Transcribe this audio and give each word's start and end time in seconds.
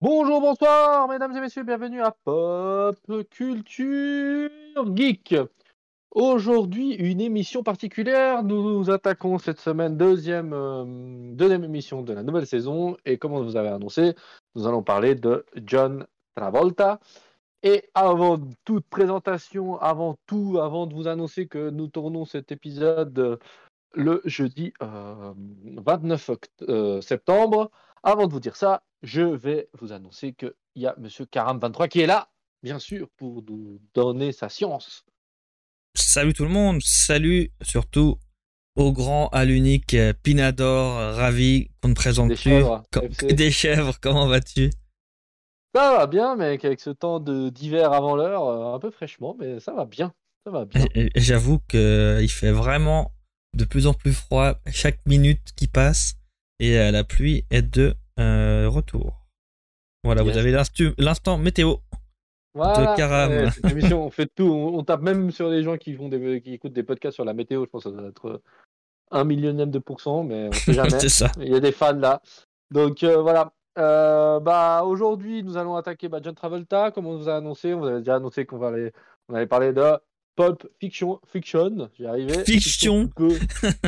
Bonjour, 0.00 0.40
bonsoir, 0.40 1.08
mesdames 1.08 1.36
et 1.36 1.40
messieurs, 1.40 1.64
bienvenue 1.64 2.00
à 2.02 2.12
Pop 2.12 2.96
Culture 3.30 4.48
Geek. 4.94 5.34
Aujourd'hui, 6.12 6.94
une 6.94 7.20
émission 7.20 7.62
particulière. 7.62 8.42
Nous 8.44 8.62
nous 8.78 8.90
attaquons 8.90 9.38
cette 9.38 9.58
semaine 9.60 9.96
deuxième, 9.96 10.52
euh, 10.52 10.84
deuxième 11.34 11.64
émission 11.64 12.02
de 12.02 12.12
la 12.12 12.22
nouvelle 12.22 12.46
saison. 12.46 12.96
Et 13.04 13.18
comme 13.18 13.32
on 13.32 13.42
vous 13.42 13.56
avait 13.56 13.68
annoncé, 13.68 14.14
nous 14.54 14.66
allons 14.66 14.82
parler 14.82 15.14
de 15.16 15.44
John 15.66 16.06
Travolta. 16.36 17.00
Et 17.64 17.90
avant 17.94 18.38
toute 18.64 18.86
présentation, 18.86 19.78
avant 19.80 20.16
tout, 20.26 20.60
avant 20.62 20.86
de 20.86 20.94
vous 20.94 21.08
annoncer 21.08 21.48
que 21.48 21.70
nous 21.70 21.88
tournons 21.88 22.24
cet 22.24 22.52
épisode 22.52 23.18
euh, 23.18 23.36
le 23.94 24.22
jeudi 24.24 24.72
euh, 24.80 25.32
29 25.76 26.28
oct- 26.30 26.48
euh, 26.68 27.00
septembre, 27.00 27.70
avant 28.02 28.26
de 28.26 28.32
vous 28.32 28.40
dire 28.40 28.56
ça, 28.56 28.82
je 29.02 29.22
vais 29.22 29.68
vous 29.78 29.92
annoncer 29.92 30.32
qu'il 30.32 30.52
y 30.76 30.86
a 30.86 30.94
Monsieur 30.98 31.24
Karam23 31.24 31.88
qui 31.88 32.00
est 32.00 32.06
là, 32.06 32.28
bien 32.62 32.78
sûr, 32.78 33.08
pour 33.16 33.42
nous 33.42 33.80
donner 33.94 34.32
sa 34.32 34.48
science. 34.48 35.04
Salut 35.94 36.32
tout 36.32 36.44
le 36.44 36.50
monde, 36.50 36.80
salut 36.82 37.50
surtout 37.62 38.18
au 38.76 38.92
grand, 38.92 39.28
à 39.28 39.44
l'unique 39.44 39.94
euh, 39.94 40.12
Pinador, 40.22 40.96
euh, 40.96 41.12
ravi 41.12 41.68
qu'on 41.82 41.88
ne 41.88 41.94
présente 41.94 42.28
Des 42.28 42.34
plus. 42.36 42.42
chèvres, 42.50 42.82
Com-. 42.92 43.08
Des 43.34 43.50
chèvres, 43.50 43.98
comment 44.00 44.28
vas-tu? 44.28 44.70
Ça 45.74 45.96
va 45.96 46.06
bien, 46.06 46.36
mec, 46.36 46.64
avec 46.64 46.80
ce 46.80 46.90
temps 46.90 47.18
d'hiver 47.20 47.92
avant 47.92 48.14
l'heure, 48.14 48.44
euh, 48.44 48.74
un 48.74 48.78
peu 48.78 48.90
fraîchement, 48.90 49.36
mais 49.38 49.58
ça 49.58 49.72
va 49.72 49.84
bien. 49.84 50.14
Ça 50.44 50.52
va 50.52 50.64
bien. 50.64 50.86
J'avoue 51.16 51.58
qu'il 51.68 52.30
fait 52.30 52.52
vraiment 52.52 53.12
de 53.54 53.64
plus 53.64 53.86
en 53.86 53.94
plus 53.94 54.12
froid 54.12 54.54
chaque 54.70 55.04
minute 55.06 55.52
qui 55.56 55.66
passe 55.66 56.14
et 56.60 56.78
euh, 56.78 56.90
la 56.90 57.04
pluie 57.04 57.44
est 57.50 57.62
de 57.62 57.94
euh, 58.18 58.68
retour. 58.68 59.26
Voilà, 60.04 60.22
Yes. 60.22 60.32
vous 60.32 60.38
avez 60.38 60.92
l'instant 60.98 61.38
météo. 61.38 61.76
Voilà, 62.54 62.94
Karam. 62.96 63.30
ouais, 63.30 63.50
cette 63.50 63.70
émission, 63.70 64.04
on 64.04 64.10
fait 64.10 64.28
tout. 64.34 64.44
On, 64.46 64.78
on 64.78 64.82
tape 64.84 65.02
même 65.02 65.30
sur 65.30 65.48
les 65.48 65.62
gens 65.62 65.76
qui, 65.76 65.94
font 65.94 66.08
des, 66.08 66.40
qui 66.40 66.54
écoutent 66.54 66.72
des 66.72 66.82
podcasts 66.82 67.14
sur 67.14 67.24
la 67.24 67.34
météo. 67.34 67.64
Je 67.64 67.70
pense 67.70 67.84
que 67.84 67.90
ça 67.90 67.96
doit 67.96 68.08
être 68.08 68.26
euh, 68.28 68.42
un 69.10 69.24
millionième 69.24 69.70
de 69.70 69.78
pourcent, 69.78 70.24
mais 70.24 70.48
on 70.48 70.52
sait 70.52 70.72
jamais. 70.74 70.98
C'est 70.98 71.08
ça. 71.08 71.30
Il 71.38 71.48
y 71.48 71.54
a 71.54 71.60
des 71.60 71.72
fans 71.72 71.92
là. 71.92 72.20
Donc 72.70 73.02
euh, 73.02 73.20
voilà. 73.20 73.52
Euh, 73.78 74.40
bah, 74.40 74.82
Aujourd'hui, 74.84 75.44
nous 75.44 75.56
allons 75.56 75.76
attaquer 75.76 76.08
bah, 76.08 76.18
John 76.22 76.34
Travolta, 76.34 76.90
comme 76.90 77.06
on 77.06 77.16
vous 77.16 77.28
a 77.28 77.36
annoncé. 77.36 77.74
On 77.74 77.80
vous 77.80 77.86
avait 77.86 77.98
déjà 78.00 78.16
annoncé 78.16 78.44
qu'on 78.44 78.58
on 79.28 79.34
allait 79.34 79.46
parler 79.46 79.72
de 79.72 79.92
Pulp 80.34 80.66
Fiction. 80.80 81.20
Fiction, 81.26 81.88
j'y 81.96 82.06
arrivais. 82.06 82.44
Fiction. 82.44 83.06
pulpeuse. 83.06 83.40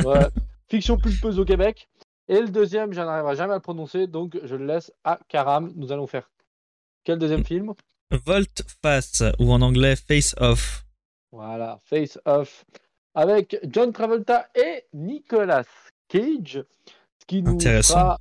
Ouais. 0.05 0.27
Fiction 0.69 0.97
pulpeuse 0.97 1.39
au 1.39 1.45
Québec. 1.45 1.89
Et 2.31 2.39
le 2.39 2.47
deuxième, 2.47 2.93
je 2.93 3.01
n'arriverai 3.01 3.35
jamais 3.35 3.51
à 3.51 3.57
le 3.57 3.61
prononcer, 3.61 4.07
donc 4.07 4.39
je 4.41 4.55
le 4.55 4.65
laisse 4.65 4.91
à 5.03 5.19
Karam. 5.27 5.71
Nous 5.75 5.91
allons 5.91 6.07
faire 6.07 6.29
quel 7.03 7.19
deuxième 7.19 7.43
film? 7.43 7.73
Volte 8.25 8.63
face 8.81 9.21
ou 9.37 9.51
en 9.51 9.61
anglais 9.61 9.95
face 9.97 10.33
off. 10.39 10.85
Voilà, 11.33 11.79
Face 11.83 12.17
Off 12.25 12.65
avec 13.15 13.57
John 13.63 13.91
Travolta 13.91 14.47
et 14.55 14.85
Nicolas 14.93 15.63
Cage. 16.07 16.63
Ce 17.19 17.25
qui 17.27 17.41
nous 17.41 17.55
Intéressant. 17.55 17.93
fera- 17.99 18.17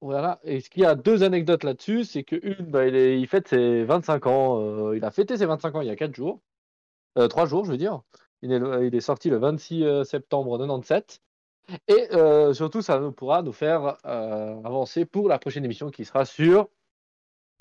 Voilà, 0.00 0.38
et 0.44 0.60
ce 0.60 0.70
qui 0.70 0.84
a 0.84 0.94
deux 0.94 1.22
anecdotes 1.24 1.64
là-dessus, 1.64 2.04
c'est 2.04 2.22
que 2.24 2.36
une, 2.42 2.66
bah, 2.70 2.86
il, 2.86 2.94
est... 2.94 3.20
il 3.20 3.26
fête 3.26 3.48
ses 3.48 3.82
25 3.84 4.26
ans. 4.26 4.60
euh, 4.62 4.96
il 4.96 5.04
a 5.04 5.10
fêté 5.10 5.36
ses 5.36 5.46
25 5.46 5.74
ans 5.74 5.80
il 5.80 5.88
y 5.88 5.90
a 5.90 5.96
4 5.96 6.14
jours. 6.14 6.40
Euh, 7.18 7.26
3 7.28 7.46
jours, 7.46 7.64
je 7.64 7.72
veux 7.72 7.76
dire. 7.78 8.00
Il 8.42 8.52
est, 8.52 8.60
il 8.86 8.94
est 8.94 9.00
sorti 9.00 9.28
le 9.28 9.38
26 9.38 9.82
euh, 9.84 10.04
septembre 10.04 10.56
97. 10.58 11.20
Et 11.88 12.08
euh, 12.12 12.52
surtout, 12.52 12.82
ça 12.82 12.98
nous 12.98 13.12
pourra 13.12 13.42
nous 13.42 13.52
faire 13.52 13.96
euh, 14.04 14.60
avancer 14.64 15.04
pour 15.04 15.28
la 15.28 15.38
prochaine 15.38 15.64
émission 15.64 15.90
qui 15.90 16.04
sera 16.04 16.24
sur 16.24 16.68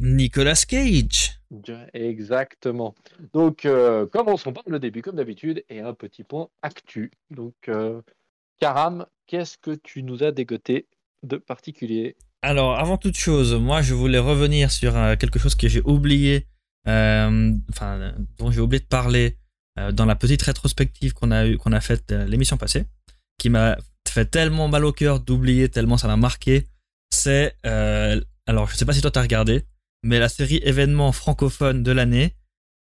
Nicolas 0.02 0.64
Cage. 0.67 1.39
Exactement. 1.94 2.95
Donc, 3.33 3.66
euh, 3.66 4.06
commençons 4.08 4.53
par 4.53 4.64
le 4.67 4.80
début, 4.80 5.02
comme 5.02 5.16
d'habitude, 5.16 5.64
et 5.69 5.81
un 5.81 5.94
petit 5.94 6.23
point 6.23 6.50
actu. 6.61 7.11
Donc, 7.31 7.69
Karam, 8.59 9.06
qu'est-ce 9.28 9.57
que 9.57 9.72
tu 9.72 10.03
nous 10.03 10.24
as 10.24 10.31
dégoté 10.31 10.88
de 11.24 11.38
particulier? 11.38 12.16
Alors, 12.41 12.79
avant 12.79 12.97
toute 12.97 13.18
chose, 13.18 13.56
moi, 13.56 13.81
je 13.81 13.94
voulais 13.94 14.19
revenir 14.19 14.72
sur 14.72 14.94
quelque 15.19 15.40
chose 15.40 15.56
que 15.56 15.68
j'ai 15.68 15.81
oublié, 15.81 16.47
enfin, 16.85 18.13
dont 18.38 18.51
j'ai 18.51 18.62
oublié 18.62 18.79
de 18.79 18.88
parler 18.88 19.38
dans 19.94 20.06
la 20.06 20.16
petite 20.16 20.41
rétrospective 20.44 21.13
qu'on 21.13 21.31
a 21.31 21.47
eu, 21.47 21.57
qu'on 21.57 21.74
a 21.74 21.81
faite 21.81 22.12
l'émission 22.12 22.57
passée, 22.57 22.85
qui 23.38 23.50
m'a 23.50 23.75
fait 24.12 24.25
tellement 24.25 24.68
mal 24.68 24.86
au 24.86 24.92
cœur 24.92 25.20
d'oublier, 25.20 25.70
tellement 25.70 25.97
ça 25.97 26.08
m'a 26.08 26.18
marqué. 26.18 26.68
C'est, 27.12 27.56
euh, 27.66 28.20
alors, 28.47 28.70
je 28.70 28.75
sais 28.75 28.86
pas 28.86 28.94
si 28.94 29.02
toi 29.02 29.12
t'as 29.12 29.22
regardé, 29.22 29.66
mais 30.03 30.20
la 30.20 30.30
série 30.30 30.59
événement 30.64 31.12
francophone 31.12 31.84
de 31.84 31.92
l'année, 31.92 32.36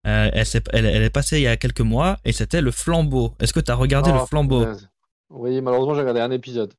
euh, 0.07 0.29
elle, 0.33 0.45
s'est- 0.45 0.63
elle, 0.73 0.85
elle 0.85 1.03
est 1.03 1.09
passée 1.09 1.37
il 1.39 1.43
y 1.43 1.47
a 1.47 1.57
quelques 1.57 1.81
mois 1.81 2.19
et 2.25 2.31
c'était 2.31 2.61
le 2.61 2.71
Flambeau. 2.71 3.35
Est-ce 3.39 3.53
que 3.53 3.59
t'as 3.59 3.75
regardé 3.75 4.11
Oh, 4.13 4.19
le 4.19 4.25
Flambeau? 4.25 4.61
punaise. 4.61 4.89
Oui, 5.29 5.61
malheureusement, 5.61 5.93
j'ai 5.95 6.01
regardé 6.01 6.19
un 6.21 6.31
épisode. 6.31 6.73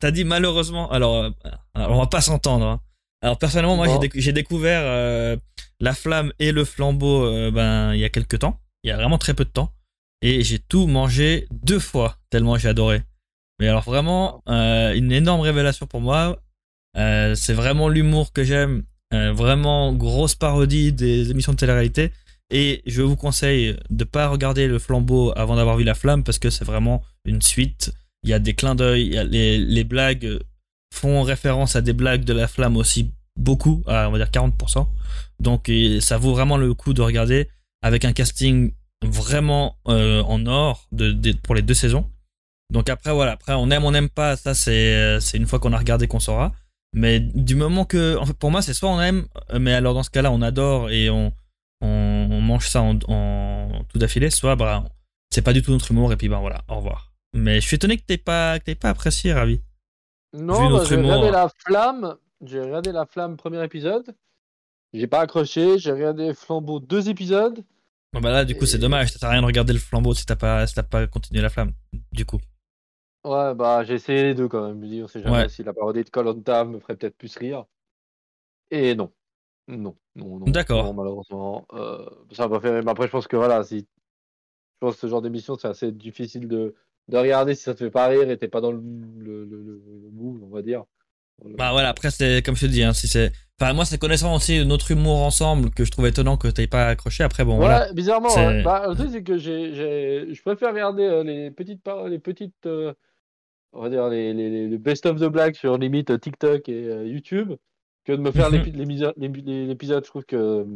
T'as 0.00 0.10
dit 0.10 0.24
malheureusement. 0.24 0.90
Alors, 0.90 1.16
euh, 1.24 1.30
alors, 1.74 1.90
on 1.92 1.98
va 1.98 2.06
pas 2.06 2.20
s'entendre. 2.20 2.66
hein. 2.66 2.80
Alors 3.22 3.38
personnellement, 3.38 3.76
moi 3.76 3.86
Bon. 3.86 3.92
j'ai 3.94 4.08
déc- 4.08 4.20
j'ai 4.20 4.32
découvert 4.32 4.82
euh, 4.84 5.36
la 5.80 5.94
flamme 5.94 6.32
et 6.38 6.52
le 6.52 6.64
flambeau 6.66 7.50
ben 7.50 7.94
il 7.94 8.00
y 8.00 8.04
a 8.04 8.10
quelques 8.10 8.38
temps. 8.40 8.60
Il 8.84 8.88
y 8.88 8.92
a 8.92 8.96
vraiment 8.96 9.16
très 9.18 9.32
peu 9.34 9.44
de 9.44 9.50
temps. 9.50 9.72
Et 10.22 10.44
j'ai 10.44 10.58
tout 10.58 10.86
mangé 10.86 11.46
deux 11.50 11.78
fois 11.78 12.16
tellement 12.30 12.56
j'ai 12.58 12.68
adoré. 12.68 13.02
Mais 13.58 13.68
alors 13.68 13.82
vraiment 13.84 14.42
euh, 14.48 14.94
une 14.94 15.12
énorme 15.12 15.40
révélation 15.40 15.86
pour 15.86 16.00
moi. 16.00 16.40
Euh, 16.96 17.34
c'est 17.34 17.52
vraiment 17.54 17.88
l'humour 17.88 18.32
que 18.32 18.44
j'aime. 18.44 18.82
Euh, 19.14 19.32
vraiment 19.32 19.92
grosse 19.92 20.34
parodie 20.34 20.92
des 20.92 21.30
émissions 21.30 21.52
de 21.52 21.56
télé-réalité. 21.56 22.10
Et 22.50 22.82
je 22.86 23.02
vous 23.02 23.16
conseille 23.16 23.76
de 23.90 24.04
pas 24.04 24.28
regarder 24.28 24.66
le 24.68 24.78
flambeau 24.78 25.32
avant 25.36 25.56
d'avoir 25.56 25.76
vu 25.76 25.84
la 25.84 25.94
flamme 25.94 26.22
parce 26.24 26.38
que 26.38 26.50
c'est 26.50 26.64
vraiment 26.64 27.02
une 27.24 27.42
suite 27.42 27.92
il 28.22 28.30
y 28.30 28.32
a 28.32 28.38
des 28.40 28.54
clins 28.54 28.74
d'œil, 28.74 29.20
les, 29.30 29.56
les 29.58 29.84
blagues 29.84 30.40
font 30.92 31.22
référence 31.22 31.76
à 31.76 31.80
des 31.80 31.92
blagues 31.92 32.24
de 32.24 32.32
la 32.32 32.48
flamme 32.48 32.76
aussi 32.76 33.12
beaucoup, 33.38 33.84
à 33.86 34.08
on 34.08 34.12
va 34.12 34.18
dire 34.18 34.30
40%. 34.30 34.86
Donc 35.38 35.70
ça 36.00 36.18
vaut 36.18 36.32
vraiment 36.32 36.56
le 36.56 36.74
coup 36.74 36.92
de 36.92 37.02
regarder 37.02 37.48
avec 37.82 38.04
un 38.04 38.12
casting 38.12 38.72
vraiment 39.04 39.76
euh, 39.86 40.22
en 40.22 40.44
or 40.46 40.88
de, 40.90 41.12
de- 41.12 41.32
pour 41.32 41.54
les 41.54 41.62
deux 41.62 41.74
saisons. 41.74 42.10
Donc 42.72 42.88
après 42.88 43.12
voilà, 43.12 43.32
après 43.32 43.54
on 43.54 43.70
aime 43.70 43.84
on 43.84 43.92
n'aime 43.92 44.08
pas, 44.08 44.36
ça 44.36 44.54
c'est 44.54 45.20
c'est 45.20 45.36
une 45.36 45.46
fois 45.46 45.58
qu'on 45.58 45.72
a 45.72 45.78
regardé 45.78 46.08
qu'on 46.08 46.20
saura. 46.20 46.52
Mais 46.92 47.20
du 47.20 47.54
moment 47.54 47.84
que 47.84 48.16
en 48.16 48.26
fait 48.26 48.36
pour 48.36 48.50
moi 48.50 48.62
c'est 48.62 48.74
soit 48.74 48.90
on 48.90 49.00
aime, 49.00 49.26
mais 49.58 49.72
alors 49.74 49.94
dans 49.94 50.02
ce 50.02 50.10
cas-là 50.10 50.32
on 50.32 50.42
adore 50.42 50.90
et 50.90 51.10
on 51.10 51.32
on, 51.80 52.28
on 52.30 52.40
mange 52.40 52.68
ça 52.68 52.82
en, 52.82 52.98
en 53.08 53.84
tout 53.88 53.98
d'affilée, 53.98 54.30
soit 54.30 54.56
bah 54.56 54.84
c'est 55.30 55.42
pas 55.42 55.52
du 55.52 55.62
tout 55.62 55.70
notre 55.70 55.90
humour 55.90 56.12
et 56.12 56.16
puis 56.16 56.28
ben 56.28 56.40
voilà, 56.40 56.62
au 56.68 56.76
revoir. 56.76 57.12
Mais 57.34 57.60
je 57.60 57.66
suis 57.66 57.76
étonné 57.76 57.98
que 57.98 58.02
t'aies 58.02 58.16
pas, 58.16 58.58
que 58.58 58.64
t'aies 58.64 58.74
pas 58.74 58.90
apprécié, 58.90 59.32
Ravi. 59.32 59.60
Non, 60.32 60.70
bah, 60.70 60.84
j'ai 60.88 60.96
regardé 60.96 61.30
la 61.30 61.50
flamme. 61.66 62.16
J'ai 62.44 62.60
regardé 62.60 62.92
la 62.92 63.06
flamme 63.06 63.36
premier 63.36 63.62
épisode. 63.62 64.14
J'ai 64.92 65.06
pas 65.06 65.20
accroché. 65.20 65.78
J'ai 65.78 65.92
regardé 65.92 66.32
Flambeau 66.34 66.80
deux 66.80 67.08
épisodes. 67.08 67.62
Bon, 68.12 68.20
bah 68.20 68.30
là, 68.30 68.44
du 68.44 68.56
coup, 68.56 68.64
c'est 68.64 68.78
dommage. 68.78 69.12
À 69.20 69.28
rien 69.28 69.42
de 69.42 69.46
regarder 69.46 69.72
le 69.72 69.78
flambeau 69.78 70.14
si 70.14 70.24
t'as 70.24 70.36
pas, 70.36 70.66
si 70.66 70.74
t'as 70.74 70.82
pas 70.82 71.06
continué 71.06 71.42
la 71.42 71.50
flamme. 71.50 71.72
Du 72.12 72.24
coup. 72.24 72.40
Ouais, 73.26 73.54
bah 73.54 73.84
j'ai 73.84 73.94
essayé 73.94 74.22
les 74.22 74.34
deux 74.34 74.48
quand 74.48 74.66
même. 74.66 74.76
Je 74.80 74.86
me 74.86 74.88
dis, 74.88 75.02
on 75.02 75.08
sait 75.08 75.20
jamais 75.22 75.42
Ouais. 75.42 75.48
si 75.48 75.62
la 75.64 75.74
parodie 75.74 76.04
de 76.04 76.10
Colanta 76.10 76.64
me 76.64 76.78
ferait 76.78 76.96
peut-être 76.96 77.16
plus 77.18 77.36
rire. 77.36 77.66
Et 78.70 78.94
non. 78.94 79.12
Non, 79.68 79.96
non, 80.14 80.38
non. 80.40 80.46
D'accord. 80.46 80.94
Malheureusement. 80.94 81.66
euh, 81.74 82.06
ça 82.32 82.48
m'a 82.48 82.60
fait. 82.60 82.82
Mais 82.82 82.90
après, 82.90 83.06
je 83.06 83.12
pense 83.12 83.26
que 83.26 83.36
voilà, 83.36 83.64
si. 83.64 83.78
Je 83.80 83.84
pense 84.80 84.94
que 84.96 85.00
ce 85.02 85.08
genre 85.08 85.22
d'émission, 85.22 85.56
c'est 85.56 85.68
assez 85.68 85.92
difficile 85.92 86.48
de, 86.48 86.74
de 87.08 87.16
regarder 87.16 87.54
si 87.54 87.62
ça 87.62 87.74
te 87.74 87.78
fait 87.84 87.90
pas 87.90 88.08
rire 88.08 88.30
et 88.30 88.38
t'es 88.38 88.48
pas 88.48 88.60
dans 88.60 88.72
le, 88.72 88.80
le, 88.80 89.44
le, 89.44 89.62
le- 89.62 90.10
mood, 90.12 90.42
on 90.42 90.54
va 90.54 90.62
dire. 90.62 90.84
Bah 91.44 91.72
voilà, 91.72 91.90
après, 91.90 92.10
c'est 92.10 92.42
comme 92.44 92.56
je 92.56 92.66
te 92.66 92.70
dis, 92.70 92.82
hein, 92.82 92.92
si 92.94 93.08
c'est. 93.08 93.32
Enfin, 93.60 93.72
moi, 93.72 93.84
c'est 93.84 93.98
connaissant 93.98 94.34
aussi 94.34 94.64
notre 94.66 94.90
humour 94.90 95.22
ensemble 95.22 95.70
que 95.70 95.84
je 95.84 95.90
trouve 95.90 96.06
étonnant 96.06 96.36
que 96.36 96.48
t'aies 96.48 96.66
pas 96.66 96.88
accroché. 96.88 97.24
Après, 97.24 97.44
bon, 97.44 97.56
voilà. 97.56 97.92
bizarrement. 97.92 98.34
Ouais. 98.34 98.62
Bah, 98.62 98.86
le 98.88 98.94
truc, 98.94 99.10
c'est 99.12 99.22
que 99.22 99.36
j'ai, 99.38 99.74
j'ai- 99.74 100.34
je 100.34 100.42
préfère 100.42 100.70
regarder 100.72 101.04
euh, 101.04 101.24
les 101.24 101.50
petites, 101.50 101.82
les 102.08 102.18
petites, 102.18 102.66
euh, 102.66 102.94
on 103.72 103.82
va 103.82 103.90
dire 103.90 104.08
les, 104.08 104.32
les, 104.34 104.50
les- 104.50 104.68
les 104.68 104.78
best 104.78 105.06
of 105.06 105.18
the 105.20 105.24
black 105.26 105.56
sur 105.56 105.78
limite 105.78 106.10
euh, 106.10 106.18
TikTok 106.18 106.68
et 106.68 106.84
euh, 106.88 107.06
YouTube, 107.06 107.52
que 108.04 108.12
de 108.12 108.18
me 108.22 108.30
faire 108.32 108.50
Mhm. 108.50 108.62
l'épisode. 109.16 110.04
Je 110.04 110.08
trouve 110.10 110.24
que 110.24 110.66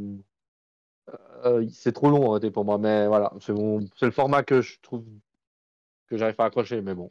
euh, 1.44 1.66
c'est 1.72 1.92
trop 1.92 2.10
long 2.10 2.26
en 2.26 2.30
réalité 2.30 2.50
pour 2.50 2.64
moi. 2.64 2.78
Mais 2.78 3.06
voilà, 3.06 3.32
c'est 3.40 3.54
c'est 3.96 4.06
le 4.06 4.12
format 4.12 4.42
que 4.42 4.60
je 4.60 4.78
trouve 4.82 5.04
que 6.08 6.16
j'arrive 6.16 6.34
pas 6.36 6.44
à 6.44 6.46
accrocher. 6.48 6.80
Mais 6.82 6.94
bon. 6.94 7.10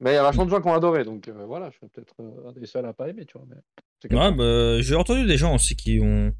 Mais 0.00 0.12
il 0.12 0.14
y 0.14 0.18
a 0.18 0.22
vachement 0.22 0.44
de 0.44 0.50
gens 0.50 0.60
qui 0.60 0.68
ont 0.68 0.74
adoré, 0.74 1.04
donc 1.04 1.26
euh, 1.28 1.44
voilà, 1.44 1.70
je 1.70 1.78
suis 1.78 1.88
peut-être 1.88 2.14
euh, 2.20 2.48
un 2.48 2.52
des 2.52 2.66
seuls 2.66 2.86
à 2.86 2.92
pas 2.92 3.08
aimer, 3.08 3.26
tu 3.26 3.36
vois. 3.36 3.46
Mais 3.48 4.16
Ouais, 4.16 4.32
bah, 4.32 4.80
j'ai 4.80 4.94
entendu 4.94 5.26
des 5.26 5.36
gens 5.36 5.54
aussi 5.56 5.74
qui 5.74 5.98
ont, 6.00 6.32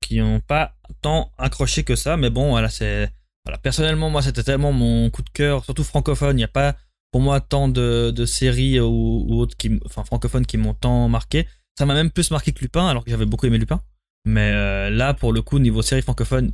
qui 0.00 0.22
ont 0.22 0.40
pas 0.40 0.74
tant 1.02 1.30
accroché 1.36 1.84
que 1.84 1.96
ça, 1.96 2.16
mais 2.16 2.30
bon, 2.30 2.50
voilà, 2.50 2.70
c'est, 2.70 3.10
voilà, 3.44 3.58
personnellement, 3.58 4.08
moi, 4.08 4.22
c'était 4.22 4.42
tellement 4.42 4.72
mon 4.72 5.10
coup 5.10 5.20
de 5.22 5.28
cœur, 5.28 5.64
surtout 5.64 5.84
francophone. 5.84 6.32
Il 6.36 6.36
n'y 6.40 6.44
a 6.44 6.48
pas, 6.48 6.76
pour 7.14 7.20
moi, 7.20 7.40
tant 7.40 7.68
de, 7.68 8.10
de 8.10 8.26
séries 8.26 8.80
ou, 8.80 9.24
ou 9.28 9.38
autres 9.38 9.56
qui, 9.56 9.78
enfin, 9.86 10.02
francophones 10.02 10.44
qui 10.44 10.56
m'ont 10.56 10.74
tant 10.74 11.08
marqué. 11.08 11.46
ça 11.78 11.86
m'a 11.86 11.94
même 11.94 12.10
plus 12.10 12.32
marqué 12.32 12.50
que 12.50 12.58
Lupin, 12.58 12.88
alors 12.88 13.04
que 13.04 13.10
j'avais 13.12 13.24
beaucoup 13.24 13.46
aimé 13.46 13.56
Lupin. 13.56 13.80
Mais 14.24 14.50
euh, 14.50 14.90
là, 14.90 15.14
pour 15.14 15.32
le 15.32 15.40
coup, 15.40 15.60
niveau 15.60 15.80
série 15.80 16.02
francophone, 16.02 16.52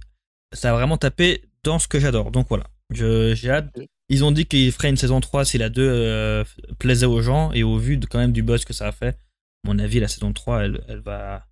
ça 0.52 0.68
a 0.68 0.74
vraiment 0.74 0.98
tapé 0.98 1.44
dans 1.64 1.78
ce 1.78 1.88
que 1.88 1.98
j'adore. 1.98 2.30
Donc 2.30 2.48
voilà, 2.50 2.66
j'ai 2.90 3.48
hâte. 3.48 3.74
Ils 4.10 4.22
ont 4.22 4.32
dit 4.32 4.44
qu'ils 4.44 4.70
feraient 4.70 4.90
une 4.90 4.98
saison 4.98 5.22
3 5.22 5.46
si 5.46 5.56
la 5.56 5.70
2 5.70 5.82
euh, 5.82 6.44
plaisait 6.78 7.06
aux 7.06 7.22
gens, 7.22 7.52
et 7.52 7.62
au 7.62 7.78
vu 7.78 7.96
de, 7.96 8.04
quand 8.04 8.18
même 8.18 8.32
du 8.32 8.42
buzz 8.42 8.66
que 8.66 8.74
ça 8.74 8.86
a 8.86 8.92
fait, 8.92 9.16
à 9.64 9.68
mon 9.68 9.78
avis, 9.78 9.98
la 9.98 10.08
saison 10.08 10.34
3, 10.34 10.64
elle, 10.64 10.84
elle, 10.88 11.00
va, 11.00 11.46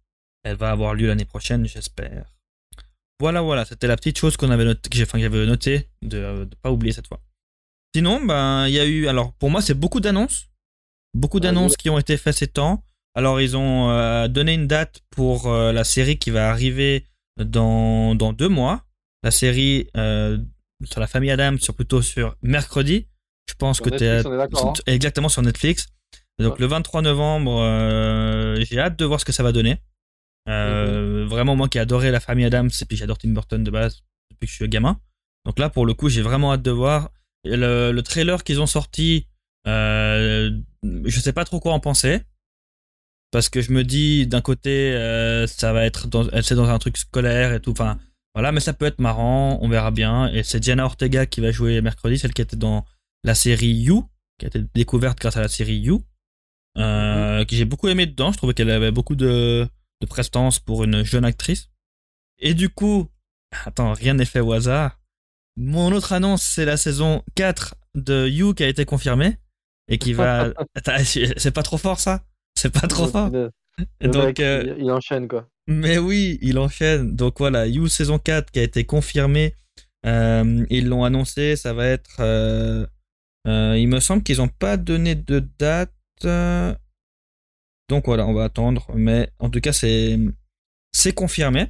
elle 0.45 0.57
va 0.57 0.71
avoir 0.71 0.93
lieu 0.93 1.07
l'année 1.07 1.25
prochaine, 1.25 1.67
j'espère. 1.67 2.27
Voilà, 3.21 3.41
voilà, 3.41 3.65
c'était 3.65 3.87
la 3.87 3.97
petite 3.97 4.19
chose 4.19 4.37
qu'on 4.37 4.51
avait 4.51 4.67
noté, 4.67 4.91
que 4.91 4.99
j'avais 4.99 5.47
noté 5.47 5.89
de 6.03 6.19
ne 6.19 6.45
pas 6.61 6.71
oublier 6.71 6.93
cette 6.93 7.07
fois. 7.07 7.23
Sinon, 7.95 8.25
ben, 8.25 8.67
il 8.67 8.75
y 8.75 8.81
a 8.81 8.87
eu, 8.87 9.09
alors 9.09 9.33
pour 9.35 9.51
moi, 9.51 9.63
c'est 9.63 9.75
beaucoup 9.75 10.01
d'annonces. 10.01 10.49
Beaucoup 11.15 11.41
d'annonces 11.41 11.77
qui 11.77 11.91
ont 11.91 11.99
été 11.99 12.17
faites 12.17 12.37
ces 12.37 12.47
temps. 12.47 12.85
Alors, 13.15 13.41
ils 13.41 13.57
ont 13.57 13.91
euh, 13.91 14.29
donné 14.29 14.55
une 14.55 14.67
date 14.67 15.01
pour 15.11 15.47
euh, 15.47 15.73
la 15.73 15.85
série 15.85 16.19
qui 16.19 16.31
va 16.31 16.51
arriver 16.51 17.07
dans, 17.37 18.15
dans 18.15 18.33
deux 18.33 18.49
mois. 18.49 18.85
La 19.23 19.31
série 19.31 19.89
euh, 19.97 20.39
sur 20.85 21.01
la 21.01 21.07
famille 21.07 21.31
Adams, 21.31 21.59
sur 21.59 21.75
plutôt 21.75 22.03
sur 22.03 22.37
mercredi. 22.43 23.09
Je 23.49 23.55
pense 23.55 23.81
que 23.81 23.91
tu 23.91 24.05
es, 24.05 24.25
hein. 24.25 24.73
exactement 24.87 25.29
sur 25.29 25.43
Netflix. 25.43 25.89
Donc, 26.39 26.61
le 26.61 26.67
23 26.67 27.03
novembre, 27.03 27.63
j'ai 28.61 28.79
hâte 28.79 28.97
de 28.97 29.05
voir 29.05 29.19
ce 29.19 29.25
que 29.25 29.33
ça 29.33 29.43
va 29.43 29.51
donner. 29.51 29.79
Mhm. 30.47 31.25
Vraiment, 31.25 31.57
moi 31.57 31.69
qui 31.69 31.79
ai 31.79 31.81
adoré 31.81 32.13
la 32.13 32.21
famille 32.21 32.45
Adams, 32.45 32.71
et 32.81 32.85
puis 32.85 32.97
j'adore 32.97 33.19
Tim 33.19 33.31
Burton 33.31 33.65
de 33.65 33.71
base 33.71 34.05
depuis 34.31 34.47
que 34.47 34.53
je 34.53 34.57
suis 34.57 34.69
gamin. 34.69 35.01
Donc 35.45 35.59
là, 35.59 35.69
pour 35.71 35.87
le 35.87 35.95
coup, 35.95 36.09
j'ai 36.09 36.23
vraiment 36.23 36.53
hâte 36.53 36.63
de 36.63 36.71
voir. 36.71 37.11
Le, 37.45 37.93
le 37.93 38.03
trailer 38.03 38.43
qu'ils 38.45 38.61
ont 38.61 38.67
sorti, 38.67 39.27
euh, 39.67 40.51
je 40.83 41.21
sais 41.21 41.33
pas 41.33 41.45
trop 41.45 41.61
quoi 41.61 41.73
en 41.73 41.81
penser. 41.81 42.23
Parce 43.31 43.51
que 43.51 43.61
je 43.61 43.73
me 43.73 43.85
dis 43.85 44.27
d'un 44.27 44.41
côté 44.41 44.93
euh, 44.95 45.47
ça 45.47 45.73
va 45.73 45.85
être 45.85 46.09
dans, 46.09 46.25
c'est 46.43 46.55
dans 46.55 46.69
un 46.69 46.79
truc 46.79 46.97
scolaire 46.97 47.53
et 47.53 47.61
tout 47.61 47.73
enfin 47.73 47.99
voilà 48.35 48.53
mais 48.53 48.61
ça 48.61 48.73
peut 48.73 48.87
être 48.87 49.01
marrant 49.01 49.59
on 49.61 49.69
verra 49.69 49.91
bien. 49.91 50.29
Et 50.33 50.43
c'est 50.43 50.61
Diana 50.61 50.87
Ortega 50.87 51.27
qui 51.27 51.43
va 51.43 51.51
jouer 51.51 51.83
mercredi 51.83 52.19
celle 52.19 52.33
qui 52.33 52.41
était 52.41 52.57
dans 52.57 52.87
la 53.25 53.35
série 53.35 53.69
You 53.69 54.09
qui 54.39 54.47
a 54.47 54.49
été 54.49 54.63
découverte 54.75 55.19
grâce 55.19 55.37
à 55.37 55.43
la 55.43 55.49
série 55.49 55.77
You 55.77 56.03
euh, 56.79 57.45
que 57.45 57.55
j'ai 57.55 57.67
beaucoup 57.67 57.89
aimé 57.89 58.07
dedans. 58.07 58.33
Je 58.33 58.39
trouvais 58.39 58.55
qu'elle 58.55 58.71
avait 58.71 58.93
beaucoup 58.93 59.17
de, 59.17 59.69
de 60.01 60.07
prestance 60.07 60.59
pour 60.59 60.85
une 60.85 61.03
jeune 61.03 61.25
actrice. 61.27 61.69
Et 62.39 62.55
du 62.55 62.71
coup 62.71 63.09
attends 63.67 63.93
rien 63.93 64.15
n'est 64.15 64.25
fait 64.25 64.41
au 64.41 64.53
hasard 64.53 64.98
mon 65.59 65.93
autre 65.93 66.13
annonce 66.13 66.43
c'est 66.43 66.65
la 66.65 66.77
saison 66.77 67.23
4 67.35 67.75
de 67.97 68.29
You 68.29 68.55
qui 68.55 68.63
a 68.63 68.69
été 68.69 68.85
confirmée 68.85 69.37
et 69.89 69.99
qui 69.99 70.13
va 70.13 70.53
c'est 71.05 71.51
pas 71.51 71.63
trop 71.63 71.79
fort 71.79 71.99
ça? 71.99 72.23
C'est 72.55 72.73
pas 72.73 72.87
trop 72.87 73.09
fort? 73.09 73.31
Donc, 74.01 74.41
euh, 74.41 74.75
il, 74.79 74.91
enchaîne 74.91 75.29
quoi. 75.29 75.49
Mais 75.69 75.99
oui, 75.99 76.39
il 76.43 76.59
enchaîne. 76.59 77.15
Donc 77.15 77.39
voilà, 77.39 77.67
You 77.67 77.87
saison 77.87 78.19
4 78.19 78.51
qui 78.51 78.59
a 78.59 78.63
été 78.63 78.85
confirmé. 78.85 79.55
Euh, 80.07 80.65
ils 80.71 80.89
l'ont 80.89 81.05
annoncé, 81.05 81.55
ça 81.57 81.73
va 81.73 81.87
être. 81.87 82.17
Euh, 82.21 82.87
il 83.47 83.87
me 83.89 84.01
semble 84.01 84.23
qu'ils 84.23 84.39
n'ont 84.39 84.49
pas 84.49 84.77
donné 84.77 85.15
de 85.15 85.39
date. 85.59 85.93
Donc 87.89 88.07
voilà, 88.07 88.27
on 88.27 88.35
va 88.35 88.45
attendre. 88.45 88.91
Mais 88.95 89.31
en 89.39 89.51
tout 89.51 89.61
cas, 89.61 89.73
c'est 89.73 90.19
c'est 90.93 91.13
confirmé. 91.13 91.69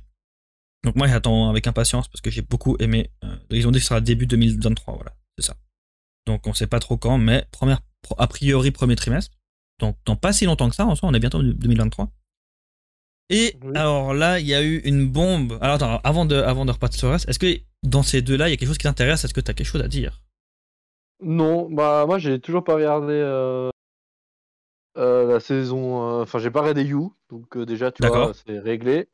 Donc 0.85 0.97
moi, 0.97 1.09
j'attends 1.09 1.51
avec 1.51 1.67
impatience 1.67 2.09
parce 2.09 2.21
que 2.21 2.31
j'ai 2.31 2.43
beaucoup 2.43 2.77
aimé. 2.79 3.11
ils 3.51 3.67
ont 3.67 3.71
dit 3.71 3.79
que 3.79 3.83
ce 3.83 3.89
sera 3.89 4.01
début 4.01 4.27
2023. 4.27 4.95
Voilà, 4.95 5.13
c'est 5.37 5.45
ça. 5.45 5.57
Donc 6.27 6.47
on 6.47 6.55
sait 6.55 6.67
pas 6.67 6.81
trop 6.81 6.97
quand, 6.97 7.19
mais 7.19 7.47
première, 7.51 7.81
a 8.17 8.27
priori 8.27 8.71
premier 8.71 8.97
trimestre 8.97 9.39
donc 9.79 9.97
dans 10.07 10.17
pas 10.17 10.33
si 10.33 10.45
longtemps 10.45 10.69
que 10.69 10.75
ça, 10.75 10.87
en 10.87 10.95
soi, 10.95 11.09
on 11.09 11.15
est 11.15 11.21
bientôt 11.21 11.39
en 11.39 11.43
2023. 11.43 12.09
Et 13.31 13.57
alors 13.75 14.15
là, 14.15 14.41
il 14.41 14.47
y 14.47 14.55
a 14.55 14.63
eu 14.63 14.79
une 14.79 15.07
bombe. 15.07 15.59
Alors 15.61 15.77
attends, 15.77 16.01
avant 16.03 16.25
de, 16.25 16.37
avant 16.37 16.65
de 16.65 16.73
repartir 16.73 16.99
sur 16.99 17.09
le 17.09 17.13
reste, 17.13 17.29
est-ce 17.29 17.39
que 17.39 17.61
dans 17.83 18.03
ces 18.03 18.23
deux-là, 18.23 18.49
il 18.49 18.53
y 18.53 18.55
a 18.55 18.57
quelque 18.57 18.69
chose 18.69 18.79
qui 18.79 18.85
t'intéresse? 18.85 19.25
Est-ce 19.25 19.35
que 19.35 19.41
tu 19.41 19.51
as 19.51 19.55
quelque 19.55 19.67
chose 19.67 19.83
à 19.83 19.89
dire? 19.89 20.23
Non, 21.21 21.69
bah 21.69 22.05
moi 22.07 22.19
j'ai 22.19 22.39
toujours 22.39 22.63
pas 22.63 22.75
regardé 22.75 23.13
euh, 23.13 23.71
euh, 24.97 25.27
la 25.27 25.41
saison. 25.41 26.03
Euh, 26.03 26.23
enfin, 26.23 26.39
j'ai 26.39 26.51
pas 26.51 26.61
regardé 26.61 26.85
You, 26.85 27.13
donc 27.29 27.59
déjà 27.59 27.93
tu 27.93 28.07
vois, 28.07 28.33
c'est 28.35 28.59
réglé. 28.59 29.09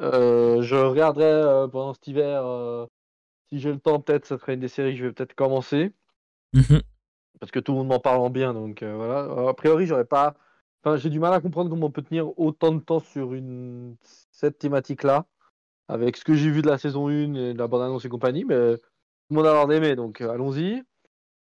Je 0.00 0.74
regarderai 0.76 1.70
pendant 1.70 1.94
cet 1.94 2.06
hiver. 2.06 2.86
si 3.48 3.58
j'ai 3.58 3.72
le 3.72 3.78
temps, 3.78 4.00
peut-être, 4.00 4.26
ça 4.26 4.38
serait 4.38 4.54
une 4.54 4.60
des 4.60 4.68
séries 4.68 4.92
que 4.92 4.98
je 4.98 5.06
vais 5.06 5.12
peut-être 5.12 5.34
commencer. 5.34 5.92
Mhm 6.52 6.82
parce 7.38 7.52
que 7.52 7.60
tout 7.60 7.72
le 7.72 7.78
monde 7.78 7.88
m'en 7.88 8.00
parle 8.00 8.20
en 8.20 8.30
bien. 8.30 8.54
Donc 8.54 8.82
euh, 8.82 8.94
voilà. 8.94 9.48
A 9.48 9.54
priori, 9.54 9.86
j'aurais 9.86 10.04
pas. 10.04 10.34
Enfin, 10.82 10.96
j'ai 10.96 11.10
du 11.10 11.18
mal 11.18 11.32
à 11.32 11.40
comprendre 11.40 11.70
comment 11.70 11.86
on 11.86 11.90
peut 11.90 12.02
tenir 12.02 12.38
autant 12.38 12.72
de 12.72 12.80
temps 12.80 13.00
sur 13.00 13.34
une 13.34 13.96
cette 14.30 14.58
thématique-là, 14.58 15.26
avec 15.88 16.16
ce 16.16 16.24
que 16.24 16.34
j'ai 16.34 16.50
vu 16.50 16.62
de 16.62 16.68
la 16.68 16.78
saison 16.78 17.08
1 17.08 17.34
et 17.34 17.54
de 17.54 17.58
la 17.58 17.66
bande-annonce 17.66 18.04
et 18.04 18.08
compagnie, 18.08 18.44
mais 18.44 18.76
tout 18.76 18.84
le 19.30 19.36
monde 19.36 19.46
a 19.46 19.54
l'air 19.54 19.66
d'aimer, 19.66 19.96
donc 19.96 20.20
euh, 20.20 20.30
allons-y. 20.30 20.82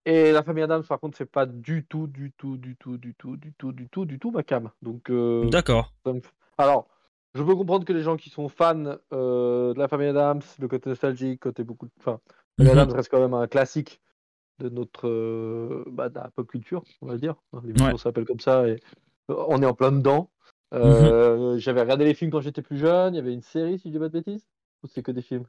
Et 0.06 0.32
la 0.32 0.42
famille 0.42 0.64
Adams, 0.64 0.84
par 0.84 1.00
contre, 1.00 1.16
c'est 1.16 1.30
pas 1.30 1.46
du 1.46 1.86
tout, 1.86 2.08
du 2.08 2.32
tout, 2.32 2.58
du 2.58 2.76
tout, 2.76 2.98
du 2.98 3.14
tout, 3.14 3.38
du 3.38 3.54
tout, 3.54 3.72
du 3.72 3.88
tout, 3.88 4.06
du 4.06 4.18
tout 4.18 4.32
ma 4.32 4.42
cam. 4.42 4.72
Donc. 4.82 5.12
Euh, 5.12 5.48
D'accord. 5.50 5.94
Alors, 6.58 6.88
je 7.34 7.44
peux 7.44 7.56
comprendre 7.56 7.86
que 7.86 7.94
les 7.94 8.02
gens 8.02 8.18
qui 8.18 8.30
sont 8.30 8.50
fans 8.50 8.76
de 9.12 9.78
la 9.78 9.88
famille 9.88 10.08
Adams, 10.08 10.42
le 10.60 10.68
côté 10.68 10.90
nostalgique, 10.90 11.42
côté 11.42 11.64
beaucoup. 11.64 11.88
Enfin, 12.00 12.20
la 12.58 12.66
famille 12.66 12.74
mhm. 12.74 12.80
Adams 12.80 12.96
reste 12.96 13.10
quand 13.10 13.22
même 13.22 13.34
un 13.34 13.48
classique 13.48 14.02
de 14.60 14.70
notre 14.70 15.08
euh, 15.08 15.84
bah, 15.88 16.10
de 16.10 16.16
la 16.16 16.30
pop 16.36 16.48
culture, 16.48 16.84
on 17.02 17.08
va 17.08 17.18
dire. 17.18 17.36
L'émission 17.64 17.98
s'appelle 17.98 18.26
comme 18.26 18.40
ça 18.40 18.68
et 18.68 18.80
euh, 19.30 19.36
on 19.48 19.62
est 19.62 19.66
en 19.66 19.74
plein 19.74 19.92
dedans. 19.92 20.30
Euh, 20.74 21.54
mhm. 21.54 21.60
J'avais 21.60 21.82
regardé 21.82 22.06
les 22.06 22.14
films 22.14 22.32
quand 22.32 22.42
j'étais 22.42 22.62
plus 22.62 22.78
jeune. 22.78 23.14
Il 23.14 23.18
y 23.18 23.20
avait 23.20 23.34
une 23.34 23.42
série, 23.42 23.80
si 23.80 23.90
je 23.90 23.94
dis 23.94 24.00
pas 24.00 24.10
de 24.10 24.14
bêtises, 24.14 24.46
ou 24.84 24.88
c'est 24.88 25.02
que 25.02 25.12
des 25.12 25.22
films? 25.22 25.46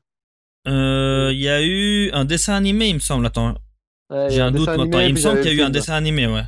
Il 0.66 1.38
y 1.38 1.48
a 1.48 1.62
eu 1.62 2.10
un 2.12 2.24
dessin 2.24 2.54
animé, 2.54 2.88
il 2.88 2.94
me 2.94 3.00
semble. 3.00 3.26
Attends, 3.26 3.54
j'ai 4.28 4.40
un, 4.40 4.50
doute 4.50 4.66
maintenant. 4.66 5.00
Il 5.00 5.14
me 5.14 5.18
semble 5.18 5.40
qu'il 5.40 5.52
y 5.52 5.60
a 5.60 5.62
eu 5.62 5.66
un 5.66 5.70
dessin 5.70 5.94
animé, 5.94 6.26
ouais. 6.26 6.42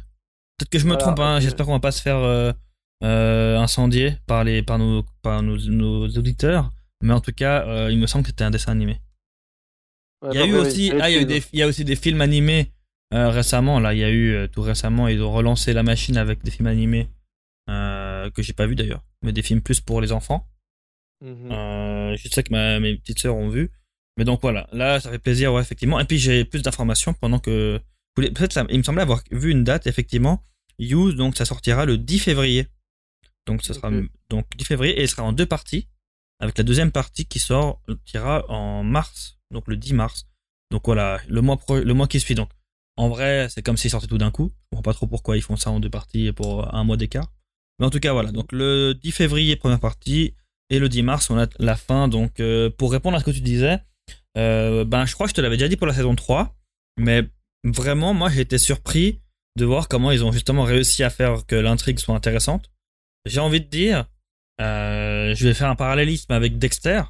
Peut-être 0.56 0.70
que 0.70 0.78
je 0.78 0.86
me 0.86 0.96
trompe. 0.96 1.19
Hein. 1.19 1.40
J'espère 1.40 1.66
qu'on 1.66 1.72
va 1.72 1.81
pas 1.81 1.92
se 1.92 2.02
faire 2.02 2.54
incendier 3.02 4.17
par 4.26 4.44
les 4.44 4.62
par 4.62 4.79
nos 4.79 5.05
par 5.23 5.43
nos, 5.43 5.56
nos 5.56 6.08
auditeurs. 6.08 6.70
Mais 7.02 7.12
en 7.12 7.20
tout 7.20 7.32
cas, 7.32 7.88
il 7.91 7.99
me 7.99 8.06
semble 8.06 8.25
que 8.25 8.31
c'était 8.31 8.44
un 8.44 8.50
dessin 8.50 8.73
animé 8.73 9.00
il 10.32 10.38
y 10.38 10.43
a 10.43 10.46
eu 10.46 10.55
aussi, 10.55 10.93
ah, 11.00 11.11
il 11.11 11.17
y 11.17 11.19
a, 11.19 11.25
des, 11.25 11.43
il 11.52 11.58
y 11.58 11.62
a 11.62 11.67
aussi 11.67 11.85
des 11.85 11.96
films 11.96 12.20
animés 12.20 12.73
euh, 13.12 13.31
récemment. 13.31 13.81
Là, 13.81 13.94
il 13.94 14.00
y 14.00 14.05
a 14.05 14.11
eu 14.11 14.32
euh, 14.32 14.49
tout 14.49 14.62
récemment, 14.62 15.08
ils 15.08 15.20
ont 15.23 15.32
relancé 15.32 15.73
la 15.73 15.82
machine 15.82 16.17
avec 16.17 16.43
des 16.43 16.50
films 16.50 16.67
animés 16.67 17.08
euh, 17.69 18.31
que 18.31 18.43
j'ai 18.43 18.52
pas 18.52 18.67
vu 18.67 18.75
d'ailleurs, 18.75 19.02
mais 19.23 19.32
des 19.32 19.43
films 19.43 19.61
plus 19.61 19.81
pour 19.81 20.00
les 20.00 20.12
enfants. 20.12 20.46
Mhm. 21.23 21.50
Euh, 21.50 22.17
je 22.17 22.29
sais 22.29 22.43
que 22.43 22.53
ma, 22.53 22.81
mes 22.81 22.96
petites 22.96 23.19
sœurs 23.19 23.36
ont 23.36 23.48
vu. 23.48 23.70
Mais 24.17 24.24
donc 24.24 24.41
voilà, 24.43 24.69
là, 24.72 25.01
ça 25.01 25.10
fait 25.10 25.19
plaisir, 25.19 25.53
ouais, 25.53 25.60
effectivement. 25.60 25.98
Et 25.98 26.05
puis 26.05 26.19
j'ai 26.19 26.44
plus 26.44 26.63
d'informations 26.63 27.15
pendant 27.15 27.39
que. 27.39 27.81
Peut-être, 28.15 28.65
il 28.70 28.79
me 28.79 28.84
semblait 28.84 29.03
avoir 29.03 29.22
vu 29.32 29.51
une 29.51 29.65
date, 29.65 29.89
effectivement. 29.89 30.44
Use, 30.79 31.17
donc 31.17 31.36
ça 31.36 31.44
sortira 31.44 31.84
le 31.84 31.98
10 31.98 32.20
février. 32.20 32.69
Donc 33.46 33.63
ça 33.63 33.74
sera 33.74 33.91
donc 34.31 34.46
10 34.56 34.65
février 34.65 34.98
et 34.98 35.03
il 35.03 35.08
sera 35.08 35.22
en 35.22 35.32
deux 35.32 35.46
parties. 35.46 35.89
Avec 36.41 36.58
la 36.58 36.65
deuxième 36.65 36.91
partie 36.91 37.27
qui 37.27 37.39
sortira 37.39 38.44
en 38.51 38.82
mars 38.82 39.34
donc 39.55 39.69
le 39.69 39.77
10 39.77 39.94
mars. 39.94 40.27
Donc 40.70 40.82
voilà, 40.84 41.20
le 41.29 41.41
mois, 41.41 41.58
le 41.70 41.94
mois 41.94 42.06
qui 42.06 42.20
suit. 42.20 42.34
Donc 42.34 42.51
en 42.96 43.08
vrai, 43.08 43.48
c'est 43.48 43.63
comme 43.63 43.79
s'ils 43.79 43.91
sortaient 43.91 44.06
tout 44.06 44.19
d'un 44.19 44.31
coup. 44.31 44.53
Je 44.55 44.70
comprends 44.70 44.82
pas 44.82 44.93
trop 44.93 45.06
pourquoi 45.06 45.39
ils 45.39 45.43
font 45.43 45.56
ça 45.56 45.70
en 45.70 45.81
deux 45.81 45.89
parties 45.89 46.32
pour 46.32 46.74
un 46.74 46.84
mois 46.84 46.98
d'écart. 46.98 47.32
Mais 47.79 47.86
en 47.86 47.91
tout 47.91 48.01
cas, 48.01 48.13
voilà. 48.13 48.32
Donc 48.32 48.53
le 48.53 48.93
10 48.94 49.13
février, 49.13 49.56
première 49.56 49.81
partie. 49.81 50.34
Et 50.70 50.79
le 50.79 50.89
10 50.89 51.03
mars, 51.03 51.31
on 51.31 51.39
a 51.39 51.46
la 51.58 51.77
fin. 51.77 52.08
Donc 52.08 52.41
euh, 52.41 52.69
pour 52.70 52.93
répondre 52.93 53.17
à 53.17 53.20
ce 53.20 53.24
que 53.24 53.31
tu 53.31 53.41
disais, 53.41 53.79
euh, 54.36 54.84
ben 54.84 55.06
je 55.06 55.15
crois 55.15 55.27
que 55.27 55.31
je 55.31 55.34
te 55.34 55.41
l'avais 55.41 55.56
déjà 55.56 55.69
dit 55.69 55.77
pour 55.77 55.86
la 55.86 55.94
saison 55.94 56.15
3. 56.15 56.55
Mais 56.98 57.22
vraiment, 57.65 58.15
moi 58.15 58.29
j'ai 58.31 58.41
été 58.41 58.58
surpris 58.58 59.20
de 59.56 59.65
voir 59.65 59.89
comment 59.89 60.10
ils 60.10 60.24
ont 60.24 60.32
justement 60.32 60.65
réussi 60.65 61.05
à 61.05 61.10
faire 61.10 61.46
que 61.46 61.55
l'intrigue 61.55 61.98
soit 61.98 62.15
intéressante. 62.15 62.70
J'ai 63.26 63.40
envie 63.40 63.60
de 63.60 63.66
dire, 63.66 64.06
euh, 64.60 65.34
je 65.34 65.46
vais 65.46 65.54
faire 65.54 65.70
un 65.70 65.76
parallélisme 65.76 66.32
avec 66.32 66.58
Dexter. 66.58 67.02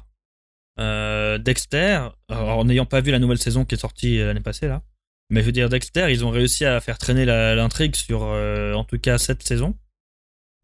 Euh, 0.79 1.37
Dexter, 1.37 2.07
en 2.29 2.65
n'ayant 2.65 2.85
pas 2.85 3.01
vu 3.01 3.11
la 3.11 3.19
nouvelle 3.19 3.37
saison 3.37 3.65
qui 3.65 3.75
est 3.75 3.79
sortie 3.79 4.19
euh, 4.19 4.27
l'année 4.27 4.41
passée 4.41 4.67
là, 4.67 4.83
mais 5.29 5.41
je 5.41 5.45
veux 5.45 5.51
dire 5.51 5.69
Dexter, 5.69 6.11
ils 6.11 6.25
ont 6.25 6.29
réussi 6.29 6.65
à 6.65 6.79
faire 6.81 6.97
traîner 6.97 7.25
l'intrigue 7.25 7.95
sur 7.95 8.23
en 8.23 8.83
tout 8.83 8.99
cas 8.99 9.17
cette 9.17 9.43
saison. 9.43 9.77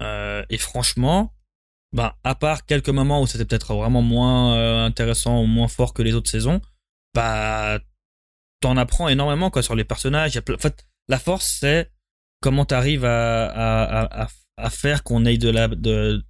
et 0.02 0.58
franchement, 0.58 1.34
bah 1.94 2.18
à 2.24 2.36
part 2.36 2.66
quelques 2.66 2.90
moments 2.90 3.22
où 3.22 3.28
c'était 3.28 3.46
peut-être 3.46 3.74
vraiment 3.74 4.02
moins 4.02 4.86
intéressant 4.86 5.42
ou 5.42 5.46
moins 5.46 5.68
fort 5.68 5.94
que 5.94 6.02
les 6.02 6.14
autres 6.14 6.30
saisons, 6.30 6.62
bah 7.14 7.80
t'en 8.60 8.78
apprends 8.78 9.08
énormément 9.08 9.50
quoi 9.50 9.64
sur 9.64 9.76
les 9.76 9.86
personnages. 9.86 10.38
en 10.38 10.58
fait, 10.58 10.86
la 11.08 11.20
force 11.20 11.58
c'est 11.62 11.90
comment 12.42 12.66
t'arrives 12.66 13.06
à, 13.06 14.28
faire 14.70 15.04
qu'on 15.04 15.26
ait 15.26 15.38
de 15.38 15.50
la 15.50 15.68
de, 15.68 16.24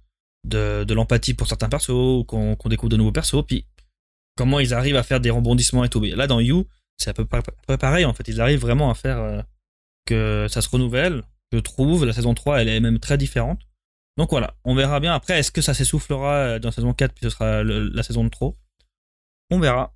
de, 0.44 0.94
l'empathie 0.94 1.34
pour 1.34 1.46
certains 1.46 1.68
persos, 1.68 2.24
qu'on 2.26 2.56
découvre 2.66 2.90
de 2.90 2.96
nouveaux 2.96 3.12
persos, 3.12 3.44
puis 3.46 3.66
comment 4.36 4.60
ils 4.60 4.74
arrivent 4.74 4.96
à 4.96 5.02
faire 5.02 5.20
des 5.20 5.30
rebondissements 5.30 5.84
et 5.84 5.88
tout. 5.88 6.00
Là, 6.00 6.26
dans 6.26 6.40
You, 6.40 6.66
c'est 6.98 7.10
à 7.10 7.14
peu 7.14 7.24
près 7.24 7.42
pareil, 7.78 8.04
en 8.04 8.14
fait. 8.14 8.26
Ils 8.28 8.40
arrivent 8.40 8.60
vraiment 8.60 8.90
à 8.90 8.94
faire 8.94 9.18
euh, 9.18 9.42
que 10.06 10.46
ça 10.48 10.62
se 10.62 10.68
renouvelle. 10.68 11.22
Je 11.52 11.58
trouve, 11.58 12.04
la 12.04 12.12
saison 12.12 12.34
3, 12.34 12.62
elle 12.62 12.68
est 12.68 12.80
même 12.80 12.98
très 12.98 13.18
différente. 13.18 13.60
Donc 14.16 14.30
voilà, 14.30 14.54
on 14.64 14.74
verra 14.74 15.00
bien. 15.00 15.14
Après, 15.14 15.38
est-ce 15.38 15.50
que 15.50 15.62
ça 15.62 15.74
s'essoufflera 15.74 16.34
euh, 16.34 16.58
dans 16.58 16.70
saison 16.70 16.92
4 16.92 17.14
puis 17.14 17.24
ce 17.24 17.30
sera 17.30 17.62
la 17.62 18.02
saison 18.02 18.24
de 18.24 18.28
trop? 18.28 18.58
On 19.50 19.58
verra. 19.58 19.94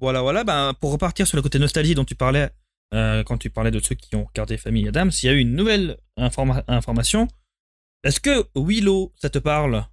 Voilà, 0.00 0.22
voilà. 0.22 0.44
Ben, 0.44 0.72
pour 0.80 0.92
repartir 0.92 1.26
sur 1.26 1.36
le 1.36 1.42
côté 1.42 1.58
nostalgie 1.58 1.94
dont 1.94 2.04
tu 2.04 2.14
parlais 2.14 2.50
euh, 2.94 3.22
quand 3.24 3.38
tu 3.38 3.50
parlais 3.50 3.70
de 3.70 3.80
ceux 3.80 3.94
qui 3.94 4.16
ont 4.16 4.24
regardé 4.24 4.58
Famille 4.58 4.86
Adams, 4.86 5.10
il 5.22 5.26
y 5.26 5.28
a 5.28 5.32
eu 5.32 5.38
une 5.38 5.54
nouvelle 5.54 5.98
informa- 6.18 6.64
information. 6.68 7.28
Est-ce 8.04 8.20
que 8.20 8.44
Willow, 8.56 9.12
ça 9.16 9.30
te 9.30 9.38
parle? 9.38 9.84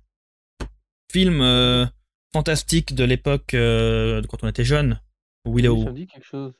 Film 1.12 1.42
euh, 1.42 1.86
fantastique 2.34 2.94
de 2.96 3.04
l'époque 3.04 3.54
euh, 3.54 4.22
quand 4.30 4.44
on 4.44 4.48
était 4.48 4.64
jeune. 4.64 5.00
Willow. 5.46 5.86
Ça 5.86 5.92
dit 5.92 6.08
quelque 6.08 6.26
chose. 6.26 6.54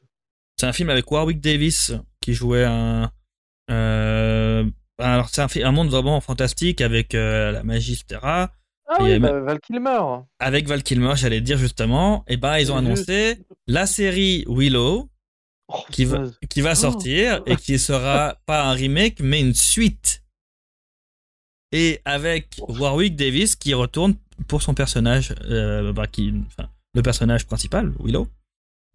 C'est 0.58 0.66
un 0.68 0.74
film 0.74 0.90
avec 0.90 1.10
Warwick 1.12 1.40
Davis 1.40 1.94
qui 2.22 2.34
jouait 2.34 2.66
un. 2.66 3.12
euh, 3.72 4.66
alors 4.98 5.30
c'est 5.30 5.42
un, 5.62 5.68
un 5.68 5.72
monde 5.72 5.90
vraiment 5.90 6.20
fantastique 6.22 6.82
avec 6.82 7.14
la 7.14 7.64
magie, 7.64 7.94
etc. 7.94 8.20
Ah 8.92 8.98
Et 9.00 9.04
oui, 9.04 9.20
bah, 9.20 9.40
Val 9.40 9.60
Kilmer. 9.60 10.00
Avec 10.40 10.68
Val 10.68 10.82
Kilmer, 10.84 11.14
j'allais 11.16 11.42
dire 11.42 11.58
justement. 11.58 12.24
Et 12.28 12.38
ben 12.38 12.58
ils 12.58 12.72
ont 12.72 12.78
Juste. 12.80 12.88
annoncé 13.10 13.46
la 13.68 13.86
série 13.86 14.44
Willow 14.48 15.10
Oh, 15.72 15.84
qui 15.92 16.04
va, 16.06 16.18
punaise. 16.18 16.40
qui 16.50 16.62
va 16.62 16.72
Oh. 16.72 16.76
sortir 16.76 17.44
et 17.46 17.56
qui 17.56 17.78
sera 17.78 18.38
pas 18.48 18.64
un 18.64 18.72
remake 18.74 19.20
mais 19.22 19.40
une 19.40 19.54
suite. 19.54 20.19
Et 21.72 22.02
avec 22.06 22.60
Warwick 22.68 23.16
Davis 23.16 23.56
qui 23.56 23.74
retourne 23.74 24.16
pour 24.48 24.62
son 24.62 24.74
personnage, 24.74 25.36
euh, 25.46 25.94
bah, 25.94 26.08
qui, 26.08 26.34
enfin, 26.48 26.70
le 26.96 27.02
personnage 27.02 27.46
principal, 27.46 27.94
Willow. 28.00 28.28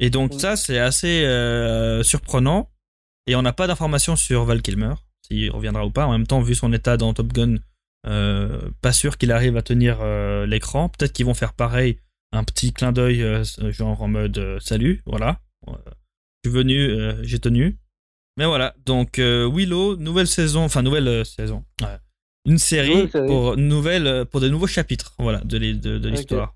Et 0.00 0.10
donc 0.10 0.34
ça 0.34 0.56
c'est 0.56 0.80
assez 0.80 1.24
euh, 1.24 2.02
surprenant 2.02 2.68
et 3.28 3.36
on 3.36 3.42
n'a 3.42 3.52
pas 3.52 3.68
d'informations 3.68 4.16
sur 4.16 4.44
Val 4.44 4.60
Kilmer, 4.60 4.94
s'il 5.22 5.50
reviendra 5.50 5.86
ou 5.86 5.90
pas. 5.90 6.06
En 6.06 6.12
même 6.12 6.26
temps, 6.26 6.40
vu 6.40 6.56
son 6.56 6.72
état 6.72 6.96
dans 6.96 7.14
Top 7.14 7.32
Gun, 7.32 7.56
euh, 8.06 8.60
pas 8.80 8.92
sûr 8.92 9.16
qu'il 9.16 9.30
arrive 9.30 9.56
à 9.56 9.62
tenir 9.62 10.04
l'écran. 10.46 10.88
Peut-être 10.88 11.12
qu'ils 11.12 11.26
vont 11.26 11.34
faire 11.34 11.52
pareil, 11.52 11.98
un 12.32 12.42
petit 12.42 12.72
clin 12.72 12.90
d'œil 12.90 13.24
genre 13.70 14.02
en 14.02 14.08
mode 14.08 14.58
salut, 14.60 15.02
voilà. 15.06 15.38
Je 15.68 16.50
suis 16.50 16.56
venu, 16.56 16.90
j'ai 17.22 17.38
tenu. 17.38 17.78
Mais 18.36 18.46
voilà, 18.46 18.74
donc 18.84 19.18
Willow, 19.18 19.96
nouvelle 19.96 20.26
saison, 20.26 20.64
enfin 20.64 20.82
nouvelle 20.82 21.24
saison. 21.24 21.64
Ouais. 21.80 21.98
Une 22.46 22.58
série, 22.58 23.08
pour 23.26 23.56
nouvelle 23.56 24.06
euh, 24.06 24.24
pour 24.24 24.40
de 24.40 24.48
nouveaux 24.48 24.66
chapitres, 24.66 25.14
voilà, 25.18 25.40
de 25.40 25.56
l'histoire. 26.08 26.54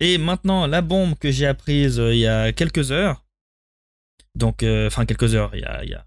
Et 0.00 0.18
maintenant, 0.18 0.66
la 0.66 0.80
bombe 0.82 1.16
que 1.18 1.30
j'ai 1.30 1.46
apprise 1.46 1.98
euh, 1.98 2.14
il 2.14 2.20
y 2.20 2.26
a 2.26 2.52
quelques 2.52 2.92
heures. 2.92 3.24
Donc, 4.34 4.62
euh, 4.62 4.86
enfin 4.86 5.06
quelques 5.06 5.34
heures, 5.34 5.54
il 5.54 5.60
y 5.62 5.64
a, 5.64 5.82
il 5.84 5.90
y 5.90 5.94
a- 5.94 6.06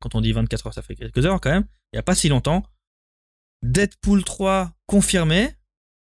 quand 0.00 0.14
on 0.14 0.20
dit 0.20 0.32
24 0.32 0.66
heures, 0.68 0.74
ça 0.74 0.82
fait 0.82 0.94
quelques 0.94 1.24
heures 1.26 1.40
quand 1.40 1.50
même. 1.50 1.66
Il 1.92 1.96
y 1.96 1.98
a 1.98 2.02
pas 2.02 2.14
si 2.14 2.28
longtemps. 2.28 2.62
Deadpool 3.62 4.24
3 4.24 4.72
confirmé 4.86 5.50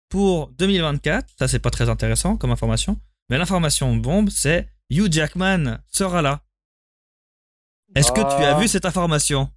pour 0.10 0.50
2024. 0.52 1.28
Ça, 1.40 1.48
c'est 1.48 1.60
pas 1.60 1.70
très 1.72 1.90
intéressant 1.90 2.38
comme 2.38 2.52
information. 2.52 3.00
Mais 3.30 3.38
l'information 3.38 3.96
bombe, 3.96 4.30
c'est 4.30 4.70
Hugh 4.90 5.12
Jackman 5.12 5.80
sera 5.88 6.22
là. 6.22 6.44
Est-ce 7.96 8.12
que 8.12 8.20
tu 8.22 8.44
as 8.44 8.56
Ah. 8.56 8.60
vu 8.60 8.68
cette 8.68 8.86
information? 8.86 9.50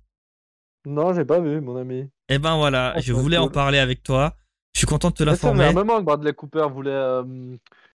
Non, 0.87 1.13
j'ai 1.13 1.25
pas 1.25 1.41
vu, 1.41 1.61
mon 1.61 1.77
ami. 1.77 2.09
Eh 2.29 2.39
ben 2.39 2.57
voilà, 2.57 2.95
Ah, 2.97 3.01
je 3.01 3.13
voulais 3.13 3.37
en 3.37 3.49
parler 3.49 3.79
avec 3.79 4.03
toi. 4.03 4.35
Je 4.75 4.81
suis 4.81 4.87
content 4.87 5.09
de 5.11 5.15
te 5.15 5.23
l'informer. 5.25 5.65
à 5.65 5.69
un 5.69 5.73
moment, 5.73 6.01
Bradley 6.03 6.33
Cooper 6.33 6.67
voulait. 6.73 6.91
euh, 6.91 7.25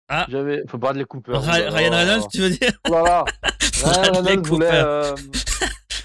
Ah. 0.10 0.25
J'avais. 0.30 0.62
Enfin, 0.66 0.78
Bradley 0.78 1.06
Cooper. 1.06 1.32
Ra- 1.34 1.60
là 1.60 1.70
Ryan. 1.72 1.92
Reynolds, 1.92 2.28
tu 2.32 2.42
veux 2.42 2.50
dire? 2.50 2.72
Oh 2.90 2.94
là 2.94 3.02
là. 3.04 3.25
Ryan 3.84 4.12
Bradley 4.12 4.30
Reynolds 4.32 4.48
voulait, 4.48 4.70
euh, 4.72 5.16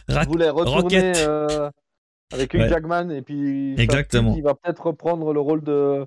voulait 0.28 0.50
retourner 0.50 0.80
Rocket. 0.82 1.16
euh, 1.28 1.70
avec 2.32 2.54
Hugh 2.54 2.60
Ouais. 2.60 2.68
Jackman 2.68 3.10
et 3.10 3.22
puis. 3.22 3.74
Exactement. 3.80 4.34
Il 4.36 4.42
va 4.42 4.54
peut-être 4.54 4.86
reprendre 4.86 5.32
le 5.32 5.40
rôle 5.40 5.62
de. 5.64 6.06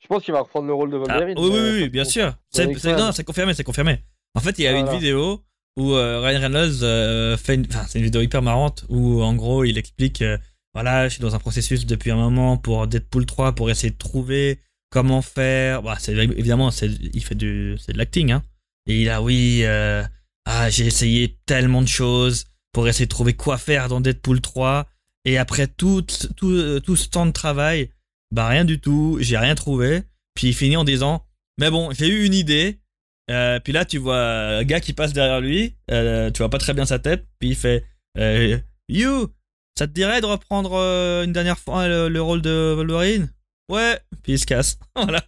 Je 0.00 0.06
pense 0.08 0.22
qu'il 0.24 0.32
va 0.34 0.40
reprendre 0.40 0.66
le 0.66 0.74
rôle 0.74 0.90
de 0.90 0.96
Ah, 0.96 1.18
Wolverine. 1.18 1.36
oui, 1.38 1.50
oui, 1.82 1.88
bien 1.90 2.04
sûr. 2.04 2.32
C'est, 2.50 2.66
confirmé, 3.24 3.54
c'est 3.54 3.64
confirmé. 3.64 4.02
En 4.34 4.40
fait, 4.40 4.58
il 4.58 4.64
y 4.64 4.66
a 4.66 4.72
eu 4.72 4.76
une 4.76 4.84
Voilà. 4.86 4.98
vidéo 4.98 5.40
où 5.76 5.92
euh, 5.92 6.20
Ryan 6.20 6.40
Reynolds 6.40 6.82
euh, 6.82 7.36
fait 7.36 7.54
une, 7.54 7.66
enfin, 7.68 7.84
c'est 7.88 7.98
une 7.98 8.04
vidéo 8.04 8.22
hyper 8.22 8.42
marrante 8.42 8.84
où 8.88 9.22
en 9.22 9.34
gros 9.34 9.64
il 9.64 9.78
explique, 9.78 10.22
euh, 10.22 10.38
voilà, 10.74 11.08
je 11.08 11.14
suis 11.14 11.22
dans 11.22 11.34
un 11.34 11.38
processus 11.38 11.86
depuis 11.86 12.10
un 12.10 12.16
moment 12.16 12.56
pour 12.56 12.86
Deadpool 12.86 13.26
3 13.26 13.54
pour 13.54 13.70
essayer 13.70 13.90
de 13.90 13.98
trouver 13.98 14.60
comment 14.90 15.22
faire. 15.22 15.82
Bah, 15.82 15.98
évidemment, 16.08 16.70
il 16.70 17.24
fait 17.24 17.34
du, 17.34 17.76
c'est 17.78 17.92
de 17.92 17.98
l'acting, 17.98 18.32
hein. 18.32 18.42
Et 18.86 19.02
il 19.02 19.10
a, 19.10 19.22
oui, 19.22 19.64
ah, 19.64 20.70
j'ai 20.70 20.86
essayé 20.86 21.38
tellement 21.46 21.82
de 21.82 21.88
choses 21.88 22.46
pour 22.72 22.88
essayer 22.88 23.06
de 23.06 23.10
trouver 23.10 23.34
quoi 23.34 23.58
faire 23.58 23.88
dans 23.88 24.00
Deadpool 24.00 24.40
3. 24.40 24.86
Et 25.24 25.38
après 25.38 25.66
tout, 25.66 26.02
tout, 26.36 26.80
tout 26.80 26.96
ce 26.96 27.08
temps 27.08 27.26
de 27.26 27.32
travail, 27.32 27.90
bah 28.32 28.46
rien 28.48 28.64
du 28.64 28.80
tout, 28.80 29.18
j'ai 29.20 29.36
rien 29.36 29.54
trouvé. 29.54 30.02
Puis 30.34 30.48
il 30.48 30.54
finit 30.54 30.76
en 30.76 30.84
disant, 30.84 31.24
mais 31.58 31.70
bon, 31.70 31.90
j'ai 31.92 32.08
eu 32.08 32.24
une 32.24 32.34
idée. 32.34 32.79
Euh, 33.30 33.60
puis 33.60 33.72
là, 33.72 33.84
tu 33.84 33.98
vois 33.98 34.18
un 34.18 34.64
gars 34.64 34.80
qui 34.80 34.92
passe 34.92 35.12
derrière 35.12 35.40
lui, 35.40 35.76
euh, 35.90 36.30
tu 36.30 36.38
vois 36.38 36.50
pas 36.50 36.58
très 36.58 36.74
bien 36.74 36.84
sa 36.84 36.98
tête, 36.98 37.26
puis 37.38 37.50
il 37.50 37.54
fait, 37.56 37.84
euh, 38.18 38.58
You, 38.88 39.28
ça 39.78 39.86
te 39.86 39.92
dirait 39.92 40.20
de 40.20 40.26
reprendre 40.26 40.74
une 41.24 41.32
dernière 41.32 41.58
fois 41.58 41.86
le, 41.86 42.08
le 42.08 42.20
rôle 42.20 42.42
de 42.42 42.74
Wolverine? 42.76 43.32
Ouais, 43.70 44.00
puis 44.22 44.32
il 44.32 44.38
se 44.38 44.46
casse. 44.46 44.78
voilà, 44.96 45.22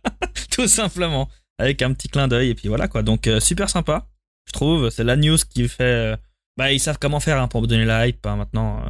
tout 0.51 0.67
simplement, 0.67 1.29
avec 1.59 1.81
un 1.83 1.93
petit 1.93 2.09
clin 2.09 2.27
d'œil, 2.27 2.51
et 2.51 2.55
puis 2.57 2.69
voilà 2.69 2.89
quoi. 2.89 3.03
Donc 3.03 3.31
super 3.39 3.71
sympa, 3.71 4.09
je 4.47 4.53
trouve. 4.53 4.91
C'est 4.91 5.05
la 5.05 5.15
news 5.17 5.39
qui 5.49 5.69
fait. 5.69 6.19
bah, 6.57 6.73
ils 6.73 6.81
savent 6.81 6.99
comment 7.01 7.21
faire 7.21 7.41
hein, 7.41 7.47
pour 7.47 7.65
donner 7.69 7.85
la 7.85 8.09
hype 8.09 8.27
hein, 8.27 8.35
maintenant, 8.35 8.85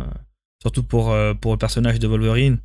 surtout 0.62 0.84
pour, 0.84 1.14
pour 1.42 1.52
le 1.52 1.58
personnage 1.58 1.98
de 1.98 2.08
Wolverine. 2.08 2.58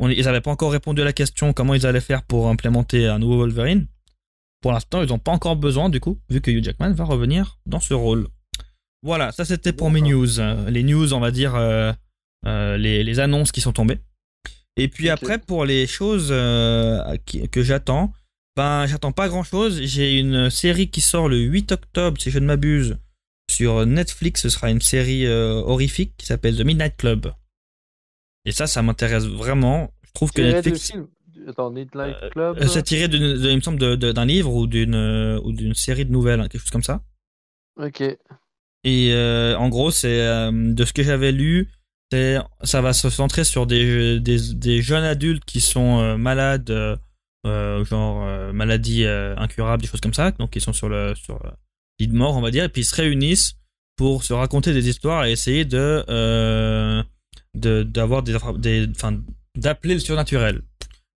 Ils 0.00 0.24
n'avaient 0.24 0.42
pas 0.42 0.50
encore 0.50 0.70
répondu 0.70 1.00
à 1.00 1.06
la 1.06 1.14
question 1.14 1.54
comment 1.54 1.74
ils 1.74 1.86
allaient 1.86 2.00
faire 2.00 2.22
pour 2.24 2.48
implémenter 2.48 3.06
un 3.06 3.18
nouveau 3.18 3.38
Wolverine. 3.38 3.86
Pour 4.60 4.72
l'instant, 4.72 5.02
ils 5.02 5.08
n'ont 5.08 5.18
pas 5.18 5.32
encore 5.32 5.56
besoin, 5.56 5.88
du 5.88 6.00
coup, 6.00 6.18
vu 6.28 6.40
que 6.40 6.50
Hugh 6.50 6.64
Jackman 6.64 6.92
va 6.92 7.04
revenir 7.04 7.58
dans 7.66 7.80
ce 7.80 7.94
rôle. 7.94 8.28
Voilà, 9.02 9.30
ça 9.30 9.44
c'était 9.44 9.72
pour 9.72 9.90
mes 9.90 10.00
news. 10.00 10.40
Euh, 10.40 10.68
Les 10.70 10.82
news, 10.82 11.12
on 11.14 11.20
va 11.20 11.30
dire, 11.30 11.54
euh, 11.54 11.92
euh, 12.46 12.76
les, 12.76 13.04
les 13.04 13.20
annonces 13.20 13.52
qui 13.52 13.60
sont 13.60 13.72
tombées. 13.72 14.00
Et 14.76 14.88
puis 14.88 15.08
après, 15.10 15.38
pour 15.38 15.64
les 15.64 15.86
choses 15.86 16.28
euh, 16.30 17.16
qui- 17.24 17.48
que 17.48 17.62
j'attends, 17.62 18.12
ben 18.56 18.86
j'attends 18.86 19.12
pas 19.12 19.28
grand 19.28 19.44
chose. 19.44 19.80
J'ai 19.82 20.18
une 20.18 20.50
série 20.50 20.90
qui 20.90 21.00
sort 21.00 21.28
le 21.28 21.38
8 21.38 21.70
octobre, 21.72 22.20
si 22.20 22.30
je 22.32 22.38
ne 22.40 22.46
m'abuse, 22.46 22.98
sur 23.50 23.86
Netflix. 23.86 24.42
Ce 24.42 24.48
sera 24.48 24.70
une 24.70 24.80
série 24.80 25.28
horrifique 25.28 26.14
qui 26.16 26.26
s'appelle 26.26 26.56
The 26.56 26.62
Midnight 26.64 26.96
Club. 26.96 27.32
Et 28.44 28.52
ça, 28.52 28.66
ça 28.66 28.82
m'intéresse 28.82 29.24
vraiment. 29.26 29.92
Je 30.06 30.12
trouve 30.12 30.32
que 30.32 30.42
Netflix. 30.42 30.90
film? 30.90 31.06
Attends, 31.46 31.70
Midnight 31.70 32.16
Euh, 32.22 32.30
Club? 32.30 32.58
Euh, 32.60 32.66
C'est 32.66 32.82
tiré, 32.82 33.08
de- 33.08 33.18
il 33.18 33.56
me 33.56 33.60
semble, 33.60 33.78
de- 33.78 33.94
de- 33.96 34.12
d'un 34.12 34.24
livre 34.24 34.52
ou 34.54 34.66
d'une 34.66 34.94
euh, 34.94 35.40
ou 35.44 35.52
d'une 35.52 35.74
série 35.74 36.04
de 36.04 36.10
nouvelles, 36.12 36.40
quelque 36.48 36.58
chose 36.60 36.70
comme 36.70 36.82
ça. 36.82 37.02
Ok. 37.80 38.02
Et 38.84 39.12
en 39.58 39.68
gros, 39.68 39.90
c'est 39.90 40.18
de 40.52 40.84
ce 40.84 40.92
que 40.92 41.02
j'avais 41.02 41.32
lu, 41.32 41.68
c'est 42.10 42.38
ça 42.62 42.80
va 42.80 42.92
se 42.92 43.10
centrer 43.10 43.44
sur 43.44 43.66
des, 43.66 44.18
des, 44.20 44.54
des 44.54 44.80
jeunes 44.82 45.04
adultes 45.04 45.44
qui 45.44 45.60
sont 45.60 46.16
malades, 46.16 46.70
euh, 47.46 47.84
genre 47.84 48.24
euh, 48.24 48.52
maladies 48.52 49.04
euh, 49.04 49.36
incurables, 49.36 49.82
des 49.82 49.88
choses 49.88 50.00
comme 50.00 50.14
ça, 50.14 50.30
donc 50.32 50.56
ils 50.56 50.60
sont 50.60 50.72
sur 50.72 50.88
le 50.88 51.14
sur 51.14 51.38
lit 52.00 52.08
de 52.08 52.14
mort, 52.16 52.36
on 52.36 52.40
va 52.40 52.50
dire, 52.50 52.64
et 52.64 52.68
puis 52.68 52.82
ils 52.82 52.84
se 52.86 52.94
réunissent 52.94 53.54
pour 53.96 54.22
se 54.22 54.32
raconter 54.32 54.72
des 54.72 54.88
histoires 54.88 55.24
et 55.26 55.32
essayer 55.32 55.64
de 55.64 56.04
de 57.54 57.82
d'avoir 57.82 58.22
des 58.22 58.36
des 58.58 58.86
enfin 58.90 59.20
d'appeler 59.56 59.94
le 59.94 60.00
surnaturel. 60.00 60.62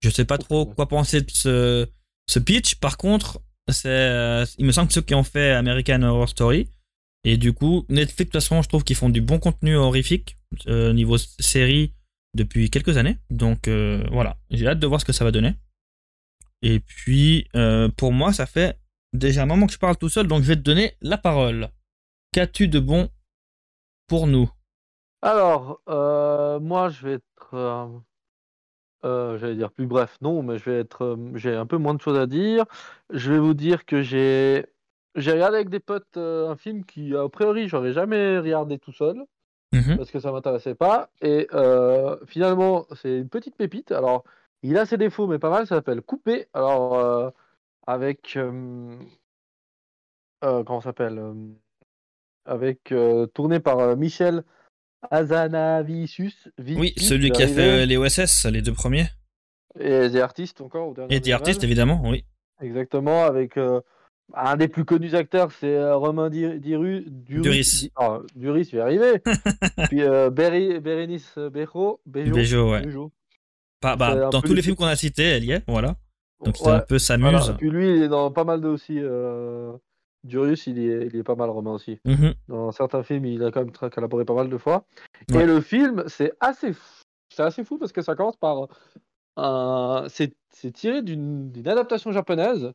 Je 0.02 0.10
sais 0.10 0.26
pas 0.26 0.38
trop 0.38 0.66
quoi 0.66 0.88
penser 0.88 1.22
de 1.22 1.32
ce 1.32 1.88
ce 2.28 2.40
pitch. 2.40 2.76
Par 2.76 2.98
contre, 2.98 3.42
c'est 3.70 3.88
euh, 3.88 4.46
il 4.58 4.66
me 4.66 4.72
semble 4.72 4.88
que 4.88 4.94
ceux 4.94 5.02
qui 5.02 5.16
ont 5.16 5.24
fait 5.24 5.52
American 5.52 6.02
Horror 6.02 6.30
Story 6.30 6.70
et 7.24 7.38
du 7.38 7.54
coup, 7.54 7.86
Netflix, 7.90 8.18
de 8.18 8.24
toute 8.24 8.42
façon, 8.42 8.62
je 8.62 8.68
trouve 8.68 8.84
qu'ils 8.84 8.96
font 8.96 9.10
du 9.10 9.22
bon 9.22 9.40
contenu 9.40 9.76
horrifique 9.76 10.38
euh, 10.68 10.92
niveau 10.94 11.18
série 11.18 11.94
depuis 12.34 12.70
quelques 12.70 12.98
années. 12.98 13.18
Donc 13.30 13.68
euh, 13.68 14.04
voilà, 14.12 14.38
j'ai 14.50 14.68
hâte 14.68 14.80
de 14.80 14.88
voir 14.88 15.00
ce 15.00 15.06
que 15.06 15.14
ça 15.14 15.24
va 15.24 15.32
donner. 15.32 15.54
Et 16.64 16.80
puis, 16.80 17.48
euh, 17.56 17.90
pour 17.90 18.12
moi, 18.12 18.34
ça 18.34 18.46
fait 18.46 18.80
déjà 19.14 19.44
un 19.44 19.46
moment 19.46 19.68
que 19.68 19.74
je 19.74 19.80
parle 19.80 19.98
tout 19.98 20.10
seul, 20.10 20.28
donc 20.28 20.44
je 20.44 20.48
vais 20.48 20.56
te 20.56 20.62
donner 20.62 20.96
la 21.02 21.18
parole. 21.18 21.70
Qu'as-tu 22.32 22.68
de 22.68 22.80
bon 22.80 23.10
pour 24.08 24.28
nous? 24.28 24.50
Alors, 25.22 25.82
euh, 25.90 26.60
moi, 26.60 26.90
je 26.90 27.08
vais 27.08 27.14
être. 27.14 28.02
Euh, 29.06 29.38
J'allais 29.38 29.56
dire 29.56 29.72
plus 29.72 29.86
bref, 29.88 30.18
non, 30.22 30.44
mais 30.44 30.58
je 30.58 30.70
vais 30.70 30.80
être. 30.80 31.04
euh, 31.04 31.32
j'ai 31.36 31.56
un 31.56 31.66
peu 31.66 31.78
moins 31.78 31.94
de 31.94 32.02
choses 32.02 32.18
à 32.18 32.28
dire. 32.28 32.66
Je 33.10 33.32
vais 33.32 33.40
vous 33.40 33.54
dire 33.54 33.86
que 33.86 34.02
j'ai. 34.02 34.66
J'ai 35.16 35.32
regardé 35.34 35.56
avec 35.58 35.70
des 35.70 35.80
potes 35.82 36.16
euh, 36.18 36.50
un 36.50 36.56
film 36.56 36.86
qui, 36.86 37.16
a 37.16 37.28
priori, 37.30 37.68
j'aurais 37.68 37.92
jamais 37.94 38.40
regardé 38.40 38.78
tout 38.80 38.94
seul 38.94 39.26
Mhm. 39.74 39.96
parce 39.98 40.12
que 40.12 40.20
ça 40.20 40.32
m'intéressait 40.34 40.76
pas. 40.76 41.10
Et 41.22 41.48
finalement, 42.26 42.86
c'est 42.96 43.20
une 43.20 43.30
petite 43.30 43.56
pépite. 43.56 43.92
Alors, 43.94 44.24
il 44.64 44.78
a 44.78 44.86
ses 44.86 44.98
défauts, 44.98 45.28
mais 45.28 45.40
pas 45.40 45.50
mal. 45.50 45.66
Ça 45.66 45.76
s'appelle 45.76 46.02
Coupé. 46.02 46.48
Alors, 46.54 47.32
avec. 47.88 48.38
comment 50.42 50.82
ça 50.82 50.90
s'appelle 50.90 51.22
Avec. 52.46 52.94
tourné 53.34 53.60
par 53.60 53.96
Michel 53.98 54.44
Azanavicius. 55.10 56.50
Oui, 56.60 56.94
celui 56.98 57.32
qui 57.32 57.44
a 57.44 57.48
fait 57.48 57.86
les 57.86 57.98
OSS, 57.98 58.46
les 58.46 58.62
deux 58.62 58.74
premiers. 58.74 59.08
Et 59.80 60.10
des 60.10 60.20
artistes 60.20 60.62
encore. 60.62 60.94
Et 61.10 61.20
des 61.20 61.32
artistes, 61.32 61.64
évidemment, 61.64 62.02
oui. 62.06 62.26
Exactement, 62.62 63.24
avec 63.24 63.58
euh, 63.58 63.82
un 64.36 64.56
des 64.56 64.68
plus 64.68 64.86
connus 64.86 65.16
acteurs, 65.16 65.52
c'est 65.52 65.74
euh, 65.76 65.96
Romain 65.96 66.30
Duris. 66.30 67.06
Duris. 67.08 67.92
Oh, 68.00 68.20
Duris, 68.36 68.70
il 68.72 68.78
est 68.78 68.82
arrivé. 68.82 69.22
Puis 69.90 70.04
euh, 70.04 70.30
Bérénice 70.30 71.38
Bejo. 71.38 72.02
Bejo, 72.06 72.72
ouais. 72.72 72.84
Bah, 73.82 74.30
dans 74.30 74.42
tous 74.42 74.54
les 74.54 74.62
films 74.62 74.76
qu'on 74.76 74.86
a 74.86 74.96
cités, 74.96 75.24
elle 75.24 75.44
y 75.44 75.52
est, 75.52 75.64
voilà. 75.68 75.96
Donc 76.44 76.58
c'est 76.58 76.70
un 76.70 76.80
peu 76.80 77.00
s'amuse. 77.00 77.56
Puis 77.58 77.70
lui, 77.70 77.98
il 77.98 78.04
est 78.04 78.08
dans 78.08 78.32
pas 78.32 78.44
mal 78.44 78.62
de 78.62 78.68
aussi. 78.68 78.98
Euh... 79.00 79.74
Durius, 80.24 80.68
il 80.68 80.80
est, 80.80 81.08
il 81.08 81.16
est 81.16 81.24
pas 81.24 81.36
mal 81.36 81.50
romain 81.50 81.72
aussi. 81.72 82.00
Mhm. 82.06 82.34
Dans 82.48 82.72
certains 82.72 83.04
films, 83.04 83.26
il 83.26 83.44
a 83.44 83.52
quand 83.52 83.62
même 83.62 83.72
collaboré 83.72 84.26
pas 84.26 84.36
mal 84.36 84.50
de 84.50 84.58
fois. 84.58 84.86
Et 85.34 85.46
le 85.46 85.62
film, 85.62 86.04
c'est 86.08 86.34
assez 86.40 86.74
fou. 86.74 87.04
C'est 87.34 87.44
assez 87.44 87.64
fou 87.64 87.78
parce 87.78 87.92
que 87.92 88.02
ça 88.02 88.16
commence 88.16 88.36
par 88.36 88.68
un. 89.38 90.06
C'est 90.10 90.34
tiré 90.74 91.02
d'une 91.02 91.52
adaptation 91.66 92.12
japonaise 92.12 92.74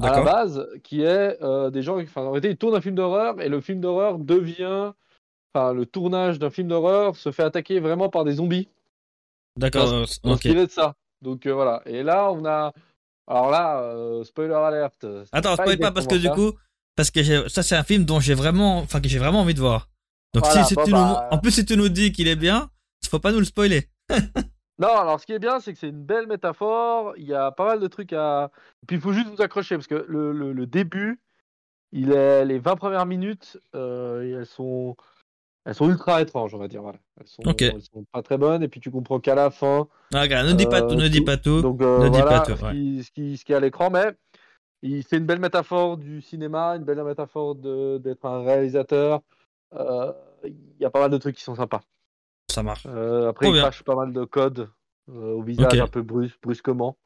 à 0.00 0.10
la 0.10 0.22
base, 0.22 0.68
qui 0.82 1.02
est 1.02 1.42
euh, 1.42 1.70
des 1.70 1.82
gens. 1.82 2.00
Enfin, 2.00 2.22
en 2.22 2.30
réalité, 2.30 2.50
ils 2.50 2.56
tournent 2.56 2.74
un 2.74 2.80
film 2.80 2.94
d'horreur 2.94 3.40
et 3.40 3.48
le 3.48 3.60
film 3.60 3.80
d'horreur 3.80 4.18
devient. 4.18 4.92
Enfin, 5.54 5.72
le 5.72 5.86
tournage 5.86 6.38
d'un 6.38 6.50
film 6.50 6.68
d'horreur 6.68 7.16
se 7.16 7.32
fait 7.32 7.42
attaquer 7.42 7.80
vraiment 7.80 8.10
par 8.10 8.24
des 8.24 8.32
zombies. 8.32 8.68
D'accord. 9.56 10.04
Ok. 10.24 10.46
de 10.46 10.66
ça. 10.68 10.94
Donc 11.22 11.46
euh, 11.46 11.54
voilà. 11.54 11.82
Et 11.86 12.02
là, 12.02 12.30
on 12.30 12.44
a. 12.44 12.72
Alors 13.26 13.50
là, 13.50 13.80
euh, 13.80 14.22
spoiler 14.22 14.54
alerte. 14.54 15.06
Attends, 15.32 15.54
spoil 15.54 15.78
pas 15.78 15.90
parce 15.90 16.06
que 16.06 16.16
du 16.16 16.28
coup, 16.30 16.52
parce 16.96 17.10
que 17.10 17.48
ça 17.48 17.62
c'est 17.62 17.76
un 17.76 17.84
film 17.84 18.04
dont 18.04 18.20
j'ai 18.20 18.34
vraiment, 18.34 18.78
enfin 18.78 19.00
que 19.00 19.08
j'ai 19.08 19.18
vraiment 19.18 19.40
envie 19.40 19.54
de 19.54 19.60
voir. 19.60 19.88
Donc 20.34 20.44
si, 20.46 20.74
bah, 20.74 21.28
en 21.30 21.38
plus 21.38 21.52
si 21.52 21.64
tu 21.64 21.76
nous 21.76 21.88
dis 21.88 22.12
qu'il 22.12 22.28
est 22.28 22.36
bien, 22.36 22.70
il 23.02 23.08
faut 23.08 23.18
pas 23.18 23.32
nous 23.32 23.38
le 23.38 23.44
spoiler. 23.44 23.88
non, 24.78 24.88
alors 24.88 25.20
ce 25.20 25.26
qui 25.26 25.32
est 25.32 25.38
bien, 25.38 25.60
c'est 25.60 25.72
que 25.72 25.78
c'est 25.78 25.88
une 25.88 26.04
belle 26.04 26.26
métaphore. 26.26 27.14
Il 27.16 27.24
y 27.24 27.34
a 27.34 27.52
pas 27.52 27.66
mal 27.66 27.80
de 27.80 27.86
trucs 27.86 28.12
à. 28.12 28.50
Puis 28.86 28.96
il 28.96 29.02
faut 29.02 29.12
juste 29.12 29.28
vous 29.28 29.40
accrocher 29.42 29.76
parce 29.76 29.86
que 29.86 30.04
le, 30.08 30.32
le, 30.32 30.66
début, 30.66 31.20
il 31.92 32.12
est 32.12 32.44
les 32.44 32.58
20 32.58 32.76
premières 32.76 33.06
minutes, 33.06 33.58
euh, 33.74 34.40
elles 34.40 34.46
sont 34.46 34.96
elles 35.66 35.74
sont 35.74 35.88
ultra 35.88 36.22
étranges, 36.22 36.54
on 36.54 36.58
va 36.58 36.68
dire. 36.68 36.80
Voilà. 36.80 36.98
Elles, 37.20 37.26
sont, 37.26 37.42
sont 37.42 38.04
pas 38.12 38.22
très 38.22 38.38
bonnes, 38.38 38.62
et 38.62 38.68
puis 38.68 38.78
tu 38.78 38.92
comprends 38.92 39.18
qu'à 39.18 39.34
la 39.34 39.50
fin. 39.50 39.88
Ah, 40.14 40.22
regarde, 40.22 40.46
ne 40.46 40.52
dis 40.52 40.66
pas 40.66 40.80
tout, 40.80 40.94
ne 40.94 41.08
dis 41.08 41.22
pas 41.22 41.36
tout. 41.36 41.60
Donc, 41.60 41.82
euh, 41.82 42.04
ne 42.04 42.08
dis 42.08 42.22
pas 42.22 42.40
tout. 42.40 42.56
Ce, 42.56 42.70
qui, 42.70 43.02
ce, 43.02 43.10
qui, 43.10 43.36
ce, 43.36 43.44
qui, 43.44 43.52
est 43.52 43.56
à 43.56 43.60
l'écran, 43.60 43.90
mais 43.90 44.12
fait 45.02 45.18
une 45.18 45.26
belle 45.26 45.40
métaphore 45.40 45.96
du 45.96 46.20
cinéma, 46.20 46.76
une 46.76 46.84
belle 46.84 47.02
métaphore 47.02 47.54
d'être 47.54 48.24
un 48.24 48.42
réalisateur. 48.42 49.22
Euh, 49.74 50.12
il 50.44 50.56
y 50.80 50.84
a 50.84 50.90
pas 50.90 51.00
mal 51.00 51.10
de 51.10 51.18
trucs 51.18 51.36
qui 51.36 51.42
sont 51.42 51.54
sympas. 51.54 51.82
Ça 52.50 52.62
marche. 52.62 52.86
Euh, 52.88 53.28
après, 53.28 53.50
il 53.50 53.58
crache 53.58 53.82
pas 53.82 53.96
mal 53.96 54.12
de 54.12 54.24
codes 54.24 54.70
au 55.08 55.42
visage, 55.42 55.78
un 55.78 55.86
peu 55.86 56.02
brusquement. 56.02 56.96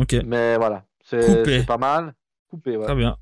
Ok. 0.00 0.16
Mais 0.24 0.56
voilà, 0.56 0.84
c'est 1.02 1.66
pas 1.66 1.78
mal. 1.78 2.14
Coupé, 2.48 2.76
ouais. 2.76 2.84
Très 2.84 2.94
bien. 2.94 3.16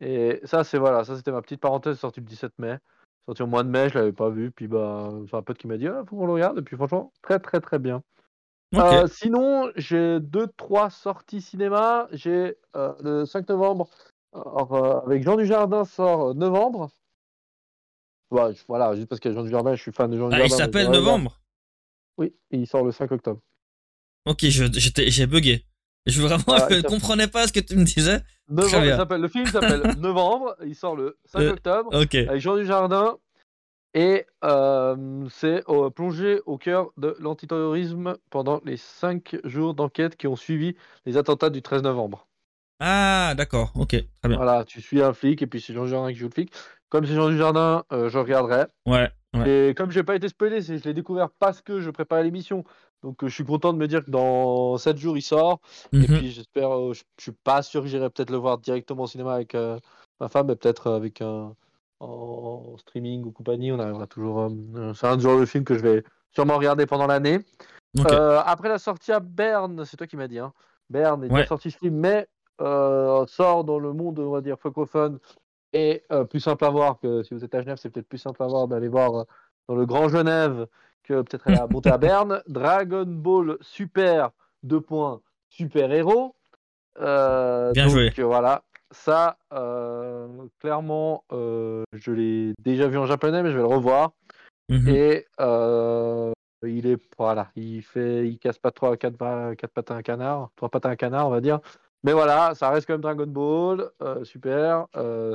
Et 0.00 0.40
ça, 0.44 0.64
c'est 0.64 0.78
voilà, 0.78 1.04
ça 1.04 1.16
c'était 1.16 1.32
ma 1.32 1.42
petite 1.42 1.60
parenthèse 1.60 1.98
sortie 1.98 2.20
le 2.20 2.26
17 2.26 2.52
mai 2.58 2.78
sorti 3.26 3.42
au 3.42 3.46
mois 3.46 3.62
de 3.62 3.68
mai, 3.68 3.88
je 3.88 3.98
l'avais 3.98 4.12
pas 4.12 4.30
vu. 4.30 4.50
Puis 4.50 4.66
bah, 4.66 5.10
c'est 5.28 5.36
un 5.36 5.42
pote 5.42 5.58
qui 5.58 5.66
m'a 5.66 5.76
dit, 5.76 5.86
ah, 5.86 6.02
faut 6.06 6.16
qu'on 6.16 6.26
le 6.26 6.32
regarde. 6.32 6.58
Et 6.58 6.62
puis 6.62 6.76
franchement, 6.76 7.12
très 7.22 7.38
très 7.38 7.60
très 7.60 7.78
bien. 7.78 8.02
Euh, 8.74 9.08
sinon, 9.08 9.70
j'ai 9.76 10.20
deux 10.20 10.46
trois 10.56 10.90
sorties 10.90 11.40
cinéma. 11.40 12.06
J'ai 12.12 12.56
euh, 12.76 12.92
le 13.02 13.26
5 13.26 13.48
novembre 13.48 13.88
euh, 14.34 15.00
avec 15.04 15.24
Jean 15.24 15.36
Dujardin 15.36 15.84
sort 15.84 16.34
novembre. 16.34 16.90
voilà, 18.30 18.94
juste 18.94 19.08
parce 19.08 19.20
que 19.20 19.32
Jean 19.32 19.42
Dujardin, 19.42 19.74
je 19.74 19.82
suis 19.82 19.92
fan 19.92 20.10
de 20.10 20.18
Jean 20.18 20.30
ah, 20.30 20.44
Il 20.44 20.50
s'appelle 20.50 20.90
Novembre? 20.90 21.40
Oui, 22.16 22.32
il 22.50 22.66
sort 22.66 22.84
le 22.84 22.92
5 22.92 23.10
octobre. 23.10 23.40
Ok, 24.26 24.44
j'ai 24.44 25.26
bugué. 25.26 25.64
Je 26.06 26.22
vraiment, 26.22 26.44
ne 26.70 26.82
comprenais 26.82 27.28
pas 27.28 27.46
ce 27.46 27.52
que 27.52 27.60
tu 27.60 27.76
me 27.76 27.84
disais. 27.84 28.20
le 28.48 29.28
film 29.28 29.46
s'appelle 29.46 29.82
Novembre, 29.98 30.56
il 30.64 30.74
sort 30.74 30.96
le 30.96 31.18
5 31.26 31.40
euh, 31.40 31.52
octobre 31.52 31.94
avec 31.94 32.40
Jean 32.40 32.56
Dujardin 32.56 33.18
et 33.94 34.26
euh, 34.44 35.26
c'est 35.30 35.62
plongé 35.94 36.40
au 36.46 36.58
cœur 36.58 36.90
de 36.96 37.16
l'antiterrorisme 37.18 38.16
pendant 38.30 38.60
les 38.64 38.76
5 38.76 39.36
jours 39.44 39.74
d'enquête 39.74 40.16
qui 40.16 40.26
ont 40.26 40.36
suivi 40.36 40.76
les 41.06 41.16
attentats 41.16 41.50
du 41.50 41.62
13 41.62 41.82
novembre. 41.82 42.26
Ah, 42.80 43.34
d'accord, 43.36 43.72
ok, 43.74 43.88
très 43.88 44.28
bien. 44.28 44.36
Voilà, 44.36 44.64
tu 44.64 44.80
suis 44.80 45.02
un 45.02 45.12
flic 45.12 45.42
et 45.42 45.46
puis 45.46 45.60
c'est 45.60 45.74
Jean 45.74 45.84
Dujardin 45.84 46.12
qui 46.12 46.18
joue 46.18 46.28
le 46.28 46.32
flic. 46.32 46.52
Comme 46.88 47.04
c'est 47.04 47.14
Jean 47.14 47.28
Dujardin, 47.28 47.84
euh, 47.92 48.08
je 48.08 48.18
regarderai. 48.18 48.64
Ouais, 48.86 49.10
Et 49.46 49.74
comme 49.74 49.90
j'ai 49.90 50.02
pas 50.02 50.16
été 50.16 50.28
spoilé, 50.28 50.62
je 50.62 50.72
l'ai 50.72 50.94
découvert 50.94 51.28
parce 51.38 51.60
que 51.60 51.80
je 51.80 51.90
préparais 51.90 52.24
l'émission. 52.24 52.64
Donc 53.02 53.22
euh, 53.22 53.28
je 53.28 53.34
suis 53.34 53.44
content 53.44 53.72
de 53.72 53.78
me 53.78 53.86
dire 53.86 54.04
que 54.04 54.10
dans 54.10 54.76
7 54.76 54.96
jours 54.96 55.16
il 55.16 55.22
sort. 55.22 55.60
Et 55.92 55.98
mhm. 55.98 56.06
puis 56.06 56.30
j'espère, 56.30 56.76
euh, 56.76 56.92
je, 56.92 57.02
suis 57.18 57.32
pas 57.32 57.62
sûr 57.62 57.82
que 57.82 57.88
j'irai 57.88 58.10
peut-être 58.10 58.30
le 58.30 58.36
voir 58.36 58.58
directement 58.58 59.04
au 59.04 59.06
cinéma 59.06 59.34
avec 59.34 59.54
euh, 59.54 59.78
ma 60.20 60.28
femme, 60.28 60.46
mais 60.48 60.56
peut-être 60.56 60.90
avec 60.90 61.20
un 61.20 61.54
en 62.00 62.76
streaming 62.78 63.24
ou 63.24 63.30
compagnie. 63.30 63.72
On 63.72 63.78
arrivera 63.78 64.06
toujours. 64.06 64.50
c'est 64.94 65.06
un 65.06 65.18
genre 65.18 65.38
de 65.40 65.46
film 65.46 65.64
que 65.64 65.74
je 65.74 65.80
vais 65.82 66.04
sûrement 66.32 66.56
regarder 66.56 66.86
pendant 66.86 67.06
l'année. 67.06 67.40
après 68.44 68.68
la 68.68 68.78
sortie 68.78 69.12
à 69.12 69.20
Berne, 69.20 69.84
c'est 69.84 69.96
toi 69.96 70.06
qui 70.06 70.16
m'as 70.16 70.28
dit. 70.28 70.38
Hein. 70.38 70.52
Berne 70.88 71.24
est 71.24 71.28
déjà 71.28 71.46
sorti 71.46 71.70
ce 71.70 71.78
film, 71.78 71.96
mais 71.96 72.26
sort 72.58 73.64
dans 73.64 73.78
le 73.78 73.92
monde, 73.92 74.18
on 74.18 74.30
va 74.30 74.40
dire, 74.40 74.58
francophone 74.58 75.18
et 75.72 76.02
plus 76.30 76.40
simple 76.40 76.64
à 76.64 76.70
voir 76.70 76.98
que 76.98 77.22
si 77.22 77.34
vous 77.34 77.44
êtes 77.44 77.54
à 77.54 77.60
Genève, 77.60 77.76
c'est 77.80 77.90
peut-être 77.90 78.08
plus 78.08 78.18
simple 78.18 78.42
à 78.42 78.46
voir 78.46 78.66
d'aller 78.66 78.88
voir 78.88 79.26
dans 79.68 79.74
le 79.74 79.86
Grand 79.86 80.08
Genève 80.08 80.66
que 81.04 81.22
peut-être 81.22 81.48
elle 81.48 81.58
a 81.58 81.66
monté 81.70 81.90
à 81.90 81.98
Berne. 81.98 82.42
Dragon 82.48 83.04
Ball 83.06 83.56
Super, 83.60 84.30
2 84.62 84.80
points, 84.80 85.20
super 85.48 85.92
héros. 85.92 86.34
Euh, 87.00 87.72
Bien 87.72 87.88
joué. 87.88 88.10
voilà, 88.18 88.62
ça, 88.90 89.38
euh, 89.52 90.28
clairement, 90.58 91.24
euh, 91.32 91.84
je 91.92 92.12
l'ai 92.12 92.54
déjà 92.58 92.88
vu 92.88 92.98
en 92.98 93.06
japonais, 93.06 93.42
mais 93.42 93.50
je 93.50 93.56
vais 93.56 93.62
le 93.62 93.66
revoir. 93.66 94.12
Mhm. 94.68 94.88
Et 94.88 95.26
il 96.62 96.86
est, 96.86 97.00
voilà, 97.16 97.50
il 97.56 97.82
fait, 97.82 98.28
il 98.28 98.38
casse 98.38 98.58
pas 98.58 98.70
3, 98.70 98.96
4, 98.96 99.54
4 99.54 99.72
pattes 99.72 99.90
à 99.90 99.94
un 99.94 100.02
canard, 100.02 100.50
3 100.56 100.68
pattes 100.68 100.86
à 100.86 100.90
un 100.90 100.96
canard, 100.96 101.26
on 101.26 101.30
va 101.30 101.40
dire. 101.40 101.60
Mais 102.02 102.12
voilà, 102.12 102.54
ça 102.54 102.70
reste 102.70 102.86
quand 102.86 102.94
même 102.94 103.00
Dragon 103.00 103.26
Ball, 103.26 103.90
super. 104.24 104.86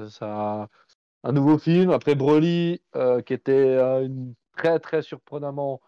ça, 0.09 0.69
un 1.23 1.31
nouveau 1.31 1.57
film 1.57 1.91
après 1.91 2.15
Broly, 2.15 2.81
qui 3.25 3.33
était 3.33 3.79
une 4.03 4.33
très 4.55 4.79
très 4.79 5.01
surprenamment. 5.01 5.81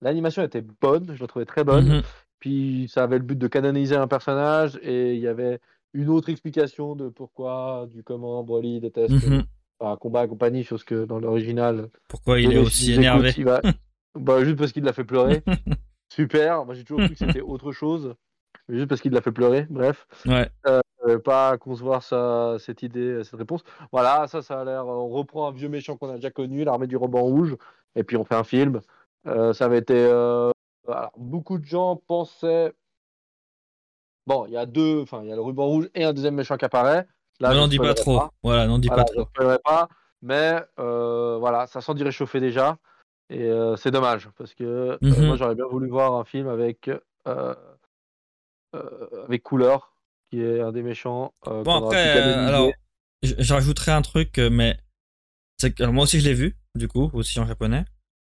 L'animation 0.00 0.42
était 0.42 0.64
bonne, 0.80 1.14
je 1.14 1.20
la 1.20 1.26
trouvais 1.26 1.44
très 1.44 1.64
bonne. 1.64 1.88
Mhm. 1.88 2.02
Puis 2.38 2.90
ça 2.92 3.04
avait 3.04 3.18
le 3.18 3.24
but 3.24 3.38
de 3.38 3.48
canoniser 3.48 3.96
un 3.96 4.06
personnage 4.06 4.78
et 4.82 5.14
il 5.14 5.20
y 5.20 5.28
avait 5.28 5.60
une 5.94 6.10
autre 6.10 6.28
explication 6.28 6.94
de 6.94 7.08
pourquoi, 7.08 7.86
du 7.90 8.02
comment 8.02 8.42
Broly 8.42 8.80
déteste 8.80 9.26
mm 9.26 9.44
un 9.80 9.96
combat 9.96 10.24
et 10.24 10.28
compagnie, 10.28 10.64
chose 10.64 10.84
que 10.84 11.04
dans 11.04 11.18
l'original. 11.18 11.88
Pourquoi 12.08 12.40
il 12.40 12.52
est 12.52 12.58
aussi 12.58 12.92
énervé 12.92 13.32
bah, 14.14 14.44
Juste 14.44 14.56
parce 14.56 14.72
qu'il 14.72 14.84
l'a 14.84 14.92
fait 14.92 15.04
pleurer. 15.04 15.42
Super, 16.08 16.64
moi 16.64 16.74
j'ai 16.74 16.84
toujours 16.84 17.04
cru 17.04 17.10
que 17.10 17.18
c'était 17.18 17.40
autre 17.40 17.72
chose, 17.72 18.14
mais 18.68 18.76
juste 18.76 18.88
parce 18.88 19.00
qu'il 19.00 19.12
l'a 19.12 19.20
fait 19.20 19.32
pleurer, 19.32 19.66
bref. 19.68 20.06
Ouais. 20.26 20.48
Euh, 20.66 21.18
pas 21.18 21.58
concevoir 21.58 22.02
ça, 22.02 22.56
cette 22.58 22.82
idée, 22.82 23.22
cette 23.24 23.34
réponse. 23.34 23.62
Voilà, 23.92 24.26
ça, 24.26 24.42
ça 24.42 24.60
a 24.60 24.64
l'air. 24.64 24.86
On 24.86 25.08
reprend 25.08 25.48
un 25.48 25.52
vieux 25.52 25.68
méchant 25.68 25.96
qu'on 25.96 26.08
a 26.08 26.14
déjà 26.14 26.30
connu, 26.30 26.64
l'armée 26.64 26.86
du 26.86 26.96
ruban 26.96 27.20
rouge, 27.20 27.56
et 27.94 28.04
puis 28.04 28.16
on 28.16 28.24
fait 28.24 28.36
un 28.36 28.44
film. 28.44 28.80
Euh, 29.26 29.52
ça 29.52 29.66
avait 29.66 29.78
été. 29.78 29.94
Euh, 29.96 30.50
beaucoup 31.16 31.58
de 31.58 31.64
gens 31.64 31.96
pensaient. 32.06 32.72
Bon, 34.26 34.46
il 34.46 34.52
y 34.52 34.56
a 34.56 34.66
deux, 34.66 35.02
enfin, 35.02 35.20
il 35.22 35.28
y 35.28 35.32
a 35.32 35.34
le 35.34 35.42
ruban 35.42 35.66
rouge 35.66 35.88
et 35.94 36.04
un 36.04 36.12
deuxième 36.12 36.34
méchant 36.34 36.56
qui 36.56 36.64
apparaît. 36.64 37.06
Là, 37.40 37.54
n'en 37.54 37.68
dis 37.68 37.78
pas 37.78 37.94
trop. 37.94 38.22
Voilà, 38.42 38.66
n'en 38.66 38.78
dis 38.78 38.88
pas 38.88 39.04
trop. 39.04 39.26
pas, 39.64 39.88
mais 40.22 40.60
euh, 40.78 41.36
voilà, 41.38 41.66
ça 41.66 41.80
sent 41.80 41.94
d'y 41.94 42.04
réchauffer 42.04 42.40
déjà. 42.40 42.78
Et 43.30 43.50
c'est 43.76 43.90
dommage, 43.90 44.28
parce 44.36 44.54
que 44.54 44.98
mhm. 45.00 45.26
moi, 45.26 45.36
j'aurais 45.36 45.54
bien 45.54 45.66
voulu 45.66 45.88
voir 45.88 46.14
un 46.14 46.24
film 46.24 46.48
avec, 46.48 46.90
avec 48.72 49.42
couleur, 49.42 49.94
qui 50.30 50.40
est 50.40 50.60
un 50.60 50.72
des 50.72 50.82
méchants. 50.82 51.32
bon, 51.44 51.84
après, 51.86 52.18
alors, 52.46 52.70
je 53.22 53.90
un 53.90 54.02
truc, 54.02 54.38
mais 54.38 54.76
que 55.60 55.84
moi 55.84 56.04
aussi, 56.04 56.20
je 56.20 56.28
l'ai 56.28 56.34
vu 56.34 56.56
du 56.74 56.88
coup, 56.88 57.10
aussi 57.12 57.38
en 57.38 57.46
japonais. 57.46 57.84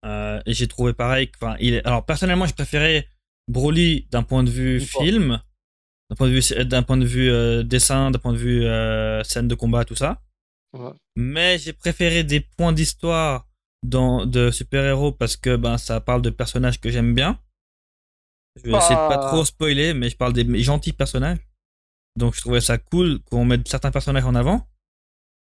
Euh, 0.04 0.40
et 0.46 0.54
j'ai 0.54 0.68
trouvé 0.68 0.92
pareil. 0.92 1.30
Enfin, 1.40 1.56
il 1.60 1.74
est. 1.74 1.84
Alors 1.84 2.04
personnellement, 2.04 2.46
j'ai 2.46 2.52
préféré 2.52 3.08
Broly 3.48 4.06
d'un 4.10 4.22
point 4.22 4.44
de 4.44 4.50
vue 4.50 4.80
film, 4.80 5.40
d'un 6.10 6.16
point 6.16 6.28
de 6.28 6.32
vue 6.32 6.64
d'un 6.64 6.82
point 6.82 6.96
de 6.96 7.04
vue 7.04 7.30
euh, 7.30 7.62
dessin, 7.62 8.10
d'un 8.10 8.18
point 8.18 8.32
de 8.32 8.38
vue 8.38 8.64
euh, 8.64 9.22
scène 9.24 9.48
de 9.48 9.54
combat, 9.54 9.84
tout 9.84 9.94
ça. 9.94 10.22
Mais 11.16 11.58
j'ai 11.58 11.72
préféré 11.72 12.24
des 12.24 12.40
points 12.40 12.72
d'histoire 12.72 13.46
dans 13.82 14.26
de 14.26 14.50
super 14.50 14.84
héros 14.84 15.12
parce 15.12 15.36
que 15.36 15.56
ben 15.56 15.78
ça 15.78 16.00
parle 16.00 16.22
de 16.22 16.30
personnages 16.30 16.80
que 16.80 16.90
j'aime 16.90 17.14
bien. 17.14 17.38
Je 18.56 18.70
vais 18.70 18.76
essayer 18.76 18.96
de 18.96 19.08
pas 19.08 19.18
trop 19.18 19.44
spoiler, 19.44 19.94
mais 19.94 20.10
je 20.10 20.16
parle 20.16 20.32
des 20.32 20.62
gentils 20.62 20.92
personnages. 20.92 21.38
Donc 22.16 22.34
je 22.34 22.40
trouvais 22.40 22.60
ça 22.60 22.76
cool 22.78 23.20
qu'on 23.20 23.44
mette 23.44 23.68
certains 23.68 23.90
personnages 23.90 24.24
en 24.24 24.34
avant. 24.34 24.68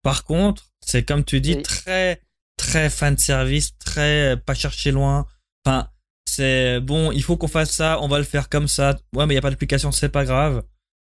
Par 0.03 0.23
contre, 0.23 0.71
c'est 0.81 1.03
comme 1.03 1.23
tu 1.23 1.41
dis 1.41 1.61
très 1.61 2.21
très 2.57 2.89
fan 2.89 3.17
service, 3.17 3.77
très 3.79 4.37
pas 4.37 4.53
chercher 4.53 4.91
loin. 4.91 5.25
Enfin, 5.65 5.89
c'est 6.37 6.79
bon, 6.79 7.11
il 7.11 7.23
faut 7.23 7.35
qu'on 7.37 7.47
fasse 7.47 7.71
ça, 7.71 7.99
on 8.01 8.07
va 8.07 8.17
le 8.19 8.23
faire 8.23 8.47
comme 8.49 8.67
ça. 8.67 8.95
Ouais, 9.15 9.25
mais 9.25 9.33
il 9.33 9.35
y 9.35 9.39
a 9.39 9.41
pas 9.41 9.49
d'application, 9.49 9.91
c'est 9.91 10.09
pas 10.09 10.23
grave. 10.25 10.63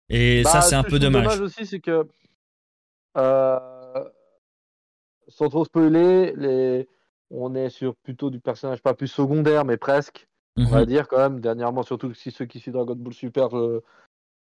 Et 0.08 0.44
ça, 0.44 0.52
Bah, 0.54 0.62
c'est 0.62 0.70
ce 0.70 0.74
un 0.76 0.82
peu 0.84 0.98
trouve 0.98 1.00
dommage. 1.00 1.40
aussi, 1.40 1.66
c'est 1.66 1.80
que, 1.80 2.06
euh, 3.16 4.04
sans 5.28 5.48
trop 5.48 5.64
spoiler, 5.64 6.32
les... 6.36 6.88
on 7.30 7.54
est 7.54 7.70
sur 7.70 7.96
plutôt 7.96 8.30
du 8.30 8.38
personnage 8.40 8.80
pas 8.82 8.94
plus 8.94 9.08
secondaire, 9.08 9.64
mais 9.64 9.76
presque, 9.76 10.28
on 10.56 10.62
Mhm. 10.62 10.70
va 10.70 10.84
dire 10.86 11.08
quand 11.08 11.18
même. 11.18 11.40
Dernièrement, 11.40 11.82
surtout 11.82 12.14
si 12.14 12.30
ceux 12.30 12.46
qui 12.46 12.60
suivent 12.60 12.74
Dragon 12.74 12.94
Ball 12.94 13.12
Super 13.14 13.56
euh, 13.58 13.82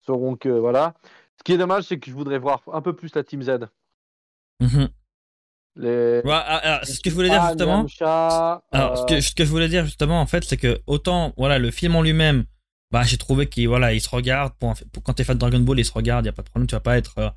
sauront 0.02 0.36
que 0.36 0.50
voilà. 0.50 0.94
Ce 1.38 1.44
qui 1.44 1.54
est 1.54 1.58
dommage, 1.58 1.86
c'est 1.86 2.00
que 2.00 2.10
je 2.10 2.16
voudrais 2.16 2.40
voir 2.40 2.62
un 2.72 2.82
peu 2.82 2.94
plus 2.94 3.16
la 3.16 3.24
Team 3.24 3.42
Z. 3.42 3.52
Mhm. 4.60 4.90
Les... 5.76 6.22
Ouais, 6.24 6.32
ah, 6.32 6.62
ah, 6.64 6.86
ce 6.86 7.00
que 7.00 7.10
je 7.10 7.16
voulais 7.16 7.30
dire 7.30 7.46
justement. 7.48 7.80
Yamcha, 7.82 8.62
Alors, 8.72 8.98
ce 9.00 9.06
que, 9.14 9.22
ce 9.22 9.34
que 9.34 9.44
je 9.44 9.50
voulais 9.50 9.70
dire 9.70 9.86
justement, 9.86 10.22
en 10.22 10.28
fait, 10.28 10.44
c'est 10.44 10.58
que 10.58 10.80
autant, 10.86 11.34
voilà, 11.38 11.58
le 11.60 11.72
film 11.72 11.96
en 11.96 12.02
lui-même, 12.02 12.46
bah, 12.92 13.04
j'ai 13.04 13.18
trouvé 13.18 13.48
qu'il, 13.48 13.68
voilà, 13.68 13.94
il 13.94 14.00
se 14.02 14.10
regarde. 14.10 14.54
Pour, 14.60 14.74
pour- 14.92 15.02
quand 15.04 15.14
t'es 15.14 15.24
fan 15.24 15.36
de 15.36 15.40
Dragon 15.40 15.60
Ball, 15.60 15.80
il 15.80 15.86
se 15.86 15.92
regarde, 15.92 16.26
y 16.26 16.30
a 16.30 16.34
pas 16.34 16.44
de 16.44 16.50
problème. 16.50 16.68
Tu 16.68 16.76
vas 16.76 16.80
pas 16.80 16.98
être, 16.98 17.18
euh, 17.18 17.30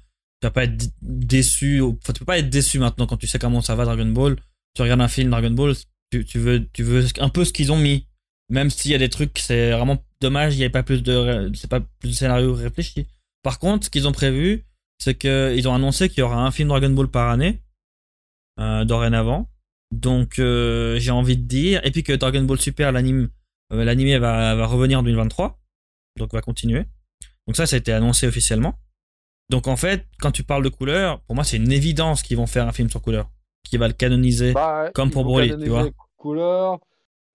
tu 0.43 0.47
vas 0.47 0.51
pas 0.51 0.65
être 0.65 0.77
déçu. 1.01 1.81
Enfin, 1.81 2.13
tu 2.13 2.19
peux 2.19 2.25
pas 2.27 2.39
être 2.39 2.51
déçu 2.51 2.79
maintenant 2.79 3.07
quand 3.07 3.17
tu 3.17 3.27
sais 3.27 3.39
comment 3.39 3.63
ça 3.63 3.75
va 3.75 3.85
Dragon 3.87 4.07
Ball. 4.07 4.37
Tu 4.75 4.83
regardes 4.83 5.01
un 5.01 5.09
film 5.09 5.31
Dragon 5.31 5.51
Ball, 5.51 5.75
tu, 6.13 6.25
tu 6.27 6.39
veux, 6.39 6.67
tu 6.75 6.83
veux 6.83 7.07
un 7.21 7.31
peu 7.31 7.45
ce 7.47 7.53
qu'ils 7.55 7.73
ont 7.73 7.79
mis. 7.79 8.07
Même 8.51 8.69
s'il 8.69 8.91
y 8.91 8.95
a 8.95 8.99
des 8.99 9.09
trucs, 9.09 9.39
c'est 9.39 9.71
vraiment 9.73 9.97
dommage, 10.21 10.55
il 10.55 10.59
y 10.59 10.63
avait 10.63 10.71
pas 10.71 10.83
plus 10.83 11.03
de, 11.03 11.51
c'est 11.55 11.71
pas 11.71 11.81
plus 11.81 12.11
de 12.11 12.15
scénario 12.15 12.53
réfléchi. 12.55 13.07
Par 13.43 13.59
contre, 13.59 13.87
ce 13.87 13.91
qu'ils 13.91 14.07
ont 14.07 14.13
prévu, 14.13 14.65
c'est 14.99 15.15
que 15.15 15.55
ils 15.57 15.67
ont 15.69 15.75
annoncé 15.75 16.09
qu'il 16.09 16.19
y 16.19 16.23
aura 16.23 16.45
un 16.45 16.51
film 16.51 16.69
Dragon 16.69 16.91
Ball 16.91 17.09
par 17.09 17.31
année, 17.31 17.61
dorénavant. 18.85 19.49
Donc 19.93 20.39
euh, 20.39 20.99
j'ai 20.99 21.11
envie 21.13 21.37
de 21.37 21.43
dire 21.45 21.81
et 21.85 21.91
puis 21.91 22.03
que 22.03 22.13
Dragon 22.13 22.43
Ball 22.43 22.59
Super 22.59 22.91
l'anime 22.93 23.29
euh, 23.73 23.85
l'anime 23.85 24.19
va, 24.19 24.55
va 24.55 24.67
revenir 24.67 24.99
en 24.99 25.03
2023 25.03 25.59
donc 26.19 26.33
va 26.33 26.41
continuer. 26.41 26.85
Donc 27.47 27.57
ça 27.57 27.67
ça 27.67 27.77
a 27.77 27.79
été 27.79 27.93
annoncé 27.93 28.27
officiellement. 28.27 28.75
Donc 29.49 29.69
en 29.69 29.77
fait, 29.77 30.07
quand 30.19 30.33
tu 30.33 30.43
parles 30.43 30.65
de 30.65 30.69
couleur, 30.69 31.21
pour 31.23 31.35
moi 31.37 31.45
c'est 31.45 31.57
une 31.59 31.71
évidence 31.71 32.23
qu'ils 32.23 32.37
vont 32.37 32.47
faire 32.47 32.67
un 32.67 32.73
film 32.73 32.91
sur 32.91 33.01
couleur 33.01 33.31
qui 33.69 33.77
va 33.77 33.87
le 33.87 33.95
canoniser. 33.95 34.53
bah, 34.53 34.91
comme 34.95 35.11
pour 35.11 35.25
Broly, 35.25 35.51
tu 35.57 35.69
vois. 35.69 35.85
les 35.85 35.93
Couleurs. 36.17 36.79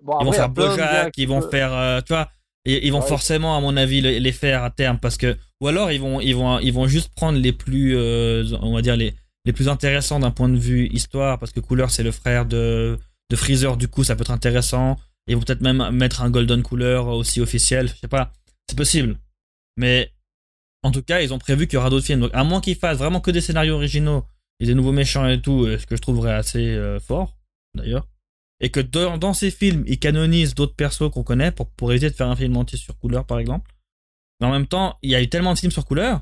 Bon, 0.03 0.19
ils 0.19 0.25
vont 0.25 0.31
faire 0.31 0.49
Bojack, 0.49 1.13
ils 1.17 1.27
vont 1.27 1.41
faire 1.41 1.71
euh, 1.73 2.01
tu 2.01 2.11
vois 2.13 2.29
et 2.65 2.85
ils 2.85 2.91
vont 2.91 2.99
Ouais. 3.01 3.07
forcément 3.07 3.55
à 3.55 3.61
mon 3.61 3.77
avis 3.77 4.01
les, 4.01 4.19
les 4.19 4.31
faire 4.31 4.63
à 4.63 4.69
terme 4.71 4.97
parce 4.99 5.15
que 5.17 5.37
ou 5.61 5.67
alors 5.67 5.91
ils 5.91 6.01
vont 6.01 6.19
ils 6.19 6.35
vont 6.35 6.59
ils 6.59 6.73
vont 6.73 6.87
juste 6.87 7.13
prendre 7.15 7.37
les 7.39 7.53
plus 7.53 7.95
euh, 7.95 8.43
on 8.61 8.73
va 8.73 8.81
dire 8.81 8.95
les 8.97 9.13
les 9.45 9.53
plus 9.53 9.69
intéressants 9.69 10.19
d'un 10.19 10.31
point 10.31 10.49
de 10.49 10.57
vue 10.57 10.87
histoire 10.87 11.39
parce 11.39 11.51
que 11.51 11.59
couleur 11.59 11.89
c'est 11.89 12.03
le 12.03 12.11
frère 12.11 12.45
de 12.45 12.97
de 13.29 13.35
Freezer 13.35 13.77
du 13.77 13.87
coup 13.87 14.03
ça 14.03 14.15
peut 14.15 14.21
être 14.21 14.31
intéressant. 14.31 14.97
Ils 15.27 15.35
vont 15.35 15.41
peut-être 15.41 15.61
même 15.61 15.89
mettre 15.91 16.21
un 16.21 16.29
golden 16.29 16.63
couleur 16.63 17.07
aussi 17.07 17.41
officiel 17.41 17.87
je 17.87 17.95
sais 17.95 18.07
pas. 18.07 18.31
C'est 18.69 18.77
possible. 18.77 19.17
Mais 19.77 20.11
en 20.83 20.91
tout 20.91 21.03
cas 21.03 21.21
ils 21.21 21.33
ont 21.33 21.39
prévu 21.39 21.67
qu'il 21.67 21.75
y 21.75 21.77
aura 21.77 21.89
d'autres 21.89 22.05
films. 22.05 22.21
Donc 22.21 22.31
à 22.33 22.43
moins 22.43 22.61
qu'ils 22.61 22.75
fassent 22.75 22.97
vraiment 22.97 23.21
que 23.21 23.31
des 23.31 23.41
scénarios 23.41 23.75
originaux 23.75 24.25
et 24.59 24.65
des 24.65 24.75
nouveaux 24.75 24.91
méchants 24.91 25.27
et 25.27 25.41
tout 25.41 25.65
euh, 25.65 25.77
ce 25.77 25.85
que 25.85 25.95
je 25.95 26.01
trouverais 26.01 26.33
assez 26.33 26.69
euh, 26.69 26.99
fort 26.99 27.37
d'ailleurs. 27.73 28.07
Et 28.59 28.69
que 28.69 28.79
dans, 28.79 29.17
dans 29.17 29.33
ces 29.33 29.49
films, 29.49 29.83
ils 29.87 29.97
canonisent 29.99 30.53
d'autres 30.53 30.75
persos 30.75 31.09
qu'on 31.11 31.23
connaît 31.23 31.51
pour, 31.51 31.69
pour 31.71 31.91
éviter 31.91 32.09
de 32.09 32.15
faire 32.15 32.27
un 32.27 32.35
film 32.35 32.55
entier 32.57 32.77
sur 32.77 32.97
couleur, 32.97 33.25
par 33.25 33.39
exemple. 33.39 33.73
Mais 34.39 34.47
en 34.47 34.51
même 34.51 34.67
temps, 34.67 34.97
il 35.01 35.09
y 35.09 35.15
a 35.15 35.21
eu 35.21 35.27
tellement 35.27 35.53
de 35.53 35.59
films 35.59 35.71
sur 35.71 35.83
couleur, 35.83 36.17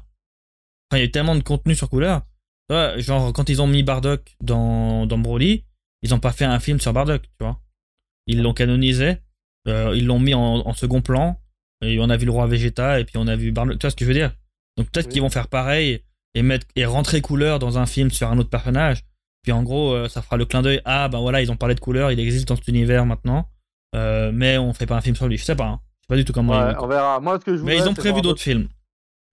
enfin, 0.90 0.98
il 0.98 1.00
y 1.00 1.02
a 1.02 1.06
eu 1.06 1.12
tellement 1.12 1.36
de 1.36 1.44
contenu 1.44 1.76
sur 1.76 1.90
couleur. 1.90 2.22
Vois, 2.70 2.98
genre, 3.00 3.34
quand 3.34 3.50
ils 3.50 3.62
ont 3.62 3.68
mis 3.68 3.84
Bardock 3.84 4.36
dans, 4.42 5.06
dans 5.06 5.18
Broly, 5.18 5.64
ils 6.02 6.14
ont 6.14 6.20
pas 6.20 6.32
fait 6.32 6.46
un 6.46 6.60
film 6.60 6.80
sur 6.80 6.94
Bardock, 6.94 7.24
tu 7.24 7.30
vois. 7.44 7.60
Ils 8.28 8.42
l'ont 8.42 8.54
canonisé, 8.54 9.18
euh, 9.68 9.94
ils 9.96 10.06
l'ont 10.06 10.20
mis 10.20 10.34
en, 10.34 10.42
en 10.66 10.74
second 10.74 11.02
plan, 11.02 11.40
et 11.82 12.00
on 12.00 12.10
a 12.10 12.18
vu 12.18 12.26
le 12.26 12.32
roi 12.32 12.46
Vegeta, 12.48 13.00
et 13.00 13.06
puis 13.06 13.18
on 13.18 13.28
a 13.28 13.36
vu 13.36 13.52
Bardock, 13.52 13.80
tu 13.80 13.86
vois 13.86 13.92
ce 13.92 13.96
que 13.96 14.06
je 14.06 14.10
veux 14.10 14.16
dire? 14.16 14.32
Donc 14.78 14.90
peut-être 14.92 15.08
Oui. 15.08 15.14
qu'ils 15.14 15.22
vont 15.22 15.30
faire 15.30 15.48
pareil, 15.48 16.04
et 16.36 16.44
mettre, 16.44 16.68
et 16.76 16.86
rentrer 16.86 17.22
couleur 17.22 17.58
dans 17.58 17.80
un 17.80 17.86
film 17.88 18.12
sur 18.12 18.30
un 18.30 18.38
autre 18.38 18.50
personnage, 18.52 19.04
puis 19.42 19.52
en 19.52 19.64
gros, 19.64 19.94
euh, 19.94 20.08
ça 20.08 20.22
fera 20.22 20.38
le 20.38 20.46
clin 20.46 20.62
d'œil. 20.62 20.82
Ah, 20.86 21.08
ben 21.10 21.20
voilà, 21.20 21.42
ils 21.42 21.52
ont 21.52 21.56
parlé 21.58 21.74
de 21.74 21.80
couleur, 21.80 22.12
il 22.12 22.20
existe 22.20 22.48
dans 22.50 22.56
cet 22.56 22.68
univers 22.68 23.06
maintenant. 23.06 23.50
Euh, 23.96 24.32
mais 24.32 24.58
on 24.60 24.74
fait 24.74 24.86
pas 24.86 24.96
un 24.98 25.02
film 25.02 25.16
sur 25.16 25.28
lui. 25.28 25.38
Je 25.38 25.44
sais 25.46 25.56
pas. 25.56 25.66
Hein. 25.66 25.80
Je 25.82 26.04
sais 26.04 26.08
pas 26.10 26.16
du 26.18 26.26
tout 26.26 26.34
comment 26.34 26.54
ils 26.54 26.66
Ouais, 26.68 26.74
vont- 26.76 26.84
on 26.84 26.88
verra. 26.88 27.20
Moi, 27.20 27.40
ce 27.40 27.46
que 27.46 27.58
je 27.58 27.64
Mais 27.64 27.74
ils 27.74 27.78
voudrais, 27.78 27.90
ont 27.90 27.94
prévu 27.96 28.22
d'autres 28.22 28.42
films. 28.42 28.68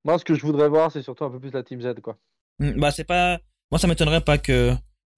Moi, 0.05 0.18
ce 0.18 0.25
que 0.25 0.35
je 0.35 0.40
voudrais 0.42 0.68
voir, 0.68 0.90
c'est 0.90 1.03
surtout 1.03 1.25
un 1.25 1.31
peu 1.31 1.38
plus 1.40 1.53
la 1.53 1.62
Team 1.62 1.83
Z, 1.83 2.01
quoi. 2.03 2.16
Hmm, 2.58 2.72
Bah, 2.80 2.90
c'est 2.90 3.04
pas. 3.04 3.38
Moi, 3.70 3.78
ça 3.78 3.86
m'étonnerait 3.86 4.20
pas 4.20 4.38
que 4.38 4.72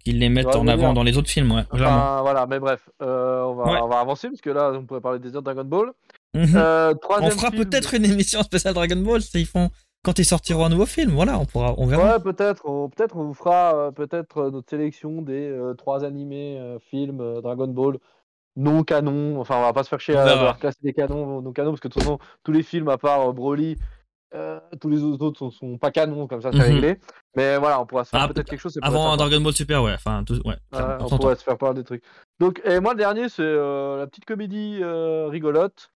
qu'ils 0.04 0.18
les 0.20 0.28
mettent 0.28 0.46
Ouais, 0.46 0.56
en 0.56 0.68
avant 0.68 0.92
dans 0.92 1.02
les 1.02 1.18
autres 1.18 1.28
films, 1.28 1.50
ouais. 1.52 1.62
Enfin, 1.72 2.20
voilà, 2.22 2.46
mais 2.46 2.60
bref, 2.60 2.88
euh, 3.02 3.42
on, 3.42 3.54
va, 3.54 3.64
Ouais. 3.64 3.78
on 3.82 3.88
va 3.88 3.98
avancer 3.98 4.28
parce 4.28 4.40
que 4.40 4.50
là, 4.50 4.70
on 4.74 4.84
pourrait 4.86 5.00
parler 5.00 5.18
des 5.18 5.30
de 5.32 5.40
Dragon 5.40 5.64
Ball. 5.64 5.90
Mhm. 6.34 6.46
Euh, 6.54 6.94
on 7.20 7.30
fera 7.30 7.50
film- 7.50 7.64
peut-être 7.64 7.94
une 7.94 8.04
émission 8.04 8.42
spéciale 8.42 8.74
Dragon 8.74 8.96
Ball 8.96 9.20
s'ils 9.20 9.46
font 9.46 9.70
quand 10.04 10.18
ils 10.20 10.24
sortiront 10.24 10.64
un 10.66 10.68
nouveau 10.68 10.86
film. 10.86 11.10
Voilà, 11.12 11.38
on 11.38 11.44
pourra, 11.46 11.74
on 11.78 11.86
verra. 11.86 12.14
Ouais, 12.16 12.22
peut-être. 12.22 12.62
On, 12.64 12.88
peut-être 12.88 13.16
on 13.16 13.24
vous 13.24 13.34
fera 13.34 13.74
euh, 13.74 13.90
peut-être 13.90 14.50
notre 14.50 14.70
sélection 14.70 15.20
des 15.20 15.52
trois 15.76 16.04
animés 16.04 16.60
films 16.90 17.40
Dragon 17.42 17.66
Ball 17.68 17.98
non 18.56 18.84
canon. 18.84 19.40
Enfin, 19.40 19.56
on 19.58 19.62
va 19.62 19.72
pas 19.72 19.82
se 19.84 19.88
faire 19.88 20.00
chier 20.00 20.16
à 20.16 20.24
devoir 20.24 20.58
classer 20.58 20.78
des 20.82 20.92
canons 20.92 21.40
non 21.42 21.52
canons 21.52 21.70
parce 21.70 21.80
que 21.80 21.88
de 21.88 21.92
toute 21.94 22.02
façon, 22.02 22.18
tous 22.44 22.52
les 22.52 22.62
films 22.62 22.88
à 22.88 22.98
part 22.98 23.32
Broly, 23.32 23.76
euh, 24.34 24.60
tous 24.80 24.88
les 24.88 25.02
autres 25.02 25.38
sont, 25.38 25.50
sont 25.50 25.78
pas 25.78 25.90
canons 25.90 26.26
comme 26.26 26.42
ça, 26.42 26.50
c'est 26.52 26.58
Mhm. 26.58 26.64
réglé. 26.64 27.00
Mais 27.36 27.56
voilà, 27.58 27.80
on 27.80 27.86
pourra 27.86 28.04
se 28.04 28.10
faire 28.10 28.20
Ah, 28.22 28.28
peut-être 28.28 28.48
quelque 28.48 28.60
chose. 28.60 28.78
Avant. 28.82 29.16
Dragon 29.16 29.40
Ball 29.40 29.52
Super, 29.52 29.82
ouais. 29.82 29.94
Enfin, 29.94 30.22
tout, 30.24 30.40
ouais. 30.46 30.56
On 30.72 31.16
pourrait 31.18 31.36
se 31.36 31.42
faire 31.44 31.56
parler 31.58 31.76
des 31.80 31.84
trucs. 31.84 32.02
Donc, 32.40 32.60
et 32.64 32.80
moi, 32.80 32.92
le 32.92 32.98
dernier, 32.98 33.28
c'est 33.28 33.42
euh, 33.42 33.96
la 33.98 34.06
petite 34.06 34.24
comédie 34.24 34.78
euh, 34.82 35.28
rigolote. 35.28 35.90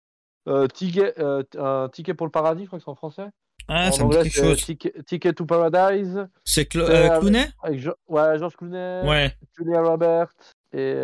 Ticket, 0.75 1.15
un 1.59 1.89
ticket 1.93 2.15
pour 2.15 2.27
le 2.27 2.33
paradis, 2.33 2.63
je 2.63 2.67
crois 2.69 2.79
que 2.79 2.85
c'est 2.85 2.91
en 2.91 2.95
français. 2.97 3.27
Ah, 3.69 3.89
en 3.89 3.93
ça 3.93 4.05
me 4.05 4.11
dit 4.11 4.17
anglais, 4.19 4.31
quelque 4.31 4.45
chose. 4.49 4.65
Ticket, 4.65 4.93
Ticket 5.07 5.33
to 5.35 5.45
Paradise. 5.47 6.27
C'est 6.45 6.75
avec- 6.77 7.21
Clooney? 7.21 7.47
Avec 7.63 7.79
Jo- 7.79 7.95
ouais, 8.09 8.39
George 8.39 8.57
Clooney, 8.57 9.03
Ouais. 9.09 9.33
Julia 9.57 9.81
Roberts 9.83 10.33
et 10.73 11.03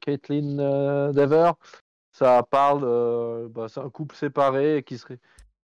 Caitlin 0.00 1.12
Dever. 1.12 1.52
Ça 2.12 2.42
parle, 2.50 3.48
bah, 3.50 3.66
c'est 3.68 3.80
un 3.80 3.88
couple 3.90 4.14
séparé 4.14 4.82
qui 4.86 4.98
serait 4.98 5.18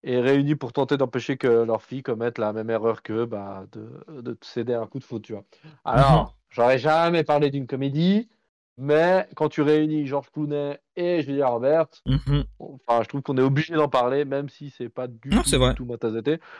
est 0.05 0.19
réuni 0.21 0.55
pour 0.55 0.71
tenter 0.71 0.95
d'empêcher 0.97 1.35
que 1.35 1.47
leur 1.47 1.81
fille 1.81 2.03
commette 2.03 2.37
la 2.37 2.53
même 2.53 2.69
erreur 2.69 3.01
qu'eux, 3.03 3.25
bah, 3.25 3.65
de, 3.73 4.21
de 4.21 4.37
céder 4.41 4.73
à 4.73 4.81
un 4.81 4.87
coup 4.87 4.99
de 4.99 5.03
faute, 5.03 5.23
tu 5.23 5.33
vois. 5.33 5.43
Alors, 5.83 6.35
j'aurais 6.49 6.77
jamais 6.77 7.23
parlé 7.23 7.49
d'une 7.49 7.67
comédie, 7.67 8.29
mais 8.77 9.27
quand 9.35 9.49
tu 9.49 9.61
réunis 9.61 10.05
George 10.05 10.29
Clooney 10.31 10.79
et 10.95 11.21
Julia 11.23 11.47
Roberts, 11.47 12.03
Mhm. 12.05 12.43
enfin, 12.59 13.01
je 13.03 13.09
trouve 13.09 13.21
qu'on 13.21 13.37
est 13.37 13.41
obligé 13.41 13.73
d'en 13.73 13.89
parler, 13.89 14.25
même 14.25 14.47
si 14.49 14.69
c'est 14.69 14.89
pas 14.89 15.07
du 15.07 15.29
Non, 15.29 15.41
tout, 15.41 15.73
tout 15.75 15.85
ma 15.85 15.97
tasse. 15.97 16.13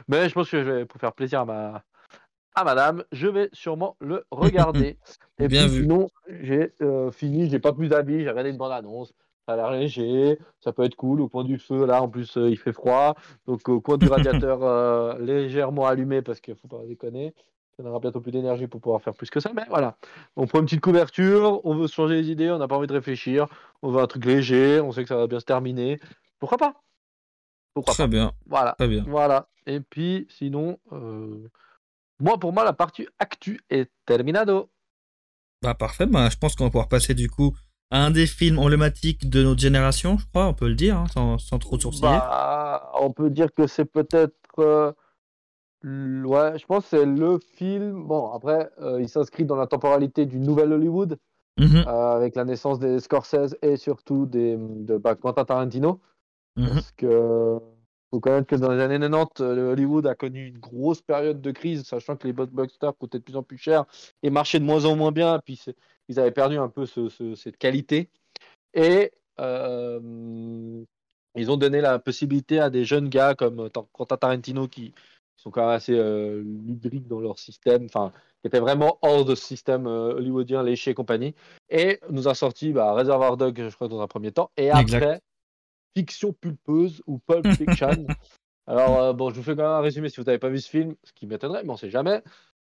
Mais 0.08 0.27
je 0.27 0.34
pense 0.34 0.49
que 0.49 0.63
je 0.63 0.69
vais, 0.69 0.86
pour 0.86 0.99
faire 0.99 1.13
plaisir 1.13 1.41
à 1.41 1.45
ma 1.45 1.84
à 2.58 2.63
madame, 2.63 3.03
je 3.12 3.27
vais 3.27 3.49
sûrement 3.51 3.97
le 3.99 4.25
regarder. 4.31 4.97
et 5.39 5.47
Bien 5.49 5.67
puis 5.67 5.75
vu. 5.75 5.81
sinon, 5.81 6.10
j'ai 6.41 6.71
euh, 6.81 7.12
fini, 7.12 7.49
j'ai 7.49 7.60
pas 7.60 7.73
plus 7.73 7.89
d'avis, 7.89 8.21
j'ai 8.23 8.29
regardé 8.29 8.49
une 8.49 8.58
bande 8.58 8.71
annonce. 8.71 9.13
Ça 9.47 9.53
a 9.53 9.55
l'air 9.58 9.71
léger, 9.71 10.39
ça 10.60 10.73
peut 10.73 10.84
être 10.84 10.95
cool. 10.95 11.21
Au 11.21 11.29
coin 11.29 11.43
du 11.43 11.60
feu, 11.60 11.86
là, 11.86 12.01
en 12.01 12.10
plus, 12.10 12.36
euh, 12.38 12.49
il 12.49 12.58
fait 12.58 12.73
froid. 12.73 13.15
Donc, 13.45 13.67
au 13.69 13.79
coin 13.79 13.97
du 13.97 14.08
radiateur 14.08 14.60
euh, 14.63 15.17
légèrement 15.19 15.86
allumé, 15.86 16.21
parce 16.23 16.39
qu'il 16.41 16.55
faut 16.55 16.67
pas 16.67 16.84
déconner. 16.86 17.34
On 17.77 17.86
aura 17.86 17.99
bientôt 17.99 18.21
plus 18.21 18.31
d'énergie 18.31 18.67
pour 18.67 18.79
pouvoir 18.81 19.01
faire 19.01 19.13
plus 19.13 19.29
que 19.29 19.39
ça. 19.39 19.51
Mais 19.53 19.65
voilà, 19.69 19.97
on 20.38 20.47
prend 20.47 20.60
une 20.60 20.65
petite 20.65 20.81
couverture, 20.81 21.60
on 21.65 21.75
veut 21.75 21.88
se 21.88 21.93
changer 21.93 22.15
les 22.21 22.29
idées, 22.31 22.49
on 22.49 22.58
n'a 22.58 22.67
pas 22.67 22.77
envie 22.77 22.88
de 22.88 22.93
réfléchir. 22.93 23.47
On 23.81 23.91
veut 23.91 24.01
un 24.01 24.08
truc 24.08 24.23
léger, 24.25 24.79
on 24.79 24.91
sait 24.93 25.03
que 25.03 25.10
ça 25.10 25.17
va 25.17 25.27
bien 25.27 25.39
se 25.41 25.45
terminer. 25.45 25.99
Pourquoi 26.39 26.58
pas? 26.58 26.73
Pourquoi 27.73 27.93
Très 27.93 28.03
pas? 28.03 28.08
bien, 28.08 28.31
Voilà. 28.47 28.75
très 28.79 28.88
bien. 28.88 29.03
Voilà. 29.05 29.49
Et 29.67 29.81
puis, 29.81 30.25
sinon, 30.29 30.79
euh, 30.93 31.49
moi, 32.19 32.38
pour 32.39 32.53
moi, 32.53 32.63
la 32.63 32.71
partie 32.73 33.08
actu 33.19 33.60
est 33.69 33.91
terminado. 34.05 34.69
Bah 35.62 35.73
parfait, 35.73 36.05
bah, 36.05 36.29
je 36.29 36.38
pense 36.38 36.55
qu'on 36.55 36.63
va 36.65 36.69
pouvoir 36.69 36.88
passer 36.88 37.13
du 37.13 37.29
coup 37.29 37.55
un 37.91 38.11
des 38.11 38.27
films 38.27 38.59
emblématiques 38.59 39.29
de 39.29 39.43
notre 39.43 39.61
génération, 39.61 40.17
je 40.17 40.25
crois, 40.27 40.47
on 40.47 40.53
peut 40.53 40.67
le 40.67 40.75
dire, 40.75 40.97
hein, 40.97 41.05
sans, 41.13 41.37
sans 41.37 41.59
trop 41.59 41.79
sourciller. 41.79 42.07
Bah, 42.09 42.91
on 42.99 43.11
peut 43.11 43.29
dire 43.29 43.53
que 43.53 43.67
c'est 43.67 43.85
peut-être. 43.85 44.33
euh, 44.59 44.91
ouais, 45.83 46.57
je 46.57 46.65
pense 46.65 46.83
que 46.83 46.89
c'est 46.97 47.05
le 47.05 47.39
film. 47.55 48.05
Bon, 48.07 48.31
après, 48.31 48.69
euh, 48.79 49.01
il 49.01 49.09
s'inscrit 49.09 49.45
dans 49.45 49.55
la 49.55 49.67
temporalité 49.67 50.25
du 50.25 50.39
nouvel 50.39 50.73
Hollywood, 50.73 51.17
Mhm, 51.57 51.85
euh, 51.87 52.15
avec 52.17 52.35
la 52.35 52.43
naissance 52.45 52.79
des 52.79 52.99
Scorsese 52.99 53.55
et 53.61 53.77
surtout 53.77 54.25
des, 54.25 54.57
de 54.59 54.97
bah, 54.97 55.15
Quentin 55.15 55.45
Tarantino. 55.45 56.01
mhm. 56.57 56.67
Parce 56.67 56.91
que 56.93 57.59
faut 58.15 58.21
connaître 58.21 58.47
que 58.47 58.56
dans 58.56 58.71
les 58.71 58.82
années 58.82 58.97
90, 58.97 59.41
euh, 59.41 59.73
Hollywood 59.73 60.08
a 60.08 60.15
connu 60.15 60.47
une 60.47 60.58
grosse 60.58 61.01
période 61.01 61.41
de 61.41 61.51
crise, 61.51 61.84
sachant 61.84 62.15
que 62.15 62.25
les 62.25 62.34
blockbusters 62.34 62.95
coûtaient 62.97 63.19
de 63.19 63.23
plus 63.23 63.36
en 63.36 63.43
plus 63.43 63.58
cher 63.58 63.84
et 64.23 64.30
marchaient 64.30 64.60
de 64.60 64.65
moins 64.65 64.86
en 64.86 64.95
moins 64.95 65.12
bien. 65.12 65.39
Puis 65.43 65.62
ils 66.08 66.19
avaient 66.19 66.32
perdu 66.32 66.58
un 66.58 66.69
peu 66.69 66.86
ce- 66.86 67.10
ce- 67.10 67.36
cette 67.36 67.58
qualité. 67.58 68.10
Et 68.73 69.12
euh, 69.41 69.99
ils 71.36 71.51
ont 71.51 71.58
donné 71.58 71.82
la 71.82 71.99
possibilité 71.99 72.60
à 72.60 72.69
des 72.69 72.86
jeunes 72.86 73.10
gars 73.10 73.36
comme 73.36 73.69
Tar- 73.69 73.88
Quentin 73.91 74.15
Tarantino 74.15 74.67
qui, 74.69 74.93
sont 75.36 75.51
quand 75.51 75.62
même 75.62 75.75
assez 75.75 75.93
euh, 75.93 76.41
lubriques 76.65 77.08
dans 77.08 77.19
leur 77.19 77.38
système, 77.38 77.86
enfin, 77.86 78.13
qui 78.41 78.47
était 78.47 78.62
vraiment 78.62 78.97
hors 79.01 79.25
de 79.25 79.36
ce 79.36 79.43
système 79.43 79.86
euh, 79.88 80.13
hollywoodien 80.15 80.63
léché 80.63 80.91
et 80.91 80.93
compagnie. 80.93 81.36
Et 81.69 81.99
nous 82.10 82.30
a 82.30 82.34
sorti 82.34 82.71
bah, 82.71 82.93
Reservoir 82.93 83.36
Dog, 83.36 83.67
je 83.69 83.75
crois, 83.75 83.89
dans 83.89 83.99
un 83.99 84.08
premier 84.08 84.32
temps. 84.32 84.49
Et 84.56 84.69
Exact. 84.69 85.21
Fiction 85.95 86.34
pulpeuse 86.34 87.01
ou 87.08 87.19
Pulp 87.19 87.47
Fiction. 87.53 88.05
Alors, 88.67 88.99
euh, 89.01 89.13
bon, 89.13 89.29
je 89.29 89.36
vous 89.36 89.43
fais 89.43 89.55
quand 89.55 89.63
même 89.63 89.71
un 89.71 89.81
résumé 89.81 90.10
si 90.10 90.17
vous 90.17 90.25
n'avez 90.25 90.39
pas 90.39 90.49
vu 90.49 90.60
ce 90.60 90.69
film, 90.69 90.95
ce 91.03 91.13
qui 91.13 91.27
m'étonnerait, 91.27 91.63
mais 91.63 91.69
on 91.69 91.77
sait 91.77 91.89
jamais. 91.89 92.23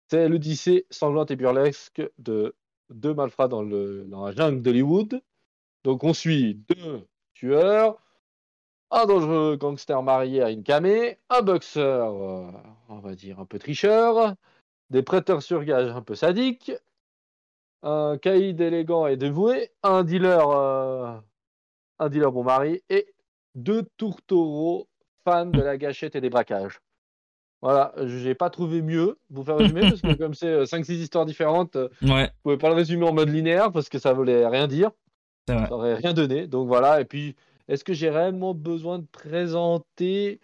C'est 0.09 0.27
l'Odyssée 0.27 0.85
sanglante 0.89 1.31
et 1.31 1.35
burlesque 1.35 2.01
de 2.19 2.55
deux 2.89 3.13
malfrats 3.13 3.47
dans, 3.47 3.63
le, 3.63 4.03
dans 4.05 4.25
la 4.25 4.31
jungle 4.33 4.61
d'Hollywood. 4.61 5.21
Donc, 5.83 6.03
on 6.03 6.13
suit 6.13 6.55
deux 6.69 7.07
tueurs, 7.33 7.97
un 8.91 9.05
dangereux 9.05 9.55
gangster 9.55 10.01
marié 10.03 10.41
à 10.41 10.51
une 10.51 10.63
camée, 10.63 11.17
un 11.29 11.41
boxeur, 11.41 12.13
euh, 12.13 12.51
on 12.89 12.99
va 12.99 13.15
dire, 13.15 13.39
un 13.39 13.45
peu 13.45 13.57
tricheur, 13.57 14.35
des 14.89 15.01
prêteurs 15.01 15.41
sur 15.41 15.63
gage 15.63 15.89
un 15.89 16.01
peu 16.01 16.15
sadiques, 16.15 16.71
un 17.83 18.17
caïd 18.17 18.59
élégant 18.61 19.07
et 19.07 19.17
dévoué, 19.17 19.71
un 19.83 20.03
dealer, 20.03 20.49
euh, 20.49 21.17
un 21.99 22.09
dealer 22.09 22.31
bon 22.31 22.43
mari 22.43 22.83
et 22.89 23.14
deux 23.55 23.83
tourtereaux 23.97 24.87
fans 25.23 25.45
de 25.47 25.61
la 25.61 25.77
gâchette 25.77 26.15
et 26.15 26.21
des 26.21 26.29
braquages. 26.29 26.79
Voilà, 27.61 27.93
j'ai 28.05 28.35
pas 28.35 28.49
trouvé 28.49 28.81
mieux 28.81 29.17
pour 29.33 29.45
faire 29.45 29.57
résumer 29.57 29.81
parce 29.81 30.01
que 30.01 30.13
comme 30.17 30.33
c'est 30.33 30.63
5-6 30.63 30.91
histoires 30.93 31.25
différentes, 31.25 31.75
euh, 31.75 31.89
Ouais, 32.01 32.25
vous 32.25 32.41
pouvez 32.43 32.57
pas 32.57 32.69
le 32.69 32.75
résumer 32.75 33.07
en 33.07 33.13
mode 33.13 33.29
linéaire 33.29 33.71
parce 33.71 33.89
que 33.89 33.97
ça 33.97 34.13
voulait 34.13 34.45
rien 34.45 34.67
dire, 34.67 34.91
ça 35.47 35.71
aurait 35.71 35.95
rien 35.95 36.13
donné. 36.13 36.47
Donc 36.47 36.67
voilà, 36.67 37.01
et 37.01 37.05
puis 37.05 37.35
est-ce 37.67 37.83
que 37.83 37.93
j'ai 37.93 38.09
réellement 38.09 38.53
besoin 38.53 38.99
de 38.99 39.05
présenter 39.11 40.39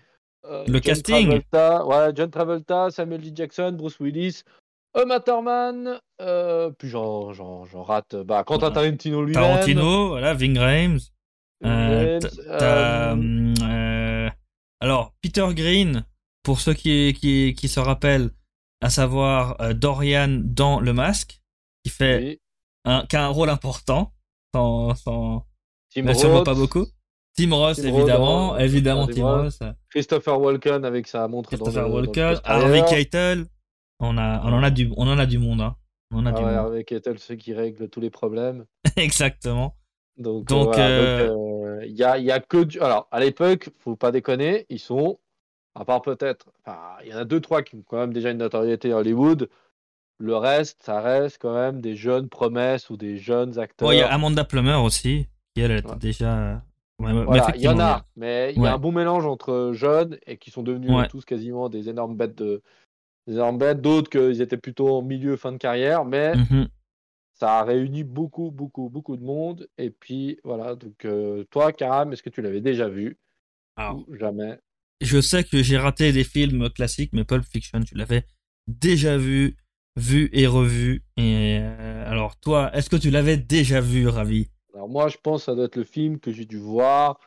euh, 0.46 0.64
Le 0.66 0.74
John 0.74 0.82
casting 0.82 1.28
Travolta, 1.28 1.86
ouais, 1.86 2.12
John 2.16 2.32
Travolta, 2.32 2.90
Samuel 2.90 3.22
L. 3.24 3.32
Jackson, 3.36 3.72
Bruce 3.74 4.00
Willis, 4.00 4.42
Uma 5.00 5.20
Thurman, 5.20 6.00
euh, 6.22 6.72
puis 6.72 6.90
j'en, 6.90 7.32
rate 7.84 8.16
bah, 8.16 8.44
Quentin. 8.44 8.72
Tarantino 8.72 9.24
lui-même. 9.24 9.44
Tarantino, 9.44 10.08
voilà, 10.08 10.34
Ving 10.34 10.58
Rhames. 10.58 11.00
Euh, 11.64 12.20
euh, 12.48 13.54
euh, 13.62 14.30
alors, 14.80 15.14
Peter 15.22 15.48
Green, 15.54 16.06
pour 16.44 16.60
ceux 16.60 16.74
qui, 16.74 17.14
qui, 17.14 17.54
qui 17.54 17.68
se 17.68 17.80
rappellent, 17.80 18.32
à 18.82 18.90
savoir 18.90 19.58
Dorian 19.76 20.42
dans 20.44 20.80
Le 20.80 20.92
Masque, 20.94 21.40
qui 21.84 21.92
fait 21.92 22.18
oui, 22.18 22.42
un, 22.86 23.06
qui 23.06 23.16
a 23.16 23.24
un 23.26 23.30
rôle 23.30 23.50
important, 23.50 24.12
sans, 24.56 24.96
sans, 24.96 25.46
Tim 25.94 26.12
Roth, 26.12 26.46
pas 26.46 26.56
beaucoup. 26.56 26.88
Tim 27.38 27.54
Ross, 27.54 27.78
Tim 27.78 27.88
évidemment, 27.90 28.48
dans- 28.50 28.58
évidemment 28.58 29.08
Tim. 29.08 29.24
Ross, 29.24 29.60
Christopher 29.90 30.40
Walken 30.42 30.84
avec 30.84 31.08
sa 31.08 31.28
montre 31.28 31.50
Christopher 31.50 31.88
dans 31.88 31.94
Walken, 31.94 32.24
dans 32.24 32.30
le 32.32 32.36
poster 32.36 32.50
Harvey. 32.52 32.86
Keitel. 32.90 33.46
On 34.00 34.18
a, 34.18 34.42
on 34.44 34.52
en 34.52 34.64
a 34.64 34.72
du, 34.72 34.92
on 34.98 35.08
en 35.08 35.20
a 35.20 35.26
du 35.28 35.38
monde, 35.38 35.62
hein. 35.62 35.76
On 36.12 36.18
en 36.20 36.26
a 36.26 36.30
Ah 36.30 36.34
du 36.34 36.40
ouais, 36.40 36.48
monde. 36.48 36.56
Harvey 36.58 36.84
Keitel, 36.84 37.20
ceux 37.20 37.36
qui 37.36 37.54
règlent 37.54 37.88
tous 37.88 38.02
les 38.02 38.10
problèmes. 38.10 38.66
Exactement. 38.98 39.76
Donc, 40.18 40.46
Donc, 40.46 40.68
euh, 40.68 40.72
voilà. 40.72 40.98
Donc, 40.98 41.32
euh, 41.32 41.86
il 41.86 41.96
y, 41.96 42.04
a, 42.04 42.18
y 42.18 42.32
a 42.32 42.40
que 42.40 42.64
du... 42.64 42.80
Alors, 42.80 43.08
à 43.12 43.20
l'époque, 43.20 43.70
faut 43.80 43.96
pas 43.96 44.12
déconner, 44.12 44.66
ils 44.70 44.80
sont, 44.80 45.20
à 45.76 45.86
part 45.86 46.02
peut-être, 46.02 46.52
enfin, 46.64 46.80
il 47.04 47.10
y 47.10 47.14
en 47.14 47.18
a 47.18 47.26
deux, 47.26 47.40
trois 47.40 47.64
qui 47.64 47.76
ont 47.76 47.84
quand 47.88 47.98
même 47.98 48.14
déjà 48.14 48.32
une 48.32 48.38
notoriété 48.38 48.92
à 48.92 48.98
Hollywood. 48.98 49.50
Le 50.20 50.36
reste, 50.36 50.84
ça 50.84 51.02
reste 51.02 51.40
quand 51.42 51.54
même 51.54 51.82
des 51.82 51.96
jeunes 51.96 52.30
promesses 52.30 52.90
ou 52.92 52.98
des 52.98 53.18
jeunes 53.18 53.58
acteurs. 53.58 53.94
Il 53.94 53.98
y 53.98 54.02
a 54.02 54.12
Amanda 54.12 54.44
Plummer 54.44 54.76
aussi, 54.84 55.28
qui 55.56 55.62
elle 55.62 55.72
était 55.72 55.90
Ouais. 55.90 55.98
déjà. 55.98 56.62
Voilà, 57.00 57.52
il 57.56 57.62
y 57.62 57.68
en 57.68 57.80
a, 57.80 58.06
mais 58.16 58.54
il 58.56 58.62
y 58.62 58.68
a 58.68 58.76
un 58.76 58.78
bon 58.78 58.92
mélange 58.92 59.26
entre 59.26 59.72
jeunes 59.74 60.20
et 60.28 60.38
qui 60.38 60.52
sont 60.52 60.62
devenus 60.62 60.92
Ouais. 60.92 61.08
tous 61.08 61.26
quasiment 61.26 61.68
des 61.68 61.90
énormes 61.90 62.16
bêtes 62.16 62.36
de 62.38 62.62
des 63.28 63.34
énormes 63.34 63.58
bêtes, 63.58 63.82
d'autres 63.82 64.10
qu'ils 64.10 64.42
étaient 64.42 64.58
plutôt 64.58 64.98
en 64.98 65.02
milieu 65.02 65.36
fin 65.38 65.52
de 65.52 65.58
carrière, 65.58 66.06
mais 66.06 66.36
Mhm. 66.36 66.68
Ça 67.42 67.60
a 67.60 67.64
réuni 67.66 68.04
beaucoup, 68.06 68.52
beaucoup, 68.52 68.90
beaucoup 68.90 69.18
de 69.18 69.24
monde. 69.24 69.68
Et 69.80 69.90
puis 69.92 70.40
voilà, 70.46 70.76
donc 70.76 71.06
euh, 71.06 71.44
toi, 71.52 71.74
Karam, 71.74 72.14
est-ce 72.14 72.24
que 72.24 72.30
tu 72.32 72.42
l'avais 72.44 72.62
déjà 72.62 72.90
vu 72.90 73.20
Alors, 73.76 74.00
ou 74.00 74.16
jamais? 74.16 74.60
je 75.02 75.22
sais 75.22 75.44
que 75.44 75.64
j'ai 75.64 75.78
raté 75.78 76.14
des 76.14 76.24
films 76.24 76.70
classiques, 76.72 77.14
mais 77.14 77.26
Pulp 77.26 77.46
Fiction, 77.46 77.82
tu 77.82 77.96
l'avais 77.96 78.26
déjà 78.68 79.18
vu, 79.18 79.58
vu 79.98 80.30
et 80.34 80.48
revu. 80.48 81.04
Et 81.18 81.60
euh, 81.62 82.10
alors, 82.10 82.40
toi, 82.40 82.72
est-ce 82.76 82.90
que 82.90 82.98
tu 82.98 83.12
l'avais 83.12 83.38
déjà 83.38 83.82
vu, 83.82 84.08
Ravi? 84.08 84.50
Alors 84.74 84.90
moi, 84.90 85.08
je 85.08 85.16
pense 85.18 85.42
que 85.42 85.46
ça 85.46 85.56
doit 85.56 85.64
être 85.66 85.78
le 85.78 85.86
film 85.86 86.20
que 86.20 86.30
j'ai 86.32 86.44
dû 86.46 86.58
voir, 86.58 87.20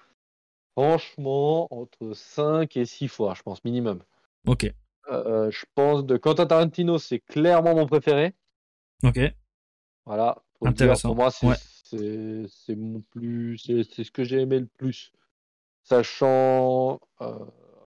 franchement, 0.76 1.68
entre 1.72 2.14
5 2.14 2.76
et 2.76 2.86
6 2.86 3.08
fois, 3.08 3.34
je 3.34 3.42
pense, 3.42 3.64
minimum. 3.64 4.02
Ok, 4.46 4.64
Euh, 5.10 5.50
je 5.50 5.64
pense 5.74 6.04
de 6.04 6.16
Quentin 6.18 6.46
Tarantino, 6.46 6.98
c'est 6.98 7.20
clairement 7.20 7.74
mon 7.74 7.86
préféré. 7.86 8.34
ok. 9.02 9.34
Voilà. 10.06 10.36
dire. 10.60 10.70
Intéressant. 10.70 11.08
Pour 11.08 11.16
moi, 11.16 11.30
c'est 11.30 11.46
Ouais. 11.46 12.76
mon 12.76 13.00
plus, 13.10 13.58
c'est 13.58 13.82
c'est 13.84 14.04
ce 14.04 14.10
que 14.10 14.24
j'ai 14.24 14.40
aimé 14.40 14.58
le 14.60 14.66
plus. 14.78 15.12
Sachant, 15.82 16.98
euh, 17.20 17.32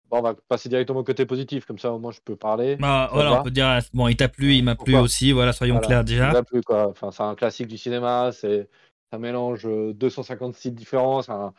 bon, 0.09 0.19
on 0.19 0.23
va 0.23 0.35
passer 0.49 0.69
directement 0.69 1.01
au 1.01 1.05
côté 1.05 1.27
positif, 1.27 1.67
comme 1.67 1.79
ça 1.79 1.93
au 1.93 1.99
moins 1.99 2.13
je 2.13 2.21
peux 2.25 2.37
parler. 2.37 2.77
Bah, 2.77 3.07
Ça 3.09 3.15
voilà, 3.15 3.31
va 3.31 3.41
on 3.41 3.43
peut 3.43 3.51
dire, 3.51 3.79
bon, 3.93 4.07
il 4.09 4.17
t'a 4.17 4.29
plu, 4.29 4.55
il 4.55 4.63
m'a 4.65 4.77
plu 4.77 4.95
aussi, 4.97 5.33
voilà, 5.33 5.53
soyons 5.53 5.75
Voilà. 5.75 5.87
clairs 5.87 6.01
Il 6.03 6.05
déjà. 6.07 6.33
m'a 6.33 6.43
plu, 6.45 6.61
quoi. 6.63 6.89
Enfin, 6.89 7.11
c'est 7.11 7.23
un 7.25 7.35
classique 7.35 7.67
du 7.67 7.77
cinéma, 7.77 8.31
c'est 8.33 8.69
ça 9.13 9.19
mélange 9.19 9.67
euh, 9.67 9.93
250 9.95 10.55
styles 10.55 10.75
différents. 10.75 11.29
un- 11.29 11.53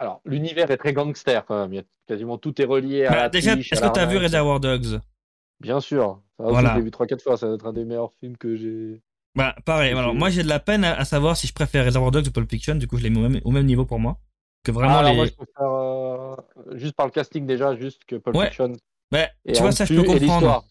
Alors, 0.00 0.20
l'univers 0.24 0.70
est 0.70 0.76
très 0.76 0.92
gangster 0.92 1.44
quand 1.46 1.58
même. 1.60 1.72
Il 1.72 1.76
y 1.76 1.80
a 1.80 1.84
quasiment 2.06 2.36
tout 2.36 2.60
est 2.60 2.64
relié 2.64 3.06
à 3.06 3.10
Bah, 3.10 3.16
la 3.16 3.28
déjà, 3.28 3.52
est-ce 3.52 3.80
que 3.80 3.92
tu 3.92 4.00
as 4.00 4.06
vu. 4.06 4.18
Reservoir 4.18 4.60
Dogs? 4.60 5.00
Bien 5.60 5.80
sûr. 5.80 6.20
Ça 6.38 6.44
Voilà. 6.48 6.72
Je 6.72 6.78
l'ai 6.78 6.82
vu 6.84 6.90
3-4 6.90 7.22
fois. 7.22 7.36
Ça 7.36 7.46
doit 7.46 7.54
être 7.54 7.66
un 7.66 7.72
des 7.72 7.84
meilleurs 7.84 8.12
films 8.14 8.36
que 8.36 8.56
j'ai. 8.56 9.00
Bah, 9.36 9.54
pareil. 9.64 9.92
Alors, 9.92 10.14
moi, 10.14 10.30
j'ai 10.30 10.42
de 10.42 10.48
la 10.48 10.60
peine 10.60 10.84
à, 10.84 10.94
à 10.98 11.04
savoir 11.04 11.36
si 11.36 11.46
je 11.46 11.52
préfère 11.52 11.84
Reservoir 11.84 12.10
Dogs 12.12 12.26
ou 12.28 12.30
Pulp 12.30 12.48
Fiction. 12.50 12.76
Du 12.76 12.86
coup, 12.86 12.98
je 12.98 13.02
l'ai 13.02 13.10
mis 13.10 13.18
au 13.18 13.28
même, 13.28 13.40
au 13.44 13.50
même 13.50 13.66
niveau 13.66 13.84
pour 13.84 13.98
moi. 13.98 14.18
Que 14.62 14.70
vraiment 14.72 14.94
Ah, 14.94 14.98
alors 15.00 15.10
les. 15.10 15.16
moi, 15.16 15.26
je 15.26 15.32
préfère 15.32 15.70
euh, 15.72 16.36
juste 16.76 16.94
par 16.94 17.06
le 17.06 17.12
casting 17.12 17.44
déjà, 17.46 17.76
juste 17.76 18.04
que 18.06 18.16
Pulp 18.16 18.36
Ouais. 18.36 18.46
Fiction. 18.46 18.72
Ouais, 19.12 19.28
Et 19.44 19.52
tu 19.52 19.60
vois, 19.60 19.72
ça, 19.72 19.84
je 19.84 19.94
peux 19.94 20.02
comprendre. 20.04 20.64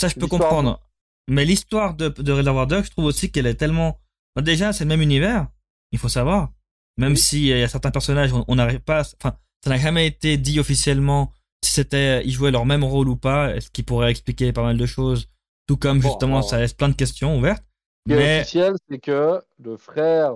Ça, 0.00 0.08
je 0.08 0.14
peux 0.14 0.26
comprendre. 0.26 0.80
Mais 1.28 1.44
l'histoire 1.44 1.94
de, 1.94 2.08
de 2.08 2.32
Reservoir 2.32 2.66
Dogs, 2.66 2.84
je 2.84 2.90
trouve 2.90 3.04
aussi 3.06 3.30
qu'elle 3.30 3.46
est 3.46 3.54
tellement. 3.54 3.98
Bah, 4.36 4.42
déjà, 4.42 4.72
c'est 4.72 4.84
le 4.84 4.88
même 4.88 5.02
univers. 5.02 5.48
Il 5.92 5.98
faut 5.98 6.08
savoir. 6.08 6.50
Même 6.98 7.12
Oui. 7.12 7.18
si 7.18 7.40
il 7.42 7.46
y 7.58 7.62
a 7.62 7.68
certains 7.68 7.90
personnages, 7.90 8.30
on 8.32 8.54
n'arrive 8.54 8.80
pas. 8.80 9.00
à- 9.00 9.14
Enfin, 9.22 9.36
ça 9.62 9.70
n'a 9.70 9.78
jamais 9.78 10.06
été 10.06 10.36
dit 10.38 10.58
officiellement 10.60 11.32
si 11.64 11.72
c'était, 11.72 12.24
ils 12.24 12.32
jouaient 12.32 12.50
leur 12.50 12.64
même 12.66 12.82
rôle 12.84 13.08
ou 13.08 13.16
pas. 13.16 13.60
Ce 13.60 13.70
qui 13.70 13.82
pourrait 13.82 14.10
expliquer 14.10 14.52
pas 14.52 14.62
mal 14.62 14.76
de 14.78 14.86
choses. 14.86 15.28
Tout 15.68 15.76
comme 15.76 16.00
Bon, 16.00 16.08
justement, 16.08 16.36
alors- 16.38 16.48
ça 16.48 16.58
laisse 16.58 16.72
plein 16.74 16.88
de 16.88 16.94
questions 16.94 17.36
ouvertes. 17.38 17.62
Ce 18.06 18.12
qui 18.12 18.18
est 18.18 18.22
Mais 18.22 18.40
officiel, 18.40 18.74
c'est 18.88 18.98
que 18.98 19.40
le 19.62 19.76
frère 19.76 20.32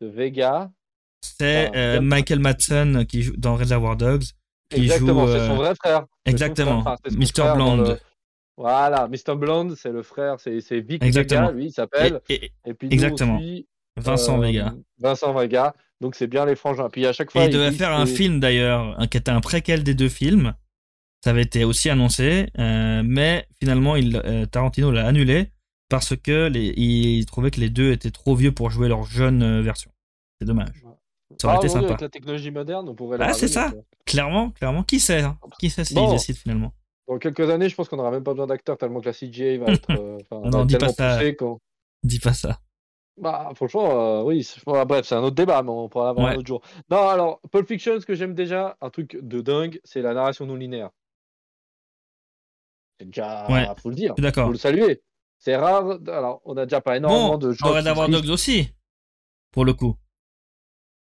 de 0.00 0.06
Vega, 0.08 0.70
c'est 1.20 1.74
euh, 1.74 2.00
Michael 2.00 2.38
Madsen 2.40 3.06
qui 3.06 3.22
joue 3.22 3.34
dans 3.36 3.56
Reservoir 3.56 3.96
Dogs. 3.96 4.24
Qui 4.70 4.82
exactement, 4.82 5.26
c'est 5.26 5.34
euh, 5.34 5.46
son 5.48 5.54
vrai 5.56 5.74
frère. 5.74 6.04
Exactement. 6.24 6.82
frère, 6.82 6.96
enfin, 7.04 7.16
Mr. 7.16 7.54
Blonde. 7.54 7.88
le- 7.88 7.98
Voilà, 8.56 9.08
Mr. 9.08 9.36
Blonde, 9.36 9.74
c'est 9.76 9.92
le 9.92 10.02
frère, 10.02 10.36
c'est 10.40 10.58
Vic 10.80 11.02
Exactement. 11.02 11.42
Vega, 11.46 11.52
lui, 11.52 11.66
il 11.66 11.72
s'appelle. 11.72 12.20
Et- 12.28 12.34
et- 12.46 12.52
Et, 12.66 12.74
puis 12.74 12.88
nous, 12.88 12.92
exactement. 12.94 13.36
on 13.36 13.38
suit, 13.40 13.66
Vincent 13.96 14.38
euh, 14.38 14.46
Vega. 14.46 14.74
Vincent 14.98 15.32
Vega. 15.32 15.74
Donc 16.00 16.14
c'est 16.14 16.26
bien 16.26 16.44
les 16.44 16.56
frangins. 16.56 16.90
Puis 16.90 17.06
à 17.06 17.12
chaque 17.14 17.28
Et 17.30 17.32
fois, 17.32 17.44
il 17.44 17.52
devait 17.52 17.70
faire 17.72 17.92
un 17.92 18.04
film 18.06 18.38
d'ailleurs, 18.40 18.96
qui 19.10 19.16
était 19.16 19.30
un 19.30 19.40
préquel 19.40 19.82
des 19.82 19.94
deux 19.94 20.10
films. 20.10 20.52
Ça 21.24 21.30
avait 21.30 21.42
été 21.42 21.64
aussi 21.64 21.88
annoncé, 21.88 22.48
euh, 22.58 23.02
mais 23.04 23.46
finalement, 23.58 23.96
il, 23.96 24.20
euh, 24.24 24.44
Tarantino 24.46 24.90
l'a 24.90 25.06
annulé 25.06 25.50
parce 25.88 26.16
que 26.16 26.48
les, 26.48 26.68
il 26.76 27.24
trouvait 27.26 27.50
que 27.50 27.60
les 27.60 27.70
deux 27.70 27.92
étaient 27.92 28.10
trop 28.10 28.34
vieux 28.34 28.52
pour 28.52 28.70
jouer 28.70 28.88
leur 28.88 29.04
jeune 29.04 29.42
euh, 29.42 29.62
version. 29.62 29.90
C'est 30.40 30.46
dommage. 30.46 30.82
Ça 31.40 31.48
aurait 31.48 31.56
Ah, 31.56 31.60
été 31.60 31.68
sympa. 31.68 31.86
Avec 31.86 32.00
la 32.00 32.08
technologie 32.08 32.50
moderne, 32.50 32.88
on 32.88 32.94
pourrait 32.94 33.18
les 33.18 33.24
Ah, 33.24 33.32
c'est 33.32 33.48
ça. 33.48 33.72
Clairement, 34.04 34.50
clairement. 34.50 34.82
Qui 34.84 35.00
sait 35.00 35.20
hein? 35.22 35.38
Qui 35.58 35.70
sait 35.70 35.84
s'ils 35.84 35.96
Bon. 35.96 36.10
décident 36.10 36.38
finalement? 36.38 36.72
Dans 37.08 37.18
quelques 37.18 37.48
années, 37.50 37.68
je 37.68 37.74
pense 37.74 37.88
qu'on 37.88 37.96
n'aura 37.96 38.10
même 38.10 38.24
pas 38.24 38.32
besoin 38.32 38.46
d'acteurs 38.46 38.76
tellement 38.78 39.00
que 39.00 39.06
la 39.06 39.12
CGI 39.12 39.58
va 39.58 39.72
être, 39.72 39.90
euh, 39.90 40.18
Non, 40.50 40.64
dis 40.64 40.76
pas 40.76 40.88
ça. 40.88 41.20
Dis 42.02 42.18
pas 42.20 42.32
ça. 42.32 42.58
Bah, 43.20 43.50
franchement, 43.54 44.20
euh, 44.20 44.22
oui. 44.24 44.46
bref, 44.66 45.06
c'est 45.06 45.14
un 45.14 45.22
autre 45.22 45.34
débat, 45.36 45.62
mais 45.62 45.70
on 45.70 45.88
pourra 45.88 46.06
l'avoir 46.06 46.26
Ouais. 46.26 46.32
un 46.34 46.38
autre 46.38 46.46
jour. 46.46 46.60
Non, 46.90 47.08
alors, 47.08 47.40
Pulp 47.50 47.66
Fiction, 47.66 47.98
ce 47.98 48.04
que 48.06 48.14
j'aime 48.14 48.34
déjà, 48.34 48.76
un 48.80 48.90
truc 48.90 49.16
de 49.22 49.40
dingue, 49.40 49.80
c'est 49.84 50.02
la 50.02 50.12
narration 50.14 50.44
non 50.46 50.54
linéaire. 50.56 50.90
C'est 52.98 53.06
déjà, 53.06 53.46
Ouais, 53.50 53.66
faut 53.80 53.88
le 53.90 53.94
dire, 53.94 54.14
d'accord. 54.16 54.46
faut 54.46 54.52
le 54.52 54.58
saluer. 54.58 55.02
C'est 55.46 55.54
rare. 55.54 55.98
Alors, 56.08 56.40
on 56.44 56.56
a 56.56 56.66
déjà 56.66 56.80
pas 56.80 56.96
énormément 56.96 57.30
Bon, 57.30 57.38
de 57.38 57.52
gens. 57.52 57.66
dans 57.68 57.74
Reservoir. 57.74 58.08
Dogs 58.08 58.30
aussi, 58.30 58.68
pour 59.52 59.64
le 59.64 59.74
coup. 59.74 59.94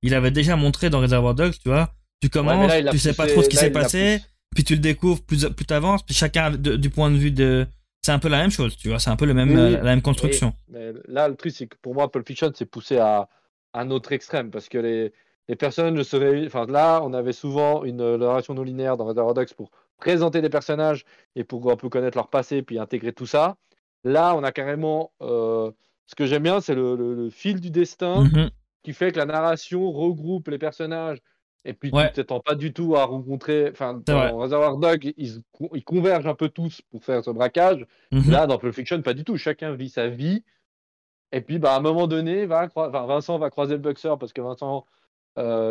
Il 0.02 0.12
avait 0.14 0.30
déjà 0.30 0.54
montré 0.54 0.90
dans 0.90 1.00
Reservoir 1.00 1.34
Dogs, 1.34 1.54
tu 1.58 1.70
vois. 1.70 1.88
Tu 2.20 2.26
Ouais, 2.26 2.30
commences, 2.30 2.68
mais 2.68 2.82
là, 2.82 2.90
tu 2.90 2.98
sais 2.98 3.14
pas 3.14 3.26
trop 3.26 3.42
ce 3.42 3.48
qui 3.48 3.56
s'est 3.56 3.70
passé, 3.70 4.20
puis 4.54 4.64
tu 4.64 4.74
le 4.74 4.80
découvres 4.80 5.22
plus, 5.22 5.46
plus 5.48 5.64
t'avances, 5.64 6.02
puis 6.02 6.14
chacun 6.14 6.50
de- 6.50 6.76
du 6.76 6.90
point 6.90 7.10
de 7.10 7.16
vue 7.16 7.30
de. 7.30 7.66
C'est 8.02 8.12
un 8.12 8.18
peu 8.18 8.28
la 8.28 8.36
même 8.42 8.50
chose, 8.50 8.76
tu 8.76 8.90
vois. 8.90 8.98
C'est 8.98 9.08
un 9.08 9.16
peu 9.16 9.24
le 9.24 9.32
même, 9.32 9.48
Oui, 9.48 9.56
euh, 9.56 9.70
la 9.78 9.82
même 9.82 10.02
construction. 10.02 10.52
Mais 10.68 10.92
là, 11.06 11.26
le 11.28 11.34
truc, 11.34 11.52
c'est 11.52 11.66
que 11.66 11.76
pour 11.80 11.94
moi, 11.94 12.10
Pulp 12.12 12.26
Fiction, 12.28 12.52
c'est 12.54 12.66
poussé 12.66 12.98
à 12.98 13.30
un 13.72 13.90
autre 13.90 14.12
extrême 14.12 14.50
parce 14.50 14.68
que 14.68 14.76
les, 14.76 15.10
les 15.48 15.56
personnes 15.56 15.94
ne 15.94 16.02
seraient. 16.02 16.44
Enfin, 16.44 16.66
là, 16.66 17.00
on 17.02 17.14
avait 17.14 17.32
souvent 17.32 17.82
une 17.84 18.02
euh, 18.02 18.18
narration 18.18 18.52
non 18.52 18.62
linéaire 18.62 18.98
dans 18.98 19.06
Reservoir 19.06 19.32
Dogs 19.32 19.54
pour 19.56 19.70
présenter 19.96 20.42
des 20.42 20.50
personnages 20.50 21.06
et 21.34 21.44
pour 21.44 21.70
un 21.72 21.76
peu 21.76 21.88
connaître 21.88 22.18
leur 22.18 22.28
passé, 22.28 22.60
puis 22.60 22.78
intégrer 22.78 23.14
tout 23.14 23.26
ça. 23.26 23.56
Là, 24.04 24.34
on 24.36 24.42
a 24.44 24.52
carrément. 24.52 25.12
euh, 25.22 25.70
ce 26.06 26.14
que 26.14 26.24
j'aime 26.26 26.42
bien, 26.44 26.60
c'est 26.60 26.74
le, 26.74 26.96
le- 26.96 27.14
le 27.14 27.30
fil 27.30 27.60
du 27.60 27.70
destin 27.70 28.24
Mhm. 28.24 28.50
qui 28.82 28.92
fait 28.94 29.12
que 29.12 29.18
la 29.18 29.26
narration 29.26 29.90
regroupe 29.92 30.48
les 30.48 30.56
personnages. 30.58 31.18
Et 31.64 31.74
puis, 31.74 31.90
Ouais. 31.92 32.08
tu 32.08 32.14
t'attends 32.14 32.40
pas 32.40 32.54
du 32.54 32.72
tout 32.72 32.96
à 32.96 33.04
rencontrer. 33.04 33.68
Enfin, 33.70 34.00
dans 34.06 34.38
Reservoir 34.38 34.76
Dog, 34.78 35.12
ils, 35.18 35.42
ils 35.74 35.84
convergent 35.84 36.26
un 36.28 36.34
peu 36.34 36.48
tous 36.48 36.80
pour 36.90 37.04
faire 37.04 37.22
ce 37.22 37.30
braquage. 37.30 37.84
Mhm. 38.12 38.30
Là, 38.30 38.46
dans 38.46 38.56
Pulp 38.58 38.74
Fiction, 38.74 39.02
pas 39.02 39.12
du 39.12 39.24
tout. 39.24 39.36
Chacun 39.36 39.72
vit 39.74 39.90
sa 39.90 40.08
vie. 40.08 40.44
Et 41.32 41.40
puis, 41.42 41.58
bah, 41.58 41.74
à 41.74 41.76
un 41.78 41.80
moment 41.80 42.06
donné, 42.06 42.46
va 42.46 42.68
Vincent 42.74 43.38
va 43.38 43.50
croiser 43.50 43.74
le 43.74 43.80
boxeur 43.80 44.18
parce 44.18 44.32
que 44.32 44.40
Vincent, 44.40 44.86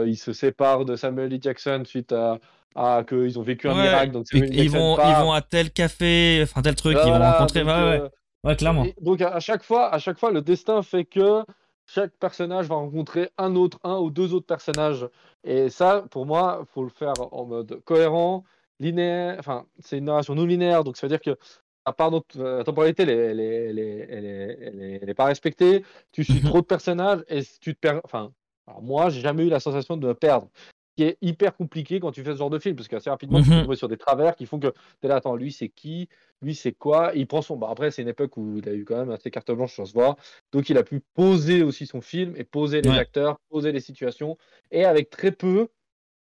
il 0.06 0.18
se 0.18 0.34
sépare 0.34 0.86
de 0.86 0.96
Samuel 0.96 1.34
L. 1.34 1.40
Jackson 1.42 1.84
suite 1.86 2.12
à, 2.12 2.40
à 2.76 3.04
qu'ils 3.08 3.38
ont 3.40 3.44
vécu 3.44 3.68
un 3.70 3.74
Ouais, 3.76 3.84
miracle. 3.84 4.12
Donc, 4.12 4.26
ils 4.34 4.70
vont, 4.70 4.98
ils 4.98 5.14
vont 5.16 5.32
à 5.32 5.42
tel 5.42 5.72
café, 5.72 6.40
enfin 6.44 6.62
tel 6.62 6.76
truc, 6.76 6.98
ils 7.04 7.12
vont 7.12 7.18
Voilà, 7.18 7.34
rencontrer. 7.34 7.64
donc, 7.64 7.68
Ouais, 7.70 7.74
ouais, 7.74 8.02
euh, 8.02 8.10
ouais, 8.44 8.56
clairement. 8.56 8.84
et 8.86 8.96
donc 9.02 9.22
à 9.22 9.30
à 9.36 9.40
chaque 9.40 9.64
fois, 9.64 9.94
à 9.94 10.00
chaque 10.00 10.18
fois, 10.20 10.32
le 10.32 10.42
destin 10.42 10.82
fait 10.82 11.06
que 11.06 11.44
chaque 11.86 12.12
personnage 12.18 12.68
va 12.68 12.76
rencontrer 12.76 13.30
un 13.38 13.56
autre, 13.56 13.80
un 13.84 13.98
ou 13.98 14.10
deux 14.12 14.34
autres 14.34 14.46
personnages. 14.46 15.08
Et 15.44 15.70
ça, 15.70 16.06
pour 16.12 16.26
moi, 16.26 16.64
faut 16.74 16.84
le 16.84 16.90
faire 16.90 17.14
en 17.32 17.46
mode 17.46 17.82
cohérent, 17.86 18.44
linéaire. 18.80 19.38
Enfin, 19.40 19.66
c'est 19.80 19.98
une 19.98 20.06
narration 20.06 20.36
non 20.36 20.46
linéaire, 20.46 20.84
donc 20.84 20.98
ça 20.98 21.08
veut 21.08 21.10
dire 21.10 21.22
que 21.22 21.38
à 21.86 21.94
part 21.94 22.12
notre 22.12 22.38
la 22.42 22.64
temporalité, 22.64 23.04
elle 23.04 23.10
est, 23.10 23.14
elle 23.16 23.40
est, 23.40 23.56
elle 23.70 23.80
est, 23.80 24.08
elle 24.12 24.26
est- 24.26 24.58
elle 24.62 24.82
est- 24.82 25.00
elle 25.02 25.10
est 25.10 25.14
pas 25.14 25.26
respectée. 25.26 25.84
Tu 26.12 26.24
suis 26.26 26.42
trop 26.60 26.62
de 26.62 26.66
personnages 26.66 27.24
et 27.30 27.42
tu 27.62 27.74
te 27.76 27.80
perds. 27.80 28.02
Enfin, 28.04 28.34
alors 28.68 28.82
moi, 28.82 29.10
j'ai 29.10 29.22
jamais 29.22 29.46
eu 29.46 29.50
la 29.50 29.60
sensation 29.60 29.98
de 29.98 30.08
me 30.08 30.14
perdre. 30.14 30.50
Ce 30.56 31.04
qui 31.04 31.10
est 31.10 31.18
hyper 31.22 31.56
compliqué 31.56 32.00
quand 32.00 32.12
tu 32.12 32.24
fais 32.24 32.34
ce 32.34 32.38
genre 32.38 32.50
de 32.50 32.58
film, 32.60 32.76
parce 32.76 32.88
qu'assez 32.88 33.10
rapidement, 33.10 33.40
tu 33.40 33.50
peux 33.50 33.56
Mhm. 33.56 33.64
tomber 33.64 33.76
sur 33.76 33.88
des 33.88 33.98
travers 33.98 34.36
qui 34.36 34.46
font 34.48 34.60
que 34.60 34.74
t'es 35.00 35.08
là, 35.08 35.18
attends, 35.18 35.36
lui 35.36 35.52
c'est 35.52 35.70
qui? 35.70 36.10
Lui 36.42 36.56
c'est 36.56 36.72
quoi? 36.74 37.12
Il 37.16 37.28
prend 37.28 37.42
son. 37.42 37.56
Bah, 37.56 37.68
après, 37.70 37.92
c'est 37.92 38.02
une 38.02 38.08
époque 38.08 38.36
où 38.36 38.58
il 38.58 38.68
a 38.68 38.74
eu 38.74 38.84
quand 38.84 38.98
même 38.98 39.12
assez 39.12 39.30
carte 39.32 39.52
blanche 39.52 39.74
sur 39.74 39.88
ce 39.88 39.94
voie. 39.94 40.18
Donc, 40.52 40.70
il 40.70 40.78
a 40.78 40.84
pu 40.84 41.02
poser 41.14 41.62
aussi 41.64 41.86
son 41.86 42.02
film 42.02 42.34
et 42.36 42.44
poser 42.44 42.82
les 42.82 42.90
Ouais. 42.90 42.98
acteurs, 42.98 43.38
poser 43.50 43.72
les 43.72 43.80
situations. 43.80 44.38
Et 44.72 44.86
avec 44.86 45.10
très 45.12 45.32
peu, 45.32 45.70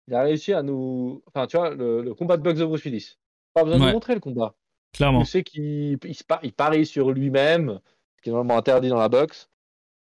il 0.06 0.14
a 0.14 0.22
réussi 0.22 0.52
à 0.52 0.62
nous. 0.62 1.22
Enfin, 1.26 1.46
tu 1.48 1.56
vois, 1.56 1.70
le, 1.74 2.02
le 2.02 2.14
combat 2.14 2.36
de 2.36 2.42
Bugs 2.42 2.54
de 2.54 2.64
Bruce 2.64 2.84
Willis. 2.84 3.18
Pas 3.54 3.64
besoin 3.64 3.78
de 3.78 3.82
Ouais. 3.84 3.88
nous 3.88 3.94
montrer 3.94 4.14
le 4.14 4.20
combat. 4.20 4.54
Clairement. 4.92 5.20
Tu 5.24 5.26
sais 5.30 5.42
qu'il 5.42 5.98
il, 6.04 6.16
il 6.42 6.52
parie 6.52 6.86
sur 6.86 7.10
lui-même, 7.10 7.80
ce 8.16 8.22
qui 8.22 8.28
est 8.28 8.32
normalement 8.32 8.58
interdit 8.58 8.88
dans 8.88 8.98
la 8.98 9.08
boxe. 9.08 9.50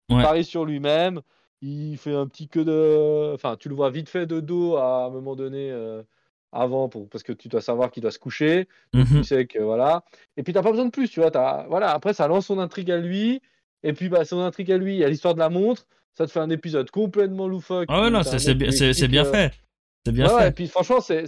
Il 0.09 0.17
parie 0.17 0.43
sur 0.43 0.65
lui-même. 0.65 1.21
Il 1.67 1.97
fait 1.97 2.13
un 2.13 2.27
petit 2.27 2.47
queue 2.47 2.63
de. 2.63 3.33
Enfin, 3.33 3.55
tu 3.59 3.69
le 3.69 3.75
vois 3.75 3.89
vite 3.89 4.07
fait 4.09 4.25
de 4.27 4.39
dos 4.39 4.75
à 4.77 5.05
un 5.05 5.09
moment 5.09 5.35
donné 5.35 5.71
euh, 5.71 6.03
avant, 6.51 6.89
pour... 6.89 7.09
parce 7.09 7.23
que 7.23 7.33
tu 7.33 7.47
dois 7.47 7.61
savoir 7.61 7.89
qu'il 7.89 8.01
doit 8.01 8.11
se 8.11 8.19
coucher. 8.19 8.67
Mhm. 8.93 9.05
Tu 9.07 9.23
sais 9.23 9.45
que 9.47 9.57
voilà. 9.59 10.03
Et 10.37 10.43
puis, 10.43 10.53
t'as 10.53 10.61
pas 10.61 10.69
besoin 10.69 10.85
de 10.85 10.91
plus, 10.91 11.09
tu 11.09 11.21
vois. 11.21 11.31
t'as- 11.31 11.65
Voilà. 11.67 11.91
Après, 11.91 12.13
ça 12.13 12.27
lance 12.27 12.45
son 12.45 12.59
intrigue 12.59 12.91
à 12.91 12.97
lui. 12.97 13.41
Et 13.83 13.93
puis, 13.93 14.09
bah, 14.09 14.25
son 14.25 14.39
intrigue 14.41 14.71
à 14.71 14.77
lui, 14.77 14.93
il 14.93 14.99
y 14.99 15.03
a 15.03 15.09
l'histoire 15.09 15.33
de 15.33 15.39
la 15.39 15.49
montre. 15.49 15.87
Ça 16.17 16.25
te 16.27 16.31
fait 16.31 16.39
un 16.39 16.49
épisode 16.49 16.91
complètement 16.91 17.47
loufoque. 17.47 17.87
Ah 17.89 18.01
ouais, 18.03 18.09
non, 18.11 18.21
c'est 18.23 18.53
bien, 18.53 18.69
bien 19.07 19.25
fait. 19.25 19.51
C'est 20.05 20.11
bien 20.11 20.27
ouais, 20.27 20.33
ouais, 20.33 20.41
fait. 20.43 20.47
et 20.49 20.51
puis 20.51 20.67
franchement, 20.67 21.01
c'est 21.01 21.25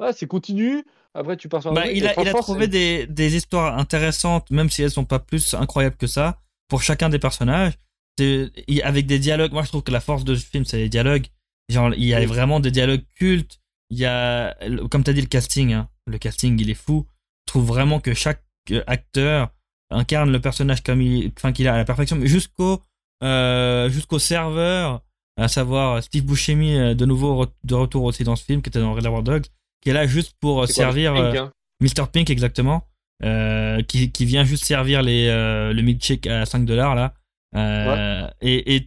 ouais, 0.00 0.12
c'est 0.12 0.26
continu. 0.26 0.84
Après, 1.14 1.36
tu 1.36 1.48
pars 1.48 1.60
sur 1.60 1.70
un 1.70 1.74
Bah, 1.74 1.86
il, 1.86 2.06
a, 2.06 2.14
il 2.20 2.28
a 2.28 2.32
trouvé 2.32 2.66
des, 2.66 3.06
des 3.06 3.36
histoires 3.36 3.78
intéressantes, 3.78 4.50
même 4.50 4.70
si 4.70 4.82
elles 4.82 4.90
sont 4.90 5.04
pas 5.04 5.18
plus 5.18 5.52
incroyables 5.54 5.96
que 5.96 6.06
ça, 6.06 6.38
pour 6.68 6.82
chacun 6.82 7.08
des 7.10 7.18
personnages. 7.18 7.74
Avec 8.18 9.06
des 9.06 9.18
dialogues. 9.18 9.52
Moi, 9.52 9.62
je 9.62 9.68
trouve 9.68 9.82
que 9.82 9.90
la 9.92 10.00
force 10.00 10.24
de 10.24 10.34
ce 10.34 10.44
film, 10.46 10.64
c'est 10.64 10.78
les 10.78 10.88
dialogues. 10.88 11.26
Genre, 11.68 11.92
il 11.94 12.04
y 12.04 12.14
a 12.14 12.24
vraiment 12.26 12.60
des 12.60 12.70
dialogues 12.70 13.04
cultes. 13.14 13.58
Il 13.90 13.98
y 13.98 14.06
a, 14.06 14.56
comme 14.90 15.04
t'as 15.04 15.12
dit, 15.12 15.20
le 15.20 15.26
casting. 15.26 15.72
hein. 15.72 15.88
Le 16.06 16.18
casting, 16.18 16.58
il 16.60 16.70
est 16.70 16.74
fou. 16.74 17.06
Je 17.46 17.52
trouve 17.52 17.66
vraiment 17.66 18.00
que 18.00 18.14
chaque 18.14 18.42
euh, 18.70 18.82
acteur 18.86 19.50
incarne 19.90 20.32
le 20.32 20.40
personnage 20.40 20.82
comme 20.82 21.02
il, 21.02 21.32
enfin, 21.36 21.52
qu'il 21.52 21.68
a 21.68 21.74
à 21.74 21.76
la 21.76 21.84
perfection, 21.84 22.16
mais 22.16 22.26
jusqu'au, 22.26 22.82
euh, 23.22 23.88
jusqu'au 23.90 24.18
serveur, 24.18 25.02
à 25.38 25.48
savoir 25.48 26.02
Steve 26.02 26.24
Buscemi, 26.24 26.74
euh, 26.76 26.94
de 26.94 27.04
nouveau 27.04 27.46
de 27.64 27.74
retour 27.74 28.04
aussi 28.04 28.24
dans 28.24 28.36
ce 28.36 28.44
film, 28.44 28.62
qui 28.62 28.68
était 28.70 28.80
dans 28.80 28.94
Reservoir 28.94 29.22
Dogs, 29.22 29.44
qui 29.82 29.90
est 29.90 29.92
là 29.92 30.06
juste 30.06 30.34
pour 30.40 30.66
c'est 30.66 30.74
quoi, 30.74 30.84
servir. 30.84 31.12
pink, 31.14 31.36
hein. 31.36 31.52
Mr. 31.80 32.06
Pink 32.10 32.30
exactement, 32.30 32.88
euh, 33.22 33.82
qui, 33.82 34.10
qui 34.12 34.24
vient 34.24 34.44
juste 34.44 34.64
servir 34.64 35.02
les, 35.02 35.26
euh, 35.28 35.72
le 35.72 35.82
milkshake 35.82 36.26
à 36.26 36.46
5 36.46 36.64
dollars 36.64 36.94
là. 36.94 37.14
Euh, 37.54 38.28
et, 38.40 38.76
et 38.76 38.80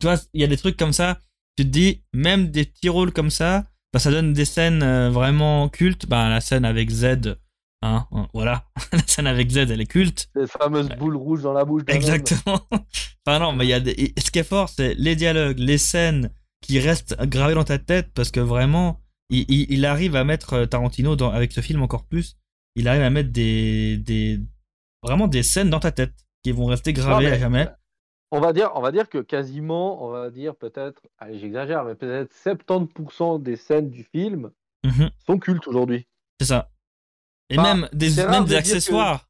tu 0.00 0.04
vois, 0.06 0.16
il 0.32 0.40
y 0.40 0.44
a 0.44 0.48
des 0.48 0.56
trucs 0.56 0.76
comme 0.76 0.92
ça, 0.92 1.18
tu 1.56 1.64
te 1.64 1.68
dis, 1.68 2.02
même 2.12 2.48
des 2.50 2.64
petits 2.64 2.88
rôles 2.88 3.12
comme 3.12 3.30
ça, 3.30 3.64
bah, 3.92 3.98
ça 3.98 4.10
donne 4.10 4.32
des 4.32 4.44
scènes 4.44 4.82
euh, 4.82 5.10
vraiment 5.10 5.68
cultes. 5.68 6.06
Bah, 6.06 6.28
la 6.28 6.40
scène 6.40 6.64
avec 6.64 6.90
Z, 6.90 7.36
hein, 7.82 8.06
hein, 8.10 8.28
voilà, 8.32 8.64
la 8.92 9.06
scène 9.06 9.26
avec 9.26 9.50
Z, 9.50 9.56
elle 9.70 9.80
est 9.80 9.86
culte. 9.86 10.28
Ces 10.36 10.46
fameuses 10.46 10.88
boules 10.98 11.16
rouges 11.16 11.42
dans 11.42 11.52
la 11.52 11.64
bouche. 11.64 11.82
Exactement. 11.88 12.60
enfin 13.26 13.38
non, 13.38 13.52
mais 13.52 13.66
il 13.66 13.68
y 13.70 13.74
a 13.74 13.80
des... 13.80 13.92
et 13.92 14.14
ce 14.20 14.30
qui 14.30 14.38
est 14.38 14.44
fort, 14.44 14.68
c'est 14.68 14.94
les 14.94 15.16
dialogues, 15.16 15.58
les 15.58 15.78
scènes 15.78 16.30
qui 16.62 16.78
restent 16.78 17.16
gravées 17.22 17.54
dans 17.54 17.64
ta 17.64 17.78
tête 17.78 18.12
parce 18.14 18.30
que 18.30 18.40
vraiment, 18.40 19.00
il, 19.30 19.44
il, 19.48 19.66
il 19.70 19.84
arrive 19.84 20.14
à 20.16 20.24
mettre 20.24 20.52
euh, 20.54 20.66
Tarantino 20.66 21.16
dans, 21.16 21.30
avec 21.30 21.52
ce 21.52 21.60
film 21.60 21.82
encore 21.82 22.04
plus. 22.06 22.36
Il 22.76 22.86
arrive 22.88 23.02
à 23.02 23.10
mettre 23.10 23.30
des, 23.30 23.98
des 23.98 24.40
vraiment 25.02 25.26
des 25.28 25.42
scènes 25.42 25.68
dans 25.70 25.80
ta 25.80 25.90
tête 25.90 26.14
qui 26.44 26.52
vont 26.52 26.66
rester 26.66 26.92
gravées 26.92 27.24
Non, 27.24 27.30
mais- 27.30 27.36
à 27.36 27.40
jamais. 27.40 27.68
On 28.34 28.40
va 28.40 28.52
dire, 28.52 28.70
on 28.74 28.80
va 28.80 28.90
dire 28.92 29.08
que 29.08 29.18
quasiment, 29.18 30.02
on 30.04 30.08
va 30.10 30.30
dire 30.30 30.56
peut-être, 30.56 31.02
allez, 31.18 31.38
j'exagère, 31.38 31.84
mais 31.84 31.94
peut-être 31.94 32.32
70% 32.34 33.42
des 33.42 33.56
scènes 33.56 33.90
du 33.90 34.04
film 34.04 34.50
Mhm, 34.84 35.10
sont 35.26 35.38
cultes 35.38 35.68
aujourd'hui. 35.68 36.06
c'est 36.40 36.46
ça. 36.48 36.70
Et 37.50 37.56
même 37.56 37.88
des, 37.92 38.16
même 38.16 38.44
de 38.44 38.48
des 38.48 38.54
que- 38.54 38.58
accessoires. 38.58 39.28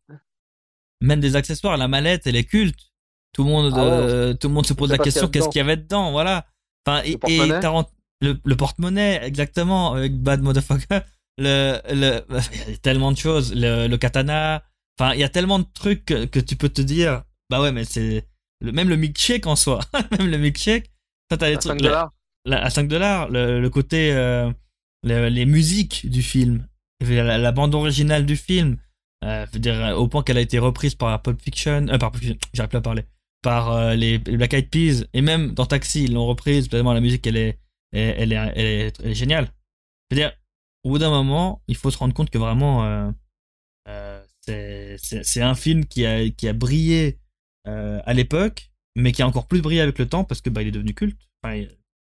Même 1.02 1.20
des 1.20 1.34
accessoires. 1.36 1.76
La 1.76 1.88
mallette, 1.88 2.26
elle 2.26 2.36
est 2.36 2.44
culte. 2.44 2.92
Tout 3.34 3.42
le 3.44 3.50
monde, 3.50 3.72
Ah 3.74 3.82
ouais, 3.82 3.90
euh, 3.90 4.34
tout 4.34 4.48
le 4.48 4.54
monde 4.54 4.66
se 4.66 4.72
pose 4.74 4.90
la 4.90 4.98
question 4.98 5.26
qu'est-ce 5.28 5.48
qu'il 5.48 5.58
y 5.58 5.62
avait 5.62 5.76
dedans, 5.76 6.12
voilà. 6.12 6.46
Enfin, 6.86 7.02
et, 7.04 7.18
et 7.28 7.48
Tarant- 7.60 7.88
le, 8.20 8.38
le 8.44 8.56
porte-monnaie, 8.56 9.20
exactement, 9.24 9.92
avec 9.94 10.14
Bad 10.16 10.42
Motherfucker. 10.42 11.00
Le, 11.38 11.80
le, 11.92 12.20
il 12.66 12.72
y 12.72 12.74
a 12.74 12.78
tellement 12.78 13.10
de 13.10 13.16
choses. 13.16 13.52
Le, 13.54 13.88
le 13.88 13.96
katana. 13.98 14.62
Enfin, 14.98 15.14
il 15.14 15.20
y 15.20 15.24
a 15.24 15.28
tellement 15.28 15.58
de 15.58 15.66
trucs 15.74 16.04
que, 16.04 16.24
que 16.26 16.38
tu 16.38 16.54
peux 16.56 16.68
te 16.68 16.82
dire, 16.82 17.24
bah 17.50 17.60
ouais, 17.60 17.72
mais 17.72 17.84
c'est, 17.84 18.26
le, 18.62 18.72
même 18.72 18.88
le 18.88 18.96
milkshake 18.96 19.46
en 19.46 19.56
soi. 19.56 19.80
même 20.18 20.28
le 20.30 20.38
milkshake. 20.38 20.90
Ça, 21.30 21.36
t'as 21.36 21.50
trucs, 21.52 21.62
5 21.62 21.80
la- 21.80 21.88
dollars. 21.88 22.12
la- 22.46 22.64
à 22.64 22.70
5 22.70 22.88
dollars, 22.88 23.28
le, 23.30 23.60
le 23.60 23.70
côté, 23.70 24.12
euh, 24.12 24.50
le- 25.02 25.28
les 25.28 25.46
musiques 25.46 26.08
du 26.08 26.22
film, 26.22 26.66
la, 27.00 27.38
la 27.38 27.52
bande 27.52 27.74
originale 27.74 28.24
du 28.26 28.36
film, 28.36 28.76
euh, 29.24 29.46
je 29.46 29.52
veux 29.52 29.58
dire, 29.60 29.94
au 29.98 30.08
point 30.08 30.22
qu'elle 30.22 30.38
a 30.38 30.40
été 30.42 30.58
reprise 30.58 30.94
par 30.94 31.20
Pulp 31.22 31.40
Fiction, 31.40 31.86
euh, 31.88 31.98
par 31.98 32.10
Pulp 32.12 32.22
Fiction, 32.22 32.38
j'arrive 32.54 32.70
plus 32.70 32.78
à 32.78 32.82
parler, 32.82 33.04
par 33.42 33.70
euh, 33.72 33.94
les, 33.94 34.18
les 34.18 34.36
Black 34.36 34.52
Eyed 34.54 34.68
Peas, 34.70 35.04
et 35.14 35.22
même 35.22 35.52
dans 35.54 35.66
Taxi, 35.66 36.04
ils 36.04 36.12
l'ont 36.12 36.26
reprise, 36.26 36.68
tellement 36.68 36.92
la 36.92 37.00
musique, 37.00 37.26
elle 37.26 37.36
est, 37.36 37.58
elle, 37.92 38.14
elle 38.18 38.32
est, 38.32 38.52
elle 38.56 38.66
est, 38.66 39.00
elle 39.02 39.10
est 39.10 39.14
géniale. 39.14 39.48
Je 40.10 40.16
veux 40.16 40.20
dire, 40.22 40.32
au 40.84 40.90
bout 40.90 40.98
d'un 40.98 41.10
moment, 41.10 41.62
il 41.68 41.76
faut 41.76 41.90
se 41.90 41.98
rendre 41.98 42.12
compte 42.14 42.30
que 42.30 42.38
vraiment, 42.38 43.12
c'est 44.40 45.40
un 45.40 45.54
film 45.54 45.86
qui 45.86 46.04
a, 46.04 46.28
qui 46.30 46.48
a 46.48 46.52
brillé 46.52 47.18
euh, 47.66 48.00
à 48.04 48.14
l'époque, 48.14 48.70
mais 48.96 49.12
qui 49.12 49.22
a 49.22 49.26
encore 49.26 49.46
plus 49.46 49.62
brillé 49.62 49.80
avec 49.80 49.98
le 49.98 50.08
temps 50.08 50.24
parce 50.24 50.40
que 50.40 50.50
bah, 50.50 50.62
il 50.62 50.68
est 50.68 50.72
devenu 50.72 50.94
culte. 50.94 51.28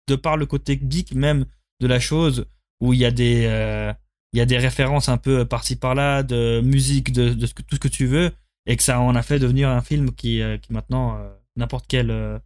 De 0.08 0.16
par 0.16 0.38
le 0.38 0.46
côté 0.46 0.80
geek 0.82 1.14
même 1.14 1.46
de 1.82 1.88
la 1.88 2.00
chose, 2.00 2.46
où 2.80 2.94
il 2.94 3.00
y 3.00 3.06
a 3.06 3.12
des, 3.12 3.46
euh, 3.46 3.92
il 4.34 4.38
y 4.38 4.42
a 4.42 4.46
des 4.46 4.58
références 4.58 5.10
un 5.10 5.18
peu 5.18 5.46
par-ci 5.46 5.78
par-là, 5.78 6.22
de 6.24 6.62
musique, 6.62 7.12
de, 7.12 7.30
de 7.30 7.48
tout 7.48 7.76
ce 7.76 7.80
que 7.80 7.88
tu 7.88 8.06
veux, 8.06 8.32
et 8.66 8.76
que 8.76 8.84
ça 8.84 9.00
en 9.00 9.16
a 9.16 9.22
fait 9.22 9.40
devenir 9.40 9.70
un 9.70 9.82
film 9.82 10.14
qui, 10.14 10.42
euh, 10.42 10.58
qui 10.58 10.74
maintenant, 10.74 11.18
euh, 11.18 11.34
n'importe 11.56 11.86
quel, 11.88 12.12
euh, 12.12 12.40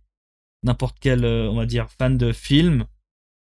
n'importe 0.64 0.98
quel, 1.00 1.26
euh, 1.26 1.50
on 1.50 1.56
va 1.56 1.66
dire, 1.66 1.90
fan 1.90 2.18
de 2.18 2.32
film 2.32 2.86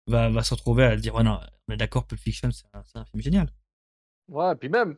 va, 0.07 0.31
va 0.31 0.43
se 0.43 0.55
retrouver 0.55 0.85
à 0.85 0.97
dire, 0.97 1.15
ouais, 1.15 1.23
non, 1.23 1.41
on 1.69 1.73
est 1.73 1.77
d'accord, 1.77 2.07
Pulp 2.07 2.21
Fiction, 2.21 2.51
c'est 2.51 2.67
un, 2.75 3.05
film 3.05 3.23
génial. 3.23 3.49
Ouais, 4.29 4.55
puis 4.55 4.69
même, 4.69 4.97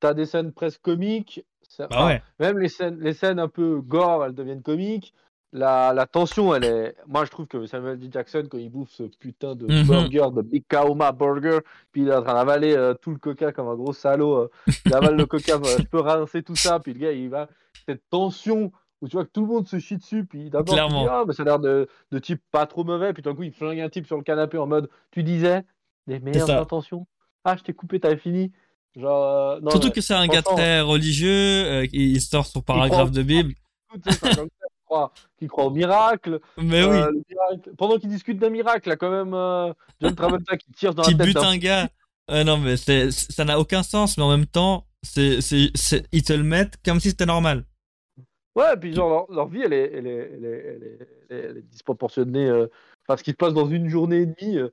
t'as 0.00 0.14
des 0.14 0.26
scènes 0.26 0.52
presque 0.52 0.80
comiques. 0.80 1.44
Ça- 1.76 1.88
Bah 1.88 2.06
ouais. 2.06 2.22
Même 2.38 2.58
les 2.58 2.68
scènes, 2.68 2.98
les 3.00 3.12
scènes 3.14 3.38
un 3.38 3.48
peu 3.48 3.80
gore, 3.80 4.24
elles 4.24 4.34
deviennent 4.34 4.62
comiques. 4.62 5.14
La, 5.54 5.92
la 5.92 6.06
tension, 6.06 6.54
elle 6.54 6.64
est. 6.64 6.96
Moi, 7.06 7.26
je 7.26 7.30
trouve 7.30 7.46
que 7.46 7.66
Samuel 7.66 8.02
L. 8.02 8.08
Jackson, 8.10 8.44
quand 8.50 8.56
il 8.56 8.70
bouffe 8.70 8.90
ce 8.90 9.02
putain 9.02 9.54
de 9.54 9.66
Mhm. 9.66 9.86
burger, 9.86 10.28
de 10.34 10.40
Big 10.40 10.64
Kaoma 10.66 11.12
Burger, 11.12 11.58
puis 11.92 12.02
il 12.02 12.08
est 12.08 12.14
en 12.14 12.22
train 12.22 12.34
d'avaler 12.34 12.74
euh, 12.74 12.94
tout 12.94 13.10
le 13.10 13.18
coca 13.18 13.52
comme 13.52 13.68
un 13.68 13.74
gros 13.74 13.92
salaud. 13.92 14.34
euh, 14.36 14.50
il 14.86 14.94
avale 14.94 15.14
le 15.16 15.26
coca, 15.26 15.56
euh, 15.56 15.78
je 15.78 15.86
peux 15.90 16.00
rincer 16.00 16.42
tout 16.42 16.56
ça, 16.56 16.80
puis 16.80 16.94
le 16.94 17.00
gars, 17.00 17.12
il 17.12 17.28
va. 17.28 17.48
Cette 17.86 18.02
tension 18.08 18.72
où 19.02 19.08
tu 19.08 19.16
vois 19.16 19.24
que 19.26 19.30
tout 19.30 19.42
le 19.42 19.48
monde 19.48 19.66
se 19.68 19.78
chie 19.78 19.96
dessus, 19.98 20.24
puis 20.24 20.48
d'abord, 20.48 20.74
tu 20.74 20.74
Clairement. 20.74 21.02
dis, 21.02 21.08
ah, 21.10 21.24
mais 21.26 21.34
ça 21.34 21.42
a 21.42 21.44
l'air 21.44 21.58
de, 21.58 21.86
de 22.12 22.18
type 22.18 22.40
pas 22.50 22.64
trop 22.66 22.84
mauvais, 22.84 23.12
puis 23.12 23.22
d'un 23.22 23.34
coup, 23.34 23.42
il 23.42 23.52
flingue 23.52 23.80
un 23.80 23.88
type 23.90 24.06
sur 24.06 24.16
le 24.16 24.22
canapé 24.22 24.56
en 24.56 24.66
mode, 24.66 24.88
tu 25.10 25.22
disais, 25.22 25.64
les 26.06 26.18
meilleures 26.20 26.46
intentions. 26.62 27.06
Ah, 27.44 27.56
je 27.56 27.62
t'ai 27.64 27.74
coupé, 27.74 27.98
t'avais 28.00 28.16
fini. 28.16 28.52
Genre, 28.96 29.24
euh, 29.24 29.60
non, 29.60 29.70
Surtout 29.70 29.90
que 29.90 30.00
c'est 30.00 30.14
un 30.14 30.26
gars 30.26 30.42
très 30.42 30.80
religieux, 30.80 31.30
euh, 31.30 31.86
il 31.92 32.20
sort 32.20 32.46
son 32.46 32.60
paragraphe 32.60 33.10
de 33.10 33.22
Bible. 33.22 33.54
qui 33.94 34.00
croit, 34.84 35.12
qui 35.38 35.48
au 35.50 35.70
miracle. 35.70 36.40
Mais 36.58 36.82
euh, 36.82 37.10
oui, 37.10 37.22
miracle. 37.30 37.70
Pendant 37.78 37.98
qu'il 37.98 38.10
discute 38.10 38.38
d'un 38.38 38.50
miracle, 38.50 38.88
là, 38.90 38.96
quand 38.96 39.10
même, 39.10 39.32
euh, 39.34 39.72
John 40.00 40.14
Travolta 40.14 40.56
qui 40.56 40.70
tire 40.72 40.94
dans 40.94 41.02
qui 41.04 41.12
la 41.12 41.18
tête 41.18 41.26
bute 41.26 41.36
d'un 41.36 41.48
un 41.48 41.56
gars. 41.56 41.88
Euh, 42.30 42.44
non, 42.44 42.58
mais 42.58 42.76
ça 42.76 43.44
n'a 43.44 43.58
aucun 43.58 43.82
sens, 43.82 44.16
mais 44.18 44.24
en 44.24 44.30
même 44.30 44.46
temps, 44.46 44.86
c'est, 45.02 45.38
ils 46.12 46.22
te 46.22 46.32
le 46.32 46.42
mettent 46.44 46.76
comme 46.84 47.00
si 47.00 47.10
c'était 47.10 47.26
normal. 47.26 47.64
Ouais, 48.54 48.74
et 48.74 48.76
puis 48.76 48.94
genre, 48.94 49.08
leur, 49.08 49.32
leur 49.32 49.48
vie, 49.48 49.62
elle 49.64 49.72
est, 49.72 49.90
elle 49.94 50.06
est, 50.06 50.30
elle 50.34 50.44
est, 50.44 50.48
elle 50.48 50.82
est, 50.82 50.98
elle 51.30 51.36
est- 51.38 51.42
elle 51.50 51.56
est 51.58 51.62
disproportionnée. 51.70 52.46
euh, 52.46 52.66
Enfin, 53.08 53.16
ce 53.16 53.24
qui 53.24 53.30
se 53.30 53.36
passe 53.36 53.54
dans 53.54 53.66
une 53.66 53.88
journée 53.88 54.18
et 54.18 54.26
demie, 54.26 54.58
euh, 54.58 54.68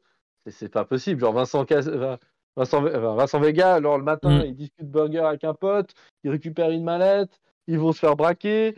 c'est- 0.48 0.68
pas 0.70 0.84
possible. 0.86 1.22
Genre, 1.22 1.34
Vincent, 1.34 1.64
Cas- 1.66 1.88
euh, 1.88 2.18
Vincent, 2.60 2.86
enfin, 2.86 3.16
Vincent 3.16 3.40
Vega, 3.40 3.74
alors 3.76 3.98
le 3.98 4.04
matin, 4.04 4.40
Mm. 4.40 4.46
il 4.48 4.56
discute 4.56 4.90
burger 4.92 5.20
avec 5.20 5.44
un 5.46 5.54
pote, 5.54 5.92
il 6.24 6.30
récupère 6.30 6.70
une 6.72 6.84
mallette, 6.84 7.40
ils 7.68 7.80
vont 7.80 7.94
se 7.94 8.00
faire 8.00 8.16
braquer. 8.16 8.76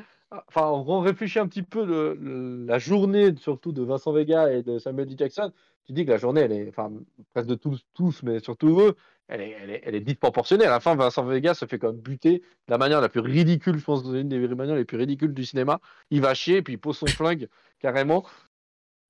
Enfin, 0.48 0.68
on 0.68 1.00
réfléchit 1.02 1.40
un 1.40 1.48
petit 1.48 1.64
peu 1.64 1.84
le, 1.86 2.14
le- 2.22 2.66
la 2.66 2.80
journée, 2.80 3.36
surtout 3.38 3.72
de 3.74 3.82
Vincent 3.84 4.14
Vega 4.14 4.52
et 4.54 4.64
de 4.64 4.80
Samuel 4.80 5.10
L. 5.10 5.18
Jackson. 5.18 5.52
Tu 5.86 5.94
dis 5.94 6.06
que 6.06 6.12
la 6.12 6.18
journée, 6.18 6.42
elle 6.42 6.52
est, 6.54 6.70
enfin, 6.70 6.90
presque 7.34 7.50
de 7.50 7.56
tous, 7.56 7.84
tous, 7.94 8.22
mais 8.24 8.40
surtout 8.40 8.80
eux, 8.80 8.96
elle 9.28 9.42
est, 9.42 9.58
elle 9.62 9.70
est, 9.72 9.82
elle 9.84 9.96
est 9.96 10.00
disproportionnée. 10.02 10.66
À 10.66 10.70
la 10.70 10.80
fin, 10.80 10.96
Vincent 10.96 11.24
Vega 11.26 11.54
se 11.54 11.66
fait 11.66 11.80
comme 11.80 11.98
buter 11.98 12.38
de 12.40 12.72
la 12.72 12.78
manière 12.78 13.02
la 13.02 13.10
plus 13.10 13.20
ridicule, 13.20 13.78
je 13.78 13.84
pense, 13.84 14.04
une 14.06 14.30
des 14.30 14.40
manières 14.56 14.76
les 14.76 14.86
plus 14.86 14.98
ridicules 14.98 15.34
du 15.34 15.44
cinéma. 15.44 15.80
Il 16.12 16.22
va 16.22 16.34
chier, 16.34 16.62
puis 16.62 16.74
il 16.76 16.78
pose 16.78 16.98
son 16.98 17.08
flingue 17.08 17.50
carrément 17.80 18.24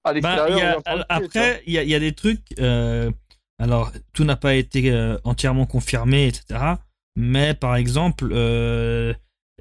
à 0.03 0.13
Bah, 0.13 0.49
y 0.49 0.61
a- 0.61 0.77
il 0.95 1.05
après, 1.09 1.61
il 1.67 1.73
y 1.73 1.77
a, 1.77 1.83
il 1.83 1.89
y 1.89 1.95
a 1.95 1.99
des 1.99 2.13
trucs. 2.13 2.57
euh, 2.59 3.11
alors, 3.61 3.91
tout 4.13 4.23
n'a 4.23 4.35
pas 4.35 4.55
été 4.55 4.89
euh, 4.89 5.19
entièrement 5.23 5.67
confirmé, 5.67 6.27
etc. 6.27 6.59
Mais 7.15 7.53
par 7.53 7.75
exemple, 7.75 8.29
euh, 8.31 9.13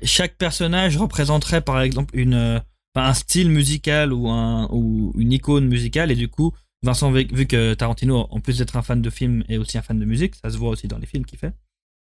chaque 0.03 0.39
personnage 0.39 0.97
représenterait 0.97 1.61
par 1.61 1.83
exemple 1.83 2.15
euh, 2.17 2.59
un 2.95 3.15
style 3.15 3.51
musical 3.51 4.15
ou, 4.15 4.31
un, 4.31 4.69
ou 4.73 5.13
une 5.19 5.33
icône 5.33 5.69
musicale. 5.69 6.11
Et 6.11 6.15
du 6.15 6.29
coup, 6.29 6.55
Vincent, 6.83 7.13
vu 7.13 7.47
que 7.47 7.75
Tarantino, 7.75 8.27
en 8.31 8.41
plus 8.41 8.57
d'être 8.57 8.77
un 8.77 8.83
fan 8.83 9.03
de 9.03 9.11
film, 9.11 9.45
est 9.51 9.59
aussi 9.59 9.77
un 9.77 9.83
fan 9.83 9.99
de 9.99 10.07
musique, 10.07 10.35
ça 10.37 10.49
se 10.49 10.57
voit 10.57 10.71
aussi 10.71 10.89
dans 10.89 10.97
les 10.97 11.07
films 11.07 11.27
qu'il 11.27 11.39
fait. 11.39 11.53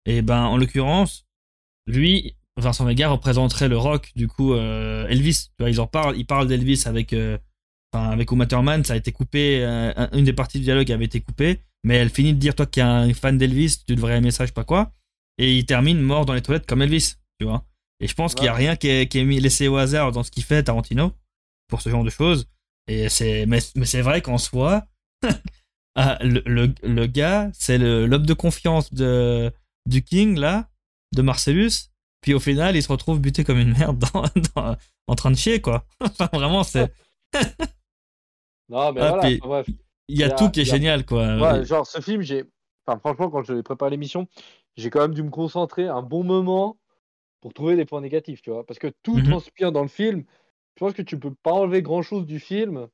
Et 0.05 0.21
ben, 0.21 0.43
en 0.43 0.57
l'occurrence, 0.57 1.25
lui, 1.87 2.35
Vincent 2.55 2.85
Vega 2.85 3.09
représenterait 3.09 3.67
le 3.67 3.77
rock. 3.77 4.11
Du 4.15 4.27
coup, 4.27 4.53
Elvis, 4.53 5.47
tu 5.57 5.63
vois, 5.63 5.71
ils 5.71 5.81
en 5.81 6.45
d'Elvis 6.45 6.83
avec. 6.85 7.15
Enfin, 7.93 8.09
avec 8.11 8.31
Uma 8.31 8.45
Thurman, 8.45 8.83
ça 8.83 8.93
a 8.93 8.97
été 8.97 9.11
coupé, 9.11 9.63
euh, 9.63 9.91
un- 9.95 10.09
une 10.17 10.25
des 10.25 10.33
parties 10.33 10.59
du 10.59 10.65
dialogue 10.65 10.91
avait 10.91 11.05
été 11.05 11.21
coupée, 11.21 11.59
mais 11.83 11.95
elle 11.95 12.09
finit 12.09 12.33
de 12.33 12.39
dire, 12.39 12.53
toi 12.55 12.65
qui 12.67 12.79
es 12.79 12.83
un 12.83 13.11
fan 13.13 13.37
d'Elvis, 13.37 13.83
tu 13.87 13.95
devrais 13.95 14.17
aimer 14.17 14.31
ça, 14.31 14.43
je 14.45 14.49
sais 14.49 14.53
pas 14.53 14.63
quoi, 14.63 14.91
et 15.39 15.57
il 15.57 15.65
termine 15.65 15.99
mort 15.99 16.25
dans 16.25 16.33
les 16.33 16.41
toilettes 16.41 16.67
comme 16.67 16.81
Elvis, 16.83 17.15
tu 17.39 17.45
vois. 17.47 17.65
Et 17.99 18.07
je 18.07 18.13
pense 18.13 18.35
qu'il 18.35 18.45
y 18.45 18.49
a 18.49 18.53
rien 18.53 18.75
qui 18.75 18.87
est, 18.89 19.07
qui 19.07 19.17
est 19.19 19.23
mis, 19.25 19.39
laissé 19.39 19.67
au 19.67 19.77
hasard 19.77 20.11
dans 20.11 20.23
ce 20.23 20.29
qu'il 20.31 20.43
fait 20.43 20.61
Tarantino, 20.63 21.13
pour 21.67 21.81
ce 21.81 21.89
genre 21.89 22.03
de 22.03 22.09
choses. 22.09 22.47
Et 22.87 23.09
c'est, 23.09 23.45
mais, 23.45 23.59
mais 23.75 23.85
c'est 23.85 24.01
vrai 24.01 24.21
qu'en 24.21 24.37
soi, 24.37 24.85
ah, 25.95 26.17
le, 26.21 26.41
le, 26.45 26.73
le 26.83 27.05
gars, 27.07 27.49
c'est 27.53 27.77
le, 27.77 28.05
l'homme 28.05 28.25
de 28.25 28.33
confiance 28.33 28.93
de, 28.93 29.51
du 29.87 30.03
King, 30.03 30.37
là, 30.37 30.69
de 31.15 31.21
Marcellus, 31.21 31.89
puis 32.21 32.33
au 32.33 32.39
final, 32.39 32.75
il 32.75 32.83
se 32.83 32.87
retrouve 32.89 33.19
buté 33.19 33.43
comme 33.43 33.57
une 33.59 33.71
merde 33.77 33.97
dans, 34.13 34.23
dans- 34.55 34.77
en 35.07 35.15
train 35.15 35.31
de 35.31 35.37
chier, 35.37 35.59
quoi. 35.59 35.85
Enfin, 35.99 36.29
vraiment, 36.31 36.63
c'est, 36.63 36.91
Non, 38.69 38.91
mais 38.93 39.01
Ah, 39.01 39.09
voilà, 39.09 39.23
enfin, 39.41 39.63
il 40.07 40.17
y 40.17 40.23
a 40.23 40.27
Il 40.27 40.29
y 40.29 40.31
a- 40.31 40.35
tout 40.35 40.49
qui 40.51 40.61
est 40.61 40.65
génial, 40.65 41.05
quoi. 41.05 41.37
Ouais, 41.37 41.65
genre, 41.65 41.85
ce 41.85 41.99
film, 42.01 42.21
j'ai. 42.21 42.43
Enfin, 42.85 42.99
franchement, 42.99 43.29
quand 43.29 43.43
je 43.43 43.53
l'ai 43.53 43.63
préparé 43.63 43.91
l'émission, 43.91 44.27
j'ai 44.77 44.89
quand 44.89 45.01
même 45.01 45.13
dû 45.13 45.23
me 45.23 45.29
concentrer 45.29 45.87
un 45.87 46.01
bon 46.01 46.23
moment 46.23 46.77
pour 47.41 47.53
trouver 47.53 47.75
des 47.75 47.85
points 47.85 48.01
négatifs, 48.01 48.41
tu 48.41 48.49
vois. 48.51 48.65
Parce 48.65 48.79
que 48.79 48.87
tout 49.03 49.17
Mhm. 49.17 49.23
transpire 49.25 49.71
dans 49.71 49.81
le 49.83 49.87
film. 49.87 50.23
Je 50.75 50.85
pense 50.85 50.93
que 50.93 51.01
tu 51.01 51.19
peux 51.19 51.33
pas 51.43 51.51
enlever 51.51 51.81
grand 51.81 52.01
chose 52.01 52.25
du 52.25 52.39
film. 52.39 52.87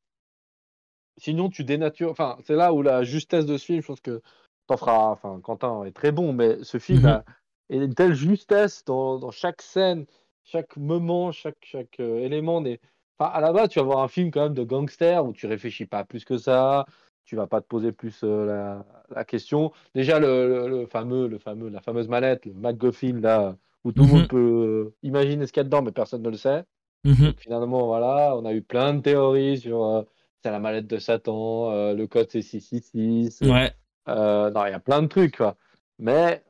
Sinon, 1.18 1.50
tu 1.50 1.64
dénatures. 1.64 2.12
Enfin, 2.12 2.38
c'est 2.46 2.56
là 2.56 2.74
où 2.74 2.82
la 2.82 3.04
justesse 3.04 3.46
de 3.46 3.58
ce 3.58 3.66
film, 3.66 3.82
je 3.82 3.88
pense 3.88 4.02
que 4.02 4.22
t'en 4.68 4.78
feras. 4.78 5.12
Enfin, 5.12 5.40
Quentin 5.42 5.84
est 5.86 5.92
très 5.92 6.12
bon, 6.12 6.34
mais 6.34 6.64
ce 6.64 6.78
film 6.80 7.02
Mhm. 7.02 7.06
a 7.06 7.24
une 7.70 7.94
telle 7.94 8.14
justesse 8.14 8.84
dans, 8.86 9.18
dans 9.20 9.32
chaque 9.32 9.62
scène, 9.62 10.06
chaque 10.44 10.76
moment, 10.78 11.32
chaque, 11.32 11.58
chaque 11.64 12.00
euh, 12.00 12.20
élément. 12.20 12.62
Des... 12.62 12.80
Enfin, 13.18 13.32
à 13.32 13.40
la 13.42 13.54
base, 13.54 13.70
tu 13.70 13.80
vas 13.80 13.86
voir 13.86 14.00
un 14.00 14.08
film 14.08 14.32
quand 14.32 14.44
même 14.44 14.54
de 14.54 14.64
gangster 14.64 15.26
où 15.26 15.34
tu 15.34 15.48
réfléchis 15.48 15.86
pas 15.86 16.04
plus 16.04 16.26
que 16.26 16.38
ça. 16.38 16.86
Tu 17.24 17.36
vas 17.36 17.48
pas 17.48 17.62
te 17.62 17.68
poser 17.68 17.92
plus 17.92 18.22
euh, 18.24 18.46
la, 18.46 18.86
la 19.16 19.26
question. 19.26 19.72
Déjà, 19.96 20.20
le, 20.20 20.48
le- 20.68 20.68
le 20.82 20.86
fameux, 20.88 21.28
le 21.28 21.40
fameux, 21.40 21.70
la 21.70 21.82
fameuse 21.82 22.08
mallette, 22.08 22.46
le 22.46 22.54
MacGuffin, 22.54 23.20
là, 23.20 23.58
où 23.84 23.92
tout 23.92 24.04
le 24.04 24.10
Mhm. 24.10 24.18
monde 24.18 24.28
peut 24.28 24.38
euh, 24.38 24.96
imaginer 25.02 25.48
ce 25.48 25.52
qu'il 25.54 25.62
y 25.62 25.62
a 25.62 25.64
dedans, 25.64 25.82
mais 25.82 25.92
personne 25.92 26.22
ne 26.22 26.30
le 26.30 26.38
sait. 26.38 26.66
Mhm. 27.04 27.26
Donc, 27.28 27.40
finalement, 27.40 27.86
voilà, 27.88 28.36
on 28.38 28.46
a 28.46 28.54
eu 28.54 28.62
plein 28.62 28.94
de 28.94 29.02
théories 29.02 29.60
sur 29.60 29.84
euh, 29.84 30.04
c'est 30.44 30.52
la 30.52 30.60
mallette 30.60 30.88
de 30.88 31.00
Satan, 31.00 31.94
le 31.94 32.06
code 32.08 32.28
c'est 32.30 32.42
666. 32.42 33.42
Ouais. 33.42 33.74
Non, 34.08 34.66
il 34.68 34.72
y 34.72 34.74
a 34.74 34.80
plein 34.80 35.02
de 35.02 35.08
trucs, 35.08 35.38
quoi. 35.38 35.58
Mais 35.98 36.44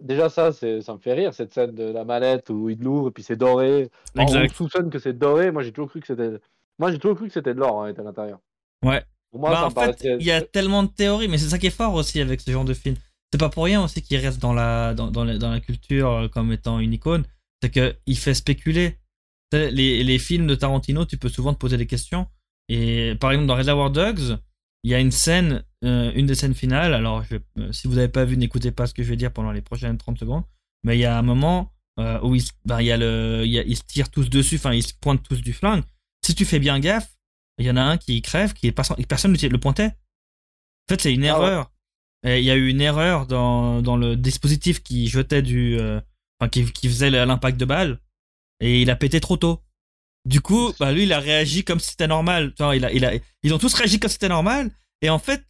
déjà, 0.00 0.28
ça, 0.28 0.52
c'est, 0.52 0.80
ça 0.80 0.94
me 0.94 0.98
fait 0.98 1.12
rire, 1.14 1.32
cette 1.34 1.52
scène 1.54 1.74
de 1.74 1.84
la 1.84 2.04
mallette 2.04 2.50
où 2.50 2.68
il 2.70 2.78
l'ouvre 2.80 3.08
et 3.08 3.10
puis 3.10 3.22
c'est 3.22 3.36
doré. 3.36 3.90
Alors, 4.16 4.30
on 4.34 4.48
soupçonne 4.48 4.90
que 4.90 4.98
c'est 4.98 5.12
doré. 5.18 5.50
Moi, 5.50 5.62
j'ai 5.62 5.72
toujours 5.72 5.90
cru 5.90 6.00
que 6.00 6.06
c'était. 6.06 6.30
Moi, 6.78 6.90
j'ai 6.92 6.98
toujours 6.98 7.16
cru 7.16 7.28
que 7.28 7.32
c'était 7.32 7.54
de 7.54 7.60
l'or 7.60 7.82
hein, 7.84 7.92
à 7.96 8.02
l'intérieur. 8.02 8.40
Ouais. 8.84 9.02
Pour 9.30 9.40
moi, 9.40 9.50
Bah, 9.50 9.56
ça 9.56 9.66
en 9.66 9.70
fait, 9.70 9.74
paraissait- 9.74 10.16
il 10.20 10.26
y 10.26 10.30
a 10.30 10.40
tellement 10.42 10.82
de 10.82 10.88
théories, 10.88 11.28
mais 11.28 11.38
c'est 11.38 11.48
ça 11.48 11.58
qui 11.58 11.66
est 11.66 11.70
fort 11.70 11.94
aussi 11.94 12.20
avec 12.20 12.40
ce 12.40 12.50
genre 12.50 12.64
de 12.64 12.74
film. 12.74 12.96
C'est 13.32 13.38
pas 13.38 13.48
pour 13.48 13.64
rien 13.64 13.82
aussi 13.82 14.00
qu'il 14.02 14.16
reste 14.18 14.40
dans 14.40 14.52
la, 14.52 14.94
dans, 14.94 15.10
dans 15.10 15.24
la, 15.24 15.38
dans 15.38 15.50
la 15.50 15.60
culture 15.60 16.10
euh, 16.10 16.28
comme 16.28 16.52
étant 16.52 16.78
une 16.78 16.92
icône. 16.92 17.24
C'est 17.62 17.70
qu'il 17.70 18.18
fait 18.18 18.34
spéculer. 18.34 18.98
Les, 19.52 20.02
les 20.02 20.18
films 20.18 20.48
de 20.48 20.54
Tarantino, 20.56 21.04
tu 21.04 21.16
peux 21.16 21.28
souvent 21.28 21.54
te 21.54 21.58
poser 21.58 21.76
des 21.76 21.86
questions. 21.86 22.26
Et 22.68 23.14
par 23.20 23.30
exemple, 23.30 23.46
dans 23.46 23.54
Reservoir 23.54 23.90
Dogs, 23.90 24.38
il 24.82 24.90
y 24.90 24.94
a 24.94 24.98
une 25.00 25.12
scène, 25.12 25.64
euh, 25.84 26.12
une 26.14 26.26
des 26.26 26.34
scènes 26.34 26.54
finales. 26.54 26.94
Alors, 26.94 27.22
je, 27.24 27.36
euh, 27.58 27.72
si 27.72 27.86
vous 27.88 27.94
n'avez 27.94 28.08
pas 28.08 28.24
vu, 28.24 28.36
n'écoutez 28.36 28.70
pas 28.72 28.86
ce 28.86 28.94
que 28.94 29.02
je 29.02 29.10
vais 29.10 29.16
dire 29.16 29.32
pendant 29.32 29.52
les 29.52 29.62
prochaines 29.62 29.98
30 29.98 30.18
secondes. 30.18 30.44
Mais 30.84 30.96
il 30.96 31.00
y 31.00 31.04
a 31.04 31.16
un 31.18 31.22
moment 31.22 31.72
euh, 31.98 32.18
où 32.22 32.34
ils, 32.34 32.42
se- 32.42 32.52
ben, 32.64 32.80
il 32.80 32.86
y 32.86 32.92
a 32.92 32.96
le, 32.96 33.42
il 33.44 33.50
y 33.52 33.58
a- 33.58 33.62
ils 33.62 33.76
se 33.76 33.82
tirent 33.84 34.10
tous 34.10 34.28
dessus, 34.30 34.56
enfin, 34.56 34.72
ils 34.72 34.82
se 34.86 34.94
pointent 35.00 35.22
tous 35.22 35.40
du 35.40 35.52
flingue. 35.52 35.82
Si 36.26 36.34
tu 36.34 36.44
fais 36.44 36.58
bien 36.58 36.78
gaffe, 36.80 37.08
il 37.58 37.66
y 37.66 37.70
en 37.70 37.76
a 37.76 37.82
un 37.82 37.96
qui 37.98 38.20
crève, 38.22 38.52
qui 38.52 38.66
est 38.66 38.72
pas, 38.72 38.82
personne 39.08 39.32
ne 39.32 39.48
le 39.48 39.58
pointait. 39.58 39.86
En 40.88 40.94
fait, 40.94 41.00
c'est 41.00 41.14
une 41.14 41.24
Ah 41.26 41.38
ouais. 41.40 41.46
erreur. 41.46 41.70
Et 42.26 42.38
Il 42.40 42.44
y 42.44 42.50
a 42.50 42.56
eu 42.56 42.68
une 42.68 42.80
erreur 42.80 43.26
dans, 43.26 43.80
dans 43.82 43.96
le 43.96 44.16
dispositif 44.16 44.82
qui 44.82 45.06
jetait 45.08 45.42
du, 45.42 45.78
enfin, 46.40 46.48
qui, 46.50 46.64
qui 46.72 46.88
faisait 46.88 47.10
l'impact 47.10 47.58
de 47.60 47.64
balle, 47.64 48.00
et 48.60 48.80
il 48.82 48.90
a 48.90 48.96
pété 48.96 49.20
trop 49.20 49.36
tôt. 49.36 49.60
Du 50.26 50.40
coup, 50.40 50.72
bah 50.80 50.90
lui, 50.90 51.02
il 51.02 51.12
a 51.12 51.20
réagi 51.20 51.64
comme 51.64 51.78
si 51.80 51.90
c'était 51.90 52.06
normal. 52.06 52.54
Vois, 52.58 52.74
il 52.76 52.84
a, 52.84 52.90
il 52.92 53.04
a, 53.04 53.12
ils 53.42 53.52
ont 53.52 53.58
tous 53.58 53.74
réagi 53.74 54.00
comme 54.00 54.08
si 54.08 54.14
c'était 54.14 54.28
normal. 54.30 54.70
Et 55.02 55.10
en 55.10 55.18
fait, 55.18 55.44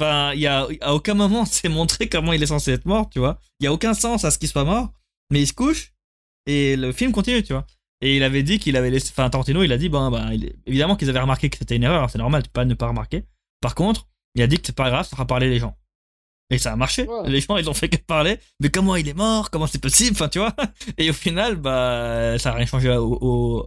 enfin, 0.00 0.32
il 0.34 0.40
y 0.40 0.46
a, 0.46 0.66
à 0.80 0.94
aucun 0.94 1.14
moment 1.14 1.44
c'est 1.44 1.68
montré 1.68 2.08
comment 2.08 2.32
il 2.32 2.42
est 2.42 2.46
censé 2.46 2.72
être 2.72 2.86
mort, 2.86 3.08
tu 3.10 3.18
vois. 3.18 3.38
Il 3.60 3.64
y 3.64 3.66
a 3.66 3.72
aucun 3.72 3.94
sens 3.94 4.24
à 4.24 4.30
ce 4.30 4.38
qu'il 4.38 4.48
soit 4.48 4.64
mort, 4.64 4.92
mais 5.30 5.40
il 5.42 5.46
se 5.46 5.52
couche 5.52 5.92
et 6.46 6.76
le 6.76 6.92
film 6.92 7.12
continue, 7.12 7.42
tu 7.42 7.52
vois. 7.52 7.66
Et 8.00 8.16
il 8.16 8.22
avait 8.22 8.42
dit 8.42 8.58
qu'il 8.58 8.76
avait 8.76 8.90
laissé, 8.90 9.10
enfin, 9.12 9.30
Tarantino, 9.30 9.62
il 9.62 9.72
a 9.72 9.78
dit, 9.78 9.88
ben, 9.88 10.10
ben, 10.10 10.30
il- 10.32 10.54
évidemment 10.66 10.96
qu'ils 10.96 11.08
avaient 11.08 11.20
remarqué 11.20 11.48
que 11.48 11.56
c'était 11.56 11.76
une 11.76 11.84
erreur, 11.84 12.10
c'est 12.10 12.18
normal, 12.18 12.42
tu 12.42 12.48
peux 12.50 12.60
pas 12.60 12.64
ne 12.66 12.74
pas 12.74 12.88
remarquer. 12.88 13.24
Par 13.60 13.74
contre, 13.74 14.06
il 14.34 14.42
a 14.42 14.46
dit 14.46 14.58
que 14.58 14.66
c'est 14.66 14.76
pas 14.76 14.90
grave, 14.90 15.04
ça 15.06 15.10
fera 15.10 15.26
parler 15.26 15.48
les 15.48 15.58
gens. 15.58 15.76
Et 16.50 16.58
ça 16.58 16.72
a 16.72 16.76
marché. 16.76 17.04
Ouais. 17.08 17.30
Les 17.30 17.40
gens, 17.40 17.56
ils 17.56 17.70
ont 17.70 17.74
fait 17.74 17.88
que 17.88 17.96
parler. 17.96 18.38
Mais 18.60 18.68
comment 18.68 18.96
il 18.96 19.08
est 19.08 19.14
mort? 19.14 19.50
Comment 19.50 19.66
c'est 19.66 19.80
possible? 19.80 20.10
Enfin, 20.12 20.28
tu 20.28 20.38
vois. 20.40 20.54
Et 20.98 21.08
au 21.08 21.14
final, 21.14 21.56
bah, 21.56 22.38
ça 22.38 22.50
a 22.50 22.54
rien 22.54 22.66
changé 22.66 22.90
au, 22.94 23.16
au, 23.22 23.66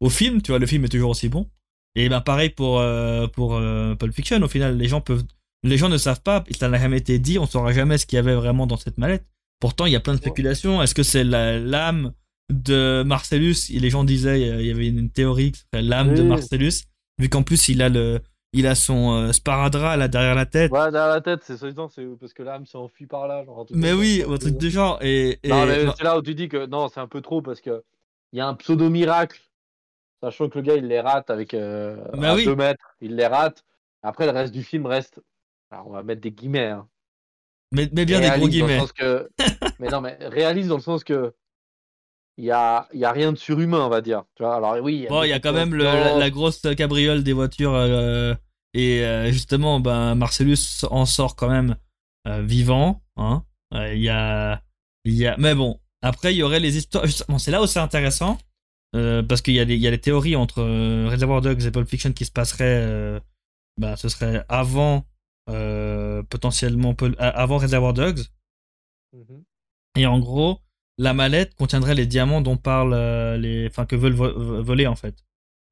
au 0.00 0.08
film. 0.08 0.40
Tu 0.40 0.50
vois, 0.50 0.58
le 0.58 0.66
film 0.66 0.84
est 0.86 0.88
toujours 0.88 1.10
aussi 1.10 1.28
bon. 1.28 1.50
Et 1.94 2.08
ben, 2.08 2.22
pareil 2.22 2.48
pour 2.48 2.80
euh, 2.80 3.26
pour 3.26 3.54
euh, 3.56 3.94
Pulp 3.96 4.14
Fiction. 4.14 4.40
Au 4.40 4.48
final, 4.48 4.78
les 4.78 4.88
gens 4.88 5.02
peuvent, 5.02 5.22
les 5.64 5.76
gens 5.76 5.88
ne 5.88 5.96
savent 5.96 6.22
pas. 6.22 6.44
Ça 6.56 6.68
n'a 6.68 6.78
jamais 6.78 6.98
été 6.98 7.18
dit. 7.18 7.38
On 7.38 7.46
saura 7.46 7.72
jamais 7.72 7.98
ce 7.98 8.06
qu'il 8.06 8.16
y 8.16 8.20
avait 8.20 8.34
vraiment 8.34 8.66
dans 8.66 8.76
cette 8.76 8.98
mallette. 8.98 9.24
Pourtant, 9.60 9.86
il 9.86 9.92
y 9.92 9.96
a 9.96 10.00
plein 10.00 10.12
de 10.14 10.18
spéculations. 10.18 10.82
Est-ce 10.82 10.94
que 10.94 11.02
c'est 11.02 11.24
l'âme 11.24 12.12
de 12.52 13.02
Marcellus? 13.04 13.70
Et 13.70 13.80
les 13.80 13.90
gens 13.90 14.04
disaient, 14.04 14.48
euh, 14.50 14.60
il 14.60 14.66
y 14.66 14.70
avait 14.70 14.88
une 14.88 15.10
théorie 15.10 15.52
que 15.52 15.58
c'était 15.58 15.82
l'âme 15.82 16.14
de. 16.14 16.22
Marcellus, 16.22 16.84
vu 17.18 17.28
qu'en 17.28 17.42
plus 17.42 17.68
il 17.68 17.80
a 17.80 17.88
le, 17.88 18.20
il 18.52 18.66
a 18.66 18.74
son 18.74 19.12
euh, 19.12 19.32
sparadrap 19.32 19.96
là 19.98 20.08
derrière 20.08 20.34
la 20.34 20.44
tête. 20.46 20.70
Ouais, 20.70 20.90
derrière 20.90 21.08
la 21.08 21.20
tête, 21.20 21.40
c'est 21.44 21.56
soi-disant, 21.56 21.88
c'est 21.88 22.04
parce 22.20 22.34
que 22.34 22.42
l'âme 22.42 22.66
s'est 22.66 22.76
enfuie 22.78 23.06
par 23.06 23.26
là. 23.26 23.44
Genre, 23.44 23.66
Mais 23.72 23.92
oui, 23.92 24.22
un 24.28 24.36
truc 24.36 24.58
de 24.58 24.68
genre. 24.68 24.98
Et, 25.02 25.38
et- 25.42 25.48
Non, 25.48 25.66
mais 25.66 25.84
non, 25.84 25.94
c'est 25.96 26.04
là 26.04 26.18
où 26.18 26.22
tu 26.22 26.34
dis 26.34 26.48
que 26.48 26.66
non, 26.66 26.88
c'est 26.88 27.00
un 27.00 27.08
peu 27.08 27.20
trop 27.22 27.40
parce 27.40 27.60
que 27.60 27.82
il 28.32 28.38
y 28.38 28.40
a 28.40 28.46
un 28.48 28.54
pseudo 28.54 28.90
miracle, 28.90 29.40
sachant 30.22 30.48
que 30.48 30.58
le 30.58 30.64
gars 30.64 30.74
il 30.74 30.86
les 30.88 31.00
rate 31.00 31.30
avec 31.30 31.54
euh, 31.54 31.96
Bah 32.14 32.34
oui. 32.34 32.44
2 32.44 32.54
mètres, 32.56 32.84
il 33.00 33.16
les 33.16 33.26
rate. 33.26 33.64
Après, 34.02 34.26
le 34.26 34.32
reste 34.32 34.52
du 34.52 34.62
film 34.62 34.84
reste. 34.86 35.20
Alors, 35.70 35.88
on 35.88 35.92
va 35.92 36.02
mettre 36.02 36.20
des 36.20 36.30
guillemets. 36.32 36.68
Hein. 36.70 36.88
mais, 37.72 37.88
mais 37.92 38.04
bien 38.04 38.20
des 38.20 38.30
gros 38.30 38.46
Réaliste 38.46 38.60
dans 38.60 38.66
le 38.66 38.72
guillemets. 38.72 38.78
sens 38.78 38.92
que... 38.92 39.30
mais 39.78 39.88
non, 39.88 40.00
mais 40.00 40.16
réaliste 40.20 40.68
dans 40.68 40.76
le 40.76 40.82
sens 40.82 41.04
que 41.04 41.34
il 42.36 42.44
y 42.44 42.50
a, 42.50 42.88
y 42.92 43.04
a 43.04 43.12
rien 43.12 43.32
de 43.32 43.38
surhumain, 43.38 43.84
on 43.84 43.88
va 43.88 44.00
dire. 44.00 44.24
Tu 44.34 44.42
vois, 44.42 44.56
alors 44.56 44.76
oui. 44.82 45.06
Il 45.08 45.28
y 45.28 45.32
a 45.32 45.38
quand 45.38 45.52
même 45.52 45.74
le, 45.74 45.84
la, 45.84 46.30
grosse 46.30 46.60
cabriole 46.76 47.22
des 47.22 47.32
voitures. 47.32 47.74
euh, 47.74 48.34
et 48.74 49.04
euh, 49.04 49.30
justement, 49.30 49.78
ben, 49.78 50.16
Marcellus 50.16 50.84
en 50.90 51.06
sort 51.06 51.36
quand 51.36 51.48
même 51.48 51.76
euh, 52.26 52.42
vivant. 52.42 53.02
Hein. 53.16 53.44
Euh, 53.72 53.94
Il 53.94 54.02
y 54.02 54.08
a, 54.08 54.60
il 55.04 55.14
y 55.14 55.26
a, 55.26 55.36
mais 55.38 55.54
bon. 55.54 55.80
Après, 56.02 56.34
il 56.34 56.38
y 56.38 56.42
aurait 56.42 56.60
les 56.60 56.76
histoires. 56.76 57.04
Bon, 57.28 57.38
c'est 57.38 57.50
là 57.50 57.62
où 57.62 57.66
c'est 57.66 57.78
intéressant 57.78 58.38
parce 58.92 59.42
qu'il 59.42 59.54
y 59.54 59.60
a 59.60 59.64
des, 59.64 59.74
il 59.74 59.80
y 59.80 59.88
a 59.88 59.90
des 59.90 59.98
théories 59.98 60.36
entre 60.36 60.62
Reservoir 61.10 61.40
Dogs 61.40 61.64
et 61.64 61.70
Pulp 61.72 61.88
Fiction 61.88 62.12
qui 62.12 62.24
se 62.24 62.30
passeraient. 62.30 63.20
ben, 63.78 63.96
ce 63.96 64.08
serait 64.08 64.44
avant 64.48 65.04
potentiellement 66.28 66.94
peu- 66.94 67.14
a- 67.18 67.28
avant 67.28 67.58
Reservoir 67.58 67.92
Dogs. 67.92 68.22
Mhm. 69.12 69.44
Et 69.96 70.06
en 70.06 70.18
gros, 70.18 70.60
la 70.98 71.14
mallette 71.14 71.54
contiendrait 71.54 71.94
les 71.94 72.06
diamants 72.06 72.40
dont 72.40 72.56
parlent 72.56 72.94
euh, 72.94 73.36
les, 73.36 73.66
enfin 73.68 73.86
que 73.86 73.96
veulent 73.96 74.14
vo- 74.14 74.62
voler 74.62 74.86
en 74.86 74.96
fait. 74.96 75.14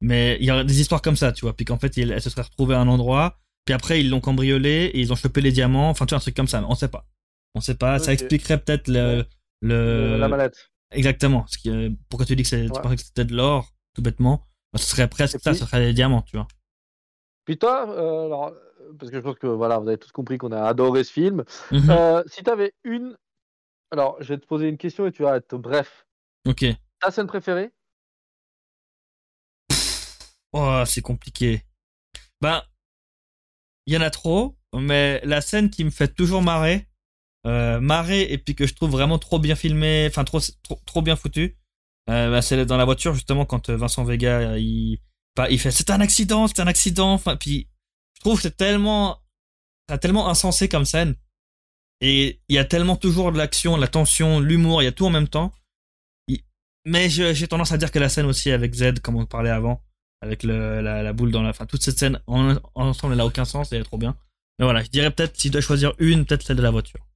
Mais 0.00 0.36
il 0.40 0.46
y 0.46 0.50
aurait 0.50 0.64
des 0.64 0.80
histoires 0.80 1.02
comme 1.02 1.16
ça, 1.16 1.32
tu 1.32 1.42
vois, 1.44 1.54
puis 1.54 1.64
qu'en 1.64 1.78
fait, 1.78 1.96
elle 1.98 2.20
se 2.20 2.28
serait 2.30 2.42
retrouvée 2.42 2.74
à 2.74 2.80
un 2.80 2.88
endroit, 2.88 3.38
puis 3.64 3.72
après 3.74 4.00
ils 4.00 4.10
l'ont 4.10 4.20
cambriolé 4.20 4.90
et 4.92 5.00
ils 5.00 5.12
ont 5.12 5.16
chopé 5.16 5.40
les 5.40 5.52
diamants, 5.52 5.90
enfin 5.90 6.06
tu 6.06 6.10
vois 6.10 6.18
un 6.18 6.20
truc 6.20 6.34
comme 6.36 6.48
ça, 6.48 6.64
on 6.68 6.74
sait 6.74 6.88
pas. 6.88 7.06
On 7.54 7.60
sait 7.60 7.74
pas, 7.76 7.98
ça 7.98 8.12
expliquerait 8.12 8.58
peut-être 8.58 8.88
le, 8.88 9.24
le 9.60 10.16
La 10.18 10.26
mallette. 10.28 10.70
exactement. 10.90 11.44
Euh, 11.66 11.90
pourquoi 12.08 12.26
tu 12.26 12.34
dis 12.34 12.42
que 12.42 12.48
c'est, 12.48 12.62
Ouais. 12.70 12.96
c'était 12.96 13.24
de 13.26 13.34
l'or, 13.36 13.72
tout 13.94 14.02
bêtement? 14.02 14.46
Bah, 14.72 14.78
Ce 14.78 14.86
serait 14.86 15.08
presque 15.08 15.38
ça, 15.40 15.52
ce 15.54 15.64
serait 15.66 15.80
des 15.84 15.92
diamants, 15.92 16.22
tu 16.22 16.36
vois. 16.36 16.48
Puis 17.44 17.58
toi, 17.58 17.88
euh, 17.90 18.26
alors, 18.26 18.46
euh, 18.48 18.54
parce 18.98 19.10
que 19.10 19.18
je 19.18 19.22
pense 19.22 19.38
que 19.38 19.46
voilà, 19.46 19.78
vous 19.78 19.88
avez 19.88 19.98
tous 19.98 20.12
compris 20.12 20.38
qu'on 20.38 20.52
a 20.52 20.62
adoré 20.62 21.04
ce 21.04 21.12
film. 21.12 21.44
Mhm. 21.70 21.90
Euh, 21.90 22.22
si 22.26 22.42
tu 22.42 22.50
avais 22.50 22.72
une. 22.84 23.16
Alors, 23.90 24.16
je 24.20 24.28
vais 24.28 24.38
te 24.38 24.46
poser 24.46 24.68
une 24.68 24.78
question 24.78 25.06
et 25.06 25.12
tu 25.12 25.22
vas 25.22 25.36
être 25.36 25.56
bref. 25.56 26.06
Ok. 26.46 26.64
Ta 27.00 27.10
scène 27.10 27.26
préférée? 27.26 27.70
Oh, 30.52 30.82
c'est 30.86 31.00
compliqué. 31.00 31.62
Ben, 32.40 32.62
il 33.86 33.94
y 33.94 33.96
en 33.96 34.00
a 34.00 34.10
trop, 34.10 34.56
mais 34.74 35.20
la 35.24 35.40
scène 35.40 35.70
qui 35.70 35.84
me 35.84 35.90
fait 35.90 36.14
toujours 36.14 36.42
marrer, 36.42 36.88
euh, 37.46 37.80
marrer 37.80 38.22
et 38.22 38.38
puis 38.38 38.54
que 38.54 38.66
je 38.66 38.74
trouve 38.74 38.90
vraiment 38.90 39.18
trop 39.18 39.38
bien 39.38 39.54
filmé, 39.54 40.06
enfin 40.08 40.24
trop, 40.24 40.40
trop, 40.62 40.80
trop 40.86 41.02
bien 41.02 41.16
foutu, 41.16 41.56
euh, 42.10 42.30
bah, 42.30 42.42
c'est 42.42 42.64
dans 42.66 42.76
la 42.76 42.84
voiture 42.84 43.14
justement 43.14 43.44
quand 43.44 43.70
euh, 43.70 43.76
Vincent 43.76 44.04
Vega 44.04 44.58
il, 44.58 44.98
bah, 45.36 45.48
il 45.50 45.58
fait 45.58 45.70
c'est 45.70 45.90
un 45.90 46.00
accident, 46.00 46.46
c'est 46.46 46.60
un 46.60 46.66
accident, 46.66 47.12
enfin 47.12 47.36
puis 47.36 47.68
trouve 48.22 48.36
que 48.36 48.42
c'est 48.42 48.56
tellement, 48.56 49.18
c'est 49.88 49.98
tellement 49.98 50.28
insensé 50.28 50.68
comme 50.68 50.84
scène 50.84 51.14
et 52.00 52.40
il 52.48 52.56
y 52.56 52.58
a 52.58 52.64
tellement 52.64 52.96
toujours 52.96 53.32
de 53.32 53.38
l'action, 53.38 53.76
de 53.76 53.80
la 53.80 53.88
tension, 53.88 54.40
l'humour, 54.40 54.82
il 54.82 54.86
y 54.86 54.88
a 54.88 54.92
tout 54.92 55.06
en 55.06 55.10
même 55.10 55.28
temps. 55.28 55.52
Mais 56.84 57.08
je- 57.08 57.32
j'ai 57.32 57.46
tendance 57.46 57.70
à 57.72 57.78
dire 57.78 57.92
que 57.92 57.98
la 58.00 58.08
scène 58.08 58.26
aussi 58.26 58.50
avec 58.50 58.74
Z, 58.74 58.98
comme 59.00 59.16
on 59.16 59.24
parlait 59.24 59.50
avant, 59.50 59.80
avec 60.20 60.42
le, 60.42 60.80
la, 60.80 61.02
la 61.02 61.12
boule 61.12 61.30
dans 61.30 61.42
la. 61.42 61.50
Enfin, 61.50 61.64
toute 61.64 61.82
cette 61.82 61.98
scène 61.98 62.20
en, 62.26 62.56
ensemble, 62.74 63.14
elle 63.14 63.20
a 63.20 63.26
aucun 63.26 63.44
sens 63.44 63.72
et 63.72 63.76
elle 63.76 63.82
est 63.82 63.84
trop 63.84 63.98
bien. 63.98 64.16
Mais 64.58 64.64
voilà, 64.64 64.82
je 64.82 64.88
dirais 64.88 65.10
peut-être, 65.12 65.36
si 65.38 65.48
je 65.48 65.52
dois 65.52 65.60
choisir 65.60 65.92
une, 65.98 66.26
peut-être 66.26 66.42
celle 66.42 66.56
de 66.56 66.62
la 66.62 66.72
voiture. 66.72 67.06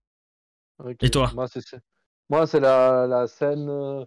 Et 1.01 1.11
toi? 1.11 1.33
Moi, 1.35 1.49
c'est 1.49 1.61
c'est- 1.67 1.81
moi, 2.31 2.47
c'est 2.47 2.61
la, 2.61 3.07
la 3.09 3.27
scène 3.27 3.69
euh, 3.69 4.05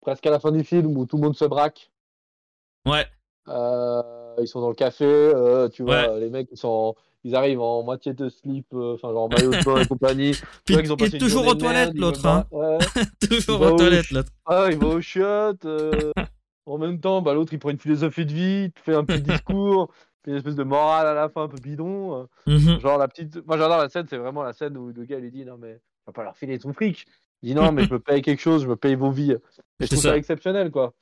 presque 0.00 0.26
à 0.26 0.30
la 0.30 0.40
fin 0.40 0.52
du 0.52 0.64
film 0.64 0.96
où 0.96 1.04
tout 1.06 1.16
le 1.16 1.22
monde 1.22 1.36
se 1.36 1.44
braque. 1.44 1.90
Ouais, 2.86 3.06
Euh, 3.48 4.17
ils 4.40 4.48
sont 4.48 4.60
dans 4.60 4.68
le 4.68 4.74
café, 4.74 5.04
euh, 5.04 5.68
tu 5.68 5.82
vois, 5.82 6.12
Ouais. 6.12 6.20
les 6.20 6.30
mecs 6.30 6.48
ils 6.52 6.56
sont, 6.58 6.94
ils 7.24 7.34
arrivent 7.34 7.60
en 7.60 7.82
moitié 7.82 8.12
de 8.14 8.28
slip, 8.28 8.66
euh, 8.74 8.94
enfin 8.94 9.10
genre 9.12 9.24
en 9.24 9.28
maillot 9.28 9.50
de 9.50 9.64
bain 9.64 9.80
et 9.80 9.86
compagnie. 9.86 10.32
Puis 10.64 10.74
vois 10.74 10.82
qu'ils 10.82 10.92
ont 10.92 10.96
il 10.96 11.14
est 11.14 11.18
toujours 11.18 11.46
aux 11.46 11.54
toilettes, 11.54 11.90
ils 11.94 12.00
l'autre, 12.00 12.24
hein. 12.26 12.44
Ouais. 12.50 12.78
toujours 13.28 13.60
aux 13.60 13.66
au 13.70 13.76
toilettes, 13.76 14.10
l'autre. 14.10 14.30
Ah, 14.46 14.66
il 14.70 14.78
va 14.78 14.86
au 14.88 15.00
chiottes. 15.00 15.64
euh, 15.64 15.90
en 16.66 16.78
même 16.78 17.00
temps, 17.00 17.22
bah, 17.22 17.32
l'autre 17.34 17.52
il 17.52 17.58
prend 17.58 17.70
une 17.70 17.78
philosophie 17.78 18.26
de 18.26 18.32
vie, 18.32 18.70
fait 18.84 18.94
un 18.94 19.04
petit 19.04 19.22
discours, 19.42 19.90
fait 20.24 20.30
une 20.32 20.36
espèce 20.36 20.54
de 20.56 20.64
morale 20.64 21.06
à 21.06 21.14
la 21.14 21.28
fin 21.28 21.44
un 21.44 21.48
peu 21.48 21.58
bidon. 21.58 22.22
euh, 22.22 22.24
Mhm. 22.58 22.80
Genre 22.80 22.98
la 22.98 23.08
petite. 23.08 23.44
Moi 23.46 23.56
j'adore 23.58 23.78
la 23.78 23.88
scène, 23.88 24.06
c'est 24.08 24.18
vraiment 24.18 24.42
la 24.42 24.52
scène 24.52 24.76
où 24.76 24.92
le 24.94 25.04
gars 25.04 25.18
lui 25.18 25.30
dit 25.30 25.44
non 25.44 25.56
mais 25.58 25.80
on 26.06 26.10
va 26.10 26.12
pas 26.12 26.24
leur 26.24 26.36
filer 26.36 26.58
ton 26.58 26.72
fric. 26.72 27.06
Il 27.42 27.48
dit 27.50 27.54
non 27.54 27.72
mais 27.72 27.84
je 27.84 27.92
me 27.92 27.98
paye 27.98 28.20
quelque 28.22 28.40
chose, 28.40 28.62
je 28.64 28.68
me 28.68 28.76
paye 28.76 28.94
vos 28.96 29.10
vies. 29.10 29.32
Et 29.32 29.38
je 29.80 29.86
trouve 29.86 29.98
ça. 30.00 30.10
ça. 30.10 30.16
exceptionnel 30.16 30.70
quoi. 30.70 30.92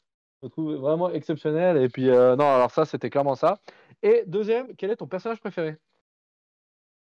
Je 0.43 0.49
trouve 0.49 0.74
vraiment 0.74 1.11
exceptionnel. 1.11 1.76
Et 1.78 1.89
puis 1.89 2.09
euh, 2.11 2.37
non 2.37 2.49
alors 2.49 2.70
ça 2.70 2.84
c'était 2.84 3.11
clairement 3.11 3.34
ça. 3.34 3.61
Et 4.03 4.24
deuxième, 4.26 4.74
quel 4.76 4.91
est 4.91 4.97
ton 4.97 5.07
personnage 5.07 5.41
préféré? 5.41 5.76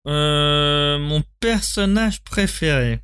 Euh, 0.07 0.99
mon 0.99 1.23
personnage 1.41 2.23
préféré. 2.25 3.01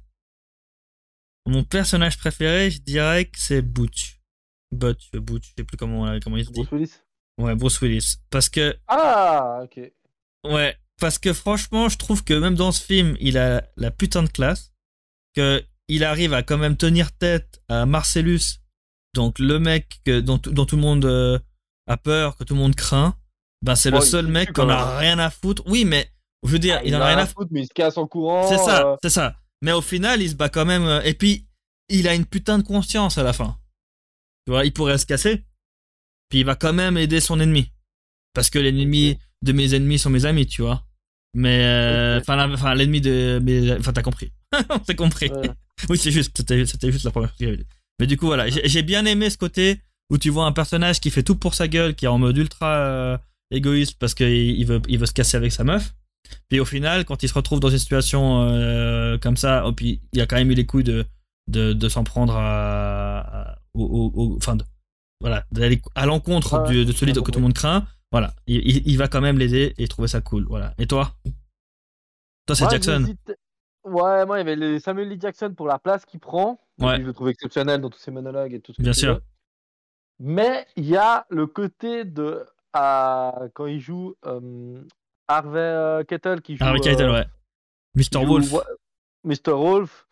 Mon 1.47 1.63
personnage 1.63 2.17
préféré, 2.17 2.71
je 2.71 2.81
dirais 2.81 3.27
que 3.27 3.39
c'est 3.39 3.61
Butch. 3.61 4.21
Butch, 4.73 5.11
Butch, 5.13 5.51
je 5.51 5.55
sais 5.59 5.65
plus 5.65 5.77
comment, 5.77 6.19
comment 6.21 6.39
il 6.39 6.47
se 6.47 6.51
dit. 6.51 6.63
Bruce 6.63 6.73
Willis 6.73 6.95
Ouais, 7.37 7.55
Bruce 7.55 7.81
Willis. 7.81 8.17
Parce 8.31 8.49
que 8.49 8.77
Ah 8.89 9.61
ok. 9.65 9.93
Ouais, 10.45 10.77
parce 10.99 11.19
que 11.19 11.33
franchement, 11.33 11.89
je 11.89 11.99
trouve 11.99 12.25
que 12.25 12.35
même 12.35 12.55
dans 12.55 12.73
ce 12.73 12.83
film, 12.83 13.17
il 13.21 13.37
a 13.39 13.65
la 13.77 13.91
putain 13.91 14.23
de 14.23 14.29
classe, 14.29 14.73
que 15.35 15.63
il 15.89 16.05
arrive 16.05 16.33
à 16.33 16.43
quand 16.43 16.57
même 16.59 16.77
tenir 16.77 17.13
tête 17.13 17.61
à 17.69 17.85
Marcellus, 17.85 18.61
donc 19.15 19.39
le 19.39 19.59
mec 19.59 20.01
que, 20.05 20.21
dont, 20.21 20.39
dont 20.45 20.67
tout 20.67 20.77
le 20.77 20.83
monde 20.83 21.05
euh, 21.07 21.39
a 21.87 21.97
peur, 21.97 22.37
que 22.37 22.45
tout 22.45 22.55
le 22.55 22.61
monde 22.61 22.75
craint. 22.75 23.15
Ben 23.63 23.75
c'est 23.77 23.91
Oh, 23.93 23.97
le 23.97 24.01
seul 24.03 24.27
mec 24.27 24.53
qu'on 24.53 24.69
a 24.69 24.99
rien 24.99 25.19
à 25.19 25.31
foutre. 25.31 25.63
Oui, 25.67 25.85
mais 25.87 26.11
je 26.45 26.51
veux 26.51 26.59
dire, 26.59 26.77
Ah, 26.81 26.85
il 26.85 26.95
en 26.95 27.01
a 27.01 27.07
rien 27.07 27.19
à 27.19 27.27
foutre. 27.27 27.51
mais 27.53 27.63
il 27.63 27.67
se 27.67 27.73
casse 27.73 27.97
en 27.97 28.07
courant. 28.07 28.47
C'est 28.49 28.59
ça, 28.59 28.87
euh, 28.87 28.97
c'est 29.03 29.11
ça. 29.11 29.37
Mais 29.63 29.73
au 29.73 29.81
final, 29.81 30.21
il 30.21 30.29
se 30.29 30.35
bat 30.35 30.51
quand 30.51 30.67
même. 30.67 30.85
euh, 30.85 31.01
Et 31.03 31.15
puis, 31.15 31.47
il 31.89 32.07
a 32.09 32.15
une 32.15 32.27
putain 32.27 32.59
de 32.59 32.63
conscience 32.65 33.17
à 33.17 33.23
la 33.23 33.33
fin. 33.33 33.57
Tu 34.47 34.51
vois, 34.53 34.65
il 34.67 34.73
pourrait 34.73 34.99
se 34.99 35.07
casser. 35.07 35.45
Puis 36.29 36.41
il 36.41 36.45
va 36.45 36.55
quand 36.57 36.73
même 36.75 36.99
aider 36.99 37.21
son 37.21 37.41
ennemi. 37.41 37.71
Parce 38.35 38.51
que 38.51 38.59
l'ennemi 38.59 39.17
de 39.43 39.53
mes 39.53 39.75
ennemis 39.75 39.99
sont 39.99 40.11
mes 40.11 40.25
amis, 40.27 40.47
tu 40.47 40.61
vois. 40.63 40.85
Mais, 41.35 42.19
enfin, 42.21 42.75
l'ennemi 42.75 43.01
de 43.01 43.41
mes, 43.43 43.73
enfin, 43.73 43.93
t'as 43.93 44.03
compris. 44.03 44.33
T'as 44.87 44.95
compris. 44.95 45.31
ouais. 45.31 45.51
Oui, 45.89 45.99
c'est 45.99 46.11
juste, 46.13 46.37
c'était, 46.37 46.65
juste 46.93 47.05
la 47.05 47.11
première 47.11 47.35
chose. 47.41 47.59
Mais 48.01 48.07
du 48.07 48.17
coup, 48.17 48.27
voilà, 48.27 48.49
j'ai, 48.49 48.83
bien 48.83 49.05
aimé 49.07 49.31
ce 49.31 49.39
côté 49.39 49.81
où 50.11 50.19
tu 50.19 50.31
vois 50.31 50.47
un 50.47 50.53
personnage 50.53 51.01
qui 51.01 51.11
fait 51.11 51.23
tout 51.23 51.37
pour 51.37 51.55
sa 51.55 51.69
gueule, 51.69 51.95
qui 51.95 52.05
est 52.05 52.09
en 52.09 52.19
mode 52.19 52.37
ultra 52.37 52.67
euh, 52.75 53.19
égoïste 53.51 53.99
parce 53.99 54.15
qu'il 54.15 54.29
il 54.29 54.67
veut, 54.67 54.83
il 54.89 54.99
veut 54.99 55.07
se 55.07 55.13
casser 55.13 55.37
avec 55.37 55.53
sa 55.53 55.65
meuf. 55.65 55.95
Puis 56.49 56.59
au 56.61 56.65
final, 56.65 57.05
quand 57.05 57.23
il 57.23 57.29
se 57.29 57.35
retrouve 57.35 57.61
dans 57.61 57.69
une 57.71 57.79
situation 57.79 58.43
euh, 58.49 59.19
comme 59.19 59.37
ça, 59.37 59.65
oh, 59.67 59.73
puis 59.73 60.01
il 60.13 60.21
a 60.21 60.27
quand 60.27 60.37
même 60.37 60.51
eu 60.51 60.55
les 60.55 60.67
couilles 60.67 60.85
de, 60.85 61.05
de, 61.49 61.73
de 61.73 61.89
s'en 61.89 62.03
prendre 62.05 62.37
à, 62.37 63.21
à- 63.21 63.59
au, 63.75 63.85
au- 63.85 64.13
au- 64.23 64.37
enfin, 64.37 64.57
de- 64.57 64.65
voilà, 65.21 65.45
d'aller 65.53 65.81
à 65.95 66.07
l'encontre 66.07 66.69
de 66.69 66.93
celui 66.93 67.13
que 67.13 67.21
tout 67.31 67.39
le 67.39 67.43
monde 67.43 67.55
craint. 67.55 67.87
Voilà, 68.11 68.33
il, 68.47 68.97
va 68.97 69.09
quand 69.09 69.21
même 69.21 69.39
l'aider 69.39 69.75
et 69.77 69.89
trouver 69.89 70.09
ça 70.09 70.21
cool. 70.21 70.45
Voilà. 70.49 70.73
Et 70.79 70.87
toi? 70.87 71.15
Toi, 72.47 72.55
c'est 72.57 72.71
Jackson. 72.71 73.15
Ouais, 73.85 74.25
moi 74.25 74.41
il 74.41 74.49
y 74.49 74.53
avait 74.53 74.79
Samuel 74.81 75.09
Lee 75.11 75.19
Jackson 75.21 75.53
pour 75.55 75.67
la 75.67 75.79
place 75.79 76.05
qu'il 76.07 76.21
prend. 76.21 76.59
Ouais. 76.81 76.97
Je 77.01 77.03
le 77.07 77.13
trouve 77.13 77.29
exceptionnel 77.29 77.81
dans 77.81 77.91
tous 77.91 77.99
ses 77.99 78.11
monologues 78.11 78.53
et 78.55 78.61
tout 78.61 78.73
ce 78.73 78.79
que 78.79 78.83
Bien 78.83 78.93
sûr. 78.93 79.15
veux. 79.15 79.23
Mais 80.21 80.67
il 80.77 80.87
y 80.87 80.97
a 80.97 81.27
le 81.31 81.47
côté 81.47 82.05
de 82.05 82.45
à- 82.73 83.43
quand 83.55 83.67
il 83.67 83.81
joue 83.81 84.15
euh, 84.27 84.83
Harvey 85.29 85.59
euh, 85.61 86.05
Kettle 86.05 86.41
qui 86.41 86.57
joue 86.57 86.65
Harvey 86.65 86.81
euh, 86.81 86.83
Keitel, 86.83 87.11
ouais. 87.11 87.25
Mr. 87.95 88.25
joue 88.25 88.27
Wolf. 88.27 88.53
Mr. 89.25 89.53
Wolf. 89.53 90.07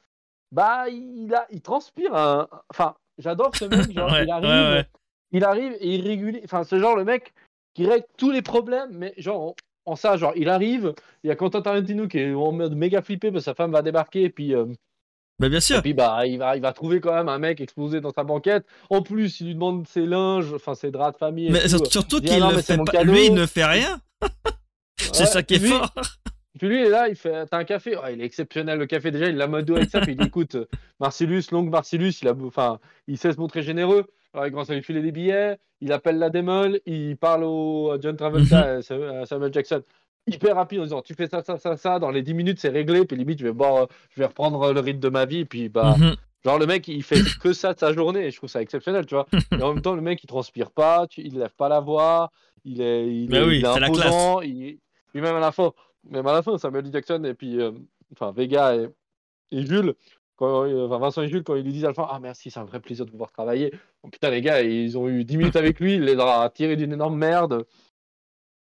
Bah 0.53 0.89
il 0.89 1.33
a 1.35 1.47
il 1.51 1.63
transpire 1.63 2.15
un- 2.15 2.47
enfin 2.71 2.95
j'adore 3.19 3.55
ce 3.57 3.65
mec 3.65 3.91
genre, 3.93 4.11
Ouais, 4.13 4.25
il 4.25 4.31
arrive 4.31 4.45
ouais, 4.77 4.87
il 5.33 5.45
arrive 5.45 5.73
et 5.81 5.95
il 5.95 6.07
régule 6.07 6.41
enfin 6.45 6.63
c'est 6.65 6.79
genre 6.79 6.95
le 6.97 7.05
mec 7.05 7.33
qui 7.75 7.87
règle 7.87 8.07
tous 8.19 8.31
les 8.31 8.43
problèmes 8.43 8.91
mais 8.93 9.15
genre 9.17 9.41
en, 9.41 9.55
en 9.87 9.97
ça 9.97 10.17
genre 10.19 10.33
il 10.37 10.49
arrive 10.51 10.95
il 11.25 11.29
y 11.29 11.31
a 11.31 11.37
Quentin 11.37 11.63
Tarantino 11.63 12.07
qui 12.07 12.19
est 12.19 12.35
en 12.35 12.53
mode 12.53 12.75
méga 12.77 13.01
flippé 13.03 13.31
parce 13.33 13.45
que 13.45 13.51
sa 13.51 13.55
femme 13.55 13.73
va 13.73 13.81
débarquer 13.83 14.25
et 14.25 14.31
puis 14.31 14.55
euh, 14.55 14.67
Bah, 15.43 15.49
bien 15.51 15.59
et 15.59 15.61
sûr. 15.61 15.82
puis 15.82 15.93
bah 15.93 16.24
il 16.26 16.38
va 16.38 16.57
il 16.57 16.62
va 16.62 16.72
trouver 16.72 17.01
quand 17.01 17.12
même 17.12 17.28
un 17.28 17.38
mec 17.38 17.61
explosé 17.61 18.01
dans 18.01 18.12
sa 18.12 18.22
banquette 18.24 18.64
en 18.90 19.03
plus 19.03 19.40
il 19.40 19.49
lui 19.49 19.55
demande 19.55 19.86
ses 19.88 20.07
linges 20.07 20.53
enfin 20.55 20.74
ses 20.74 20.90
draps 20.90 21.14
de 21.14 21.18
famille 21.18 21.49
et 21.49 21.51
Mais 21.51 21.61
tout. 21.62 21.68
sur- 21.68 21.86
surtout 21.93 22.18
ah 22.22 22.26
qu'il 22.28 22.45
ne 22.47 22.62
fait 22.62 22.76
pas. 22.78 23.03
Lui, 23.05 23.26
il 23.26 23.34
ne 23.34 23.45
fait 23.47 23.64
rien. 23.66 24.01
c'est 24.99 25.20
Ouais, 25.20 25.26
ça 25.26 25.43
qui 25.43 25.55
est 25.55 25.59
lui- 25.59 25.68
fort. 25.68 25.93
Puis 26.59 26.68
lui, 26.68 26.80
il 26.82 26.86
est 26.86 26.90
là, 26.90 27.09
il 27.09 27.16
fait 27.16 27.47
T'as 27.47 27.59
un 27.59 27.64
café? 27.64 27.97
Il 28.12 28.20
est 28.20 28.24
exceptionnel 28.24 28.78
le 28.78 28.86
café. 28.86 29.11
Déjà, 29.11 29.26
il 29.26 29.36
l'a 29.36 29.47
modo 29.49 29.74
avec 29.74 29.90
ça. 29.90 30.01
Puis 30.01 30.12
il 30.12 30.16
dit 30.18 30.26
Écoute, 30.26 30.55
euh, 30.55 30.66
Marcellus, 31.01 31.43
l'oncle 31.51 31.70
Marcellus, 31.70 32.12
il, 32.22 32.28
a... 32.28 32.34
enfin, 32.47 32.78
il 33.09 33.18
sait 33.18 33.32
se 33.32 33.38
montrer 33.40 33.62
généreux. 33.62 34.05
Alors, 34.34 34.47
il 34.47 34.51
commence 34.53 34.70
à 34.70 34.74
lui 34.74 34.82
filer 34.82 35.01
des 35.03 35.12
billets. 35.12 35.57
Il 35.80 35.93
appelle 35.93 36.18
la 36.18 36.30
démol. 36.30 36.78
Il 36.86 37.16
parle 37.16 37.43
au 37.45 37.90
à 37.90 37.99
John 38.01 38.16
Travolta, 38.16 38.76
à 38.78 38.82
Samuel 39.26 39.53
Jackson. 39.53 39.82
Hyper 40.27 40.55
rapide 40.55 40.81
en 40.81 40.83
disant 40.85 41.03
Tu 41.03 41.14
fais 41.14 41.27
ça, 41.27 41.43
ça, 41.43 41.59
ça, 41.59 41.77
ça. 41.77 41.99
Dans 41.99 42.11
les 42.11 42.23
10 42.23 42.35
minutes, 42.35 42.59
c'est 42.61 42.68
réglé. 42.68 43.05
Puis 43.05 43.16
limite, 43.16 43.39
je 43.41 43.49
vais, 43.49 43.64
euh, 43.64 43.87
je 44.11 44.20
vais 44.20 44.27
reprendre 44.27 44.73
le 44.73 44.81
rythme 44.81 45.01
de 45.01 45.09
ma 45.09 45.25
vie. 45.25 45.45
Puis 45.45 45.68
bah. 45.68 45.97
Mhm. 45.99 46.14
Genre 46.45 46.59
le 46.59 46.66
mec 46.66 46.89
il 46.89 47.05
fait 47.05 47.20
que 47.41 47.53
ça 47.53 47.73
de 47.73 47.79
sa 47.79 47.93
journée 47.93 48.27
et 48.27 48.31
je 48.33 48.37
trouve 48.37 48.51
ça 48.51 48.61
exceptionnel 48.61 49.07
tu 49.07 49.14
vois. 49.14 49.27
Et 49.61 49.62
en 49.62 49.75
même 49.75 49.81
temps 49.81 49.95
le 49.95 50.01
mec 50.01 50.25
il 50.25 50.27
transpire 50.27 50.73
pas, 50.73 51.07
tu- 51.07 51.20
il 51.20 51.39
lève 51.39 51.55
pas 51.57 51.68
la 51.68 51.79
voix, 51.79 52.33
il 52.64 52.81
est, 52.81 53.07
il 53.14 53.29
Bah 53.29 53.37
est, 53.39 53.43
oui, 53.45 53.59
il 53.61 53.64
est 53.64 53.73
c'est 53.73 53.79
la 53.79 53.87
imposant, 53.87 54.41
il- 54.41 54.79
puis 55.12 55.20
même 55.20 55.37
à 55.37 55.39
la 55.39 55.53
fin, 55.53 55.70
même 56.11 56.27
à 56.27 56.33
la 56.33 56.43
fin 56.43 56.59
Samuel. 56.59 56.91
Jackson 56.93 57.23
et 57.23 57.35
puis 57.35 57.61
euh, 57.61 57.70
enfin 58.12 58.33
Vega 58.33 58.75
et, 58.75 58.89
et 59.53 59.64
Jules, 59.64 59.95
quand, 60.35 60.64
euh, 60.64 60.87
enfin 60.89 60.99
Vincent 60.99 61.23
et 61.23 61.29
Jules 61.29 61.45
quand 61.45 61.55
ils 61.55 61.62
lui 61.62 61.70
disent 61.73 61.85
à 61.85 61.89
la 61.89 61.95
fin 61.95 62.09
ah 62.11 62.18
merci 62.20 62.51
c'est 62.51 62.59
un 62.59 62.64
vrai 62.64 62.81
plaisir 62.81 63.07
de 63.07 63.12
vous 63.12 63.18
voir 63.18 63.31
travailler. 63.31 63.73
Bon, 64.03 64.11
putain 64.11 64.31
les 64.31 64.41
gars 64.41 64.62
ils 64.62 64.99
ont 64.99 65.09
eu 65.09 65.25
10 65.25 65.37
minutes 65.37 65.55
avec 65.55 65.79
lui, 65.79 65.95
il 65.95 66.03
les 66.03 66.18
a 66.18 66.51
tirés 66.53 66.75
d'une 66.75 66.93
énorme 66.93 67.16
merde. 67.16 67.64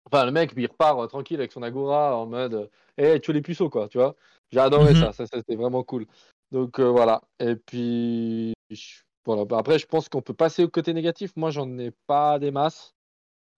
Enfin 0.06 0.24
le 0.26 0.32
mec 0.32 0.52
il 0.56 0.66
repart 0.66 0.98
euh, 1.00 1.06
tranquille 1.06 1.38
avec 1.38 1.52
son 1.52 1.62
agora 1.62 2.16
en 2.16 2.26
mode 2.26 2.70
eh 2.98 3.20
tu 3.20 3.32
les 3.32 3.42
puceaux 3.42 3.70
quoi 3.70 3.88
tu 3.88 3.98
vois. 3.98 4.14
J'ai 4.52 4.60
adoré 4.60 4.92
Mhm. 4.92 5.00
ça, 5.00 5.12
ça, 5.12 5.26
ça, 5.26 5.38
c'était 5.38 5.56
vraiment 5.56 5.82
cool. 5.82 6.06
Donc 6.52 6.78
euh, 6.78 6.88
voilà. 6.90 7.22
Et 7.40 7.56
puis 7.56 8.52
je- 8.70 9.02
voilà. 9.24 9.44
Bah, 9.44 9.58
après, 9.58 9.78
je 9.78 9.86
pense 9.86 10.08
qu'on 10.08 10.20
peut 10.22 10.34
passer 10.34 10.64
au 10.64 10.68
côté 10.68 10.92
négatif. 10.92 11.32
Moi, 11.36 11.50
j'en 11.50 11.78
ai 11.78 11.90
pas 12.06 12.38
des 12.38 12.50
masses. 12.50 12.94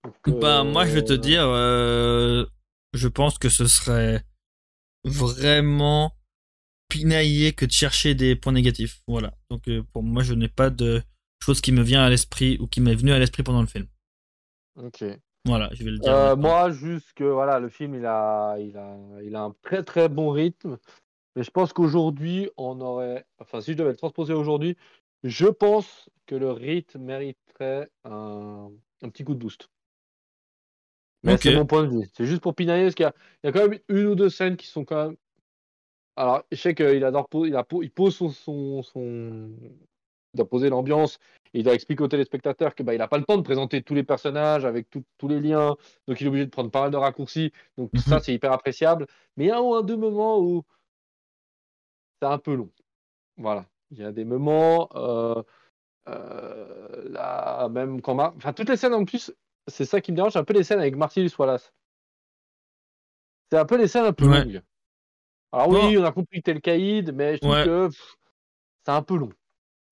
Donc, 0.05 0.41
Bah, 0.41 0.63
moi, 0.63 0.87
je 0.87 0.93
vais 0.93 1.03
te 1.03 1.13
euh, 1.13 1.17
dire, 1.17 2.49
je 2.95 3.09
pense 3.09 3.39
que 3.39 3.49
ce 3.49 3.67
serait 3.67 4.23
vraiment 5.05 6.13
pinailler 6.89 7.53
que 7.53 7.65
de 7.67 7.73
chercher 7.73 8.15
des 8.15 8.37
points 8.37 8.53
négatifs. 8.53 9.01
Voilà. 9.07 9.35
Donc 9.51 9.69
euh, 9.69 9.83
pour 9.93 10.03
moi, 10.03 10.23
je 10.23 10.35
n'ai 10.35 10.49
pas 10.49 10.71
de 10.71 11.03
chose 11.43 11.61
qui 11.61 11.73
me 11.73 11.83
vient 11.83 12.03
à 12.03 12.09
l'esprit 12.11 12.59
ou 12.61 12.67
qui 12.67 12.81
m'est 12.81 12.95
venue 12.95 13.13
à 13.13 13.19
l'esprit 13.19 13.43
pendant 13.43 13.61
le 13.61 13.67
film. 13.67 13.87
Ok. 14.77 15.05
Voilà, 15.47 15.71
je 15.73 15.85
vais 15.85 15.91
le 15.93 15.99
dire. 15.99 16.13
Euh, 16.13 16.37
moi, 16.37 16.71
juste 16.71 17.13
que 17.15 17.25
voilà, 17.25 17.59
le 17.61 17.69
film, 17.69 17.95
il 17.95 18.05
a, 18.05 18.57
il 18.59 18.77
a, 18.77 18.97
il 19.23 19.35
a 19.35 19.43
un 19.43 19.55
très 19.63 19.83
très 19.83 20.09
bon 20.09 20.31
rythme. 20.31 20.79
Mais 21.35 21.43
je 21.43 21.51
pense 21.51 21.73
qu'aujourd'hui, 21.73 22.51
on 22.57 22.81
aurait, 22.81 23.25
enfin, 23.39 23.61
si 23.61 23.73
je 23.73 23.77
devais 23.77 23.91
le 23.91 23.97
transposer 23.97 24.33
aujourd'hui, 24.33 24.77
je 25.23 25.47
pense 25.47 26.09
que 26.27 26.35
le 26.35 26.51
rythme 26.51 27.01
mériterait 27.01 27.91
un, 28.05 28.71
un 29.03 29.09
petit 29.09 29.23
coup 29.25 29.35
de 29.35 29.39
boost. 29.39 29.69
Mais 31.23 31.37
c'est 31.37 31.51
mon 31.55 31.67
point 31.67 31.85
de 31.85 31.89
vue. 31.89 32.09
C'est 32.15 32.25
juste 32.27 32.41
pour 32.43 32.55
pinailler, 32.55 32.85
parce 32.85 32.95
qu'il 32.95 33.05
y 33.05 33.09
a, 33.09 33.15
il 33.43 33.47
y 33.47 33.51
a 33.51 33.53
quand 33.53 33.69
même 33.69 33.79
une 33.89 34.07
ou 34.07 34.15
deux 34.15 34.29
scènes 34.31 34.57
qui 34.57 34.67
sont 34.67 34.85
quand 34.85 35.07
même. 35.09 35.17
Alors, 36.17 36.45
je 36.51 36.57
sais 36.57 36.75
qu'il 36.75 37.05
adore, 37.05 37.29
il, 37.45 37.55
a, 37.55 37.67
il 37.83 37.91
pose 37.91 38.17
son, 38.17 38.31
son, 38.31 38.83
son- 38.83 39.51
doit 40.37 40.49
poser 40.49 40.69
l'ambiance. 40.71 41.19
et 41.55 41.59
Il 41.61 41.65
doit 41.65 41.75
expliquer 41.75 42.03
aux 42.05 42.09
téléspectateurs 42.09 42.75
que 42.75 42.83
bah, 42.83 42.95
il 42.95 42.99
n'a 42.99 43.09
pas 43.09 43.19
le 43.19 43.25
temps 43.25 43.37
de 43.37 43.43
présenter 43.43 43.83
tous 43.83 43.95
les 43.95 44.03
personnages 44.05 44.65
avec 44.65 44.89
tout- 44.91 45.05
tous 45.19 45.29
les 45.29 45.41
liens, 45.41 45.75
donc 46.07 46.21
il 46.21 46.25
est 46.25 46.29
obligé 46.29 46.45
de 46.47 46.51
prendre 46.51 46.71
pas 46.71 46.83
mal 46.83 46.91
de 46.91 46.97
raccourcis. 46.97 47.53
Donc 47.77 47.93
Mhm. 47.95 48.01
ça, 48.01 48.21
c'est 48.21 48.33
hyper 48.35 48.53
appréciable. 48.53 49.07
Mais 49.37 49.45
il 49.45 49.49
y 49.49 49.51
a 49.51 49.57
un 49.59 49.61
ou 49.61 49.75
un 49.75 49.83
deux 49.83 49.97
moments 49.97 50.39
où 50.41 50.63
c'est 52.23 52.29
un 52.29 52.39
peu 52.39 52.55
long. 52.55 52.71
Voilà. 53.37 53.67
Il 53.91 53.99
y 53.99 54.05
a 54.05 54.13
des 54.13 54.25
moments, 54.25 54.89
euh, 54.97 55.43
euh, 56.09 57.09
là, 57.11 57.69
même 57.69 58.01
quand 58.03 58.15
Mar- 58.15 58.35
enfin 58.37 58.53
toutes 58.53 58.69
les 58.69 58.77
scènes 58.77 58.95
en 58.95 59.05
plus, 59.05 59.33
c'est 59.69 59.85
ça 59.85 60.01
qui 60.01 60.13
me 60.13 60.17
dérange, 60.17 60.33
c'est 60.33 60.39
un 60.39 60.45
peu 60.45 60.55
les 60.55 60.65
scènes 60.65 60.81
avec 60.81 60.97
Marcellus 60.97 61.31
Wallace. 61.39 61.73
C'est 63.51 63.59
un 63.59 63.65
peu 63.65 63.77
les 63.77 63.89
scènes 63.89 64.05
un 64.07 64.13
peu 64.13 64.27
Ouais. 64.29 64.45
longues. 64.45 64.63
Alors 65.53 65.69
oui, 65.69 65.97
on 65.99 66.05
a 66.05 66.13
compris 66.13 66.39
que 66.39 66.45
t'es 66.45 66.55
le 66.55 66.61
caïd, 66.61 67.13
mais 67.15 67.35
je 67.37 67.41
trouve 67.41 67.53
Ouais. 67.53 67.65
que 67.65 67.89
c'est 68.85 68.93
un 68.93 69.03
peu 69.03 69.17
long. 69.17 69.31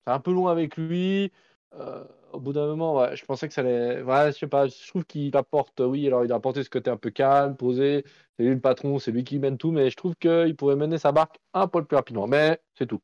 C'est 0.05 0.13
un 0.13 0.19
peu 0.19 0.31
long 0.33 0.47
avec 0.47 0.77
lui. 0.77 1.31
Euh, 1.73 2.03
au 2.31 2.39
bout 2.39 2.53
d'un 2.53 2.67
moment, 2.67 2.95
ouais, 2.97 3.15
je 3.15 3.25
pensais 3.25 3.47
que 3.47 3.53
ça 3.53 3.61
allait. 3.61 4.01
Ouais, 4.01 4.31
je 4.31 4.37
sais 4.37 4.47
pas, 4.47 4.67
je 4.67 4.87
trouve 4.87 5.05
qu'il 5.05 5.35
apporte, 5.35 5.79
oui, 5.79 6.05
alors 6.07 6.23
il 6.25 6.31
a 6.31 6.35
apporté 6.35 6.63
ce 6.63 6.69
côté 6.69 6.89
un 6.89 6.97
peu 6.97 7.09
calme, 7.09 7.55
posé. 7.55 8.03
C'est 8.37 8.43
lui 8.43 8.53
le 8.53 8.59
patron, 8.59 8.99
c'est 8.99 9.11
lui 9.11 9.23
qui 9.23 9.39
mène 9.39 9.57
tout, 9.57 9.71
mais 9.71 9.89
je 9.89 9.95
trouve 9.95 10.15
qu'il 10.15 10.55
pourrait 10.55 10.75
mener 10.75 10.97
sa 10.97 11.11
barque 11.11 11.37
un 11.53 11.67
peu 11.67 11.83
plus 11.83 11.95
rapidement. 11.95 12.27
Mais 12.27 12.59
c'est 12.77 12.87
tout. 12.87 13.01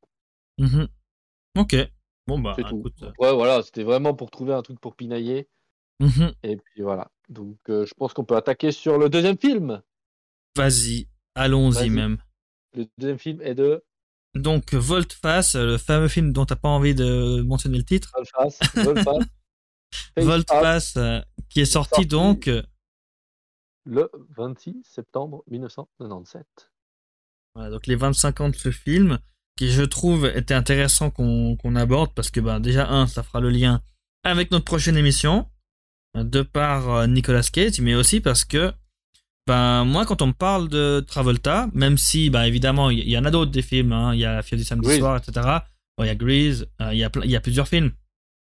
Mhm. 0.58 0.88
Ok. 1.58 1.76
Bon 2.28 2.40
bah 2.40 2.54
C'est 2.56 2.64
tout. 2.64 2.84
euh, 3.02 3.12
Ouais, 3.20 3.34
voilà, 3.34 3.62
c'était 3.64 3.84
vraiment 3.84 4.14
pour 4.14 4.30
trouver 4.32 4.54
un 4.54 4.62
truc 4.62 4.80
pour 4.80 4.96
pinailler. 4.96 5.48
mhm. 6.00 6.34
Et 6.44 6.58
puis 6.58 6.82
voilà. 6.82 7.10
Donc 7.30 7.58
euh, 7.70 7.86
je 7.86 7.94
pense 7.94 8.14
qu'on 8.14 8.24
peut 8.26 8.36
attaquer 8.36 8.72
sur 8.72 8.98
le 8.98 9.10
deuxième 9.10 9.38
film. 9.38 9.82
Vas-y, 10.56 11.08
allons-y 11.36 11.90
même. 11.90 12.18
Le 12.76 12.86
deuxième 12.98 13.20
film 13.20 13.42
est 13.42 13.56
de 13.56 13.84
Donc 14.36 14.74
Volteface, 14.74 15.56
le 15.56 15.78
fameux 15.78 16.08
film 16.08 16.32
dont 16.32 16.46
t'as 16.46 16.56
pas 16.56 16.70
envie 16.70 16.96
de 16.96 17.42
mentionner 17.42 17.78
le 17.78 17.84
titre. 17.84 18.12
Volfas. 18.16 18.60
Volfas. 18.76 19.20
Face 19.94 20.18
Off, 20.18 20.26
Volteface, 20.26 20.98
euh, 20.98 21.20
qui 21.50 21.62
est 21.62 21.66
sorti 21.66 21.96
Sorti. 21.96 22.08
donc 22.08 22.48
euh, 22.48 22.64
le 23.86 24.10
26 24.38 24.84
septembre 24.84 25.44
1997. 25.48 26.46
Voilà, 27.56 27.72
donc 27.72 27.88
les 27.88 27.96
25 27.96 28.42
ans 28.42 28.50
de 28.50 28.56
ce 28.56 28.72
film, 28.72 29.20
qui 29.58 29.70
je 29.70 29.84
trouve 29.84 30.26
était 30.28 30.54
intéressant 30.54 31.12
qu'on 31.12 31.76
aborde 31.76 32.14
parce 32.14 32.32
que 32.32 32.40
ben, 32.40 32.62
déjà 32.62 32.88
un, 32.90 33.08
ça 33.08 33.24
fera 33.24 33.42
le 33.42 33.50
lien 33.50 33.82
avec 34.24 34.52
notre 34.52 34.66
prochaine 34.66 34.96
émission, 34.96 35.50
de 36.16 36.42
par 36.42 36.90
euh, 36.90 37.08
Nicolas 37.08 37.48
Cage, 37.52 37.80
mais 37.82 37.96
aussi 37.96 38.22
parce 38.22 38.46
que 38.46 38.72
ben 39.48 39.86
moi 39.86 40.06
quand 40.06 40.22
on 40.22 40.28
me 40.28 40.34
parle 40.34 40.68
de 40.70 41.04
Travolta, 41.06 41.68
même 41.74 41.98
si 41.98 42.30
ben 42.30 42.44
évidemment 42.44 42.90
il 42.90 43.08
y, 43.08 43.18
en 43.18 43.26
a 43.26 43.32
d'autres 43.32 43.52
des 43.52 43.62
films, 43.62 43.92
hein, 43.92 44.14
il 44.14 44.20
y 44.20 44.26
a 44.26 44.36
La 44.36 44.44
fièvre 44.44 44.62
du 44.62 44.66
samedi 44.66 44.88
Grease. 44.88 45.00
soir, 45.00 45.18
etc. 45.18 45.48
Bon, 45.98 46.04
il 46.04 46.08
y 46.08 46.10
a 46.10 46.16
Grease, 46.16 46.68
euh, 46.82 46.94
il 46.94 47.00
y 47.00 47.04
a 47.04 47.12
y 47.26 47.36
a 47.36 47.42
plusieurs 47.42 47.68
films, 47.68 47.92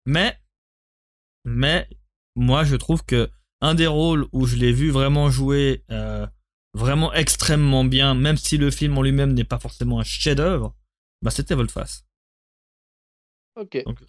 mais 0.06 0.38
mais 1.44 1.88
moi 2.36 2.64
je 2.64 2.76
trouve 2.76 3.04
que 3.06 3.30
un 3.62 3.76
des 3.76 3.88
rôles 3.88 4.28
où 4.32 4.46
je 4.46 4.56
l'ai 4.56 4.72
vu 4.72 4.90
vraiment 4.90 5.30
jouer 5.30 5.84
euh, 5.92 6.26
vraiment 6.74 7.14
extrêmement 7.14 7.86
bien, 7.86 8.14
même 8.14 8.38
si 8.38 8.58
le 8.58 8.70
film 8.72 8.98
en 8.98 9.02
lui-même 9.02 9.34
n'est 9.34 9.44
pas 9.44 9.60
forcément 9.60 10.00
un 10.00 10.04
chef-d'œuvre, 10.04 10.76
bah 11.22 11.32
c'était 11.32 11.56
Volteface. 11.56 12.06
Ok. 13.56 13.82
Donc, 13.86 14.00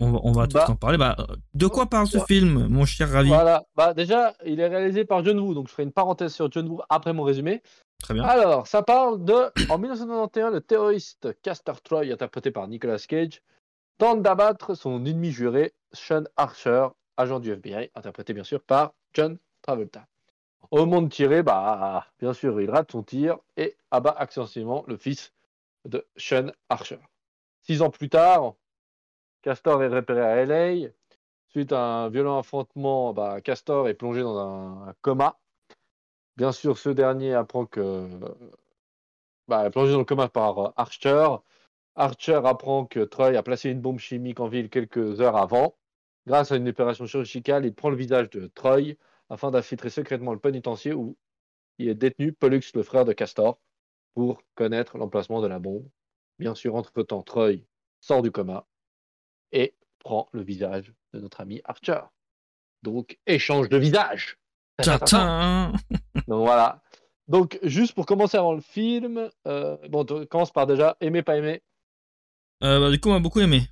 on, 0.00 0.10
va- 0.12 0.20
on 0.24 0.32
va 0.32 0.46
tout 0.46 0.54
Bah. 0.56 0.66
en 0.68 0.76
parler. 0.76 0.98
Bah, 0.98 1.16
de 1.54 1.66
quoi 1.66 1.86
parle 1.86 2.06
ce 2.06 2.18
film, 2.18 2.66
mon 2.68 2.84
cher 2.84 3.10
Ravi? 3.10 3.28
Voilà. 3.28 3.64
Bah, 3.76 3.94
déjà, 3.94 4.34
il 4.44 4.58
est 4.60 4.66
réalisé 4.68 5.04
par 5.04 5.24
John 5.24 5.38
Woo, 5.38 5.54
donc 5.54 5.68
je 5.68 5.72
ferai 5.72 5.82
une 5.84 5.92
parenthèse 5.92 6.34
sur 6.34 6.50
John 6.50 6.68
Woo 6.68 6.80
après 6.88 7.12
mon 7.12 7.22
résumé. 7.22 7.62
Très 8.02 8.14
bien. 8.14 8.24
Alors, 8.24 8.66
ça 8.66 8.82
parle 8.82 9.24
de. 9.24 9.34
En 9.70 9.78
1991, 9.78 10.52
le 10.54 10.60
terroriste 10.60 11.28
Castor 11.42 11.80
Troy, 11.82 12.10
interprété 12.12 12.50
par 12.50 12.66
Nicolas 12.66 12.98
Cage, 12.98 13.42
tente 13.98 14.22
d'abattre 14.22 14.74
son 14.74 15.04
ennemi 15.04 15.30
juré, 15.30 15.74
Sean 15.92 16.24
Archer, 16.36 16.86
agent 17.18 17.40
du 17.40 17.50
FBI, 17.52 17.90
interprété 17.94 18.32
bien 18.32 18.44
sûr 18.44 18.62
par 18.62 18.92
John 19.12 19.36
Travolta. 19.62 20.06
Au 20.70 20.78
moment 20.86 21.02
de 21.02 21.08
tirer, 21.08 21.42
bah, 21.42 22.06
bien 22.20 22.32
sûr, 22.32 22.58
il 22.60 22.70
rate 22.70 22.92
son 22.92 23.02
tir 23.02 23.36
et 23.56 23.76
abat 23.90 24.14
accidentellement 24.16 24.84
le 24.86 24.96
fils 24.96 25.32
de 25.86 26.06
Sean 26.16 26.52
Archer. 26.70 26.98
Six 27.62 27.82
ans 27.82 27.90
plus 27.90 28.08
tard, 28.08 28.54
Castor 29.42 29.82
est 29.82 29.88
repéré 29.88 30.20
à 30.20 30.44
LA. 30.44 30.88
Suite 31.48 31.72
à 31.72 32.04
un 32.04 32.08
violent 32.10 32.38
affrontement, 32.38 33.12
bah, 33.12 33.40
Castor 33.40 33.88
est 33.88 33.94
plongé 33.94 34.20
dans 34.22 34.38
un, 34.38 34.94
coma. 35.02 35.38
Bien 36.36 36.52
sûr, 36.52 36.78
ce 36.78 36.90
dernier 36.90 37.34
apprend 37.34 37.66
que. 37.66 38.08
Bah, 39.48 39.66
est 39.66 39.70
plongé 39.70 39.92
dans 39.92 39.98
le 39.98 40.04
coma 40.04 40.28
par 40.28 40.72
Archer. 40.76 41.26
Archer 41.96 42.40
apprend 42.44 42.86
que 42.86 43.00
Troy 43.00 43.36
a 43.36 43.42
placé 43.42 43.70
une 43.70 43.80
bombe 43.80 43.98
chimique 43.98 44.40
en 44.40 44.48
ville 44.48 44.70
quelques 44.70 45.20
heures 45.20 45.36
avant. 45.36 45.76
Grâce 46.26 46.52
à 46.52 46.56
une 46.56 46.68
opération 46.68 47.06
chirurgicale, 47.06 47.64
il 47.66 47.74
prend 47.74 47.90
le 47.90 47.96
visage 47.96 48.30
de 48.30 48.46
Troy 48.46 48.96
afin 49.28 49.50
d'infiltrer 49.50 49.90
secrètement 49.90 50.32
le 50.32 50.38
pénitencier 50.38 50.92
où 50.92 51.16
il 51.78 51.88
est 51.88 51.94
détenu 51.94 52.32
Pollux, 52.32 52.60
le 52.74 52.82
frère 52.82 53.04
de 53.04 53.12
Castor, 53.12 53.58
pour 54.14 54.42
connaître 54.54 54.98
l'emplacement 54.98 55.40
de 55.40 55.48
la 55.48 55.58
bombe. 55.58 55.88
Bien 56.38 56.54
sûr, 56.54 56.74
entre-temps, 56.76 57.22
Troy 57.22 57.64
sort 58.00 58.22
du 58.22 58.30
coma 58.30 58.66
et 59.52 59.74
prend 59.98 60.28
le 60.32 60.42
visage 60.42 60.92
de 61.12 61.20
notre 61.20 61.40
ami 61.40 61.60
Archer. 61.64 62.00
Donc, 62.82 63.18
échange 63.26 63.68
de 63.68 63.76
visage. 63.76 64.38
Tintin 64.82 65.72
Donc 66.28 66.44
voilà. 66.46 66.82
Donc, 67.28 67.58
juste 67.62 67.94
pour 67.94 68.06
commencer 68.06 68.36
avant 68.38 68.54
le 68.54 68.60
film, 68.60 69.30
euh, 69.46 69.76
bon, 69.88 70.06
on 70.10 70.26
commence 70.26 70.50
par 70.50 70.66
déjà 70.66 70.96
aimer, 71.00 71.22
pas 71.22 71.36
aimer. 71.36 71.62
Euh, 72.62 72.80
bah, 72.80 72.90
Du 72.90 72.98
coup, 72.98 73.10
on 73.10 73.12
m'a 73.12 73.20
beaucoup 73.20 73.40
aimé. 73.40 73.68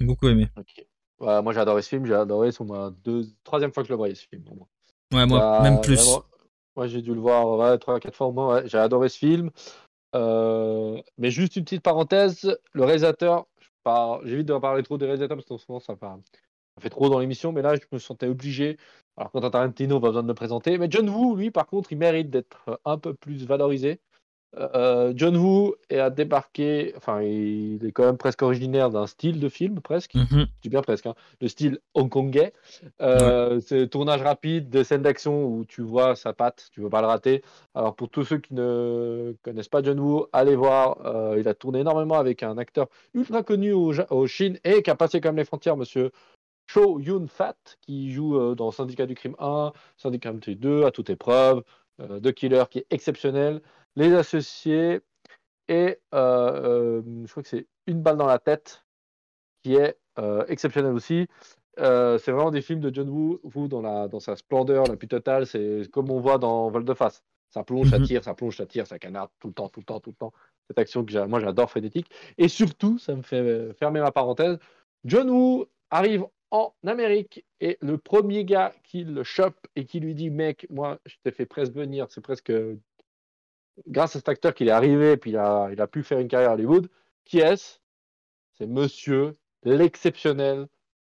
Beaucoup 0.00 0.28
aimé. 0.28 0.48
Ok. 0.56 0.86
Voilà, 1.18 1.42
moi 1.42 1.52
j'ai 1.52 1.60
adoré 1.60 1.80
ce 1.82 1.88
film, 1.88 2.06
j'ai 2.06 2.14
adoré, 2.14 2.50
c'est 2.52 2.64
ma 2.64 2.90
deux... 2.90 3.24
troisième 3.44 3.72
fois 3.72 3.82
que 3.82 3.88
je 3.88 3.92
le 3.92 3.96
voyais 3.96 4.14
ce 4.14 4.26
film. 4.26 4.42
moins. 4.44 4.66
Ouais, 5.12 5.26
moi, 5.26 5.38
Bah, 5.38 5.60
même 5.62 5.80
plus. 5.80 5.96
vraiment, 5.96 6.24
Moi 6.76 6.86
j'ai 6.88 7.02
dû 7.02 7.14
le 7.14 7.20
voir 7.20 7.46
ouais, 7.56 7.78
trois, 7.78 8.00
quatre 8.00 8.16
fois 8.16 8.26
au 8.28 8.32
moins, 8.32 8.54
ouais, 8.54 8.68
j'ai 8.68 8.78
adoré 8.78 9.08
ce 9.08 9.18
film. 9.18 9.50
Euh, 10.14 11.00
mais 11.18 11.30
juste 11.30 11.56
une 11.56 11.64
petite 11.64 11.82
parenthèse, 11.82 12.56
le 12.72 12.84
réalisateur, 12.84 13.46
j'évite 14.24 14.46
de 14.46 14.58
parler 14.58 14.82
trop 14.82 14.98
des 14.98 15.06
réalisateurs 15.06 15.36
parce 15.36 15.48
que 15.48 15.56
souvent 15.58 15.80
ça, 15.80 15.96
part- 15.96 16.18
ça 16.76 16.82
fait 16.82 16.90
trop 16.90 17.08
dans 17.08 17.18
l'émission, 17.20 17.52
mais 17.52 17.62
là 17.62 17.74
je 17.76 17.82
me 17.92 17.98
sentais 17.98 18.26
obligé. 18.28 18.78
Alors 19.16 19.30
quand 19.32 19.48
Tarantino 19.50 20.00
pas 20.00 20.08
besoin 20.08 20.22
de 20.22 20.28
me 20.28 20.34
présenter, 20.34 20.78
mais 20.78 20.88
John 20.90 21.08
Woo, 21.08 21.36
lui 21.36 21.50
par 21.50 21.66
contre, 21.66 21.92
il 21.92 21.98
mérite 21.98 22.30
d'être 22.30 22.80
un 22.84 22.98
peu 22.98 23.14
plus 23.14 23.44
valorisé. 23.46 24.00
Euh, 24.58 25.12
John 25.16 25.36
Woo 25.36 25.74
est 25.90 25.98
à 25.98 26.10
débarquer, 26.10 26.92
enfin 26.96 27.22
il 27.22 27.84
est 27.84 27.92
quand 27.92 28.04
même 28.04 28.16
presque 28.16 28.42
originaire 28.42 28.90
d'un 28.90 29.06
style 29.06 29.40
de 29.40 29.48
film 29.48 29.80
presque 29.80 30.14
je 30.14 30.46
dis 30.62 30.68
bien 30.68 30.82
presque, 30.82 31.06
hein, 31.06 31.14
le 31.40 31.48
style 31.48 31.78
hongkongais. 31.94 32.52
Euh, 33.00 33.60
C'est 33.60 33.88
tournage 33.88 34.22
rapide, 34.22 34.70
des 34.70 34.84
scènes 34.84 35.02
d'action 35.02 35.44
où 35.44 35.64
tu 35.64 35.82
vois 35.82 36.16
sa 36.16 36.32
patte, 36.32 36.68
tu 36.72 36.80
veux 36.80 36.88
pas 36.88 37.00
le 37.00 37.06
rater. 37.06 37.42
Alors 37.74 37.94
pour 37.94 38.08
tous 38.08 38.24
ceux 38.24 38.38
qui 38.38 38.54
ne 38.54 39.34
connaissent 39.42 39.68
pas 39.68 39.82
John 39.82 39.98
Woo, 40.00 40.26
allez 40.32 40.56
voir. 40.56 40.98
euh, 41.04 41.36
il 41.38 41.48
a 41.48 41.54
tourné 41.54 41.80
énormément 41.80 42.18
avec 42.18 42.42
un 42.42 42.58
acteur 42.58 42.88
ultra 43.14 43.42
connu 43.42 43.72
au, 43.72 44.26
Chine 44.26 44.58
et 44.64 44.82
qui 44.82 44.90
a 44.90 44.94
passé 44.94 45.20
comme 45.20 45.36
les 45.36 45.44
frontières, 45.44 45.76
Monsieur 45.76 46.10
Cho 46.66 46.98
Yun 46.98 47.26
Fat, 47.26 47.56
qui 47.82 48.12
joue 48.12 48.38
euh, 48.38 48.54
dans 48.54 48.70
Syndicat 48.70 49.06
du 49.06 49.14
crime 49.14 49.36
1, 49.38 49.72
Syndicat 49.96 50.32
du 50.32 50.40
crime 50.40 50.54
2, 50.54 50.84
à 50.84 50.90
toute 50.90 51.10
épreuve, 51.10 51.62
The 51.98 52.32
Killer 52.32 52.64
qui 52.70 52.80
est 52.80 52.86
exceptionnel, 52.90 53.60
Les 53.96 54.12
Associés 54.14 55.00
et 55.68 55.98
euh, 56.14 56.98
euh, 57.02 57.02
je 57.24 57.30
crois 57.30 57.42
que 57.42 57.48
c'est 57.48 57.66
Une 57.86 58.02
balle 58.02 58.16
dans 58.16 58.26
la 58.26 58.38
tête 58.38 58.84
qui 59.62 59.74
est 59.76 59.98
euh, 60.18 60.44
exceptionnel 60.48 60.92
aussi. 60.92 61.26
C'est 61.76 62.30
vraiment 62.30 62.50
des 62.50 62.62
films 62.62 62.80
de 62.80 62.94
John 62.94 63.08
Woo, 63.08 63.40
Woo 63.42 63.66
dans, 63.68 63.80
la, 63.82 64.08
dans 64.08 64.20
sa 64.20 64.36
splendeur 64.36 64.84
la 64.86 64.96
plus 64.96 65.08
totale. 65.08 65.46
C'est 65.46 65.82
comme 65.90 66.10
on 66.10 66.20
voit 66.20 66.38
dans 66.38 66.70
Vol 66.70 66.84
de 66.84 66.94
face. 66.94 67.24
Ça 67.50 67.62
plonge, 67.64 67.90
ça 67.90 67.98
Mhm. 67.98 68.04
tire, 68.06 68.24
ça 68.24 68.34
plonge, 68.34 68.56
ça 68.56 68.66
tire, 68.66 68.86
ça 68.86 68.98
canarde 68.98 69.30
tout 69.38 69.48
le 69.48 69.54
temps, 69.54 69.68
tout 69.68 69.80
le 69.80 69.84
temps, 69.84 70.00
tout 70.00 70.10
le 70.10 70.16
temps. 70.16 70.32
Cette 70.68 70.78
action 70.78 71.04
que 71.04 71.26
moi 71.26 71.40
j'adore 71.40 71.70
frénétique. 71.70 72.10
Et 72.38 72.48
surtout, 72.48 72.98
ça 72.98 73.14
me 73.14 73.22
fait 73.22 73.72
fermer 73.74 74.00
ma 74.00 74.10
parenthèse. 74.12 74.58
John 75.04 75.30
Woo 75.30 75.66
arrive 75.90 76.24
en 76.50 76.74
Amérique. 76.86 77.44
Et 77.60 77.78
le 77.80 77.98
premier 77.98 78.44
gars 78.44 78.72
qui 78.84 79.04
le 79.04 79.24
chope 79.24 79.66
et 79.76 79.84
qui 79.84 80.00
lui 80.00 80.14
dit 80.14 80.30
Mec, 80.30 80.66
moi, 80.70 80.98
je 81.06 81.16
t'ai 81.22 81.30
fait 81.32 81.46
presque 81.46 81.72
venir, 81.72 82.06
c'est 82.10 82.20
presque 82.20 82.52
grâce 83.86 84.16
à 84.16 84.18
cet 84.18 84.28
acteur 84.28 84.54
qu'il 84.54 84.68
est 84.68 84.72
arrivé 84.72 85.12
et 85.12 85.16
puis 85.16 85.30
il 85.32 85.36
a, 85.36 85.68
il 85.72 85.80
a 85.80 85.86
pu 85.86 86.02
faire 86.02 86.18
une 86.18 86.28
carrière 86.28 86.50
à 86.50 86.54
Hollywood. 86.54 86.88
Qui 87.24 87.38
est-ce? 87.38 87.78
C'est 88.58 88.66
monsieur 88.66 89.36
l'exceptionnel, 89.64 90.66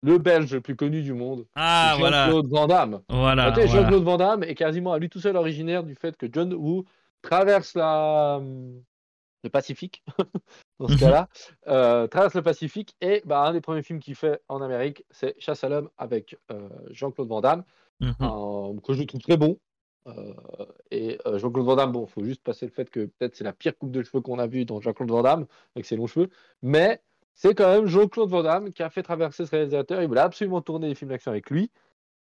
le 0.03 0.19
Belge 0.19 0.55
le 0.55 0.61
plus 0.61 0.75
connu 0.77 1.03
du 1.03 1.13
monde. 1.13 1.47
Ah, 1.55 1.95
voilà. 1.99 2.27
Jean-Claude 2.27 2.49
Van 2.51 2.67
Damme. 2.67 3.03
Voilà. 3.09 3.53
Jean-Claude 3.67 4.03
Van 4.05 4.17
Damme 4.17 4.43
est 4.43 4.55
quasiment 4.55 4.93
à 4.93 4.99
lui 4.99 5.09
tout 5.09 5.21
seul 5.21 5.37
originaire 5.37 5.85
du 5.85 5.95
fait 5.95 6.17
que 6.17 6.27
John 6.33 6.53
Woo 6.55 6.85
traverse 7.23 7.75
la... 7.75 8.41
le 9.45 9.51
Pacifique, 9.51 10.03
dans 10.81 10.89
ce 10.89 10.95
Mhm. 10.95 10.99
cas-là, 11.01 11.29
euh, 11.69 12.07
traverse 12.07 12.35
le 12.35 12.43
Pacifique 12.43 12.95
et 13.01 13.23
bah, 13.25 13.43
un 13.43 13.53
des 13.53 13.61
premiers 13.61 13.83
films 13.83 14.01
qu'il 14.01 14.15
fait 14.15 14.41
en 14.49 14.63
Amérique, 14.63 15.05
c'est 15.11 15.35
Chasse 15.39 15.63
à 15.65 15.69
l'homme 15.69 15.91
avec 15.99 16.37
euh, 16.51 16.69
Jean-Claude 16.91 17.29
Van 17.29 17.41
Damme, 17.41 17.65
Mhm. 18.01 18.81
que 18.83 18.93
je 18.95 19.03
trouve 19.03 19.21
très 19.21 19.37
bon. 19.37 19.59
Euh, 20.09 20.33
et 20.91 21.19
euh, 21.27 21.39
Jean-Claude 21.39 21.67
Van 21.67 21.77
Damme, 21.77 21.93
bon, 21.93 22.07
faut 22.07 22.25
juste 22.25 22.43
passer 22.43 22.67
le 22.67 22.73
fait 22.73 22.89
que 22.89 23.07
peut-être 23.07 23.37
c'est 23.37 23.45
la 23.45 23.53
pire 23.53 23.77
coupe 23.77 23.91
de 23.91 24.03
cheveux 24.03 24.21
qu'on 24.21 24.39
a 24.39 24.47
vue 24.47 24.65
dans 24.65 24.81
Jean-Claude 24.81 25.11
Van 25.11 25.23
Damme, 25.23 25.47
avec 25.77 25.85
ses 25.87 25.97
longs 25.97 26.07
cheveux, 26.07 26.29
mais 26.63 27.03
c'est 27.35 27.55
quand 27.55 27.71
même 27.71 27.87
Jean-Claude 27.87 28.31
Van 28.31 28.43
Damme 28.43 28.73
qui 28.73 28.83
a 28.83 28.91
fait 28.91 29.03
traverser 29.03 29.45
ce 29.47 29.51
réalisateur. 29.51 30.03
Il 30.03 30.09
voulait 30.09 30.21
absolument 30.21 30.61
tourner 30.63 30.89
des 30.89 30.95
films 30.95 31.11
d'action 31.11 31.31
avec 31.31 31.51
lui. 31.51 31.71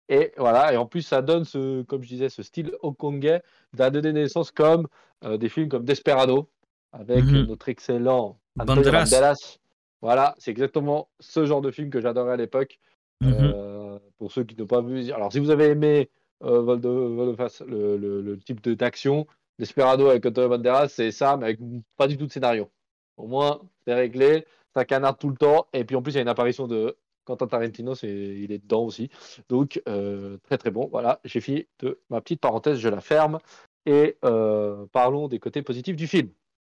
Et 0.09 0.34
voilà, 0.38 0.73
et 0.73 0.77
en 0.77 0.86
plus, 0.86 1.01
ça 1.01 1.21
donne 1.21 1.45
ce, 1.45 1.81
comme 1.84 2.03
je 2.03 2.07
disais, 2.09 2.29
ce 2.29 2.43
style 2.43 2.73
hongkongais, 2.81 3.41
ça 3.77 3.86
a 3.86 3.89
donné 3.89 4.11
naissance 4.11 4.51
comme 4.51 4.88
euh, 5.23 5.38
des 5.38 5.49
films 5.49 5.69
comme 5.69 5.86
Desperado, 5.86 6.49
avec 6.91 7.23
Mhm. 7.23 7.45
notre 7.47 7.69
excellent 7.69 8.38
Antonio 8.59 8.81
Banderas. 8.84 9.05
Banderas. 9.05 9.57
Voilà, 10.01 10.36
c'est 10.38 10.51
exactement 10.51 11.07
ce 11.21 11.45
genre 11.45 11.61
de 11.61 11.71
film 11.71 11.89
que 11.89 12.01
j'adorais 12.01 12.34
à 12.34 12.38
l'époque. 12.38 12.79
Mhm. 13.21 13.34
Euh, 13.39 13.99
pour 14.17 14.31
ceux 14.31 14.43
qui 14.43 14.55
n'ont 14.57 14.67
pas 14.67 14.81
vu, 14.81 15.11
alors 15.11 15.31
si 15.31 15.39
vous 15.39 15.49
avez 15.49 15.65
aimé 15.67 16.09
euh, 16.43 16.61
Vol 16.61 16.81
de, 16.81 16.89
Volte-Face, 16.89 17.61
le, 17.67 17.97
le- 17.97 18.21
le 18.21 18.39
type 18.39 18.67
d'action, 18.69 19.27
Desperado 19.59 20.07
avec 20.07 20.25
Antonio 20.25 20.49
Banderas, 20.49 20.88
c'est 20.89 21.11
ça, 21.11 21.38
mais 21.38 21.45
avec 21.45 21.59
pas 21.97 22.07
du 22.07 22.17
tout 22.17 22.25
de 22.27 22.31
scénario. 22.31 22.69
Au 23.17 23.27
moins, 23.27 23.61
c'est 23.86 23.93
réglé, 23.93 24.45
ça 24.75 24.86
canarde 24.86 25.17
tout 25.19 25.29
le 25.29 25.36
temps, 25.36 25.67
et 25.73 25.84
puis 25.86 25.95
en 25.95 26.01
plus, 26.01 26.13
il 26.13 26.15
y 26.15 26.19
a 26.19 26.21
une 26.21 26.27
apparition 26.27 26.67
de 26.67 26.97
Quentin 27.25 27.47
Tarantino, 27.47 27.95
c'est, 27.95 28.09
il 28.09 28.51
est 28.51 28.57
dedans 28.57 28.84
aussi. 28.84 29.09
Donc, 29.47 29.81
euh, 29.88 30.38
très 30.43 30.57
très 30.57 30.71
bon. 30.71 30.89
Voilà, 30.91 31.21
j'ai 31.23 31.39
fini 31.39 31.67
de 31.79 31.99
ma 32.09 32.19
petite 32.19 32.41
parenthèse, 32.41 32.79
je 32.79 32.89
la 32.89 32.99
ferme. 32.99 33.39
Et 33.86 34.17
euh, 34.25 34.86
parlons 34.91 35.27
des 35.27 35.39
côtés 35.39 35.61
positifs 35.61 35.95
du 35.95 36.07
film. 36.07 36.29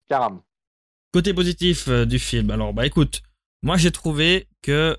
Caram. 0.09 0.41
Côté 1.11 1.33
positif 1.33 1.87
euh, 1.87 2.05
du 2.05 2.19
film. 2.19 2.51
Alors, 2.51 2.73
bah 2.73 2.85
écoute, 2.85 3.21
moi 3.63 3.77
j'ai 3.77 3.91
trouvé 3.91 4.47
que 4.61 4.97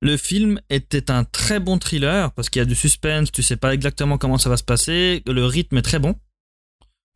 le 0.00 0.16
film 0.16 0.60
était 0.70 1.10
un 1.10 1.24
très 1.24 1.58
bon 1.60 1.78
thriller 1.78 2.32
parce 2.32 2.50
qu'il 2.50 2.60
y 2.60 2.62
a 2.62 2.66
du 2.66 2.74
suspense, 2.74 3.32
tu 3.32 3.42
sais 3.42 3.56
pas 3.56 3.74
exactement 3.74 4.18
comment 4.18 4.38
ça 4.38 4.48
va 4.48 4.56
se 4.56 4.64
passer, 4.64 5.22
le 5.26 5.44
rythme 5.44 5.78
est 5.78 5.82
très 5.82 5.98
bon. 5.98 6.14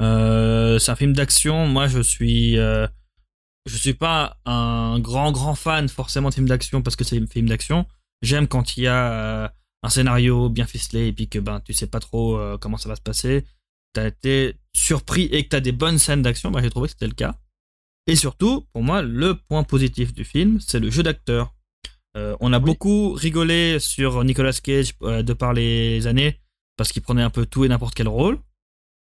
Euh, 0.01 0.79
c'est 0.79 0.91
un 0.91 0.97
film 0.97 1.13
d'action. 1.13 1.67
Moi, 1.67 1.87
je 1.87 2.01
suis, 2.01 2.59
euh, 2.59 2.87
je 3.67 3.77
suis 3.77 3.95
pas 3.95 4.39
un 4.45 4.99
grand 4.99 5.31
grand 5.31 5.55
fan 5.55 5.89
forcément 5.89 6.31
de 6.31 6.35
films 6.35 6.49
d'action 6.49 6.83
parce 6.83 6.97
que 6.97 7.05
c'est 7.05 7.21
un 7.21 7.27
film 7.27 7.49
d'action. 7.49 7.87
J'aime 8.23 8.49
quand 8.49 8.77
il 8.77 8.85
y 8.85 8.87
a 8.89 9.13
euh, 9.13 9.49
un 9.85 9.89
scénario 9.89 10.49
bien 10.49 10.67
ficelé 10.67 11.09
et 11.09 11.13
puis 11.13 11.29
que 11.29 11.39
ben 11.39 11.61
tu 11.61 11.73
sais 11.73 11.87
pas 11.87 12.01
trop 12.01 12.39
comment 12.61 12.77
ça 12.77 12.89
va 12.89 12.97
se 12.97 13.01
passer. 13.01 13.45
T'as 13.93 14.09
été 14.09 14.57
surpris 14.73 15.25
et 15.25 15.45
que 15.45 15.51
t'as 15.51 15.61
des 15.61 15.73
bonnes 15.73 15.99
scènes 15.99 16.23
d'action. 16.23 16.53
J'ai 16.61 16.71
trouvé 16.71 16.89
que 16.89 16.93
c'était 16.93 17.07
le 17.07 17.15
cas. 17.15 17.35
Et 18.07 18.17
surtout, 18.17 18.67
pour 18.73 18.83
moi, 18.83 19.03
le 19.03 19.37
point 19.37 19.63
positif 19.63 20.13
du 20.13 20.25
film, 20.25 20.59
c'est 20.61 20.81
le 20.81 20.91
jeu 20.91 21.03
d'acteur. 21.03 21.55
Euh, 22.17 22.37
on 22.41 22.53
a 22.53 22.59
Oui. 22.59 22.65
beaucoup 22.65 23.13
rigolé 23.13 23.79
sur 23.81 24.23
Nicolas 24.25 24.53
Cage 24.53 24.93
euh, 25.03 25.23
de 25.23 25.33
par 25.33 25.53
les 25.53 26.07
années 26.07 26.41
parce 26.77 26.93
qu'il 26.93 27.03
prenait 27.03 27.23
un 27.23 27.31
peu 27.31 27.47
tout 27.47 27.65
et 27.65 27.69
n'importe 27.69 27.95
quel 27.95 28.09
rôle. 28.09 28.39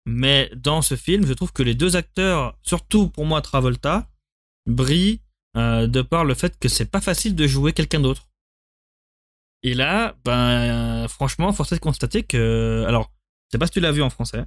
Mais 0.07 0.50
dans 0.57 0.82
ce 0.82 0.96
film, 0.96 1.26
je 1.26 1.32
trouve 1.32 1.52
que 1.52 1.62
les 1.62 1.74
deux 1.74 1.96
acteurs, 1.96 2.59
surtout 2.62 3.09
pour 3.09 3.26
moi 3.26 3.40
Travolta, 3.42 4.09
brillent 4.66 5.20
euh, 5.57 5.86
de 5.86 6.02
par 6.02 6.24
le 6.24 6.34
fait 6.34 6.59
que 6.59 6.68
c'est 6.68 6.90
pas 6.90 7.00
facile 7.00 7.34
de 7.34 7.46
jouer 7.46 7.72
quelqu'un 7.72 8.00
d'autre. 8.00 8.28
Et 9.62 9.74
là, 9.74 10.16
ben 10.24 11.09
franchement, 11.09 11.52
force 11.52 11.72
est 11.72 11.76
de 11.76 11.80
constater 11.80 12.22
que, 12.22 12.84
alors, 12.86 13.12
je 13.48 13.52
sais 13.52 13.59
pas 13.59 13.66
si 13.66 13.72
tu 13.72 13.80
l'as 13.80 13.90
vu 13.90 14.02
en 14.02 14.11
français. 14.11 14.44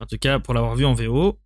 En 0.00 0.06
tout 0.06 0.18
cas, 0.18 0.38
pour 0.40 0.54
l'avoir 0.54 0.74
vu 0.74 0.84
en 0.84 0.94
VO, 0.94 1.38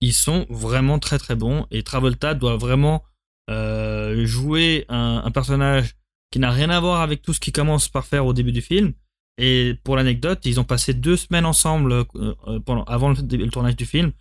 ils 0.00 0.14
sont 0.14 0.46
vraiment 0.48 0.98
très 0.98 1.18
très 1.18 1.34
bons. 1.36 1.66
Et 1.70 1.82
Travolta 1.82 2.34
doit 2.34 2.56
vraiment 2.56 3.02
jouer 3.48 4.86
un, 4.88 5.22
un 5.24 5.30
personnage 5.30 5.94
qui 6.32 6.40
n'a 6.40 6.50
rien 6.50 6.70
à 6.70 6.80
voir 6.80 7.00
avec 7.02 7.22
tout 7.22 7.32
ce 7.32 7.38
qu'il 7.38 7.52
commence 7.52 7.88
par 7.88 8.04
faire 8.04 8.26
au 8.26 8.32
début 8.32 8.50
du 8.50 8.62
film. 8.62 8.92
Et 9.38 9.74
pour 9.84 9.96
l'anecdote, 9.96 10.40
ils 10.44 10.58
ont 10.58 10.64
passé 10.64 10.94
deux 10.94 11.16
semaines 11.16 11.46
ensemble 11.46 11.92
euh, 11.92 12.04
euh, 12.48 12.58
pendant, 12.58 12.84
avant 12.84 13.10
le, 13.10 13.50
tournage 13.50 13.76
du 13.76 13.86
film 13.86 14.12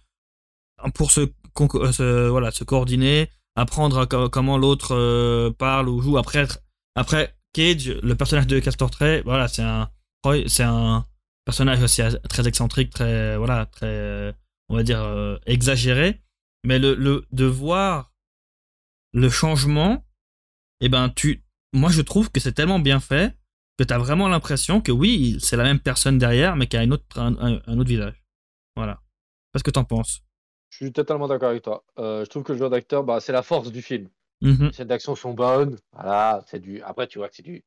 pour 0.94 1.12
se, 1.12 1.32
euh, 2.02 2.30
voilà, 2.30 2.52
se 2.52 2.64
coordonner, 2.64 3.30
apprendre 3.56 4.06
comment 4.30 4.58
l'autre 4.58 5.50
parle 5.58 5.90
ou 5.90 6.02
joue. 6.02 6.18
Après, 6.18 6.48
après 6.96 7.36
Cage, 7.54 7.88
le 8.02 8.16
personnage 8.16 8.48
de 8.48 8.60
Castor 8.60 8.92
Trey, 8.92 9.22
voilà, 9.26 9.48
c'est 9.48 9.64
un, 9.64 9.90
c'est 10.48 10.64
un 10.64 11.06
personnage 11.46 11.82
aussi 11.82 12.02
très 12.30 12.48
excentrique, 12.48 12.92
très, 12.92 13.38
voilà, 13.38 13.66
très, 13.66 14.34
on 14.70 14.76
va 14.76 14.84
dire, 14.84 15.02
euh, 15.02 15.38
exagéré. 15.46 16.22
Mais 16.64 16.80
le, 16.80 16.96
le, 16.96 17.26
de 17.32 17.46
voir 17.46 18.14
le 19.14 19.30
changement, 19.30 20.06
eh 20.80 20.90
ben, 20.90 21.10
tu, 21.10 21.44
moi, 21.74 21.90
je 21.92 22.02
trouve 22.02 22.32
que 22.32 22.40
c'est 22.40 22.54
tellement 22.54 22.80
bien 22.80 23.00
fait 23.00 23.36
que 23.78 23.84
t'as 23.84 23.98
vraiment 23.98 24.28
l'impression 24.28 24.82
que 24.82 24.92
oui, 24.92 25.38
c'est 25.40 25.58
la 25.58 25.64
même 25.64 25.80
personne 25.80 26.18
derrière, 26.18 26.56
mais 26.56 26.68
qui 26.68 26.78
a 26.78 26.84
une 26.84 26.94
autre, 26.94 27.20
un, 27.20 27.56
autre 27.78 27.90
visage. 27.90 28.22
Voilà. 28.76 29.00
Qu'est-ce 29.54 29.64
que 29.64 29.72
t'en 29.72 29.84
penses 29.84 30.22
Je 30.70 30.78
suis 30.78 30.92
totalement 30.92 31.28
d'accord 31.28 31.50
avec 31.50 31.64
toi. 31.64 31.84
Euh, 31.98 32.24
je 32.26 32.30
trouve 32.30 32.44
que 32.44 32.52
le 32.54 32.60
jeu 32.60 32.70
d'acteur, 32.70 33.04
bah, 33.04 33.20
c'est 33.20 33.32
la 33.32 33.42
force 33.42 33.72
du 33.72 33.82
film. 33.82 34.08
Mhm. 34.42 34.68
Les 34.68 34.74
scènes 34.74 34.88
d'action 34.88 35.16
sont 35.16 35.34
bonnes. 35.34 35.78
Voilà, 35.94 36.44
c'est 36.48 36.60
du. 36.60 36.82
Après, 36.82 37.08
tu 37.08 37.20
vois 37.20 37.30
que 37.30 37.36
c'est 37.36 37.44
du. 37.44 37.64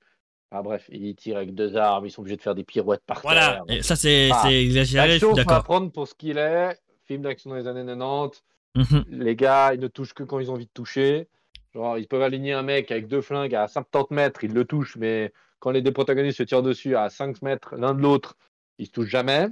Ah, 0.51 0.63
bref, 0.63 0.85
ils 0.93 1.17
tirent 1.17 1.39
avec 1.39 1.55
deux 1.55 1.77
armes, 1.77 2.07
ils 2.07 2.11
sont 2.11 2.21
obligés 2.21 2.37
de 2.37 2.43
faire 2.43 2.55
des 2.55 2.63
pirouettes 2.65 3.03
par 3.07 3.21
Voilà. 3.23 3.63
terre. 3.67 3.77
Et 3.77 3.83
ça, 3.83 3.97
c'est 3.97 4.31
Ah, 4.33 4.53
exagéré, 4.53 5.07
je 5.07 5.13
L'action, 5.13 5.35
suis 5.35 5.45
faut 5.45 5.63
prendre 5.63 5.91
pour 5.91 6.07
ce 6.07 6.15
qu'il 6.15 6.39
est. 6.39 6.79
Film 7.07 7.23
d'action 7.23 7.51
dans 7.51 7.57
les 7.57 7.67
années 7.67 7.85
90. 7.85 8.43
Mhm. 8.77 9.05
Les 9.09 9.37
gars, 9.37 9.75
ils 9.75 9.81
ne 9.81 9.89
touchent 9.89 10.15
que 10.15 10.23
quand 10.23 10.39
ils 10.39 10.51
ont 10.51 10.55
envie 10.55 10.67
de 10.67 10.71
toucher. 10.73 11.29
Genre, 11.75 11.99
ils 11.99 12.07
peuvent 12.07 12.23
aligner 12.23 12.53
un 12.53 12.63
mec 12.63 12.91
avec 12.91 13.09
deux 13.09 13.21
flingues 13.21 13.55
à 13.55 13.67
70 13.67 14.15
mètres, 14.15 14.45
ils 14.45 14.53
le 14.53 14.65
touchent, 14.65 14.97
mais 14.97 15.33
quand 15.59 15.71
les 15.71 15.83
deux 15.83 15.93
protagonistes 15.93 16.39
se 16.39 16.43
tirent 16.45 16.63
dessus 16.63 16.95
à 16.95 17.09
5 17.09 17.43
mètres 17.43 17.75
l'un 17.77 17.95
de 17.95 18.01
l'autre, 18.01 18.37
ils 18.79 18.87
se 18.87 18.93
touchent 18.93 19.09
jamais. 19.09 19.49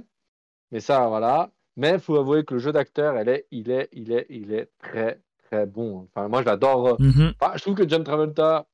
Mais 0.71 0.79
ça, 0.79 1.07
voilà. 1.07 1.51
Mais 1.75 1.93
il 1.93 1.99
faut 1.99 2.17
avouer 2.17 2.45
que 2.45 2.53
le 2.53 2.59
jeu 2.59 2.71
d'acteur, 2.71 3.17
elle 3.17 3.29
est, 3.29 3.47
il 3.51 3.71
est, 3.71 3.89
il 3.91 4.11
est, 4.11 4.25
il 4.29 4.53
est 4.53 4.69
très, 4.79 5.19
très 5.43 5.65
bon. 5.65 6.07
Enfin, 6.07 6.27
moi, 6.27 6.41
je 6.41 6.45
l'adore. 6.45 7.01
Mhm. 7.01 7.33
Enfin, 7.39 7.53
je 7.55 7.61
trouve 7.61 7.75
que 7.75 7.87
John 7.87 8.03
Travolta, 8.03 8.67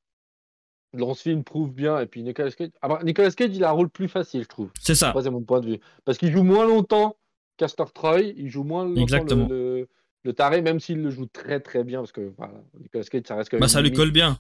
dans 0.94 1.14
ce 1.14 1.24
film, 1.24 1.44
prouve 1.44 1.72
bien. 1.74 2.00
Et 2.00 2.06
puis 2.06 2.22
Nicolas 2.24 2.52
Cage, 2.52 2.70
ah 2.82 2.88
bah, 2.88 3.00
Nicolas 3.04 3.32
Cage, 3.32 3.56
il 3.56 3.64
a 3.64 3.70
un 3.70 3.74
rôle 3.74 3.90
plus 3.90 4.10
facile, 4.10 4.44
je 4.44 4.48
trouve. 4.48 4.70
C'est 4.80 4.96
ça. 4.96 5.14
C'est 5.22 5.30
mon 5.30 5.42
point 5.42 5.62
de 5.62 5.68
vue. 5.68 5.80
Parce 6.06 6.18
qu'il 6.18 6.32
joue 6.32 6.44
moins 6.44 6.68
longtemps 6.68 7.16
Castor 7.60 7.92
Troy, 7.92 8.22
il 8.22 8.50
joue 8.50 8.64
moins 8.64 8.86
longtemps 8.86 9.02
Exactement. 9.02 9.48
le, 9.50 9.80
le, 9.82 9.90
le 10.24 10.34
taré, 10.34 10.62
même 10.62 10.80
s'il 10.80 11.02
le 11.02 11.10
joue 11.10 11.26
très 11.28 11.60
très 11.60 11.84
bien. 11.84 12.00
Parce 12.00 12.12
que 12.12 12.34
voilà, 12.38 12.54
Nicolas 12.80 13.04
Cage, 13.06 13.22
ça 13.28 13.36
reste 13.36 13.50
quand 13.50 13.58
même. 13.58 13.62
Bah, 13.62 13.68
ça 13.68 13.82
lui 13.82 13.92
colle 13.94 14.12
bien. 14.12 14.38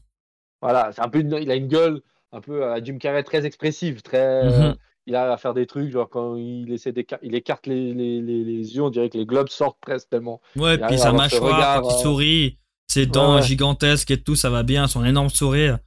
Voilà, 0.61 0.91
c'est 0.91 1.01
un 1.01 1.09
peu 1.09 1.19
une- 1.19 1.37
il 1.41 1.49
a 1.51 1.55
une 1.55 1.67
gueule 1.67 2.01
un 2.31 2.41
peu 2.41 2.65
à 2.65 2.83
Jim 2.83 2.97
Carrey 2.97 3.23
très 3.23 3.45
expressive, 3.45 4.01
très. 4.01 4.43
Mhm. 4.45 4.75
Il 5.05 5.15
a 5.15 5.31
à 5.33 5.37
faire 5.37 5.55
des 5.55 5.65
trucs, 5.65 5.89
genre 5.89 6.07
quand 6.07 6.35
il 6.35 6.71
essaie 6.71 6.93
il 7.23 7.33
écarte 7.33 7.65
les, 7.65 7.93
les, 7.93 8.21
les, 8.21 8.43
les 8.43 8.75
yeux, 8.75 8.83
on 8.83 8.89
dirait 8.91 9.09
que 9.09 9.17
les 9.17 9.25
globes 9.25 9.49
sortent 9.49 9.79
presque 9.81 10.09
tellement. 10.09 10.39
Ouais, 10.55 10.77
puis 10.77 10.99
sa 10.99 11.11
mâchoire, 11.13 11.81
il 11.83 11.87
euh, 11.87 11.97
sourit, 12.01 12.59
ses 12.87 13.07
dents 13.07 13.37
ouais. 13.37 13.41
gigantesques 13.41 14.11
et 14.11 14.21
tout, 14.21 14.35
ça 14.35 14.51
va 14.51 14.61
bien, 14.61 14.85
son 14.87 15.03
énorme 15.03 15.29
sourire. 15.29 15.79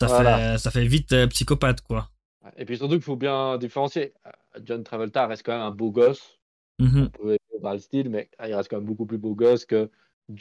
Ça, 0.00 0.06
Voilà. 0.06 0.52
fait, 0.52 0.58
ça 0.58 0.70
fait 0.70 0.86
vite 0.86 1.12
euh, 1.12 1.26
psychopathe, 1.26 1.82
quoi. 1.82 2.08
Et 2.56 2.64
puis 2.64 2.78
surtout 2.78 2.94
qu'il 2.94 3.02
faut 3.02 3.16
bien 3.16 3.58
différencier. 3.58 4.14
Euh, 4.26 4.30
John 4.64 4.82
Travolta 4.82 5.26
reste 5.26 5.44
quand 5.44 5.52
même 5.52 5.60
un 5.60 5.70
beau 5.72 5.90
gosse. 5.90 6.38
Mhm. 6.78 7.10
On 7.14 7.22
peut 7.24 7.36
pas 7.60 7.74
le 7.74 7.80
style, 7.80 8.10
mais 8.10 8.28
il 8.44 8.54
reste 8.54 8.70
quand 8.70 8.76
même 8.76 8.86
beaucoup 8.86 9.06
plus 9.06 9.18
beau 9.18 9.34
gosse 9.34 9.64
que, 9.64 9.90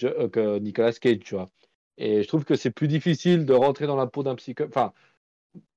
euh, 0.03 0.29
que 0.29 0.59
Nicolas 0.59 0.93
Cage, 0.93 1.19
tu 1.19 1.35
vois. 1.35 1.49
Et 1.97 2.23
je 2.23 2.27
trouve 2.27 2.45
que 2.45 2.55
c'est 2.55 2.71
plus 2.71 2.87
difficile 2.87 3.45
de 3.45 3.53
rentrer 3.53 3.87
dans 3.87 3.95
la 3.95 4.07
peau 4.07 4.23
d'un 4.23 4.35
psychopathe. 4.35 4.69
Enfin, 4.75 4.93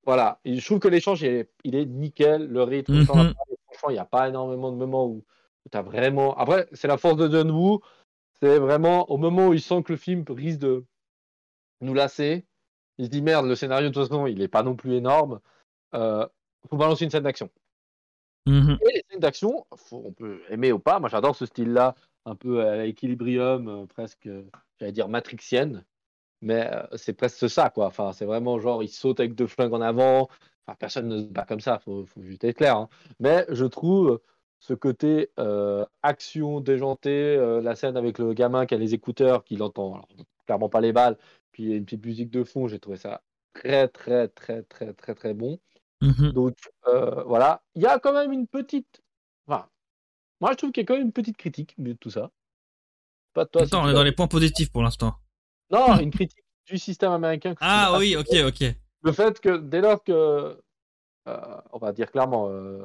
voilà. 0.04 0.40
Et 0.44 0.56
je 0.56 0.64
trouve 0.64 0.78
que 0.78 0.88
l'échange, 0.88 1.22
il 1.22 1.28
est, 1.28 1.50
il 1.64 1.74
est 1.74 1.86
nickel. 1.86 2.46
Le 2.46 2.62
rythme, 2.62 2.94
Mhm. 2.94 3.04
franchement, 3.04 3.90
il 3.90 3.92
n'y 3.94 3.98
a 3.98 4.04
pas 4.04 4.28
énormément 4.28 4.70
de 4.70 4.76
moments 4.76 5.06
où, 5.06 5.24
tu 5.70 5.76
as 5.76 5.82
vraiment. 5.82 6.36
Après, 6.36 6.68
c'est 6.72 6.88
la 6.88 6.96
force 6.96 7.16
de 7.16 7.30
John 7.30 7.50
Woo. 7.50 7.80
C'est 8.40 8.58
vraiment 8.58 9.10
au 9.10 9.16
moment 9.16 9.48
où 9.48 9.54
il 9.54 9.60
sent 9.60 9.82
que 9.84 9.92
le 9.92 9.98
film 9.98 10.24
risque 10.28 10.58
de 10.58 10.84
nous 11.80 11.94
lasser. 11.94 12.44
Il 12.98 13.06
se 13.06 13.10
dit 13.10 13.22
merde, 13.22 13.46
le 13.46 13.54
scénario, 13.54 13.88
de 13.88 13.94
toute 13.94 14.08
façon, 14.08 14.26
il 14.26 14.38
n'est 14.38 14.48
pas 14.48 14.62
non 14.62 14.74
plus 14.74 14.94
énorme. 14.94 15.40
Euh, 15.94 16.26
faut 16.68 16.76
balancer 16.76 17.04
une 17.04 17.10
scène 17.10 17.22
d'action. 17.22 17.48
Mhm. 18.46 18.78
Les 18.92 19.02
scènes 19.08 19.20
d'action, 19.20 19.66
on 19.92 20.12
peut 20.12 20.42
aimer 20.50 20.72
ou 20.72 20.78
pas. 20.78 20.98
Moi, 20.98 21.08
j'adore 21.08 21.36
ce 21.36 21.46
style-là, 21.46 21.94
un 22.24 22.34
peu 22.34 22.60
à 22.66 22.76
l'équilibrium, 22.84 23.68
euh, 23.68 23.86
presque, 23.86 24.26
euh, 24.26 24.42
j'allais 24.80 24.92
dire 24.92 25.08
matrixienne. 25.08 25.84
mais 26.42 26.68
euh, 26.72 26.84
c'est 26.96 27.14
presque 27.14 27.50
ça, 27.50 27.70
quoi. 27.70 27.86
Enfin, 27.86 28.12
c'est 28.12 28.26
vraiment 28.26 28.58
genre, 28.60 28.82
il 28.82 28.88
saute 28.88 29.20
avec 29.20 29.34
deux 29.34 29.46
flingues 29.48 29.74
en 29.74 29.80
avant. 29.82 30.28
Enfin, 30.66 30.76
personne 30.78 31.08
ne 31.08 31.18
se 31.22 31.26
bat 31.26 31.44
comme 31.46 31.60
ça, 31.60 31.78
faut, 31.80 32.06
faut 32.06 32.22
juste 32.22 32.44
être 32.44 32.56
clair. 32.58 32.76
hein. 32.76 32.88
Mais 33.20 33.46
je 33.50 33.64
trouve 33.66 34.20
ce 34.60 34.74
côté 34.74 35.30
euh, 35.40 35.84
action 36.02 36.60
déjantée, 36.60 37.10
euh, 37.36 37.60
la 37.62 37.74
scène 37.76 37.96
avec 37.96 38.18
le 38.18 38.34
gamin 38.34 38.66
qui 38.66 38.74
a 38.74 38.78
les 38.78 38.94
écouteurs, 38.94 39.44
qui 39.44 39.56
l'entend 39.56 40.02
clairement 40.46 40.68
pas 40.68 40.80
les 40.80 40.92
balles, 40.92 41.18
puis 41.52 41.64
il 41.64 41.70
y 41.70 41.74
a 41.74 41.76
une 41.76 41.84
petite 41.84 42.04
musique 42.06 42.30
de 42.30 42.44
fond, 42.44 42.68
j'ai 42.68 42.78
trouvé 42.80 42.96
ça 42.98 43.22
très, 43.54 43.88
très, 43.88 44.28
très, 44.28 44.62
très, 44.64 44.92
très, 44.94 45.14
très 45.14 45.34
bon. 45.34 45.58
Mhm. 46.02 46.32
Donc 46.32 46.56
euh, 46.88 47.22
voilà, 47.24 47.62
il 47.74 47.82
y 47.82 47.86
a 47.86 47.98
quand 47.98 48.12
même 48.12 48.32
une 48.32 48.46
petite. 48.46 49.02
Enfin, 49.46 49.66
moi 50.40 50.50
je 50.52 50.56
trouve 50.56 50.72
qu'il 50.72 50.82
y 50.82 50.84
a 50.84 50.86
quand 50.86 50.94
même 50.94 51.06
une 51.06 51.12
petite 51.12 51.36
critique 51.36 51.74
de 51.78 51.92
tout 51.92 52.10
ça. 52.10 52.30
Pas 53.32 53.44
de 53.44 53.50
toi. 53.50 53.62
si 53.62 53.68
Attends, 53.68 53.86
on 53.86 53.88
est 53.88 53.94
dans 53.94 54.02
les 54.02 54.12
points 54.12 54.26
positifs 54.26 54.70
pour 54.70 54.82
l'instant. 54.82 55.14
Non, 55.70 55.98
une 55.98 56.10
critique 56.10 56.44
du 56.66 56.76
système 56.76 57.12
américain. 57.12 57.54
Ah 57.60 57.96
oui, 57.98 58.16
ok, 58.16 58.34
ok. 58.46 58.74
Le 59.02 59.12
fait 59.12 59.40
que 59.40 59.56
dès 59.56 59.80
lors 59.80 60.02
que, 60.02 60.60
euh, 61.28 61.60
on 61.72 61.78
va 61.78 61.92
dire 61.92 62.10
clairement, 62.10 62.48
euh, 62.50 62.84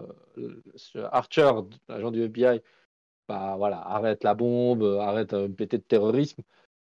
Archer, 1.12 1.52
l'agent 1.88 2.12
du 2.12 2.24
FBI, 2.24 2.62
bah 3.28 3.56
voilà, 3.58 3.80
arrête 3.80 4.24
la 4.24 4.34
bombe, 4.34 4.84
arrête 5.02 5.34
euh, 5.34 5.50
péter 5.50 5.78
de 5.78 5.84
terrorisme, 5.84 6.42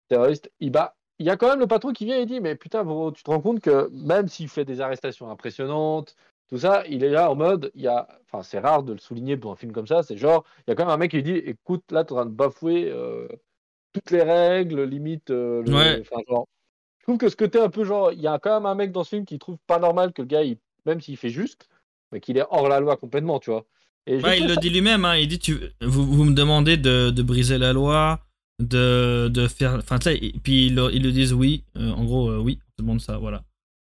terroriste, 0.09 0.51
il 0.61 0.71
bat. 0.71 0.97
Il 1.19 1.27
y 1.27 1.31
a 1.31 1.37
quand 1.37 1.49
même 1.49 1.61
le 1.61 1.67
patron 1.67 1.93
qui 1.93 2.05
vient 2.05 2.19
et 2.19 2.27
dit 2.27 2.41
mais 2.41 2.55
putain 2.57 2.85
bro, 2.85 3.11
tu 3.13 3.23
te 3.23 3.31
rends 3.31 3.41
compte 3.41 3.61
que 3.61 3.89
même 3.93 4.29
s'il 4.29 4.49
fait 4.49 4.65
des 4.65 4.81
arrestations 4.81 5.31
impressionnantes, 5.31 6.15
tout 6.49 6.59
ça, 6.59 6.85
il 6.89 7.03
est 7.05 7.09
là 7.11 7.31
en 7.31 7.35
mode, 7.37 7.71
il 7.75 7.83
y 7.83 7.89
a, 7.89 8.07
enfin 8.25 8.43
c'est 8.43 8.59
rare 8.59 8.83
de 8.83 8.93
le 8.93 8.99
souligner 8.99 9.37
pour 9.37 9.53
un 9.53 9.57
film 9.57 9.73
comme 9.73 9.87
ça, 9.87 10.03
c'est 10.03 10.17
genre, 10.19 10.45
il 10.67 10.71
y 10.71 10.73
a 10.73 10.77
quand 10.77 10.85
même 10.85 10.93
un 10.95 10.97
mec 10.99 11.11
qui 11.13 11.23
dit 11.23 11.33
écoute 11.33 11.85
là 11.91 12.05
tu 12.05 12.11
es 12.11 12.13
en 12.13 12.17
train 12.23 12.27
de 12.27 12.31
bafouer 12.35 12.91
euh, 12.91 13.29
toutes 13.93 14.11
les 14.11 14.23
règles, 14.23 14.83
limite, 14.85 15.31
euh, 15.31 15.63
le- 15.63 15.75
Ouais. 15.75 16.01
enfin, 16.03 16.21
genre, 16.29 16.47
je 17.01 17.05
trouve 17.05 17.19
que 17.19 17.29
ce 17.31 17.37
côté 17.37 17.61
un 17.61 17.71
peu 17.71 17.85
genre, 17.85 18.13
il 18.13 18.21
y 18.21 18.27
a 18.29 18.39
quand 18.41 18.55
même 18.55 18.67
un 18.67 18.75
mec 18.77 18.93
dans 18.93 19.05
ce 19.05 19.11
film 19.11 19.25
qui 19.27 19.39
trouve 19.39 19.59
pas 19.67 19.79
normal 19.79 20.13
que 20.13 20.23
le 20.23 20.29
gars, 20.29 20.43
il- 20.45 20.59
même 20.87 21.01
s'il 21.01 21.17
fait 21.17 21.31
juste, 21.31 21.69
mais 22.13 22.21
qu'il 22.21 22.39
est 22.39 22.47
hors 22.51 22.69
la 22.69 22.81
loi 22.81 22.97
complètement, 22.97 23.41
tu 23.41 23.51
vois. 23.51 23.67
Et 24.07 24.17
Ouais, 24.23 24.39
il 24.41 24.47
le 24.47 24.57
dit 24.57 24.71
lui-même, 24.71 25.05
hein, 25.05 25.17
il 25.17 25.29
dit 25.29 25.39
tu, 25.39 25.59
vous, 25.83 26.07
vous 26.07 26.25
me 26.25 26.35
demandez 26.35 26.77
de, 26.77 27.11
de 27.11 27.23
briser 27.23 27.59
la 27.59 27.73
loi, 27.73 28.21
de, 28.59 29.29
de 29.29 29.49
faire. 29.49 29.75
Enfin, 29.77 29.99
tu 29.99 30.11
sais, 30.11 30.33
puis 30.43 30.67
ils, 30.67 30.75
le- 30.75 30.93
ils 30.95 31.03
le 31.03 31.13
disent 31.13 31.33
oui, 31.33 31.65
euh, 31.77 31.91
en 31.91 32.05
gros, 32.05 32.29
euh, 32.31 32.39
oui, 32.39 32.59
on 32.63 32.71
te 32.77 32.83
demande 32.83 33.01
ça, 33.01 33.19
voilà. 33.19 33.45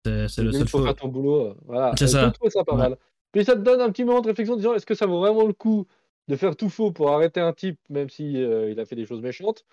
C'est 0.04 0.42
le 0.42 0.52
seul 0.52 0.68
faut 0.68 0.84
faire 0.84 0.94
ton 0.96 1.08
boulot, 1.08 1.46
euh, 1.46 1.54
voilà. 1.64 1.94
C'est 1.98 2.08
ça. 2.08 2.32
Ça 2.50 2.64
pas 2.64 2.72
Ouais. 2.72 2.78
mal. 2.78 2.98
Puis 3.32 3.44
ça 3.44 3.56
te 3.56 3.60
donne 3.62 3.80
un 3.80 3.90
petit 3.90 4.04
moment 4.04 4.20
de 4.20 4.28
réflexion 4.28 4.54
en 4.54 4.56
disant 4.58 4.74
est-ce 4.74 4.86
que 4.86 4.94
ça 4.94 5.06
vaut 5.06 5.18
vraiment 5.18 5.46
le 5.46 5.52
coup 5.54 5.86
de 6.28 6.36
faire 6.36 6.56
tout 6.56 6.68
faux 6.68 6.92
pour 6.92 7.10
arrêter 7.10 7.40
un 7.40 7.52
type, 7.52 7.78
même 7.88 8.08
si 8.10 8.36
euh, 8.42 8.70
il 8.70 8.78
a 8.80 8.84
fait 8.84 8.96
des 8.96 9.06
choses 9.06 9.20
méchantes, 9.22 9.64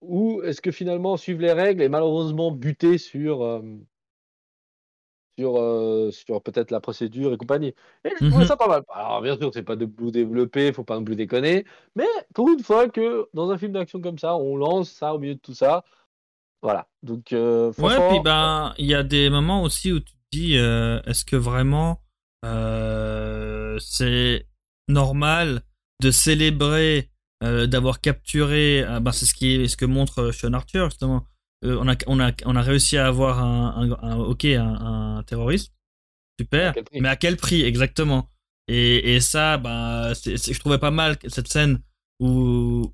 ou 0.00 0.42
est-ce 0.42 0.60
que 0.60 0.70
finalement 0.70 1.16
suivre 1.16 1.40
les 1.40 1.52
règles 1.52 1.82
et 1.82 1.88
malheureusement 1.88 2.50
buter 2.52 2.98
sur 2.98 3.44
sur, 5.38 5.56
euh, 5.60 6.10
sur 6.10 6.42
peut-être 6.42 6.70
la 6.72 6.80
procédure 6.80 7.32
et 7.32 7.36
compagnie. 7.36 7.74
Et 8.04 8.10
je 8.20 8.26
trouvais 8.26 8.42
Mhm. 8.42 8.48
ça 8.48 8.56
pas 8.56 8.66
mal. 8.68 8.82
Alors 8.88 9.22
bien 9.22 9.36
sûr, 9.36 9.50
c'est 9.54 9.62
pas 9.62 9.76
de 9.76 9.86
blue 9.86 10.10
développé, 10.10 10.72
faut 10.72 10.84
pas 10.84 10.96
non 10.98 11.04
plus 11.04 11.16
déconner, 11.16 11.64
mais 11.94 12.06
pour 12.34 12.48
une 12.48 12.60
fois 12.62 12.88
que 12.88 13.28
dans 13.34 13.50
un 13.50 13.58
film 13.58 13.72
d'action 13.72 14.00
comme 14.00 14.18
ça, 14.18 14.36
on 14.36 14.56
lance 14.56 14.90
ça 14.90 15.14
au 15.14 15.18
milieu 15.18 15.34
de 15.34 15.40
tout 15.40 15.54
ça, 15.54 15.84
voilà. 16.62 16.88
Donc 17.02 17.32
euh, 17.32 17.72
Ouais, 17.78 17.96
puis 18.08 18.20
ben, 18.20 18.74
il 18.78 18.86
y 18.86 18.94
a 18.94 19.02
des 19.04 19.30
moments 19.30 19.62
aussi 19.62 19.92
où 19.92 20.00
tu 20.00 20.12
te 20.12 20.18
dis, 20.32 20.56
euh, 20.58 21.00
est-ce 21.06 21.24
que 21.24 21.36
vraiment 21.36 22.00
euh, 22.44 23.78
c'est 23.80 24.46
normal 24.88 25.62
de 26.02 26.10
célébrer 26.10 27.10
euh, 27.44 27.66
d'avoir 27.66 28.00
capturé, 28.00 28.82
euh, 28.82 28.98
ben, 28.98 29.12
c'est 29.12 29.26
ce 29.26 29.34
qui 29.34 29.54
est, 29.54 29.68
ce 29.68 29.76
que 29.76 29.84
montre 29.84 30.18
euh, 30.20 30.32
Sean 30.32 30.52
Archer 30.52 30.84
justement. 30.86 31.24
Euh, 31.64 31.76
on 31.80 31.88
a, 31.88 31.96
on 32.06 32.20
a, 32.20 32.32
on 32.44 32.56
a 32.56 32.62
réussi 32.62 32.96
à 32.96 33.06
avoir 33.08 33.40
un, 33.42 33.90
un, 34.02 34.10
un- 34.10 34.16
ok, 34.18 34.44
un, 34.44 35.16
un 35.18 35.22
terroriste, 35.24 35.72
super, 36.40 36.70
À 36.70 37.00
mais 37.00 37.08
à 37.08 37.16
quel 37.16 37.36
prix 37.36 37.62
exactement? 37.62 38.30
Et, 38.68 39.14
et 39.16 39.20
ça, 39.20 39.60
c'est- 40.14 40.52
je 40.52 40.60
trouvais 40.60 40.78
pas 40.78 40.90
mal 40.90 41.16
cette 41.28 41.48
scène 41.48 41.80
où, 42.20 42.92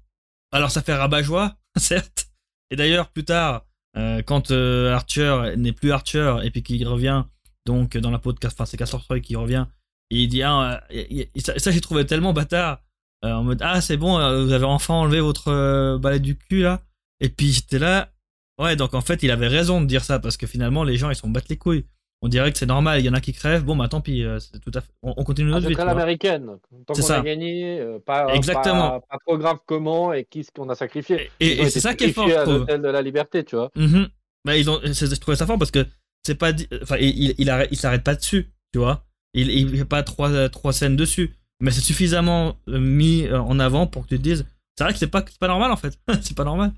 alors 0.53 0.71
ça 0.71 0.83
fait 0.83 0.95
rabat-joie, 0.95 1.57
certes. 1.77 2.29
Et 2.71 2.77
d'ailleurs, 2.77 3.11
plus 3.11 3.25
tard, 3.25 3.67
euh, 3.97 4.23
quand 4.23 4.51
euh, 4.51 4.93
Archer 4.95 5.55
n'est 5.57 5.73
plus 5.73 5.93
Archer 5.93 6.37
et 6.43 6.51
puis 6.51 6.63
qu'il 6.63 6.87
revient 6.89 7.25
donc 7.67 7.97
dans 7.97 8.11
la 8.11 8.19
peau 8.19 8.33
de 8.33 8.39
enfin 8.47 8.67
c'est 8.67 8.77
Castor 8.77 9.03
Troy 9.05 9.21
qui 9.21 9.37
revient 9.37 9.67
et 10.11 10.23
il 10.25 10.29
dit 10.29 10.43
ah, 10.43 10.83
et- 10.91 11.31
et 11.35 11.41
ça, 11.41 11.59
ça, 11.59 11.71
j'ai 11.71 11.81
trouvé 11.81 12.05
tellement 12.07 12.33
bâtard. 12.33 12.81
En 13.23 13.43
mode 13.45 13.63
ah 13.63 13.81
c'est 13.81 13.97
bon 13.97 14.15
vous 14.45 14.53
avez 14.53 14.65
enfin 14.67 14.95
enlevé 14.95 15.21
votre 15.21 15.97
balai 15.99 16.21
du 16.21 16.37
cul 16.37 16.63
là. 16.63 16.83
Et 17.21 17.29
puis 17.31 17.53
j'étais 17.53 17.79
là 17.79 18.13
ouais 18.59 18.77
donc 18.77 18.95
en 18.95 19.01
fait 19.01 19.23
il 19.23 19.31
avait 19.31 19.49
raison 19.49 19.81
de 19.81 19.87
dire 19.87 20.05
ça 20.05 20.19
parce 20.19 20.37
que 20.37 20.47
finalement 20.47 20.85
les 20.85 20.97
gens 20.97 21.11
ils 21.11 21.17
s'en 21.17 21.29
battent 21.29 21.49
les 21.49 21.57
couilles 21.59 21.85
on 22.23 22.29
dirait 22.29 22.53
que 22.53 22.59
c'est 22.59 22.67
normal 22.67 23.01
il 23.01 23.05
y 23.05 23.09
en 23.09 23.13
a 23.15 23.21
qui 23.21 23.33
crèvent 23.33 23.65
bon 23.65 23.77
bah 23.77 23.89
tant 23.89 24.01
pis 24.01 24.23
euh, 24.25 24.39
c'est 24.39 24.59
tout 24.61 24.71
à 24.75 24.81
fait 24.81 24.91
on, 25.03 25.13
on 25.17 25.25
continue 25.25 25.51
notre 25.51 25.63
c'est 25.63 25.69
vie 25.69 25.75
vois. 25.75 25.85
l'américaine. 25.85 26.47
Tant 26.87 26.95
C'est 26.95 27.03
qu'on 27.03 27.09
ça. 27.09 27.19
a 27.19 27.23
gagné, 27.23 27.81
euh, 27.81 27.99
pas, 27.99 28.35
Exactement. 28.35 28.91
Pas, 28.93 29.01
pas 29.01 29.19
trop 29.27 29.37
grave 29.37 29.59
comment 29.67 30.13
et 30.13 30.25
qui 30.25 30.43
ce 30.45 30.51
qu'on 30.51 30.69
a 30.71 30.75
sacrifié. 30.75 31.31
et, 31.41 31.61
et- 31.63 31.69
c'est 31.71 31.81
ça 31.81 31.95
qui 31.95 32.05
est 32.05 32.13
fort 32.13 32.31
à 32.31 32.45
l'hôtel 32.47 32.81
de 32.81 32.89
la 32.89 33.03
liberté, 33.03 33.45
tu 33.45 33.57
vois. 33.57 33.71
Mhm. 33.77 34.09
Bah, 34.47 34.57
ils 34.57 34.71
ont, 34.71 34.81
c'est- 34.95 35.15
je 35.15 35.21
trouvais 35.21 35.37
ça 35.37 35.47
fort 35.47 35.59
parce 35.59 35.71
que 35.71 35.87
c'est 36.23 36.35
pas, 36.37 36.53
enfin, 36.83 36.97
il, 36.99 37.09
il, 37.25 37.35
il 37.39 37.51
arrête, 37.51 37.69
il 37.73 37.77
s'arrête 37.77 38.03
pas 38.05 38.15
dessus, 38.15 38.51
tu 38.73 38.79
vois. 38.79 39.05
Il, 39.35 39.51
il 39.51 39.77
fait 39.77 39.85
pas 39.85 40.03
trois, 40.03 40.49
trois 40.49 40.73
scènes 40.73 40.97
dessus, 40.97 41.35
mais 41.61 41.71
c'est 41.73 41.83
suffisamment 41.83 42.57
euh, 42.69 42.79
mis 42.79 43.27
euh, 43.27 43.39
en 43.41 43.59
avant 43.59 43.87
pour 43.87 44.05
que 44.05 44.09
tu 44.09 44.17
te 44.19 44.23
dises, 44.23 44.47
c'est 44.79 44.85
vrai 44.85 44.93
que 44.95 44.99
c'est 44.99 45.09
pas, 45.09 45.23
c'est 45.29 45.39
pas 45.39 45.49
normal 45.49 45.71
en 45.73 45.77
fait, 45.77 45.99
c'est 46.23 46.37
pas 46.37 46.45
normal. 46.45 46.73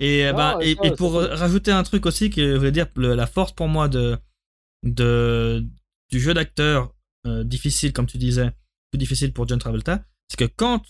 Et, 0.00 0.26
euh, 0.26 0.32
bah, 0.32 0.56
et 0.60 0.70
et, 0.70 0.78
ça, 0.78 0.82
et 0.86 0.92
c'est 0.96 0.96
pour 0.96 1.16
cool. 1.16 1.30
euh, 1.30 1.34
rajouter 1.34 1.72
un 1.72 1.82
truc 1.82 2.06
aussi 2.06 2.30
que 2.30 2.52
je 2.52 2.56
voulais 2.56 2.72
dire, 2.72 2.86
le- 2.96 3.14
la 3.14 3.26
force 3.26 3.52
pour 3.52 3.68
moi 3.68 3.88
de, 3.88 4.18
de 4.84 5.64
du 6.10 6.20
jeu 6.20 6.34
d'acteur 6.34 6.94
euh, 7.26 7.44
difficile, 7.44 7.92
comme 7.92 8.06
tu 8.06 8.18
disais, 8.18 8.52
plus 8.90 8.98
difficile 8.98 9.32
pour 9.32 9.48
John 9.48 9.58
Travolta, 9.58 10.04
c'est 10.28 10.38
que 10.38 10.44
quand 10.46 10.82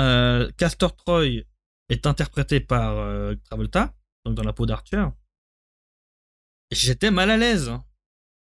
euh, 0.00 0.50
Castor 0.56 0.96
Troy 0.96 1.44
est 1.88 2.06
interprété 2.06 2.60
par 2.60 2.98
euh, 2.98 3.34
Travolta, 3.44 3.94
donc 4.24 4.34
dans 4.36 4.44
la 4.44 4.52
peau 4.52 4.66
d'Archer, 4.66 5.06
j'étais 6.70 7.10
mal 7.10 7.30
à 7.30 7.36
l'aise. 7.36 7.68
hein. 7.68 7.84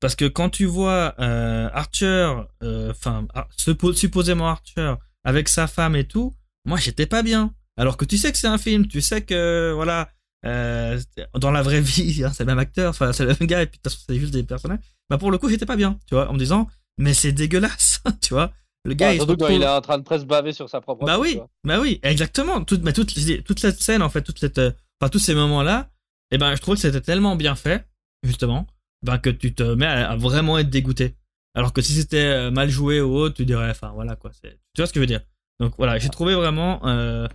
Parce 0.02 0.16
que 0.16 0.26
quand 0.26 0.52
tu 0.52 0.66
vois 0.66 1.16
euh, 1.20 1.70
Archer, 1.74 2.34
euh, 2.64 2.92
enfin, 2.92 3.28
suppo- 3.58 3.94
supposément 3.96 4.50
Archer, 4.50 4.96
avec 5.24 5.50
sa 5.50 5.68
femme 5.68 5.96
et 5.98 6.08
tout, 6.08 6.36
moi 6.66 6.78
j'étais 6.80 7.08
pas 7.08 7.24
bien. 7.24 7.54
Alors 7.78 7.98
que 7.98 8.06
tu 8.06 8.18
sais 8.18 8.32
que 8.32 8.38
c'est 8.38 8.48
un 8.48 8.58
film, 8.58 8.88
tu 8.88 9.02
sais 9.02 9.22
que, 9.22 9.72
voilà, 9.74 10.10
euh, 10.46 11.00
dans 11.36 11.52
la 11.52 11.62
vraie 11.62 11.82
vie, 11.82 12.24
hein, 12.26 12.32
c'est 12.34 12.44
le 12.44 12.48
même 12.48 12.60
acteur, 12.60 12.90
enfin, 12.90 13.14
c'est 13.14 13.24
le 13.26 13.30
même 13.40 13.48
gars, 13.48 13.62
et 13.62 13.68
puis 13.68 13.78
de 13.78 13.84
toute 13.84 13.92
façon, 13.94 14.04
c'est 14.08 14.20
juste 14.20 14.34
des 14.34 14.44
personnages. 14.44 14.80
Bah, 15.10 15.18
pour 15.18 15.32
le 15.32 15.38
coup, 15.38 15.50
j'étais 15.50 15.66
pas 15.66 15.76
bien, 15.76 15.98
tu 16.08 16.16
vois, 16.16 16.30
en 16.30 16.34
me 16.34 16.40
disant, 16.40 16.68
mais 16.98 17.14
c'est 17.14 17.32
dégueulasse, 17.32 18.02
tu 18.22 18.34
vois. 18.34 18.52
Le 18.86 18.94
gars, 18.94 19.10
Ah, 19.10 19.14
il 19.14 19.16
se 19.16 19.26
surtout 19.26 19.38
quand 19.38 19.46
retrouve- 19.46 19.58
il 19.62 19.64
est 19.64 19.68
en 19.68 19.82
train 19.82 19.98
de 19.98 20.04
presque 20.04 20.26
baver 20.28 20.54
sur 20.54 20.70
sa 20.70 20.80
propre 20.82 21.06
bah 21.06 21.20
oui, 21.20 21.40
bah 21.66 21.80
oui, 21.80 22.00
exactement. 22.04 22.64
Toute, 22.64 22.84
mais 22.84 22.94
toute, 22.94 23.14
toute 23.44 23.60
cette 23.60 23.82
scène, 23.82 24.02
en 24.02 24.10
fait, 24.10 24.22
toute 24.22 24.40
cette, 24.40 24.58
euh, 24.60 24.72
enfin, 25.02 25.10
tous 25.10 25.20
ces 25.20 25.36
moments-là, 25.36 25.90
eh 26.32 26.38
ben, 26.38 26.56
je 26.56 26.62
trouve 26.62 26.76
que 26.76 26.82
c'était 26.82 27.02
tellement 27.02 27.36
bien 27.36 27.56
fait, 27.56 27.86
justement, 28.24 28.66
ben, 29.04 29.18
que 29.18 29.30
tu 29.30 29.54
te 29.54 29.64
mets 29.64 29.86
à, 29.86 30.12
à 30.12 30.16
vraiment 30.16 30.58
être 30.58 30.70
dégoûté. 30.70 31.16
Alors 31.54 31.74
que 31.74 31.82
si 31.82 31.94
c'était 31.94 32.18
euh, 32.26 32.52
mal 32.52 32.70
joué 32.70 33.02
ou 33.02 33.14
autre, 33.16 33.36
tu 33.36 33.46
dirais, 33.46 33.70
enfin, 33.70 33.92
voilà, 33.94 34.16
quoi. 34.16 34.32
Tu 34.42 34.50
vois 34.78 34.88
ce 34.88 34.94
que 34.94 35.00
je 35.00 35.02
veux 35.02 35.06
dire? 35.08 35.22
Donc, 35.60 35.74
voilà, 35.78 35.98
j'ai 36.00 36.10
trouvé 36.10 36.36
vraiment, 36.36 36.80
euh, 36.88 37.28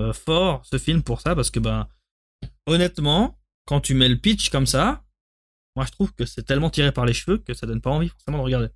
euh, 0.00 0.12
fort 0.12 0.64
ce 0.66 0.78
film 0.78 1.02
pour 1.02 1.20
ça, 1.20 1.34
parce 1.34 1.50
que, 1.50 1.60
ben, 1.60 1.88
honnêtement, 2.66 3.38
quand 3.66 3.80
tu 3.80 3.94
mets 3.94 4.08
le 4.08 4.16
pitch 4.16 4.50
comme 4.50 4.66
ça, 4.66 5.04
moi, 5.76 5.86
je 5.86 5.92
trouve 5.92 6.12
que 6.14 6.24
c'est 6.26 6.42
tellement 6.42 6.70
tiré 6.70 6.92
par 6.92 7.06
les 7.06 7.12
cheveux 7.12 7.38
que 7.38 7.54
ça 7.54 7.66
donne 7.66 7.80
pas 7.80 7.90
envie, 7.90 8.08
forcément, 8.08 8.38
de 8.38 8.42
regarder. 8.42 8.68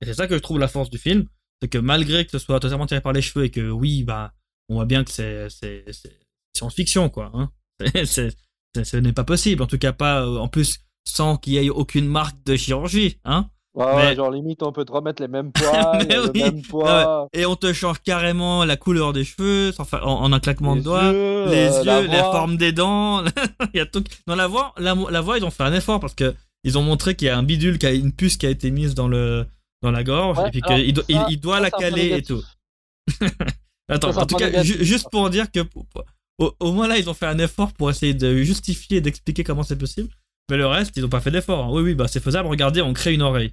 Et 0.00 0.06
c'est 0.06 0.14
ça 0.14 0.26
que 0.28 0.34
je 0.34 0.40
trouve 0.40 0.58
la 0.58 0.68
force 0.68 0.90
du 0.90 0.98
film, 0.98 1.26
c'est 1.60 1.68
que 1.68 1.78
malgré 1.78 2.24
que 2.24 2.30
ce 2.30 2.38
soit 2.38 2.60
totalement 2.60 2.86
tiré 2.86 3.00
par 3.00 3.12
les 3.12 3.22
cheveux 3.22 3.44
et 3.44 3.50
que 3.50 3.70
oui, 3.70 4.04
bah, 4.04 4.32
on 4.68 4.74
voit 4.74 4.86
bien 4.86 5.04
que 5.04 5.10
c'est 5.10 5.48
science-fiction 6.56 7.10
quoi. 7.10 7.30
Hein. 7.34 7.50
C'est- 8.04 8.36
ce 8.84 8.96
n'est 8.96 9.12
pas 9.12 9.24
possible, 9.24 9.62
en 9.62 9.66
tout 9.66 9.78
cas 9.78 9.92
pas 9.92 10.22
euh, 10.22 10.38
en 10.38 10.46
plus 10.46 10.78
sans 11.04 11.36
qu'il 11.36 11.54
y 11.54 11.56
ait 11.58 11.70
aucune 11.70 12.06
marque 12.06 12.40
de 12.44 12.54
chirurgie, 12.54 13.18
hein. 13.24 13.50
Ouais, 13.74 13.84
ouais, 13.84 13.94
Mais- 14.10 14.16
genre 14.16 14.30
limite, 14.32 14.62
on 14.64 14.72
peut 14.72 14.84
te 14.84 14.90
remettre 14.92 15.22
les 15.22 15.28
mêmes 15.28 15.52
Mais 16.08 16.16
le 16.16 16.30
oui, 16.34 16.42
même 16.42 16.62
poids, 16.62 17.28
Et 17.32 17.46
on 17.46 17.54
te 17.54 17.72
change 17.72 18.00
carrément 18.02 18.64
la 18.64 18.76
couleur 18.76 19.12
des 19.12 19.22
cheveux, 19.24 19.70
fa- 19.72 20.04
en, 20.04 20.22
en 20.24 20.32
un 20.32 20.40
claquement 20.40 20.74
les 20.74 20.80
de 20.80 20.84
doigts. 20.84 21.04
yeux, 21.12 21.46
les 21.48 21.68
euh, 21.68 21.78
yeux, 21.78 21.84
la, 21.84 22.02
la, 22.02 22.22
forme 22.24 22.56
des 22.56 22.72
dents, 22.72 23.22
il 23.74 23.76
y 23.78 23.80
a 23.80 23.86
tout. 23.86 24.02
Dans 24.26 24.34
la 24.34 24.48
voix, 24.48 24.74
la, 24.76 24.94
la 25.10 25.20
voix, 25.20 25.38
ils 25.38 25.44
ont 25.44 25.50
fait 25.50 25.62
un 25.62 25.72
effort 25.72 26.00
parce 26.00 26.14
que 26.14 26.34
ils 26.64 26.76
ont 26.78 26.82
montré 26.82 27.14
qu'il 27.14 27.26
y 27.26 27.28
a 27.30 27.38
un 27.38 27.42
bidule, 27.44 27.78
qui 27.78 27.86
a 27.86 27.92
une 27.92 28.12
puce 28.12 28.36
qui 28.36 28.46
a 28.46 28.50
été 28.50 28.70
mise 28.72 28.94
dans 28.96 29.06
le 29.08 29.46
dans 29.82 29.90
la 29.92 30.02
gorge 30.04 30.38
Ouais, 30.38 30.48
et 30.48 30.50
puis 30.50 30.60
qu'il 30.62 30.92
do- 30.92 31.02
il, 31.08 31.14
ça- 31.16 31.26
il 31.30 31.40
doit 31.40 31.56
ça, 31.56 31.60
la 31.62 31.70
caler 31.70 32.16
et 32.16 32.22
tout. 32.22 32.42
Attends, 33.88 34.12
Ça, 34.12 34.22
en 34.22 34.26
tout 34.26 34.36
cas, 34.36 34.62
ju- 34.62 34.84
juste 34.84 35.08
pour 35.10 35.30
dire 35.30 35.50
que 35.50 35.60
au, 36.38 36.52
au 36.60 36.72
moins 36.72 36.88
là, 36.88 36.98
ils 36.98 37.08
ont 37.08 37.14
fait 37.14 37.26
un 37.26 37.38
effort 37.38 37.72
pour 37.72 37.90
essayer 37.90 38.14
de 38.14 38.36
justifier 38.42 38.98
et 38.98 39.00
d'expliquer 39.00 39.44
comment 39.44 39.62
c'est 39.62 39.76
possible. 39.78 40.08
Mais 40.50 40.56
le 40.56 40.66
reste, 40.66 40.96
ils 40.96 41.04
ont 41.04 41.08
pas 41.08 41.20
fait 41.20 41.30
d'effort. 41.30 41.64
hein. 41.66 41.68
Oui, 41.70 41.82
oui, 41.82 41.94
bah 41.94 42.08
c'est 42.08 42.22
faisable. 42.22 42.48
Regardez, 42.48 42.82
on 42.82 42.92
crée 42.92 43.14
une 43.14 43.22
oreille. 43.22 43.52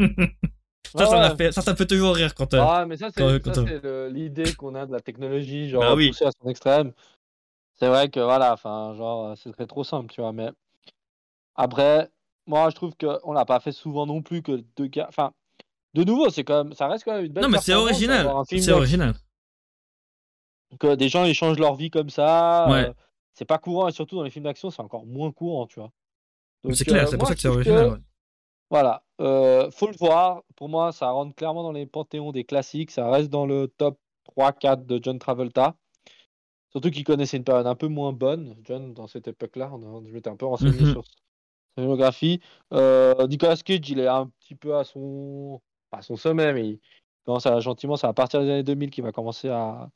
ça, 0.96 1.06
ça, 1.06 1.16
m'a 1.16 1.28
Ouais. 1.30 1.36
fait, 1.36 1.52
ça, 1.52 1.62
ça 1.62 1.74
toujours 1.74 2.14
rire 2.14 2.34
quand. 2.34 2.52
euh, 2.54 2.60
Ah, 2.60 2.84
mais 2.86 2.96
ça, 2.96 3.10
c'est 3.10 3.20
le- 3.20 4.08
l'idée 4.08 4.54
qu'on 4.54 4.74
a 4.74 4.86
de 4.86 4.92
la 4.92 5.00
technologie, 5.00 5.68
genre 5.68 5.80
Bah 5.82 5.94
oui. 5.94 6.08
poussée 6.08 6.24
à 6.26 6.30
son 6.42 6.48
extrême. 6.48 6.92
C'est 7.76 7.88
vrai 7.88 8.08
que 8.10 8.20
voilà, 8.20 8.52
enfin, 8.52 8.94
genre, 8.96 9.36
c'est 9.38 9.52
très 9.52 9.66
trop 9.66 9.84
simple, 9.84 10.12
tu 10.12 10.20
vois. 10.20 10.32
Mais 10.32 10.50
après, 11.54 12.08
moi, 12.46 12.68
je 12.70 12.74
trouve 12.74 12.92
qu'on 12.96 13.32
l'a 13.32 13.44
pas 13.44 13.60
fait 13.60 13.72
souvent 13.72 14.06
non 14.06 14.22
plus 14.22 14.42
que 14.42 14.62
deux 14.76 14.86
gars. 14.86 15.06
Enfin, 15.08 15.32
de 15.94 16.04
nouveau, 16.04 16.28
c'est 16.30 16.44
quand 16.44 16.64
même, 16.64 16.72
ça 16.74 16.88
reste 16.88 17.04
quand 17.04 17.14
même 17.14 17.24
une 17.24 17.32
belle. 17.32 17.44
Non, 17.44 17.48
mais 17.50 17.58
c'est 17.58 17.72
performance 17.72 17.92
original. 17.92 18.30
C'est 18.46 18.72
original. 18.72 19.14
Que 20.78 20.94
des 20.94 21.08
gens 21.08 21.24
échangent 21.24 21.58
leur 21.58 21.74
vie 21.74 21.90
comme 21.90 22.10
ça. 22.10 22.66
Ouais. 22.70 22.88
euh, 22.88 22.92
c'est 23.34 23.44
pas 23.44 23.58
courant 23.58 23.88
et 23.88 23.92
surtout 23.92 24.16
dans 24.16 24.22
les 24.22 24.30
films 24.30 24.44
d'action, 24.44 24.70
c'est 24.70 24.82
encore 24.82 25.06
moins 25.06 25.32
courant, 25.32 25.66
tu 25.66 25.80
vois. 25.80 25.90
C'est 26.72 26.84
clair, 26.84 27.04
euh, 27.04 27.06
c'est 27.10 27.16
pour 27.16 27.26
ça 27.26 27.34
que 27.34 27.40
c'est 27.40 27.48
original. 27.48 27.88
ouais. 27.90 27.98
Voilà, 28.70 29.02
euh, 29.20 29.70
faut 29.72 29.88
le 29.88 29.96
voir. 29.96 30.44
Pour 30.56 30.68
moi, 30.68 30.92
ça 30.92 31.10
rentre 31.10 31.34
clairement 31.34 31.62
dans 31.64 31.72
les 31.72 31.86
panthéons 31.86 32.30
des 32.32 32.44
classiques. 32.44 32.92
Ça 32.92 33.10
reste 33.10 33.28
dans 33.28 33.44
le 33.44 33.66
top 33.66 33.98
3-4 34.36 34.86
de 34.86 35.00
John 35.02 35.18
Travolta. 35.18 35.74
Surtout 36.70 36.90
qu'il 36.90 37.02
connaissait 37.02 37.36
une 37.36 37.44
période 37.44 37.66
un 37.66 37.74
peu 37.74 37.88
moins 37.88 38.12
bonne, 38.12 38.56
John, 38.62 38.94
dans 38.94 39.08
cette 39.08 39.26
époque-là. 39.26 39.72
Je 40.06 40.12
m'étais 40.12 40.30
un 40.30 40.36
peu 40.36 40.46
renseigné 40.46 40.80
Mhm. 40.80 40.92
sur 40.92 41.04
sa 41.76 41.82
géographie. 41.82 42.40
Euh, 42.72 43.26
Nicolas 43.26 43.56
Cage, 43.56 43.90
il 43.90 43.98
est 43.98 44.06
un 44.06 44.26
petit 44.40 44.54
peu 44.54 44.76
à 44.76 44.84
son, 44.84 45.60
pas 45.90 45.98
à 45.98 46.02
son 46.02 46.14
sommet, 46.14 46.52
mais 46.52 46.68
il 46.68 46.80
commence 47.24 47.46
à, 47.46 47.58
gentiment, 47.58 47.96
c'est 47.96 48.06
à 48.06 48.12
partir 48.12 48.40
des 48.40 48.50
années 48.50 48.62
2000 48.62 48.90
qu'il 48.90 49.02
va 49.02 49.10
commencer 49.10 49.48
à 49.48 49.90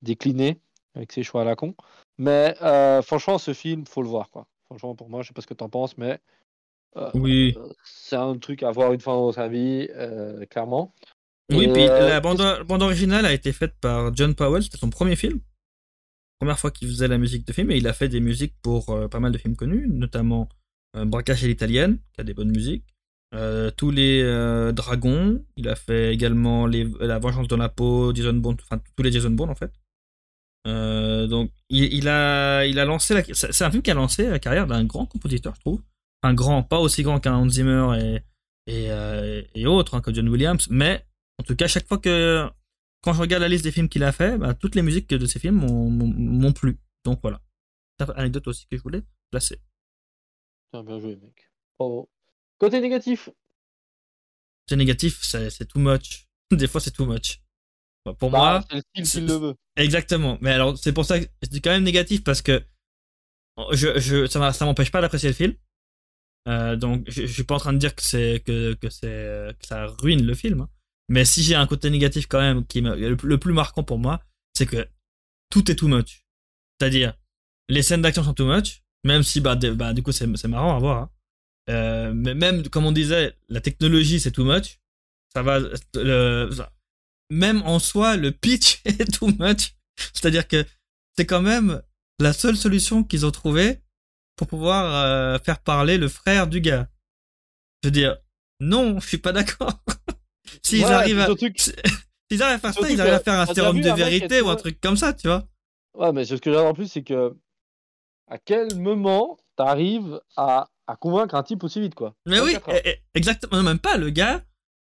décliner 0.00 0.58
avec 0.94 1.12
ses 1.12 1.22
choix 1.22 1.42
à 1.42 1.44
la 1.44 1.54
con. 1.54 1.74
Mais 2.16 2.54
euh, 2.62 3.02
franchement, 3.02 3.36
ce 3.36 3.52
film, 3.52 3.84
faut 3.86 4.00
le 4.02 4.08
voir. 4.08 4.30
Quoi. 4.30 4.46
Franchement, 4.64 4.94
pour 4.94 5.10
moi, 5.10 5.20
je 5.20 5.28
sais 5.28 5.34
pas 5.34 5.42
ce 5.42 5.46
que 5.46 5.54
tu 5.54 5.64
en 5.64 5.68
penses, 5.68 5.98
mais 5.98 6.18
Oui. 7.14 7.54
euh, 7.56 7.68
c'est 7.84 8.16
un 8.16 8.36
truc 8.38 8.62
à 8.62 8.70
voir 8.70 8.92
une 8.92 9.00
fois 9.00 9.14
dans 9.14 9.32
sa 9.32 9.48
vie, 9.48 9.88
euh, 9.94 10.44
clairement. 10.46 10.94
Oui, 11.52 11.64
Et, 11.64 11.72
puis 11.72 11.88
euh, 11.88 12.08
la 12.08 12.20
bande, 12.20 12.42
bande 12.66 12.82
originale 12.82 13.24
a 13.26 13.32
été 13.32 13.52
faite 13.52 13.74
par 13.80 14.14
John 14.14 14.34
Powell, 14.34 14.62
c'était 14.62 14.78
son 14.78 14.90
premier 14.90 15.16
film. 15.16 15.40
Première 16.38 16.58
fois 16.58 16.70
qu'il 16.70 16.88
faisait 16.88 17.08
la 17.08 17.18
musique 17.18 17.46
de 17.46 17.52
film, 17.52 17.70
et 17.70 17.76
il 17.78 17.86
a 17.86 17.92
fait 17.92 18.08
des 18.08 18.20
musiques 18.20 18.54
pour 18.62 18.90
euh, 18.90 19.08
pas 19.08 19.20
mal 19.20 19.32
de 19.32 19.38
films 19.38 19.56
connus, 19.56 19.86
notamment 19.88 20.48
euh, 20.96 21.04
Braquage 21.04 21.44
à 21.44 21.46
l'italienne, 21.46 21.98
qui 22.12 22.20
a 22.20 22.24
des 22.24 22.34
bonnes 22.34 22.50
musiques. 22.50 22.84
Euh, 23.34 23.70
tous 23.76 23.90
les 23.90 24.22
euh, 24.22 24.72
dragons, 24.72 25.42
il 25.56 25.68
a 25.68 25.74
fait 25.76 26.12
également 26.12 26.66
les, 26.66 26.86
La 27.00 27.18
vengeance 27.18 27.48
dans 27.48 27.56
la 27.56 27.68
peau, 27.68 28.14
Jason 28.14 28.34
Bourne, 28.34 28.56
enfin 28.62 28.80
tous 28.96 29.02
les 29.02 29.10
Jason 29.12 29.30
Bourne 29.30 29.50
en 29.50 29.54
fait. 29.54 29.72
Euh, 30.66 31.26
donc 31.26 31.50
il, 31.68 31.92
il 31.92 32.08
a, 32.08 32.64
il 32.66 32.78
a 32.78 32.84
lancé, 32.84 33.14
la- 33.14 33.22
c'est 33.34 33.52
c'est 33.52 33.64
un 33.64 33.70
film 33.70 33.82
qui 33.82 33.90
a 33.90 33.94
lancé 33.94 34.28
la 34.28 34.38
carrière 34.38 34.66
d'un 34.66 34.84
grand 34.84 35.06
compositeur, 35.06 35.54
je 35.54 35.60
trouve. 35.60 35.80
Un 36.26 36.34
grand, 36.34 36.62
pas 36.62 36.78
aussi 36.80 37.02
grand 37.02 37.20
qu'un 37.20 37.34
Hans 37.34 37.48
Zimmer 37.48 37.98
et, 38.00 38.16
et, 38.72 38.90
euh, 38.90 39.42
et 39.54 39.66
autres, 39.66 39.94
hein, 39.94 40.00
que 40.00 40.12
John 40.12 40.28
Williams, 40.28 40.66
mais 40.70 41.06
en 41.38 41.44
tout 41.44 41.54
cas, 41.56 41.68
chaque 41.68 41.86
fois 41.86 41.98
que 41.98 42.48
quand 43.02 43.12
je 43.12 43.20
regarde 43.20 43.42
la 43.42 43.48
liste 43.48 43.64
des 43.64 43.70
films 43.72 43.88
qu'il 43.88 44.02
a 44.02 44.12
fait, 44.12 44.36
bah, 44.38 44.54
toutes 44.54 44.74
les 44.74 44.82
musiques 44.82 45.08
de 45.08 45.26
ces 45.26 45.38
films 45.38 45.56
m'ont- 45.56 46.52
plu. 46.52 46.78
Donc 47.04 47.20
voilà. 47.22 47.40
C'est 47.98 48.06
une 48.08 48.14
anecdote 48.18 48.48
aussi 48.48 48.66
que 48.66 48.76
je 48.76 48.82
voulais 48.82 49.02
placer. 49.30 49.60
Bien 50.72 50.98
joué, 51.00 51.16
mec. 51.16 51.50
Bravo. 51.78 52.10
Côté 52.58 52.80
négatif, 52.80 53.28
C'est 54.68 54.76
négatif, 54.76 55.22
c'est 55.22 55.66
too 55.68 55.78
much. 55.78 56.26
Des 56.50 56.66
fois, 56.66 56.80
c'est 56.80 56.90
too 56.90 57.06
much. 57.06 57.40
Bah, 58.04 58.14
pour 58.14 58.30
bah, 58.30 58.38
moi, 58.38 58.64
c'est 58.70 58.76
le 58.96 59.04
qu'il 59.04 59.26
le 59.26 59.34
veut. 59.34 59.54
exactement. 59.76 60.38
Mais 60.40 60.50
alors, 60.52 60.76
c'est 60.78 60.92
pour 60.92 61.04
ça 61.04 61.20
que 61.20 61.26
je 61.42 61.48
dis 61.48 61.60
quand 61.60 61.70
même 61.70 61.84
négatif 61.84 62.24
parce 62.24 62.42
que 62.42 62.64
je, 63.72 63.98
je, 63.98 64.26
ça 64.26 64.52
ça 64.52 64.64
m'empêche 64.64 64.90
pas 64.90 65.00
d'apprécier 65.00 65.28
le 65.28 65.34
film. 65.34 65.54
Euh, 66.48 66.76
donc, 66.76 67.04
je, 67.08 67.22
je 67.26 67.32
suis 67.32 67.44
pas 67.44 67.56
en 67.56 67.58
train 67.58 67.72
de 67.72 67.78
dire 67.78 67.94
que 67.94 68.02
c'est 68.02 68.42
que, 68.46 68.74
que 68.74 68.88
c'est 68.90 69.54
que 69.58 69.66
ça 69.66 69.86
ruine 69.86 70.24
le 70.24 70.34
film. 70.34 70.62
hein. 70.62 70.68
Mais 71.08 71.24
si 71.24 71.42
j'ai 71.42 71.54
un 71.54 71.66
côté 71.66 71.90
négatif 71.90 72.26
quand 72.26 72.40
même 72.40 72.64
qui 72.66 72.82
me, 72.82 72.94
le, 72.96 73.38
plus 73.38 73.52
marquant 73.52 73.82
pour 73.84 73.98
moi, 73.98 74.20
c'est 74.54 74.66
que 74.66 74.86
tout 75.50 75.70
est 75.70 75.76
too 75.76 75.88
much. 75.88 76.24
C'est-à-dire, 76.78 77.14
les 77.68 77.82
scènes 77.82 78.02
d'action 78.02 78.22
sont 78.24 78.34
too 78.34 78.46
much, 78.46 78.82
même 79.04 79.22
si 79.22 79.40
bah, 79.40 79.54
bah 79.56 79.92
du 79.92 80.02
coup 80.02 80.12
c'est 80.12 80.26
c'est 80.36 80.48
marrant 80.48 80.76
à 80.76 80.78
voir. 80.78 80.98
hein. 81.02 81.10
Euh, 81.68 82.12
mais 82.14 82.34
même 82.34 82.68
comme 82.68 82.86
on 82.86 82.92
disait, 82.92 83.34
la 83.48 83.60
technologie 83.60 84.20
c'est 84.20 84.30
too 84.32 84.44
much. 84.44 84.78
Ça 85.34 85.42
va, 85.42 85.58
le, 85.94 86.48
même 87.30 87.62
en 87.62 87.78
soi, 87.78 88.16
le 88.16 88.30
pitch 88.32 88.80
est 88.84 89.12
too 89.12 89.28
much. 89.38 89.74
C'est-à-dire 90.12 90.46
que 90.48 90.64
c'est 91.16 91.26
quand 91.26 91.42
même 91.42 91.82
la 92.20 92.32
seule 92.32 92.56
solution 92.56 93.02
qu'ils 93.04 93.26
ont 93.26 93.30
trouvée 93.30 93.80
pour 94.36 94.46
pouvoir 94.46 94.94
euh, 94.94 95.38
faire 95.38 95.58
parler 95.60 95.98
le 95.98 96.08
frère 96.08 96.46
du 96.46 96.60
gars. 96.60 96.88
Je 97.82 97.88
veux 97.88 97.92
dire, 97.92 98.16
non, 98.60 99.00
je 99.00 99.08
suis 99.08 99.18
pas 99.18 99.32
d'accord. 99.32 99.72
S'ils 100.62 100.84
Ouais, 100.84 100.92
arrivent 100.92 101.20
à, 101.20 101.26
s'ils 102.30 102.42
arrivent 102.42 102.56
à 102.56 102.58
faire 102.58 102.74
ça, 102.74 102.90
ils 102.90 103.00
arrivent 103.00 103.14
à 103.14 103.20
faire 103.20 103.40
un 103.40 103.46
sérum 103.46 103.80
de 103.80 103.90
vérité 103.90 104.40
ou 104.40 104.48
un 104.48 104.56
truc 104.56 104.80
comme 104.80 104.96
ça, 104.96 105.12
tu 105.12 105.26
vois. 105.28 105.46
Ouais, 105.94 106.12
mais 106.12 106.24
ce 106.24 106.34
que 106.34 106.52
j'adore 106.52 106.66
en 106.68 106.74
plus, 106.74 106.90
c'est 106.90 107.02
que 107.02 107.34
à 108.28 108.38
quel 108.38 108.74
moment 108.76 109.38
t'arrives 109.56 110.20
à, 110.36 110.68
à 110.86 110.96
convaincre 110.96 111.34
un 111.34 111.42
type 111.42 111.64
aussi 111.64 111.80
vite, 111.80 111.94
quoi. 111.94 112.14
Mais 112.26 112.40
oui, 112.40 112.52
24 112.54 112.68
heures. 112.68 112.80
eh, 112.84 113.02
exactement, 113.14 113.62
même 113.62 113.78
pas. 113.78 113.96
Le 113.96 114.10
gars, 114.10 114.44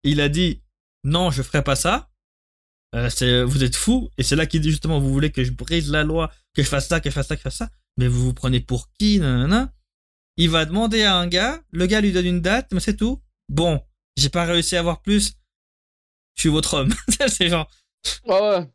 il 0.04 0.20
a 0.22 0.30
dit 0.30 0.62
non, 1.04 1.32
je 1.32 1.42
ferai 1.42 1.64
pas 1.64 1.76
ça. 1.76 2.10
Euh, 2.96 3.46
vous 3.46 3.64
êtes 3.64 3.76
fou. 3.76 4.10
Et 4.18 4.24
c'est 4.24 4.36
là 4.36 4.46
qu'il 4.46 4.62
dit 4.62 4.70
justement, 4.72 5.00
vous 5.00 5.12
voulez 5.12 5.32
que 5.32 5.44
je 5.44 5.52
brise 5.52 5.92
la 5.92 6.04
loi, 6.04 6.32
que 6.54 6.64
je 6.64 6.68
fasse 6.68 6.88
ça, 6.88 7.00
que 7.00 7.10
je 7.10 7.14
fasse 7.16 7.28
ça, 7.28 7.36
que 7.36 7.40
je 7.40 7.44
fasse 7.44 7.58
ça. 7.58 7.70
Mais 7.98 8.08
vous 8.08 8.24
vous 8.26 8.34
prenez 8.34 8.60
pour 8.60 8.92
qui, 8.94 9.20
nanana? 9.20 9.72
Il 10.38 10.50
va 10.50 10.66
demander 10.66 11.04
à 11.04 11.16
un 11.16 11.28
gars, 11.28 11.62
le 11.72 11.86
gars 11.86 12.02
lui 12.02 12.12
donne 12.12 12.26
une 12.26 12.42
date, 12.42 12.72
mais 12.74 12.80
c'est 12.82 12.98
tout. 12.98 13.22
Bon, 13.50 13.82
j'ai 14.18 14.30
pas 14.30 14.44
réussi 14.46 14.76
à 14.76 14.80
avoir 14.80 15.02
plus. 15.02 15.34
Je 16.36 16.42
suis 16.42 16.50
votre 16.50 16.74
homme. 16.74 16.94
c'est 17.28 17.48
genre, 17.50 17.70
Ouais, 18.26 18.40
ouais. 18.42 18.68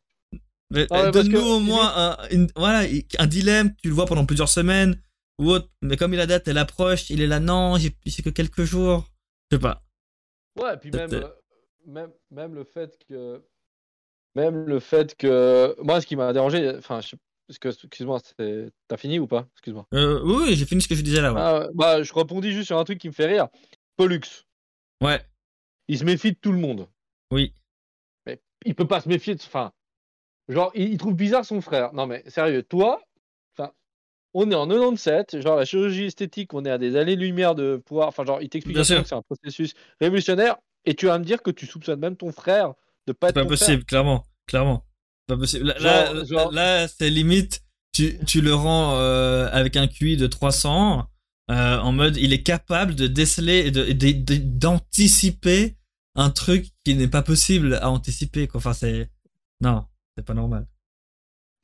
mais, 0.71 0.87
Ah 0.91 1.05
ouais, 1.05 1.11
donne-nous 1.11 1.39
que 1.41 1.45
au 1.45 1.61
moins 1.61 1.93
un, 1.97 2.29
une- 2.31 2.51
voilà, 2.57 2.89
un 3.19 3.27
dilemme, 3.27 3.75
tu 3.83 3.89
le 3.89 3.95
vois 3.95 4.07
pendant 4.07 4.25
plusieurs 4.27 4.49
semaines 4.49 5.01
ou 5.39 5.51
autre. 5.51 5.69
Mais 5.83 5.97
comme 5.97 6.15
la 6.15 6.27
date, 6.27 6.49
elle 6.49 6.59
approche, 6.59 7.11
il 7.11 7.21
est 7.21 7.27
là, 7.27 7.41
non, 7.41 7.77
c'est 8.07 8.23
que 8.23 8.31
quelques 8.31 8.65
jours. 8.65 9.07
Je 9.51 9.57
sais 9.57 9.61
pas. 9.61 9.85
Ouais, 10.59 10.77
puis 10.79 10.91
même, 10.91 11.09
Peut-être. 11.11 11.27
euh, 11.27 11.41
même, 11.87 12.13
même 12.31 12.55
le 12.55 12.65
fait 12.65 12.97
que. 13.09 13.43
Même 14.35 14.67
le 14.67 14.81
fait 14.81 15.17
que. 15.17 15.75
Moi, 15.83 16.01
ce 16.01 16.07
qui 16.07 16.17
m'a 16.17 16.33
dérangé, 16.33 16.75
enfin, 16.77 17.01
je 17.01 17.17
excuse-moi, 17.51 18.21
c'est- 18.39 18.71
t'as 18.89 18.97
fini 18.97 19.19
ou 19.19 19.27
pas? 19.27 19.47
Excuse-moi. 19.55 19.87
Euh, 19.95 20.21
oui, 20.25 20.55
j'ai 20.57 20.65
fini 20.67 20.81
ce 20.83 20.89
que 20.89 20.95
je 20.95 21.03
disais 21.03 21.21
là. 21.21 21.33
Ouais. 21.33 21.41
Ah, 21.41 21.67
bah, 21.75 22.03
je 22.03 22.13
rebondis 22.13 22.53
juste 22.53 22.67
sur 22.69 22.79
un 22.79 22.85
truc 22.85 22.99
qui 22.99 23.09
me 23.09 23.13
fait 23.13 23.27
rire. 23.27 23.49
Pollux, 23.97 24.21
ouais, 25.03 25.21
il 25.89 25.99
se 25.99 26.05
méfie 26.05 26.33
de 26.33 26.39
tout 26.41 26.53
le 26.53 26.59
monde. 26.59 26.87
oui. 27.33 27.53
Mais 28.27 28.41
il 28.65 28.75
peut 28.75 28.87
pas 28.87 29.01
se 29.01 29.09
méfier 29.09 29.35
de. 29.35 29.41
Enfin, 29.41 29.73
genre, 30.49 30.71
il, 30.75 30.93
il 30.93 30.99
trouve 30.99 31.15
bizarre 31.15 31.45
son 31.45 31.61
frère. 31.61 31.93
Non, 31.95 32.07
mais 32.07 32.23
sérieux, 32.29 32.63
toi, 32.63 33.01
on 34.33 34.49
est 34.51 34.55
en 34.55 34.69
97, 34.69 35.41
genre, 35.41 35.57
la 35.57 35.65
chirurgie 35.65 36.05
esthétique, 36.05 36.55
on 36.55 36.65
est 36.65 36.71
à 36.71 36.79
des 36.79 36.95
années-lumière 36.97 37.57
de 37.57 37.83
pouvoir. 37.85 38.07
Enfin, 38.09 38.25
genre, 38.25 38.41
il 38.41 38.49
t'explique 38.49 38.77
que 38.77 38.85
c'est 38.85 39.13
un 39.13 39.23
processus 39.23 39.75
révolutionnaire, 40.01 40.57
et 40.85 40.95
tu 40.95 41.07
vas 41.07 41.19
me 41.19 41.25
dire 41.25 41.43
que 41.43 41.51
tu 41.51 41.67
soupçonnes 41.67 41.99
même 41.99 42.17
ton 42.17 42.31
frère 42.31 42.75
de 43.09 43.13
pas 43.13 43.27
C'est 43.27 43.31
être 43.31 43.35
pas 43.35 43.41
ton 43.43 43.47
frère. 43.49 43.59
possible, 43.59 43.85
clairement. 43.85 44.25
Clairement. 44.47 44.85
Pas 45.31 45.37
possible. 45.37 45.67
Là, 45.67 45.79
Genre- 45.79 46.15
là, 46.15 46.25
genre- 46.25 46.53
là, 46.53 46.89
c'est 46.89 47.11
limite, 47.11 47.63
tu, 47.93 48.19
tu 48.27 48.41
le 48.41 48.55
rends 48.55 48.97
euh, 48.97 49.49
avec 49.53 49.77
un 49.77 49.87
QI 49.87 50.17
de 50.17 50.27
300, 50.27 51.07
euh, 51.51 51.79
en 51.79 51.93
mode, 51.93 52.17
il 52.17 52.33
est 52.33 52.43
capable 52.43 52.95
de 52.95 53.07
déceler 53.07 53.67
et 53.69 53.71
d'anticiper 54.75 55.77
un 56.15 56.31
truc 56.31 56.67
qui 56.85 56.95
n'est 56.95 57.09
pas 57.09 57.23
possible 57.23 57.75
à 57.77 57.91
anticiper. 57.91 58.47
Quoi. 58.49 58.59
Enfin, 58.59 58.73
c'est. 58.73 59.11
Non, 59.61 59.87
c'est 60.17 60.25
pas 60.25 60.35
normal. 60.35 60.67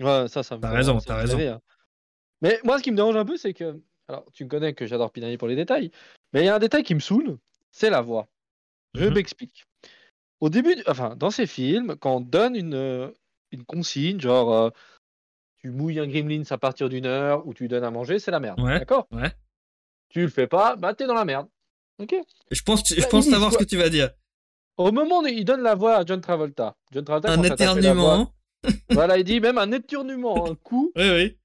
Ouais, 0.01 0.27
ça, 0.29 0.43
ça 0.43 0.57
me 0.57 0.61
T'as 0.63 0.71
raison, 0.71 0.99
t'as 0.99 1.23
rire. 1.25 1.61
Mais 2.43 2.59
moi, 2.65 2.79
ce 2.79 2.83
qui 2.83 2.91
me 2.91 2.97
dérange 2.97 3.17
un 3.17 3.25
peu, 3.25 3.37
c'est 3.37 3.55
que. 3.55 3.81
Alors, 4.09 4.25
tu 4.33 4.45
me 4.45 4.49
connais 4.49 4.73
que 4.75 4.87
j'adore 4.87 5.11
pinailler 5.11 5.37
pour 5.39 5.49
les 5.49 5.57
détails, 5.57 5.91
mais 6.33 6.43
il 6.43 6.47
y 6.47 6.49
a 6.49 6.55
un 6.55 6.59
détail 6.61 6.85
qui 6.85 6.95
me 6.95 7.01
saoule, 7.01 7.39
c'est 7.73 7.91
la 7.91 8.01
voix. 8.01 8.29
Je 8.95 9.05
Mhm. 9.07 9.15
m'explique. 9.15 9.65
Au 10.41 10.49
début, 10.49 10.77
enfin, 10.87 11.17
dans 11.17 11.31
ces 11.31 11.47
films, 11.47 11.97
quand 11.97 12.17
on 12.17 12.21
donne 12.21 12.55
une, 12.55 12.75
euh, 12.75 13.11
une 13.53 13.65
consigne, 13.65 14.21
genre 14.21 14.53
euh, 14.53 14.71
tu 15.59 15.71
mouilles 15.71 16.01
un 16.01 16.07
gremlin 16.07 16.43
à 16.51 16.59
partir 16.59 16.89
d'une 16.89 17.07
heure 17.07 17.47
ou 17.47 17.55
tu 17.55 17.65
lui 17.65 17.69
donnes 17.69 17.85
à 17.85 17.91
manger, 17.91 18.19
c'est 18.19 18.31
la 18.31 18.41
merde. 18.41 18.61
Ouais. 18.61 18.79
D'accord? 18.79 19.07
Ouais. 19.11 19.33
Tu 20.09 20.21
le 20.23 20.29
fais 20.29 20.47
pas, 20.47 20.77
bah 20.77 20.95
t'es 20.95 21.07
dans 21.07 21.15
la 21.15 21.25
merde. 21.25 21.49
Ok? 21.99 22.15
Je 22.51 22.63
pense, 22.63 22.83
je 22.95 23.01
Bah, 23.01 23.07
pense 23.11 23.27
savoir 23.29 23.53
ce 23.53 23.59
que 23.59 23.65
tu 23.65 23.77
vas 23.77 23.89
dire. 23.89 24.11
Au 24.77 24.93
moment 24.93 25.21
où 25.21 25.27
il 25.27 25.45
donne 25.45 25.63
la 25.63 25.75
voix 25.75 25.97
à 25.97 26.05
John 26.05 26.21
Travolta, 26.21 26.77
John 26.93 27.05
Travolta 27.05 27.33
Un 27.33 27.37
voix. 27.37 27.47
éternuement. 27.47 28.33
Voilà, 28.91 29.17
il 29.19 29.25
dit 29.25 29.39
même 29.41 29.59
un 29.59 29.71
éternuement, 29.73 30.51
un 30.51 30.55
coup 30.57 30.91
Oui, 30.97 31.09
oui. 31.11 31.39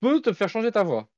peut 0.00 0.20
te 0.22 0.32
faire 0.32 0.48
changer 0.48 0.70
ta 0.70 0.82
voix. 0.84 1.08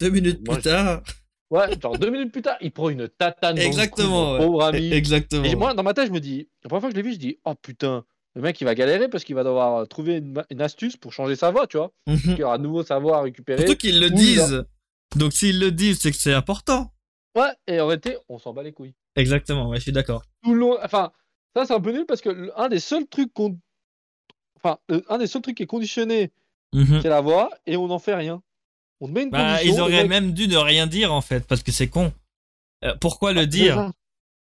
Deux 0.00 0.10
minutes 0.10 0.40
Moi, 0.46 0.56
plus 0.56 0.62
tard. 0.64 1.02
Ouais, 1.50 1.68
genre 1.80 1.98
deux 1.98 2.10
minutes 2.10 2.30
plus 2.30 2.42
tard, 2.42 2.56
il 2.60 2.70
prend 2.70 2.90
une 2.90 3.08
tatane 3.08 3.56
dans 3.56 3.60
le 3.60 3.66
cou, 3.66 3.66
Exactement. 3.66 4.32
ouais. 4.34 4.38
pauvre 4.38 4.62
ami. 4.62 4.92
Exactement. 4.92 5.42
Et 5.42 5.56
moi, 5.56 5.74
dans 5.74 5.82
ma 5.82 5.92
tête, 5.94 6.06
je 6.06 6.12
me 6.12 6.20
dis, 6.20 6.48
la 6.62 6.68
première 6.68 6.80
fois 6.82 6.90
que 6.90 6.94
je 6.96 7.02
l'ai 7.02 7.08
vu, 7.08 7.12
je 7.14 7.18
dis, 7.18 7.40
oh 7.44 7.56
putain, 7.56 8.04
le 8.34 8.42
mec, 8.42 8.60
il 8.60 8.64
va 8.64 8.74
galérer 8.74 9.08
parce 9.08 9.24
qu'il 9.24 9.34
va 9.34 9.42
devoir 9.44 9.86
trouver 9.88 10.16
une, 10.50 10.60
astuce 10.62 10.96
pour 10.96 11.12
changer 11.12 11.36
sa 11.36 11.50
voix, 11.50 11.66
tu 11.66 11.76
vois. 11.78 11.92
Mhm. 12.06 12.36
Il 12.38 12.44
aura 12.44 12.58
de 12.58 12.62
nouveau 12.62 12.82
sa 12.82 12.98
voix 12.98 13.18
à 13.18 13.22
récupérer. 13.22 13.66
Surtout 13.66 13.76
qu'ils 13.78 14.00
le 14.00 14.10
disent. 14.10 14.64
Donc 15.16 15.32
s'ils 15.32 15.58
le 15.58 15.72
disent, 15.72 15.98
c'est 16.00 16.10
que 16.12 16.16
c'est 16.16 16.32
important. 16.34 16.92
Ouais, 17.36 17.50
et 17.66 17.80
en 17.80 17.86
réalité, 17.86 18.16
on 18.28 18.38
s'en 18.38 18.52
bat 18.52 18.62
les 18.62 18.72
couilles. 18.72 18.94
Exactement, 19.16 19.68
ouais, 19.68 19.78
je 19.78 19.82
suis 19.82 19.92
d'accord. 19.92 20.22
Tout 20.42 20.52
le 20.54 20.60
long, 20.60 20.78
enfin, 20.82 21.12
ça, 21.54 21.64
c'est 21.66 21.74
un 21.74 21.80
peu 21.80 21.92
nul 21.92 22.06
parce 22.06 22.20
que 22.20 22.50
un 22.56 22.68
des 22.68 22.80
seuls 22.80 23.06
trucs 23.06 23.32
qu'on. 23.34 23.58
Enfin, 24.56 24.78
un 25.08 25.18
des 25.18 25.26
seuls 25.26 25.42
trucs 25.42 25.56
qui 25.56 25.62
est 25.64 25.66
conditionné 25.66 26.30
Mhm. 26.72 27.00
c'est 27.02 27.08
la 27.08 27.20
voix, 27.20 27.50
et 27.66 27.76
on 27.76 27.88
n'en 27.88 27.98
fait 27.98 28.14
rien. 28.14 28.42
On 29.00 29.08
te 29.08 29.12
met 29.12 29.24
une 29.24 29.30
Bah, 29.30 29.60
ils 29.64 29.80
auraient 29.80 30.02
mec- 30.02 30.08
même 30.08 30.32
dû 30.32 30.46
ne 30.46 30.56
rien 30.56 30.86
dire 30.86 31.12
en 31.12 31.20
fait, 31.20 31.44
parce 31.46 31.62
que 31.64 31.72
c'est 31.72 31.88
con. 31.88 32.12
Euh, 32.84 32.94
pourquoi 33.00 33.32
le 33.32 33.40
C'est 33.40 33.46
dire? 33.48 33.90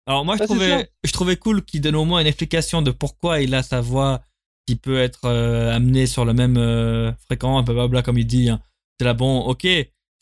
Alors 0.07 0.25
moi 0.25 0.37
je 0.37 0.43
Ah, 0.43 0.47
c'est 0.47 0.55
trouvais, 0.55 0.91
je 1.05 1.13
trouvais 1.13 1.37
cool 1.37 1.65
qu'il 1.65 1.81
donne 1.81 1.97
au 1.97 2.05
moins 2.05 2.21
une 2.21 2.27
explication 2.27 2.83
de 2.83 2.91
pourquoi 2.91 3.41
il 3.41 3.55
a 3.55 3.63
sa 3.63 3.81
voix 3.81 4.23
qui 4.67 4.77
peut 4.77 4.99
être 4.99 5.25
euh, 5.27 5.75
amenée 5.75 6.07
sur 6.07 6.25
le 6.25 6.33
même 6.33 6.57
euh, 6.57 7.13
fréquent, 7.27 7.63
blablabla 7.63 8.03
comme 8.03 8.19
il 8.19 8.27
dit. 8.27 8.49
hein. 8.49 8.61
C'est 8.99 9.05
là 9.05 9.15
bon, 9.15 9.41
ok, 9.41 9.67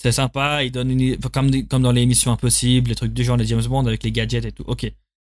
c'est 0.03 0.12
sympa, 0.12 0.64
il 0.64 0.70
donne 0.72 0.91
une, 0.91 1.16
comme 1.18 1.51
comme 1.66 1.83
dans 1.83 1.93
les 1.93 2.03
émissions 2.03 2.33
impossibles, 2.33 2.89
les 2.91 2.95
trucs 2.97 3.12
du 3.12 3.24
genre 3.24 3.37
les 3.37 3.47
James 3.47 3.62
Bond 3.66 3.87
avec 3.87 4.03
les 4.03 4.12
gadgets 4.12 4.45
et 4.45 4.53
tout. 4.53 4.64
Ok, 4.66 4.91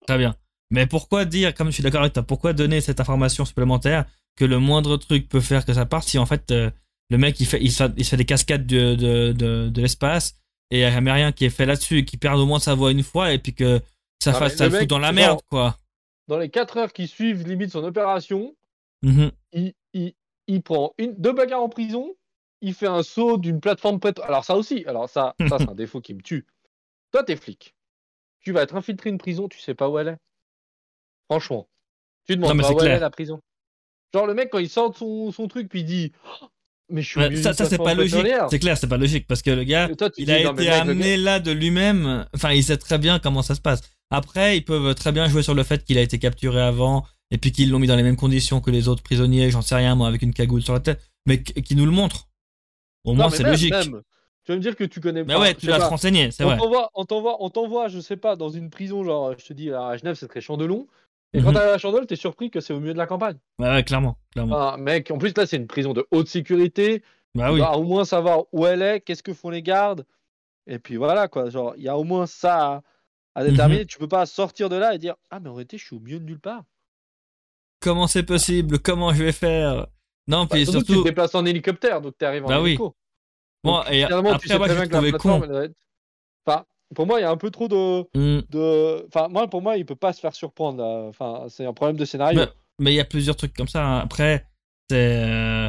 très 0.07 0.19
bien. 0.19 0.35
Mais 0.71 0.87
pourquoi 0.87 1.25
dire, 1.25 1.55
comme 1.55 1.69
je 1.69 1.75
suis 1.75 1.83
d'accord 1.83 2.01
avec 2.01 2.13
toi, 2.13 2.25
pourquoi 2.25 2.53
donner 2.53 2.81
cette 2.81 2.99
information 3.01 3.45
supplémentaire 3.45 4.05
que 4.37 4.45
le 4.45 4.59
moindre 4.59 4.97
truc 4.97 5.29
peut 5.29 5.41
faire 5.41 5.65
que 5.65 5.73
ça 5.73 5.87
parte 5.87 6.09
si 6.09 6.19
en 6.19 6.27
fait 6.27 6.51
euh, 6.51 6.71
le 7.11 7.19
mec 7.19 7.39
il 7.41 7.47
fait 7.47 7.63
il 7.63 7.71
fait, 7.71 7.93
il 7.97 8.05
fait 8.05 8.17
des 8.17 8.25
cascades 8.25 8.67
de 8.67 8.95
de, 8.97 9.33
de, 9.33 9.69
de 9.69 9.81
l'espace 9.83 10.35
et 10.73 10.79
il 10.79 10.81
n'y 10.81 10.85
a 10.85 10.91
jamais 10.91 11.13
rien 11.13 11.31
qui 11.33 11.45
est 11.45 11.51
fait 11.51 11.67
là-dessus, 11.67 12.05
qui 12.05 12.17
perd 12.17 12.39
au 12.41 12.47
moins 12.47 12.59
sa 12.59 12.75
voix 12.75 12.91
une 12.91 13.05
fois 13.05 13.33
et 13.33 13.39
puis 13.39 13.55
que 13.55 13.81
ça 14.27 14.33
Non, 14.33 14.39
fasse 14.39 14.57
ça 14.57 14.65
le 14.67 14.71
fout 14.71 14.81
mec, 14.81 14.89
dans 14.89 14.99
la 14.99 15.09
genre- 15.09 15.15
merde 15.15 15.41
quoi. 15.49 15.77
Dans 16.29 16.39
les 16.39 16.51
4 16.51 16.77
heures 16.77 16.93
qui 16.93 17.07
suivent 17.09 17.47
limite 17.47 17.71
son 17.71 17.85
opération, 17.85 18.55
Mhm. 19.03 19.31
il, 19.53 19.75
il, 19.95 20.15
il 20.49 20.63
prend 20.63 20.93
une, 20.99 21.15
deux 21.17 21.33
bagarres 21.33 21.63
en 21.63 21.69
prison, 21.69 22.15
il 22.61 22.75
fait 22.75 22.87
un 22.89 23.03
saut 23.03 23.37
d'une 23.39 23.61
plateforme 23.61 23.99
pétro- 23.99 24.23
Alors 24.25 24.45
ça 24.45 24.57
aussi, 24.57 24.85
alors 24.87 25.09
ça, 25.09 25.35
ça 25.49 25.59
c'est 25.59 25.69
un 25.71 25.75
défaut 25.75 26.01
qui 26.01 26.15
me 26.15 26.23
tue. 26.23 26.47
Toi, 27.13 27.23
t'es 27.25 27.37
flic. 27.37 27.75
Tu 28.41 28.53
vas 28.53 28.63
être 28.63 28.75
infiltré 28.77 29.11
une 29.11 29.19
prison, 29.19 29.49
tu 29.49 29.61
sais 29.61 29.75
pas 29.75 29.89
où 29.89 29.99
elle 29.99 30.09
est. 30.09 30.17
Franchement. 31.31 31.69
Tu 32.27 32.35
te 32.35 32.39
Non, 32.39 32.49
demandes 32.49 32.57
mais 32.59 32.63
pas 32.63 32.69
où 32.71 32.73
elle 32.73 32.79
clair. 32.87 32.97
est 32.97 33.01
la 33.01 33.11
prison. 33.11 33.41
Genre 34.15 34.27
le 34.27 34.35
mec 34.35 34.51
quand 34.51 34.59
il 34.59 34.69
sort 34.71 34.91
de 34.91 34.97
son, 34.97 35.31
son 35.33 35.49
truc 35.49 35.69
puis 35.69 35.81
il 35.81 35.85
dit 35.85 36.13
Oh, 36.43 36.47
mais 36.89 37.03
je 37.03 37.09
suis 37.09 37.21
Ouais, 37.21 37.37
ça, 37.37 37.53
ça 37.53 37.67
c'est 37.67 37.79
pas 37.79 37.95
logique. 37.95 38.25
C'est 38.51 38.59
clair, 38.59 38.79
c'est 38.79 38.89
pas 38.89 38.97
logique 38.97 39.27
parce 39.27 39.43
que 39.43 39.51
le 39.51 39.65
gars, 39.65 39.89
toi, 39.97 40.11
il 40.17 40.27
dis, 40.27 40.33
a 40.33 40.41
été 40.41 40.53
mec, 40.53 40.69
amené 40.69 41.17
là 41.17 41.41
de 41.41 41.51
lui-même. 41.53 42.27
Enfin, 42.35 42.53
il 42.53 42.63
sait 42.65 42.77
très 42.77 42.99
bien 42.99 43.19
comment 43.19 43.43
ça 43.43 43.55
se 43.55 43.61
passe. 43.61 43.81
Après, 44.11 44.57
ils 44.57 44.65
peuvent 44.65 44.95
très 44.95 45.13
bien 45.13 45.29
jouer 45.29 45.43
sur 45.43 45.55
le 45.55 45.63
fait 45.65 45.85
qu'il 45.85 45.99
a 45.99 46.03
été 46.03 46.19
capturé 46.19 46.61
avant 46.61 47.05
et 47.31 47.39
puis 47.39 47.51
qu'ils 47.53 47.71
l'ont 47.71 47.79
mis 47.79 47.87
dans 47.89 47.97
les 47.97 48.03
mêmes 48.05 48.17
conditions 48.17 48.61
que 48.61 48.71
les 48.71 48.89
autres 48.89 49.03
prisonniers. 49.03 49.51
J'en 49.51 49.63
sais 49.63 49.75
rien, 49.75 49.95
moi, 49.95 50.07
avec 50.09 50.23
une 50.23 50.33
cagoule 50.33 50.63
sur 50.63 50.75
la 50.75 50.81
tête, 50.81 51.01
mais 51.27 51.43
qui 51.43 51.75
nous 51.75 51.85
le 51.87 51.91
montre. 51.93 52.29
Au 53.05 53.11
Non, 53.11 53.17
moins, 53.17 53.31
mais 53.31 53.37
c'est 53.37 53.43
logique. 53.43 53.73
même. 53.73 54.03
Tu 54.45 54.53
vas 54.53 54.57
me 54.59 54.63
dire 54.63 54.77
que 54.77 54.85
tu 54.85 55.01
connais 55.01 55.25
Mais 55.25 55.35
pas. 55.35 55.41
ouais, 55.41 55.51
je 55.55 55.59
tu 55.59 55.67
pas. 55.67 55.89
renseigner, 55.89 56.31
c'est 56.31 56.45
on 56.45 56.49
vrai. 56.49 56.57
t'envoie, 56.57 56.91
on 56.95 57.05
t'envoie, 57.05 57.37
on 57.43 57.51
t'envoie, 57.51 57.89
je 57.89 57.99
sais 57.99 58.17
pas, 58.17 58.37
dans 58.37 58.49
une 58.49 58.71
prison, 58.71 59.03
genre, 59.03 59.35
je 59.37 59.45
te 59.45 59.53
dis, 59.53 59.73
à 59.73 59.97
Genève, 59.97 60.15
c'est 60.15 60.29
très 60.29 60.41
Chandelon. 60.41 60.87
Et 61.35 61.41
quand 61.43 61.49
Mhm. 61.49 61.55
t'arrives 61.55 61.73
à 61.73 61.79
Chandelon, 61.79 62.07
t'es 62.07 62.15
surpris 62.15 62.51
que 62.51 62.61
c'est 62.61 62.73
au 62.73 62.79
milieu 62.79 62.93
de 62.93 62.99
la 62.99 63.07
campagne. 63.07 63.37
Ouais, 63.59 63.69
ouais, 63.69 63.83
clairement, 63.83 64.17
clairement. 64.31 64.57
Ah, 64.57 64.77
mec, 64.79 65.11
en 65.11 65.19
plus, 65.19 65.37
là, 65.37 65.47
c'est 65.47 65.57
une 65.57 65.67
prison 65.67 65.93
de 65.93 66.07
haute 66.13 66.29
sécurité. 66.29 67.03
bah 67.35 67.53
oui. 67.53 67.61
au 67.61 67.83
moins 67.83 68.05
savoir 68.05 68.45
où 68.53 68.65
elle 68.67 68.83
est, 68.83 69.01
qu'est-ce 69.01 69.23
que 69.25 69.35
font 69.35 69.51
les 69.51 69.63
gardes. 69.63 70.07
Et 70.69 70.79
puis 70.79 70.97
voilà, 70.97 71.27
quoi. 71.29 71.51
Genre, 71.51 71.75
il 71.77 71.83
y 71.83 71.89
a 71.89 71.99
au 71.99 72.05
moins 72.05 72.27
ça 72.27 72.57
à, 72.77 72.83
à 73.37 73.45
déterminer. 73.45 73.81
Mhm. 73.83 73.87
Tu 73.87 73.99
peux 73.99 74.09
pas 74.09 74.27
sortir 74.27 74.69
de 74.69 74.77
là 74.77 74.95
et 74.95 74.99
dire, 74.99 75.15
ah, 75.31 75.39
mais 75.41 75.49
en 75.49 75.55
réalité, 75.55 75.79
je 75.79 75.85
suis 75.85 75.95
au 75.97 76.01
milieu 76.01 76.19
de 76.19 76.25
nulle 76.25 76.41
part. 76.41 76.63
Comment 77.81 78.07
c'est 78.07 78.23
possible? 78.25 78.79
Comment 78.79 79.13
je 79.13 79.23
vais 79.23 79.33
faire? 79.33 79.87
Non, 80.27 80.43
Bah, 80.45 80.49
puis 80.53 80.65
surtout, 80.67 80.85
tu 80.95 80.99
te 81.01 81.05
déplaces 81.05 81.35
en 81.35 81.45
hélicoptère, 81.45 82.01
donc 82.01 82.17
t'arrives 82.19 82.45
en 82.45 82.49
Bah 82.49 82.61
oui. 82.61 82.71
hélico. 82.71 82.97
bon, 83.63 83.77
Donc, 83.79 83.85
et 83.91 84.05
finalement, 84.05 84.31
tu 84.31 84.35
après, 84.37 84.49
sais 84.49 84.59
moi, 84.59 84.69
je 84.69 84.75
bien 84.75 84.87
que 84.89 84.97
la 85.07 85.13
con. 85.19 85.43
elle 85.45 85.75
Enfin, 86.47 86.65
pour 86.95 87.07
moi, 87.07 87.21
il 87.21 87.23
y 87.23 87.27
a 87.27 87.31
un 87.31 87.37
peu 87.37 87.51
trop 87.51 87.69
de. 87.69 88.01
Hmm. 88.15 88.43
de... 88.49 89.07
Enfin, 89.07 89.29
moi, 89.29 89.47
pour 89.49 89.61
moi, 89.63 89.77
il 89.77 89.85
peut 89.87 89.95
pas 89.97 90.13
se 90.13 90.21
faire 90.21 90.35
surprendre. 90.35 90.79
là. 90.83 91.09
Enfin, 91.09 91.45
c'est 91.49 91.65
un 91.67 91.73
problème 91.73 91.97
de 91.97 92.05
scénario. 92.05 92.41
Mais- 92.41 92.49
Mais 92.79 92.93
il 92.93 92.97
y 92.97 93.01
a 93.01 93.05
plusieurs 93.05 93.37
trucs 93.37 93.55
comme 93.55 93.69
ça. 93.69 93.85
hein. 93.85 93.99
Après, 94.01 94.47
c'est 94.91 95.23
euh, 95.25 95.69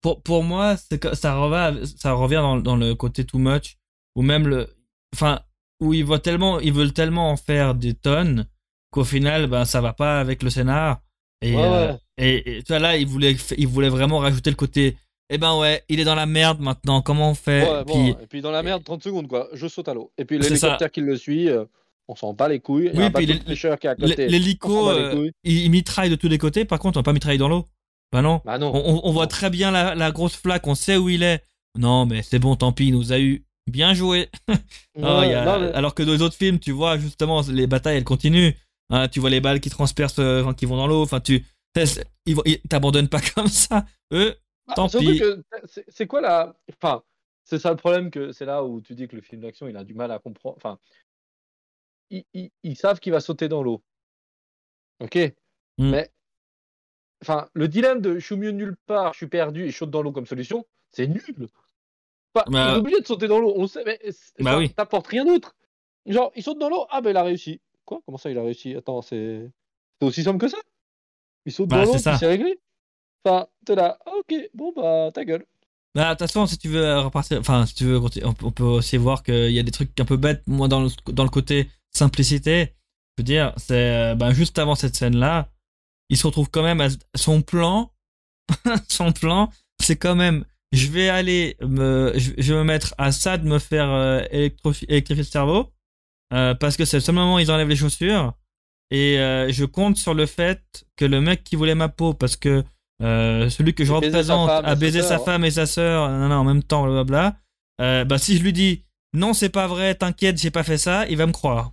pour 0.00 0.22
pour 0.22 0.42
moi, 0.44 0.76
ça 0.76 1.34
revient 1.36 1.86
ça 1.86 2.12
revient 2.12 2.36
dans, 2.36 2.56
dans 2.56 2.76
le 2.76 2.94
côté 2.94 3.24
too 3.24 3.38
much 3.38 3.76
ou 4.16 4.22
même 4.22 4.46
le 4.48 4.68
enfin 5.14 5.40
où 5.82 5.92
ils 5.94 6.04
voient 6.04 6.18
tellement 6.20 6.60
ils 6.60 6.72
veulent 6.72 6.92
tellement 6.92 7.30
en 7.30 7.36
faire 7.36 7.74
des 7.74 7.94
tonnes 7.94 8.46
qu'au 8.90 9.04
final 9.04 9.46
ben 9.46 9.64
ça 9.64 9.80
va 9.80 9.92
pas 9.92 10.20
avec 10.20 10.42
le 10.42 10.50
scénar 10.50 11.00
et 11.42 11.54
Ouais, 11.56 11.62
euh, 11.62 11.92
et, 12.18 12.58
et 12.58 12.62
tu 12.62 12.68
vois 12.72 12.78
là 12.78 12.96
ils 12.96 13.06
voulaient 13.06 13.36
ils 13.58 13.66
voulaient 13.66 13.88
vraiment 13.88 14.18
rajouter 14.18 14.50
le 14.50 14.56
côté 14.56 14.96
eh 15.34 15.38
ben 15.38 15.56
ouais, 15.58 15.82
il 15.88 15.98
est 15.98 16.04
dans 16.04 16.14
la 16.14 16.26
merde 16.26 16.60
maintenant, 16.60 17.00
comment 17.00 17.30
on 17.30 17.34
fait? 17.34 17.62
Ouais, 17.66 17.84
bon, 17.84 17.94
Puis 17.94 18.22
et 18.22 18.26
puis 18.26 18.40
dans 18.42 18.50
la 18.50 18.62
merde, 18.62 18.84
30 18.84 19.02
secondes, 19.02 19.28
quoi. 19.28 19.48
Je 19.54 19.66
saute 19.66 19.88
à 19.88 19.94
l'eau. 19.94 20.12
Et 20.18 20.26
puis 20.26 20.36
l'hélicoptère 20.38 20.90
qui 20.90 21.00
le 21.00 21.16
suit, 21.16 21.48
euh, 21.48 21.64
on 22.06 22.14
s'en 22.14 22.34
bat 22.34 22.48
les 22.48 22.60
couilles. 22.60 22.90
Oui, 22.92 23.08
puis 23.08 23.24
l'hélico 24.28 24.90
euh, 24.90 25.30
il, 25.44 25.58
il 25.64 25.70
mitraille 25.70 26.10
de 26.10 26.16
tous 26.16 26.28
les 26.28 26.36
côtés, 26.36 26.66
par 26.66 26.78
contre 26.78 26.98
on 26.98 27.00
va 27.00 27.04
pas 27.04 27.12
mitrailler 27.14 27.38
dans 27.38 27.48
l'eau. 27.48 27.64
Bah 28.12 28.20
non. 28.20 28.42
Bah 28.44 28.58
non. 28.58 28.72
On, 28.74 28.96
on- 28.96 29.00
on 29.08 29.12
voit 29.12 29.26
très 29.26 29.48
bien 29.48 29.70
la, 29.70 29.94
la 29.94 30.10
grosse 30.10 30.36
flaque, 30.36 30.66
on 30.66 30.74
sait 30.74 30.98
où 30.98 31.08
il 31.08 31.22
est. 31.22 31.42
Non, 31.78 32.04
mais 32.04 32.22
c'est 32.22 32.38
bon, 32.38 32.54
tant 32.56 32.72
pis, 32.72 32.88
il 32.88 32.92
nous 32.92 33.12
a 33.14 33.18
eu. 33.18 33.46
Bien 33.66 33.94
joué. 33.94 34.28
Ah, 34.48 34.52
Ouais, 35.20 35.26
il 35.28 35.30
y 35.30 35.34
a- 35.34 35.44
non, 35.44 35.60
mais- 35.60 35.72
Alors 35.72 35.94
que 35.94 36.02
dans 36.02 36.12
les 36.12 36.22
autres 36.22 36.36
films, 36.36 36.58
tu 36.58 36.72
vois 36.72 36.98
justement 36.98 37.42
les 37.48 37.66
batailles, 37.66 37.96
elles 37.96 38.04
continuent. 38.04 38.52
Hein, 38.90 39.08
tu 39.08 39.20
vois 39.20 39.30
les 39.30 39.40
balles 39.40 39.60
qui 39.60 39.70
transpercent, 39.70 40.18
euh, 40.18 40.52
qui 40.52 40.66
vont 40.66 40.76
dans 40.76 40.86
l'eau. 40.86 41.02
Enfin, 41.02 41.20
tu 41.20 41.44
t'abandonnent 42.68 43.08
pas 43.08 43.20
comme 43.36 43.46
ça. 43.48 43.86
Eux, 44.12 44.36
Bah, 44.66 44.74
tant 44.74 44.88
pis. 44.88 45.20
c'est- 45.88 46.06
quoi 46.06 46.20
la. 46.20 46.54
Enfin, 46.74 47.02
c'est 47.44 47.58
ça 47.58 47.70
le 47.70 47.76
problème, 47.76 48.10
que 48.10 48.32
c'est 48.32 48.44
là 48.44 48.64
où 48.64 48.80
tu 48.80 48.94
dis 48.94 49.08
que 49.08 49.16
le 49.16 49.22
film 49.22 49.40
d'action, 49.42 49.68
il 49.68 49.76
a 49.76 49.84
du 49.84 49.94
mal 49.94 50.10
à 50.12 50.18
comprendre. 50.18 50.56
Enfin, 50.58 50.78
ils, 52.10 52.24
ils- 52.34 52.50
ils 52.62 52.76
savent 52.76 53.00
qu'il 53.00 53.12
va 53.12 53.20
sauter 53.20 53.48
dans 53.48 53.62
l'eau. 53.62 53.82
Ok? 55.00 55.16
Mm. 55.78 55.90
Mais. 55.90 56.10
Enfin, 57.22 57.48
le 57.54 57.68
dilemme 57.68 58.00
de 58.00 58.18
je 58.18 58.24
suis 58.26 58.36
de 58.36 58.50
nulle 58.50 58.76
part, 58.86 59.12
je 59.12 59.18
suis 59.18 59.28
perdu 59.28 59.64
et 59.64 59.70
je 59.70 59.76
saute 59.76 59.90
dans 59.90 60.02
l'eau 60.02 60.10
comme 60.12 60.26
solution, 60.26 60.66
c'est 60.90 61.06
nul. 61.06 61.48
Enfin, 62.34 62.50
Bah, 62.50 62.68
il 62.70 62.74
est 62.74 62.78
obligé 62.78 63.00
de 63.00 63.06
sauter 63.06 63.28
dans 63.28 63.38
l'eau, 63.38 63.52
on 63.56 63.62
le 63.62 63.68
sait, 63.68 63.82
mais 63.84 64.00
Bah 64.40 64.58
oui. 64.58 64.70
t'apportes 64.70 65.06
rien 65.06 65.24
d'autre. 65.24 65.54
Genre, 66.06 66.32
il 66.34 66.42
saute 66.42 66.58
dans 66.58 66.68
l'eau, 66.68 66.86
ah 66.90 67.00
ben 67.00 67.10
il 67.10 67.16
a 67.16 67.22
réussi. 67.22 67.60
Quoi? 67.84 68.00
Comment 68.04 68.18
ça 68.18 68.30
il 68.30 68.38
a 68.38 68.42
réussi? 68.42 68.74
Attends, 68.74 69.02
c'est 69.02 69.50
c'est 70.00 70.06
aussi 70.06 70.22
simple 70.22 70.38
que 70.38 70.48
ça 70.48 70.58
Il 71.46 71.52
saute 71.52 71.68
Bah, 71.68 71.84
dans 71.84 71.92
l'eau, 71.92 71.98
c'est 71.98 72.26
réglé. 72.26 72.60
Enfin, 73.24 73.46
t'es 73.64 73.76
là, 73.76 73.98
ah, 74.04 74.12
ok, 74.18 74.34
bon 74.54 74.72
bah 74.74 75.10
ta 75.12 75.24
gueule. 75.24 75.46
Bah, 75.94 76.06
de 76.06 76.10
toute 76.10 76.20
façon, 76.20 76.46
si 76.46 76.58
tu 76.58 76.68
veux 76.68 76.98
repartir, 77.00 77.38
enfin, 77.38 77.66
si 77.66 77.74
tu 77.74 77.84
veux, 77.84 78.00
on, 78.24 78.32
peut 78.32 78.64
aussi 78.64 78.96
voir 78.96 79.22
qu'il 79.22 79.50
y 79.50 79.58
a 79.58 79.62
des 79.62 79.70
trucs 79.70 79.98
un 80.00 80.04
peu 80.06 80.16
bêtes, 80.16 80.42
moi, 80.46 80.66
dans 80.66 80.80
le, 80.80 80.88
dans 81.12 81.24
le 81.24 81.28
côté 81.28 81.68
simplicité. 81.90 82.74
Je 83.16 83.22
veux 83.22 83.24
dire, 83.24 83.52
c'est, 83.58 84.14
ben, 84.16 84.32
juste 84.32 84.58
avant 84.58 84.74
cette 84.74 84.96
scène-là, 84.96 85.50
il 86.08 86.16
se 86.16 86.26
retrouve 86.26 86.50
quand 86.50 86.62
même 86.62 86.80
à 86.80 86.88
son 87.14 87.42
plan, 87.42 87.92
son 88.88 89.12
plan, 89.12 89.50
c'est 89.80 89.96
quand 89.96 90.14
même, 90.14 90.46
je 90.72 90.88
vais 90.88 91.08
aller 91.08 91.56
me, 91.60 92.12
je, 92.16 92.32
je 92.38 92.52
vais 92.54 92.58
me 92.60 92.64
mettre 92.64 92.94
à 92.98 93.12
ça 93.12 93.38
de 93.38 93.46
me 93.46 93.58
faire 93.58 93.90
euh, 93.90 94.22
électro- 94.30 94.72
électrifier 94.88 95.22
le 95.24 95.28
cerveau, 95.28 95.72
euh, 96.32 96.54
parce 96.54 96.76
que 96.76 96.84
c'est 96.84 96.96
le 96.98 97.02
seul 97.02 97.14
moment 97.14 97.36
où 97.36 97.38
ils 97.38 97.50
enlèvent 97.50 97.68
les 97.68 97.76
chaussures, 97.76 98.34
et 98.90 99.18
euh, 99.18 99.50
je 99.52 99.64
compte 99.64 99.96
sur 99.96 100.14
le 100.14 100.26
fait 100.26 100.84
que 100.96 101.04
le 101.04 101.20
mec 101.20 101.44
qui 101.44 101.56
voulait 101.56 101.74
ma 101.74 101.88
peau, 101.88 102.14
parce 102.14 102.36
que 102.36 102.64
euh, 103.02 103.50
celui 103.50 103.74
que 103.74 103.84
je 103.84 103.92
représente 103.92 104.48
femme 104.48 104.64
a 104.64 104.74
baisé 104.74 105.02
sa 105.02 105.16
hein. 105.16 105.18
femme 105.18 105.44
et 105.44 105.50
sa 105.50 105.66
sœur 105.66 106.08
non, 106.08 106.28
non, 106.28 106.36
en 106.36 106.44
même 106.44 106.62
temps, 106.62 106.84
blablabla. 106.84 107.36
Euh, 107.80 108.04
bah, 108.04 108.18
si 108.18 108.36
je 108.36 108.42
lui 108.42 108.52
dis 108.52 108.84
non, 109.14 109.34
c'est 109.34 109.48
pas 109.48 109.66
vrai, 109.66 109.94
t'inquiète, 109.94 110.40
j'ai 110.40 110.50
pas 110.50 110.62
fait 110.62 110.78
ça, 110.78 111.06
il 111.08 111.16
va 111.16 111.26
me 111.26 111.32
croire. 111.32 111.72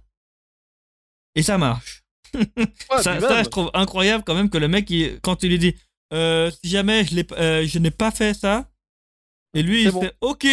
Et 1.36 1.44
ça 1.44 1.58
marche. 1.58 2.04
Ouais, 2.34 3.02
ça, 3.02 3.20
je 3.44 3.50
trouve 3.50 3.72
incroyable 3.74 4.24
quand 4.26 4.36
même 4.36 4.50
que 4.50 4.58
le 4.58 4.68
mec, 4.68 4.90
il- 4.90 5.20
quand 5.22 5.44
il 5.44 5.50
lui 5.50 5.60
dit 5.60 5.76
euh, 6.14 6.50
si 6.52 6.70
jamais 6.70 7.06
je, 7.06 7.16
euh, 7.34 7.66
je 7.66 7.80
n'ai 7.80 7.92
pas 7.92 8.12
fait 8.12 8.34
ça, 8.34 8.70
et 9.54 9.64
lui, 9.64 9.84
il 9.84 9.92
bon. 9.92 10.02
fait 10.02 10.16
ok, 10.22 10.48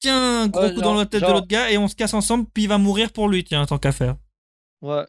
tiens, 0.00 0.48
gros 0.48 0.62
Ouais, 0.62 0.74
coup 0.74 0.80
dans 0.80 0.94
la 0.94 1.06
tête 1.06 1.22
de 1.22 1.26
l'autre 1.26 1.46
gars, 1.46 1.70
et 1.70 1.78
on 1.78 1.88
se 1.88 1.94
casse 1.94 2.14
ensemble, 2.14 2.46
puis 2.52 2.64
il 2.64 2.68
va 2.68 2.78
mourir 2.78 3.12
pour 3.12 3.28
lui, 3.28 3.44
tiens, 3.44 3.64
tant 3.66 3.78
qu'à 3.78 3.92
faire. 3.92 4.16
ouais. 4.82 5.04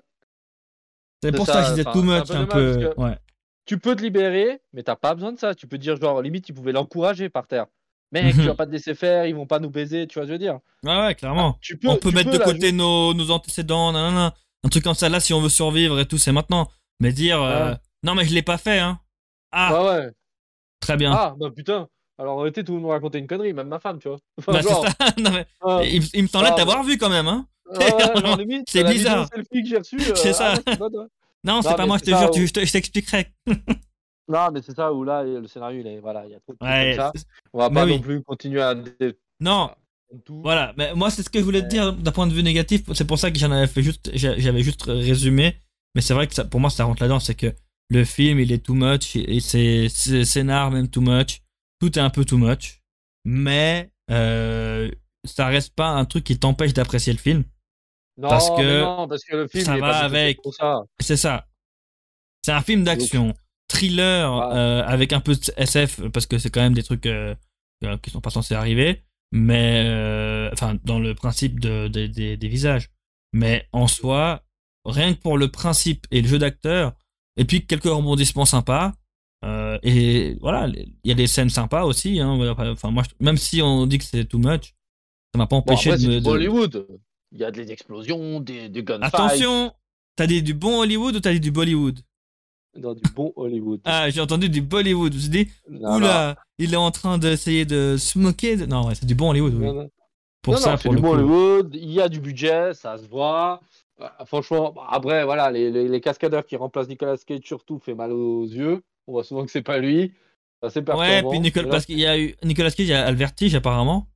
C'est 1.23 1.31
pour 1.31 1.45
ça, 1.45 1.61
que 1.61 1.67
je 1.67 1.69
disais 1.71 1.83
too 1.85 1.99
un 1.99 2.19
much 2.19 2.27
peu 2.27 2.35
un 2.35 2.45
peu. 2.45 2.93
Ouais. 2.97 3.17
Tu 3.65 3.77
peux 3.79 3.95
te 3.95 4.01
libérer, 4.01 4.61
mais 4.73 4.83
t'as 4.83 4.97
pas 4.97 5.15
besoin 5.15 5.31
de 5.31 5.39
ça. 5.39 5.55
Tu 5.55 5.67
peux 5.67 5.77
dire, 5.77 5.95
genre, 5.95 6.21
limite, 6.21 6.49
ils 6.49 6.53
pouvaient 6.53 6.73
l'encourager 6.73 7.29
par 7.29 7.47
terre. 7.47 7.67
Mec, 8.11 8.25
Mhm. 8.35 8.41
tu 8.41 8.47
vas 8.47 8.55
pas 8.55 8.65
te 8.65 8.71
laisser 8.71 8.93
faire, 8.93 9.25
ils 9.25 9.33
vont 9.33 9.45
pas 9.47 9.59
nous 9.59 9.69
baiser, 9.69 10.05
tu 10.05 10.15
vois 10.15 10.23
ce 10.23 10.27
que 10.27 10.27
je 10.27 10.33
veux 10.33 10.37
dire. 10.37 10.59
Ouais, 10.83 10.97
ouais, 11.05 11.15
clairement. 11.15 11.57
Tu 11.61 11.77
peux, 11.77 11.87
on 11.87 11.95
peut 11.95 12.09
tu 12.09 12.15
mettre 12.15 12.29
peux 12.29 12.37
de 12.39 12.43
côté 12.43 12.71
nos, 12.73 13.13
nos 13.13 13.31
antécédents, 13.31 13.93
nanana. 13.93 14.35
un 14.65 14.69
truc 14.69 14.83
comme 14.83 14.93
ça. 14.95 15.07
Là, 15.07 15.21
si 15.21 15.33
on 15.33 15.39
veut 15.39 15.47
survivre 15.49 15.97
et 15.99 16.05
tout, 16.05 16.17
c'est 16.17 16.33
maintenant. 16.33 16.69
Mais 16.99 17.13
dire, 17.13 17.41
euh, 17.41 17.71
Ouais. 17.71 17.77
non, 18.03 18.15
mais 18.15 18.25
je 18.25 18.33
l'ai 18.33 18.41
pas 18.43 18.57
fait, 18.57 18.79
hein. 18.79 18.99
Ah, 19.51 19.81
ouais. 19.85 20.09
très 20.81 20.97
bien. 20.97 21.13
Ah, 21.13 21.33
bah 21.39 21.47
putain. 21.55 21.87
Alors 22.23 22.35
en 22.37 22.41
réalité, 22.41 22.63
tout 22.63 22.71
le 22.71 22.77
monde 22.77 22.83
nous 22.83 22.89
racontait 22.93 23.19
une 23.19 23.27
connerie, 23.27 23.51
même 23.53 23.67
ma 23.67 23.79
femme, 23.79 23.99
tu 23.99 24.07
vois. 24.07 24.17
Enfin, 24.39 24.53
Bah, 24.53 24.61
c'est 24.63 24.69
genre, 24.69 24.85
ça. 24.87 24.93
Non, 25.19 25.31
mais 25.31 25.45
ah, 25.61 25.81
il, 25.83 26.01
il 26.13 26.23
me 26.23 26.27
semblait 26.27 26.49
Ah, 26.53 26.55
t'avoir 26.55 26.81
vu 26.83 26.97
quand 26.97 27.09
même, 27.09 27.27
hein. 27.27 27.45
ouais, 27.69 27.93
ouais, 27.93 28.63
C'est 28.67 28.83
bizarre. 28.85 29.27
euh, 29.37 29.41
C'est 30.15 30.29
ah 30.29 30.33
ça. 30.33 30.53
ouais, 30.53 30.89
toi. 30.89 31.07
Non, 31.43 31.61
c'est 31.61 31.75
pas 31.75 31.85
moi, 31.85 31.97
je 31.97 32.03
te 32.05 32.09
jure, 32.09 32.29
où- 32.29 32.33
tu- 32.33 32.47
je 32.47 32.53
te- 32.53 32.65
je 32.65 32.71
t'expliquerai. 32.71 33.27
Non, 34.29 34.49
mais 34.53 34.61
c'est 34.61 34.73
ça 34.73 34.93
où 34.93 35.03
là, 35.03 35.23
le 35.23 35.45
scénario, 35.47 35.81
il 35.81 35.87
est, 35.87 35.99
voilà, 35.99 36.23
il 36.25 36.31
y 36.31 36.35
a 36.35 36.39
trop 36.39 36.53
de 36.53 36.57
trucs 36.57 36.69
Ouais. 36.69 36.95
comme 36.97 37.11
ça. 37.13 37.25
On 37.51 37.59
va 37.59 37.69
pas 37.69 37.83
oui. 37.83 37.91
non 37.91 37.99
plus 37.99 38.23
continuer 38.23 38.61
à 38.61 38.73
Non, 39.41 39.69
tout. 40.25 40.41
voilà. 40.41 40.73
Mais 40.77 40.93
moi, 40.95 41.09
c'est 41.11 41.23
ce 41.23 41.29
que 41.29 41.39
je 41.39 41.43
voulais 41.43 41.61
te 41.61 41.67
dire 41.67 41.91
d'un 41.91 42.11
point 42.13 42.25
de 42.27 42.33
vue 42.33 42.41
négatif. 42.43 42.83
C'est 42.93 43.05
pour 43.05 43.19
ça 43.19 43.29
que 43.31 43.37
j'en 43.37 43.51
avais 43.51 43.67
fait 43.67 43.81
juste, 43.83 44.11
j'a- 44.13 44.37
j'avais 44.39 44.61
juste 44.63 44.83
résumé. 44.83 45.57
Mais 45.93 46.01
c'est 46.01 46.13
vrai 46.13 46.27
que 46.27 46.33
ça, 46.33 46.45
pour 46.45 46.61
moi, 46.61 46.69
ça 46.69 46.85
rentre 46.85 47.03
là-dedans. 47.03 47.19
C'est 47.19 47.35
que 47.35 47.53
le 47.89 48.05
film, 48.05 48.39
il 48.39 48.51
est 48.53 48.59
too 48.65 48.73
much. 48.75 49.17
Et 49.17 49.41
c'est 49.41 49.89
scénar, 49.89 50.71
même 50.71 50.87
too 50.87 51.01
much. 51.01 51.41
Tout 51.79 51.97
est 51.97 52.01
un 52.01 52.09
peu 52.09 52.25
too 52.25 52.37
much, 52.37 52.81
mais 53.25 53.91
euh, 54.11 54.89
ça 55.25 55.47
reste 55.47 55.73
pas 55.75 55.89
un 55.89 56.05
truc 56.05 56.23
qui 56.23 56.37
t'empêche 56.39 56.73
d'apprécier 56.73 57.13
le 57.13 57.19
film. 57.19 57.43
Non, 58.17 58.29
Parce 58.29 58.49
que 58.51 58.81
non, 58.81 59.07
parce 59.07 59.23
que 59.23 59.35
le 59.35 59.47
film, 59.47 59.65
ça 59.65 59.71
va 59.81 59.87
avec. 60.05 60.37
C'est 60.99 61.17
ça. 61.17 61.47
C'est 62.45 62.51
un 62.51 62.61
film 62.61 62.83
d'action, 62.83 63.33
thriller 63.67 64.31
euh, 64.53 64.83
avec 64.85 65.13
un 65.13 65.19
peu 65.21 65.33
de 65.35 65.41
SF 65.57 66.07
parce 66.09 66.25
que 66.25 66.37
c'est 66.37 66.49
quand 66.49 66.61
même 66.61 66.73
des 66.73 66.83
trucs 66.83 67.05
euh, 67.05 67.33
euh, 67.85 67.97
qui 67.97 68.09
sont 68.11 68.21
pas 68.21 68.29
censés 68.29 68.53
arriver, 68.53 69.03
mais 69.31 69.83
euh, 69.87 70.49
enfin 70.53 70.77
dans 70.83 70.99
le 70.99 71.15
principe 71.15 71.59
de, 71.59 71.87
de- 71.87 72.07
des- 72.07 72.37
des 72.37 72.47
visages. 72.47 72.89
Mais 73.31 73.67
en 73.71 73.87
soi, 73.87 74.43
rien 74.85 75.13
que 75.13 75.19
pour 75.19 75.37
le 75.37 75.49
principe 75.49 76.05
et 76.11 76.21
le 76.21 76.27
jeu 76.27 76.37
d'acteur, 76.37 76.93
et 77.37 77.45
puis 77.45 77.65
quelques 77.65 77.85
rebondissements 77.85 78.45
sympas. 78.45 78.93
Euh, 79.73 79.79
et 79.83 80.37
voilà, 80.41 80.67
il 80.67 80.93
y 81.03 81.11
a 81.11 81.15
des 81.15 81.27
scènes 81.27 81.49
sympas 81.49 81.83
aussi. 81.83 82.19
Hein, 82.19 82.37
enfin 82.57 82.91
moi, 82.91 83.03
je- 83.03 83.23
même 83.25 83.37
si 83.37 83.61
on 83.61 83.85
dit 83.87 83.97
que 83.97 84.03
c'est 84.05 84.25
too 84.25 84.37
much, 84.39 84.73
ça 85.33 85.37
m'a 85.37 85.47
pas 85.47 85.55
Bon, 85.55 85.61
empêché 85.61 85.91
après, 85.91 85.97
de 85.97 86.01
c'est 86.03 86.07
me. 86.09 86.13
du 86.15 86.19
de- 86.19 86.25
Bollywood. 86.25 86.87
Il 87.31 87.39
y 87.39 87.43
a 87.43 87.51
des 87.51 87.71
explosions, 87.71 88.39
des, 88.39 88.69
des 88.69 88.83
gunfights. 88.83 89.13
Attention, 89.13 89.73
t'as 90.15 90.27
dit 90.27 90.43
du 90.43 90.53
bon 90.53 90.81
Hollywood 90.81 91.15
ou 91.15 91.19
t'as 91.19 91.33
dit 91.33 91.39
du 91.39 91.51
Bollywood? 91.51 91.99
Dans 92.75 92.93
du 92.93 93.01
bon 93.15 93.31
Hollywood. 93.35 93.81
Ah, 93.85 94.09
j'ai 94.09 94.21
entendu 94.21 94.49
du 94.49 94.61
Bollywood. 94.61 95.11
Je 95.13 95.17
me 95.17 95.21
suis 95.21 95.29
dit, 95.29 95.47
Non, 95.69 95.95
oula, 95.97 96.35
il 96.57 96.73
est 96.73 96.77
en 96.77 96.89
train 96.91 97.17
d'essayer 97.19 97.65
de 97.65 97.97
se 97.97 98.17
moquer. 98.19 98.55
de- 98.55 98.65
Non, 98.65 98.87
ouais, 98.87 98.95
c'est 98.95 99.05
du 99.05 99.15
bon 99.15 99.29
Hollywood, 99.31 99.53
oui. 99.53 99.65
non, 99.65 99.73
non. 99.73 99.89
Pour 100.41 100.55
Non, 100.55 100.59
ça, 100.59 100.71
non, 100.71 100.77
pour 100.77 100.89
du 100.91 100.95
le 100.97 101.01
bon 101.01 101.09
coup. 101.09 101.13
Hollywood, 101.15 101.75
il 101.75 101.91
y 101.91 102.01
a 102.01 102.09
du 102.09 102.19
budget, 102.19 102.73
ça 102.73 102.97
se 102.97 103.07
voit. 103.07 103.61
Euh, 104.01 104.07
franchement, 104.25 104.73
après, 104.89 105.23
voilà, 105.23 105.51
les, 105.51 105.69
les, 105.71 105.87
les 105.87 106.01
cascadeurs 106.01 106.45
qui 106.45 106.55
remplacent 106.55 106.87
Nicolas 106.89 107.15
Cage 107.17 107.41
surtout 107.43 107.77
fait 107.79 107.93
mal 107.93 108.11
aux 108.11 108.43
yeux. 108.45 108.81
On 109.07 109.13
voit 109.13 109.23
souvent 109.23 109.45
que 109.45 109.51
c'est 109.51 109.61
pas 109.63 109.77
lui. 109.79 110.13
C'est 110.61 110.67
assez 110.67 110.91
Ouais, 110.91 111.23
puis 111.29 111.39
Nicolas, 111.39 111.81
qu'il 111.81 111.99
y 111.99 112.05
a 112.05 112.17
eu 112.17 112.35
Nicolas 112.43 112.71
Cage 112.71 112.87
il 112.87 112.93
a 112.93 113.11
le 113.11 113.17
vertige 113.17 113.53
apparemment, 113.55 114.07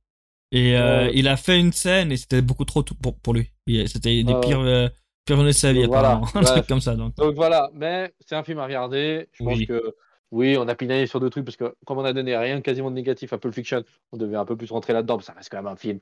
et 0.50 0.76
euh, 0.76 1.06
Ouais. 1.06 1.12
il 1.14 1.28
a 1.28 1.36
fait 1.36 1.58
une 1.60 1.72
scène 1.72 2.10
et 2.10 2.16
c'était 2.16 2.40
beaucoup 2.42 2.64
trop 2.64 2.82
pour, 2.82 3.18
pour 3.18 3.34
lui. 3.34 3.50
C'était 3.86 4.22
des 4.22 4.34
pires, 4.40 4.60
euh, 4.60 4.88
pires 5.26 5.36
journées 5.36 5.50
de 5.50 5.56
sa 5.56 5.72
vie 5.72 5.80
Donc 5.82 5.88
voilà, 5.88 6.12
apparemment, 6.12 6.30
un 6.34 6.42
truc 6.54 6.66
comme 6.66 6.80
ça. 6.80 6.94
Donc. 6.96 7.14
Donc 7.16 7.34
voilà, 7.34 7.70
mais 7.74 8.14
c'est 8.26 8.34
un 8.34 8.42
film 8.44 8.58
à 8.60 8.64
regarder. 8.64 9.28
Je 9.32 9.44
pense 9.44 9.62
que 9.66 9.94
oui, 10.30 10.56
on 10.58 10.66
a 10.68 10.74
pinaillé 10.74 11.06
sur 11.06 11.20
deux 11.20 11.28
trucs 11.30 11.44
parce 11.44 11.56
que 11.56 11.74
comme 11.86 11.98
on 11.98 12.04
a 12.04 12.12
donné 12.14 12.36
rien 12.36 12.60
quasiment 12.62 12.90
de 12.90 12.94
négatif 12.96 13.32
à 13.34 13.38
Pulp 13.38 13.54
Fiction, 13.54 13.84
on 14.12 14.16
devait 14.16 14.36
un 14.36 14.44
peu 14.46 14.56
plus 14.56 14.70
rentrer 14.70 14.92
là-dedans. 14.94 15.20
Ça 15.20 15.32
reste 15.34 15.50
quand 15.50 15.58
même 15.58 15.66
un 15.72 15.76
film. 15.76 16.00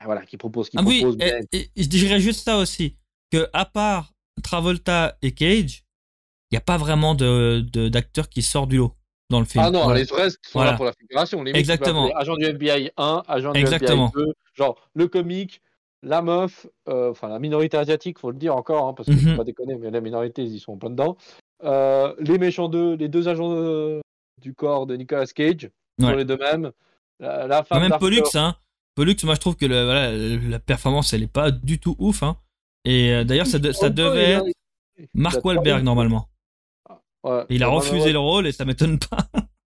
Ah, 0.00 0.06
Voilà, 0.06 0.24
qui 0.26 0.36
propose, 0.36 0.68
qui 0.70 0.76
Ah 0.78 0.82
oui, 0.84 1.00
propose. 1.00 1.16
et, 1.20 1.32
mais- 1.32 1.46
et- 1.60 1.70
et 1.76 1.82
je 1.82 1.88
dirais 1.88 2.20
juste 2.20 2.44
ça 2.44 2.58
aussi, 2.58 2.96
que 3.32 3.48
à 3.52 3.64
part 3.64 4.12
Travolta 4.42 5.16
et 5.22 5.32
Cage, 5.32 5.83
n'y 6.54 6.58
a 6.58 6.62
pas 6.62 6.76
vraiment 6.78 7.14
de 7.14 7.64
de- 7.72 7.88
d'acteurs 7.88 8.28
qui 8.28 8.42
sortent 8.42 8.68
du 8.70 8.78
lot 8.78 8.92
dans 9.30 9.40
le 9.40 9.46
film. 9.46 9.64
Ah 9.66 9.70
non, 9.70 9.88
les 9.90 10.02
restes 10.04 10.38
sont 10.44 10.58
Voilà. 10.58 10.72
là 10.72 10.76
pour 10.76 10.84
la 10.86 10.92
figuration. 10.92 11.42
Les 11.42 11.52
mecs, 11.52 11.60
Exactement. 11.60 12.04
appeler 12.04 12.14
Agent 12.20 12.36
du 12.36 12.44
FBI 12.46 12.90
1, 12.96 13.22
agent 13.28 13.52
du 13.52 13.60
Exactement. 13.60 14.08
FBI 14.10 14.24
2, 14.26 14.32
genre 14.54 14.76
le 14.94 15.08
comique, 15.08 15.60
la 16.02 16.20
meuf, 16.22 16.66
euh, 16.88 17.10
enfin 17.10 17.28
la 17.28 17.38
minorité 17.38 17.76
asiatique, 17.76 18.18
faut 18.18 18.30
le 18.30 18.36
dire 18.36 18.54
encore, 18.54 18.86
hein, 18.88 18.94
parce 18.94 19.08
que 19.08 19.14
Mhm. 19.14 19.30
faut 19.32 19.36
pas 19.38 19.44
déconner, 19.44 19.76
mais 19.76 19.90
la 19.90 20.00
minorité, 20.00 20.42
ils 20.42 20.54
y 20.54 20.60
sont 20.60 20.72
en 20.72 20.76
plein 20.76 20.90
dedans. 20.90 21.16
Euh, 21.64 22.14
les 22.18 22.36
méchants 22.38 22.68
deux, 22.68 22.94
les 22.96 23.08
deux 23.08 23.28
agents 23.28 23.50
euh, 23.52 24.00
du 24.42 24.52
corps 24.54 24.86
de 24.86 24.96
Nicolas 24.96 25.26
Cage, 25.26 25.70
Ouais. 26.00 26.06
sont 26.10 26.16
les 26.16 26.24
deux 26.24 26.36
mêmes. 26.36 26.72
La, 27.20 27.46
la 27.46 27.62
femme 27.64 27.80
même 27.88 27.98
Pollux, 27.98 28.22
hein. 28.34 28.56
Pollux, 28.96 29.16
moi 29.24 29.34
je 29.34 29.40
trouve 29.40 29.56
que 29.56 29.64
le, 29.66 29.84
voilà, 29.84 30.12
la 30.12 30.58
performance 30.58 31.12
elle 31.14 31.22
est 31.22 31.32
pas 31.32 31.50
du 31.50 31.78
tout 31.78 31.96
ouf. 31.98 32.22
Hein. 32.22 32.36
Et 32.84 33.12
euh, 33.12 33.24
d'ailleurs 33.24 33.46
ça, 33.46 33.58
de- 33.58 33.72
ça 33.72 33.86
Oh, 33.86 33.90
devait 33.90 34.30
être 34.32 34.44
Mark 35.14 35.42
Wahlberg 35.44 35.82
normalement. 35.82 36.28
Ouais. 37.24 37.44
Il 37.48 37.62
a 37.62 37.68
Ouais, 37.70 37.76
refusé 37.76 38.04
ouais, 38.06 38.12
le 38.12 38.18
rôle 38.18 38.46
et 38.46 38.52
ça 38.52 38.64
m'étonne 38.64 38.98
pas. 38.98 39.26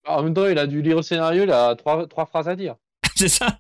En 0.07 0.23
même 0.23 0.33
temps, 0.33 0.47
il 0.47 0.57
a 0.59 0.67
dû 0.67 0.81
lire 0.81 0.97
le 0.97 1.01
scénario, 1.01 1.43
il 1.43 1.51
a 1.51 1.75
trois, 1.75 2.05
trois 2.07 2.25
phrases 2.25 2.47
à 2.49 2.55
dire. 2.55 2.75
C'est 3.15 3.29
ça. 3.29 3.59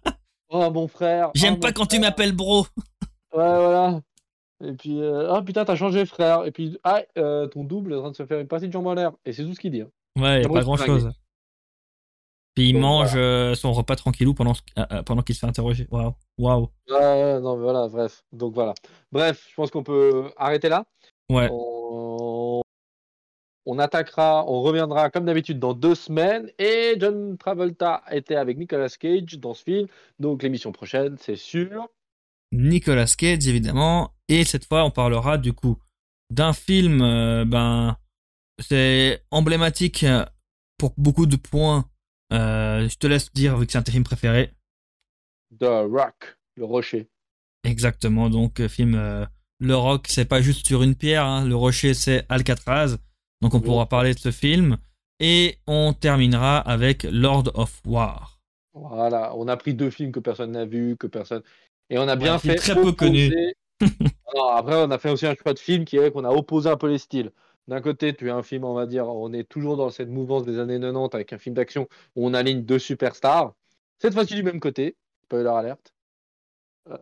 Oh 0.49 0.69
mon 0.71 0.87
frère. 0.87 1.31
J'aime 1.33 1.55
oh, 1.55 1.59
pas 1.59 1.67
mon 1.69 1.73
quand 1.73 1.85
tu 1.85 1.99
m'appelles 1.99 2.33
bro. 2.35 2.67
Ouais, 3.33 3.57
voilà. 3.57 4.01
Et 4.63 4.73
puis, 4.73 5.01
euh, 5.01 5.33
ah 5.33 5.41
putain, 5.41 5.65
t'as 5.65 5.75
changé, 5.75 6.05
frère. 6.05 6.45
Et 6.45 6.51
puis, 6.51 6.77
ah, 6.83 7.01
euh, 7.17 7.47
ton 7.47 7.63
double 7.63 7.93
est 7.93 7.95
en 7.95 8.01
train 8.01 8.11
de 8.11 8.15
se 8.15 8.25
faire 8.25 8.39
une 8.39 8.47
partie 8.47 8.67
de 8.67 8.73
jambe 8.73 8.87
en 8.87 8.93
l'air. 8.93 9.11
Et 9.25 9.33
c'est 9.33 9.43
tout 9.43 9.53
ce 9.53 9.59
qu'il 9.59 9.71
dit. 9.71 9.81
hein. 9.81 9.89
Ouais, 10.19 10.41
y 10.41 10.45
a 10.45 10.49
pas 10.49 10.61
grand 10.61 10.77
chose. 10.77 11.09
Puis 12.55 12.69
il 12.69 12.73
Donc, 12.73 12.81
mange 12.83 13.11
euh, 13.15 13.53
son 13.53 13.73
repas 13.73 13.97
tranquillou 13.97 14.33
pendant, 14.33 14.53
euh, 14.77 15.03
pendant 15.03 15.21
qu'il 15.23 15.35
se 15.35 15.39
fait 15.41 15.47
interroger. 15.47 15.87
Waouh. 15.91 16.13
Waouh. 16.37 16.69
Ouais, 16.89 16.95
ouais, 16.97 17.39
non, 17.41 17.57
mais 17.57 17.63
voilà, 17.63 17.89
bref. 17.89 18.23
Donc 18.31 18.53
voilà. 18.53 18.73
Bref, 19.11 19.45
je 19.49 19.55
pense 19.55 19.71
qu'on 19.71 19.83
peut 19.83 20.31
arrêter 20.37 20.69
là. 20.69 20.85
Ouais. 21.29 21.49
On... 21.51 21.74
on 23.65 23.79
attaquera, 23.79 24.45
on 24.47 24.61
reviendra 24.61 25.09
comme 25.09 25.25
d'habitude 25.25 25.59
dans 25.59 25.73
deux 25.73 25.95
semaines. 25.95 26.49
Et 26.59 26.95
John 26.99 27.37
Travolta 27.37 28.03
était 28.11 28.35
avec 28.35 28.57
Nicolas 28.57 28.89
Cage 28.89 29.39
dans 29.39 29.53
ce 29.53 29.63
film. 29.63 29.87
Donc 30.19 30.43
l'émission 30.43 30.71
prochaine, 30.71 31.17
c'est 31.19 31.35
sûr. 31.35 31.87
Nicolas 32.51 33.13
Cage 33.17 33.47
évidemment. 33.47 34.13
Et 34.27 34.43
cette 34.43 34.65
fois 34.65 34.83
on 34.83 34.91
parlera 34.91 35.37
du 35.37 35.53
coup 35.53 35.77
d'un 36.29 36.53
film, 36.53 37.01
euh, 37.01 37.45
ben 37.45 37.97
c'est 38.59 39.23
emblématique 39.31 40.03
euh, 40.03 40.25
pour 40.77 40.93
beaucoup 40.97 41.25
de 41.25 41.35
points. 41.35 41.85
Euh, 42.33 42.87
je 42.89 42.95
te 42.97 43.07
laisse 43.07 43.31
dire 43.33 43.57
vu 43.57 43.65
que 43.65 43.71
c'est 43.71 43.77
un 43.77 43.81
de 43.81 43.85
tes 43.85 43.91
films 43.91 44.03
préférés. 44.03 44.51
The 45.59 45.65
Rock, 45.89 46.37
le 46.55 46.65
rocher. 46.65 47.07
Exactement. 47.63 48.29
Donc 48.29 48.65
film 48.67 48.95
euh, 48.95 49.25
Le 49.59 49.75
Rock, 49.75 50.07
c'est 50.09 50.25
pas 50.25 50.41
juste 50.41 50.65
sur 50.65 50.83
une 50.83 50.95
pierre. 50.95 51.25
hein. 51.25 51.45
Le 51.45 51.55
Rocher, 51.55 51.93
c'est 51.93 52.25
Alcatraz. 52.29 52.97
Donc 53.45 53.53
on 53.53 53.59
Oui. 53.59 53.63
pourra 53.63 53.85
parler 53.85 54.15
de 54.15 54.19
ce 54.19 54.31
film 54.31 54.77
et 55.19 55.59
on 55.67 55.93
terminera 55.93 56.57
avec 56.57 57.03
Lord 57.03 57.51
of 57.53 57.79
War. 57.85 58.39
Voilà, 58.73 59.35
on 59.35 59.47
a 59.47 59.55
pris 59.55 59.75
deux 59.75 59.91
films 59.91 60.11
que 60.11 60.19
personne 60.19 60.51
n'a 60.51 60.65
vus, 60.65 60.97
que 60.97 61.05
personne. 61.05 61.43
Et 61.91 61.99
on 61.99 62.07
a 62.07 62.15
bien 62.15 62.39
film 62.39 62.53
fait. 62.53 62.55
très 62.55 62.73
peu 62.73 62.91
connu. 62.91 63.31
Non, 64.35 64.47
après, 64.49 64.75
on 64.83 64.89
a 64.89 64.97
fait 64.97 65.09
aussi 65.11 65.27
un 65.27 65.35
choix 65.35 65.53
de 65.53 65.59
film 65.59 65.85
qui 65.85 65.97
est 65.97 66.11
qu'on 66.11 66.25
a 66.25 66.31
opposé 66.31 66.69
un 66.69 66.75
peu 66.77 66.89
les 66.89 66.97
styles. 66.97 67.31
D'un 67.67 67.81
côté, 67.81 68.15
tu 68.15 68.31
as 68.31 68.35
un 68.35 68.41
film, 68.43 68.63
on 68.65 68.73
va 68.73 68.87
dire, 68.87 69.07
on 69.07 69.31
est 69.31 69.43
toujours 69.47 69.77
dans 69.77 69.91
cette 69.91 70.09
mouvance 70.09 70.43
des 70.43 70.59
années 70.59 70.79
90 70.79 71.09
avec 71.13 71.33
un 71.33 71.37
film 71.37 71.55
d'action 71.55 71.87
où 72.15 72.25
on 72.27 72.33
aligne 72.33 72.63
deux 72.63 72.79
superstars. 72.79 73.53
Cette 73.99 74.13
fois-ci 74.13 74.33
du 74.35 74.43
même 74.43 74.59
côté, 74.59 74.97
spoiler 75.23 75.49
alerte. 75.49 75.93
Euh, 76.89 76.97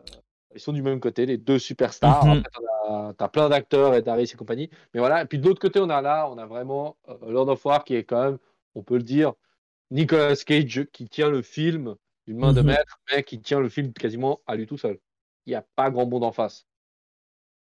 ils 0.54 0.60
sont 0.60 0.72
du 0.72 0.82
même 0.82 1.00
côté, 1.00 1.26
les 1.26 1.38
deux 1.38 1.58
superstars. 1.58 2.30
Après, 2.30 2.48
t'en 2.50 2.62
as- 3.10 3.14
t'as 3.14 3.28
plein 3.28 3.48
d'acteurs 3.48 3.94
et 3.94 4.02
Darius 4.02 4.32
et 4.34 4.36
compagnie. 4.36 4.70
Mais 4.94 5.00
voilà, 5.00 5.22
et 5.22 5.26
puis 5.26 5.38
de 5.38 5.46
l'autre 5.46 5.60
côté, 5.60 5.80
on 5.80 5.90
a 5.90 6.00
là, 6.02 6.28
on 6.30 6.38
a 6.38 6.46
vraiment 6.46 6.96
euh, 7.08 7.16
Lord 7.30 7.48
of 7.48 7.64
War 7.64 7.84
qui 7.84 7.94
est 7.94 8.04
quand 8.04 8.22
même, 8.24 8.38
on 8.74 8.82
peut 8.82 8.96
le 8.96 9.02
dire, 9.02 9.32
Nicolas 9.90 10.36
Cage 10.36 10.86
qui 10.92 11.08
tient 11.08 11.30
le 11.30 11.42
film 11.42 11.96
d'une 12.26 12.38
main 12.38 12.52
de 12.52 12.60
Mhm. 12.60 12.66
maître, 12.68 12.98
mais 13.12 13.22
qui 13.24 13.40
tient 13.40 13.60
le 13.60 13.68
film 13.68 13.92
quasiment 13.92 14.40
à 14.46 14.56
lui 14.56 14.66
tout 14.66 14.78
seul. 14.78 14.98
Il 15.46 15.50
n'y 15.50 15.56
a 15.56 15.62
pas 15.76 15.90
grand 15.90 16.06
monde 16.06 16.24
en 16.24 16.32
face. 16.32 16.66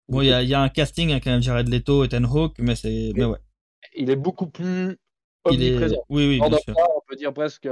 Bon, 0.09 0.21
il 0.21 0.29
y 0.29 0.33
a, 0.33 0.43
il 0.43 0.49
y 0.49 0.55
a 0.55 0.61
un 0.61 0.69
casting 0.69 1.11
avec 1.11 1.25
quand 1.25 1.31
même 1.31 1.43
Jared 1.43 1.69
Leto 1.69 2.03
et 2.05 2.07
Ethan 2.07 2.25
Hawke, 2.25 2.57
mais 2.59 2.77
c'est, 2.77 3.13
mais 3.15 3.25
ouais, 3.25 3.39
Il 3.95 4.11
est 4.11 4.17
beaucoup 4.17 4.47
plus 4.47 4.99
il 5.51 5.63
est, 5.63 5.77
omniprésent. 5.77 6.05
oui, 6.09 6.29
oui, 6.29 6.39
Lord 6.39 6.49
bien 6.51 6.59
of 6.59 6.63
sûr. 6.65 6.75
War, 6.77 6.89
on 6.97 7.01
peut 7.07 7.17
dire 7.17 7.33
presque 7.33 7.69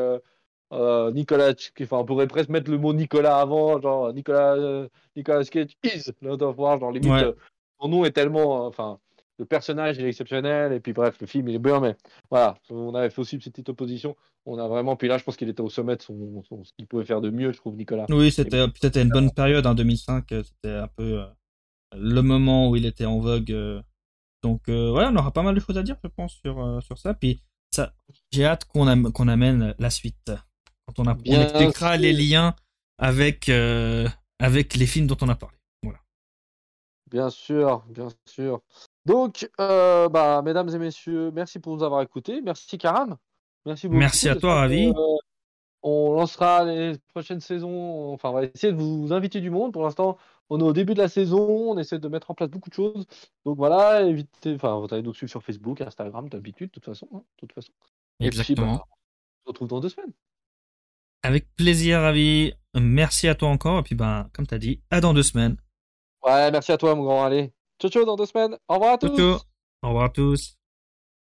euh, 0.73 1.11
Nicolas, 1.13 1.53
enfin, 1.83 1.99
on 1.99 2.05
pourrait 2.05 2.27
presque 2.27 2.49
mettre 2.49 2.71
le 2.71 2.79
mot 2.79 2.93
Nicolas 2.93 3.39
avant, 3.41 3.81
genre 3.81 4.13
Nicolas, 4.13 4.55
euh, 4.55 4.89
Nicolas 5.17 5.45
Cage 5.45 5.77
is 5.85 6.11
Lord 6.23 6.43
of 6.43 6.59
War, 6.59 6.79
genre 6.79 6.93
limite, 6.93 7.11
Ouais. 7.11 7.25
euh, 7.25 7.33
son 7.81 7.89
nom 7.89 8.05
est 8.05 8.13
tellement, 8.13 8.65
euh, 8.65 8.69
enfin, 8.69 8.99
le 9.39 9.47
personnage 9.47 9.97
il 9.99 10.05
est 10.05 10.09
exceptionnel, 10.09 10.73
et 10.73 10.81
puis 10.81 10.93
bref, 10.93 11.17
le 11.21 11.27
film 11.27 11.49
il 11.49 11.55
est 11.55 11.59
bien, 11.59 11.81
mais 11.81 11.97
voilà, 12.31 12.57
on 12.71 12.95
avait 12.95 13.11
fait 13.11 13.21
aussi 13.21 13.37
une 13.37 13.43
petite 13.43 13.69
opposition, 13.71 14.15
on 14.47 14.59
a 14.59 14.69
vraiment, 14.69 14.97
puis 14.97 15.09
là 15.09 15.19
je 15.19 15.25
pense 15.25 15.37
qu'il 15.37 15.49
était 15.49 15.63
au 15.63 15.71
sommet 15.71 15.97
de 15.97 16.03
son, 16.03 16.43
son- 16.49 16.63
ce 16.63 16.73
qu'il 16.75 16.87
pouvait 16.87 17.05
faire 17.07 17.21
de 17.21 17.31
mieux, 17.31 17.51
je 17.53 17.57
trouve, 17.57 17.75
Nicolas. 17.77 18.07
Oui, 18.11 18.31
c'était, 18.31 18.65
c'était 18.81 19.03
une 19.03 19.09
bonne 19.09 19.31
période, 19.33 19.67
en 19.67 19.75
2005, 19.75 20.31
euh, 20.33 20.43
c'était 20.43 20.75
un 20.77 20.89
peu 20.89 21.21
euh, 21.21 21.27
le 21.97 22.21
moment 22.21 22.69
où 22.71 22.77
il 22.77 22.87
était 22.87 23.07
en 23.07 23.19
vogue. 23.19 23.51
euh. 23.51 23.81
donc, 24.43 24.69
euh, 24.69 24.93
ouais, 24.93 25.05
on 25.09 25.17
aura 25.17 25.33
pas 25.33 25.43
mal 25.43 25.55
de 25.55 25.61
choses 25.61 25.77
à 25.79 25.83
dire, 25.83 25.97
je 26.05 26.09
pense, 26.09 26.35
sur, 26.35 26.63
euh, 26.65 26.81
sur 26.81 26.97
ça. 26.99 27.15
Puis, 27.15 27.43
ça, 27.71 27.93
j'ai 28.31 28.45
hâte 28.45 28.65
qu'on, 28.65 28.87
am- 28.87 29.11
qu'on 29.13 29.29
amène 29.29 29.75
la 29.79 29.91
suite. 29.91 30.33
Quand 30.95 31.03
on, 31.05 31.07
a, 31.09 31.15
on 31.15 31.43
expliquera 31.43 31.97
les 31.97 32.13
liens 32.13 32.55
avec, 32.99 33.49
euh, 33.49 34.09
avec 34.39 34.75
les 34.75 34.87
films 34.87 35.07
dont 35.07 35.17
on 35.21 35.29
a 35.29 35.37
parlé. 35.37 35.57
Voilà. 35.83 36.01
Bien 37.11 37.31
sûr, 37.31 37.85
bien 37.89 38.09
sûr. 38.27 38.61
Donc, 39.05 39.49
euh, 39.61 40.09
bah, 40.09 40.43
mesdames 40.43 40.69
et 40.69 40.79
messieurs, 40.79 41.31
merci 41.31 41.59
pour 41.61 41.77
nous 41.77 41.83
avoir 41.83 42.03
écoutés. 42.03 42.41
Merci 42.43 42.77
Karam. 42.77 43.17
Merci 43.67 43.89
beaucoup. 43.89 43.99
Merci 43.99 44.29
à 44.29 44.37
toi, 44.37 44.55
Ravi. 44.57 44.89
euh, 44.89 45.17
on 45.83 46.13
lancera 46.15 46.65
les 46.65 46.99
prochaines 47.15 47.41
saisons. 47.41 48.13
Enfin, 48.13 48.31
on 48.31 48.33
va 48.35 48.45
essayer 48.45 48.73
de 48.73 48.79
vous 48.79 49.13
inviter 49.13 49.41
du 49.41 49.51
monde. 49.51 49.73
Pour 49.73 49.83
l'instant, 49.83 50.19
on 50.51 50.59
est 50.61 50.65
au 50.65 50.73
début 50.73 50.95
de 50.95 50.99
la 51.01 51.09
saison. 51.09 51.71
On 51.71 51.79
essaie 51.79 51.99
de 51.99 52.09
mettre 52.09 52.31
en 52.31 52.35
place 52.35 52.51
beaucoup 52.51 52.69
de 52.69 52.75
choses. 52.75 53.07
Donc 53.45 53.57
voilà, 53.57 54.03
évitez. 54.03 54.55
Enfin, 54.57 54.79
vous 54.79 54.89
allez 54.93 55.03
nous 55.03 55.15
suivre 55.15 55.31
sur 55.31 55.43
Facebook, 55.43 55.81
Instagram, 55.81 56.29
d'habitude, 56.29 56.69
de 56.69 56.73
toute 56.75 56.85
façon. 56.85 57.09
hein, 57.15 57.19
de 57.19 57.47
toute 57.47 57.53
façon. 57.53 57.73
Et 58.19 58.29
puis, 58.29 58.39
Exactement. 58.41 58.77
bah, 58.77 58.85
on 58.89 59.45
se 59.45 59.49
retrouve 59.49 59.69
dans 59.69 59.81
deux 59.81 59.89
semaines. 59.89 60.13
Avec 61.23 61.55
plaisir, 61.57 62.01
Ravi. 62.01 62.53
Merci 62.75 63.29
à 63.29 63.35
toi 63.35 63.49
encore. 63.49 63.81
Et 63.81 63.83
puis, 63.83 63.95
ben, 63.95 64.29
comme 64.33 64.47
tu 64.47 64.55
as 64.55 64.59
dit, 64.59 64.83
à 64.91 65.01
dans 65.01 65.15
deux 65.15 65.23
semaines. 65.23 65.57
Ouais, 66.25 66.51
merci 66.51 66.73
à 66.73 66.79
toi, 66.79 66.95
mon 66.95 67.05
grand. 67.05 67.25
Allez, 67.25 67.53
ciao, 67.81 67.91
ciao, 67.91 68.05
dans 68.05 68.17
deux 68.17 68.27
semaines. 68.27 68.57
Au 68.69 68.75
revoir 68.75 68.95
à 68.95 68.99
tous. 68.99 69.09
Ciao, 69.09 69.39
ciao. 69.39 69.41
Au 69.83 69.89
revoir 69.89 70.05
à 70.05 70.11
tous. 70.11 70.60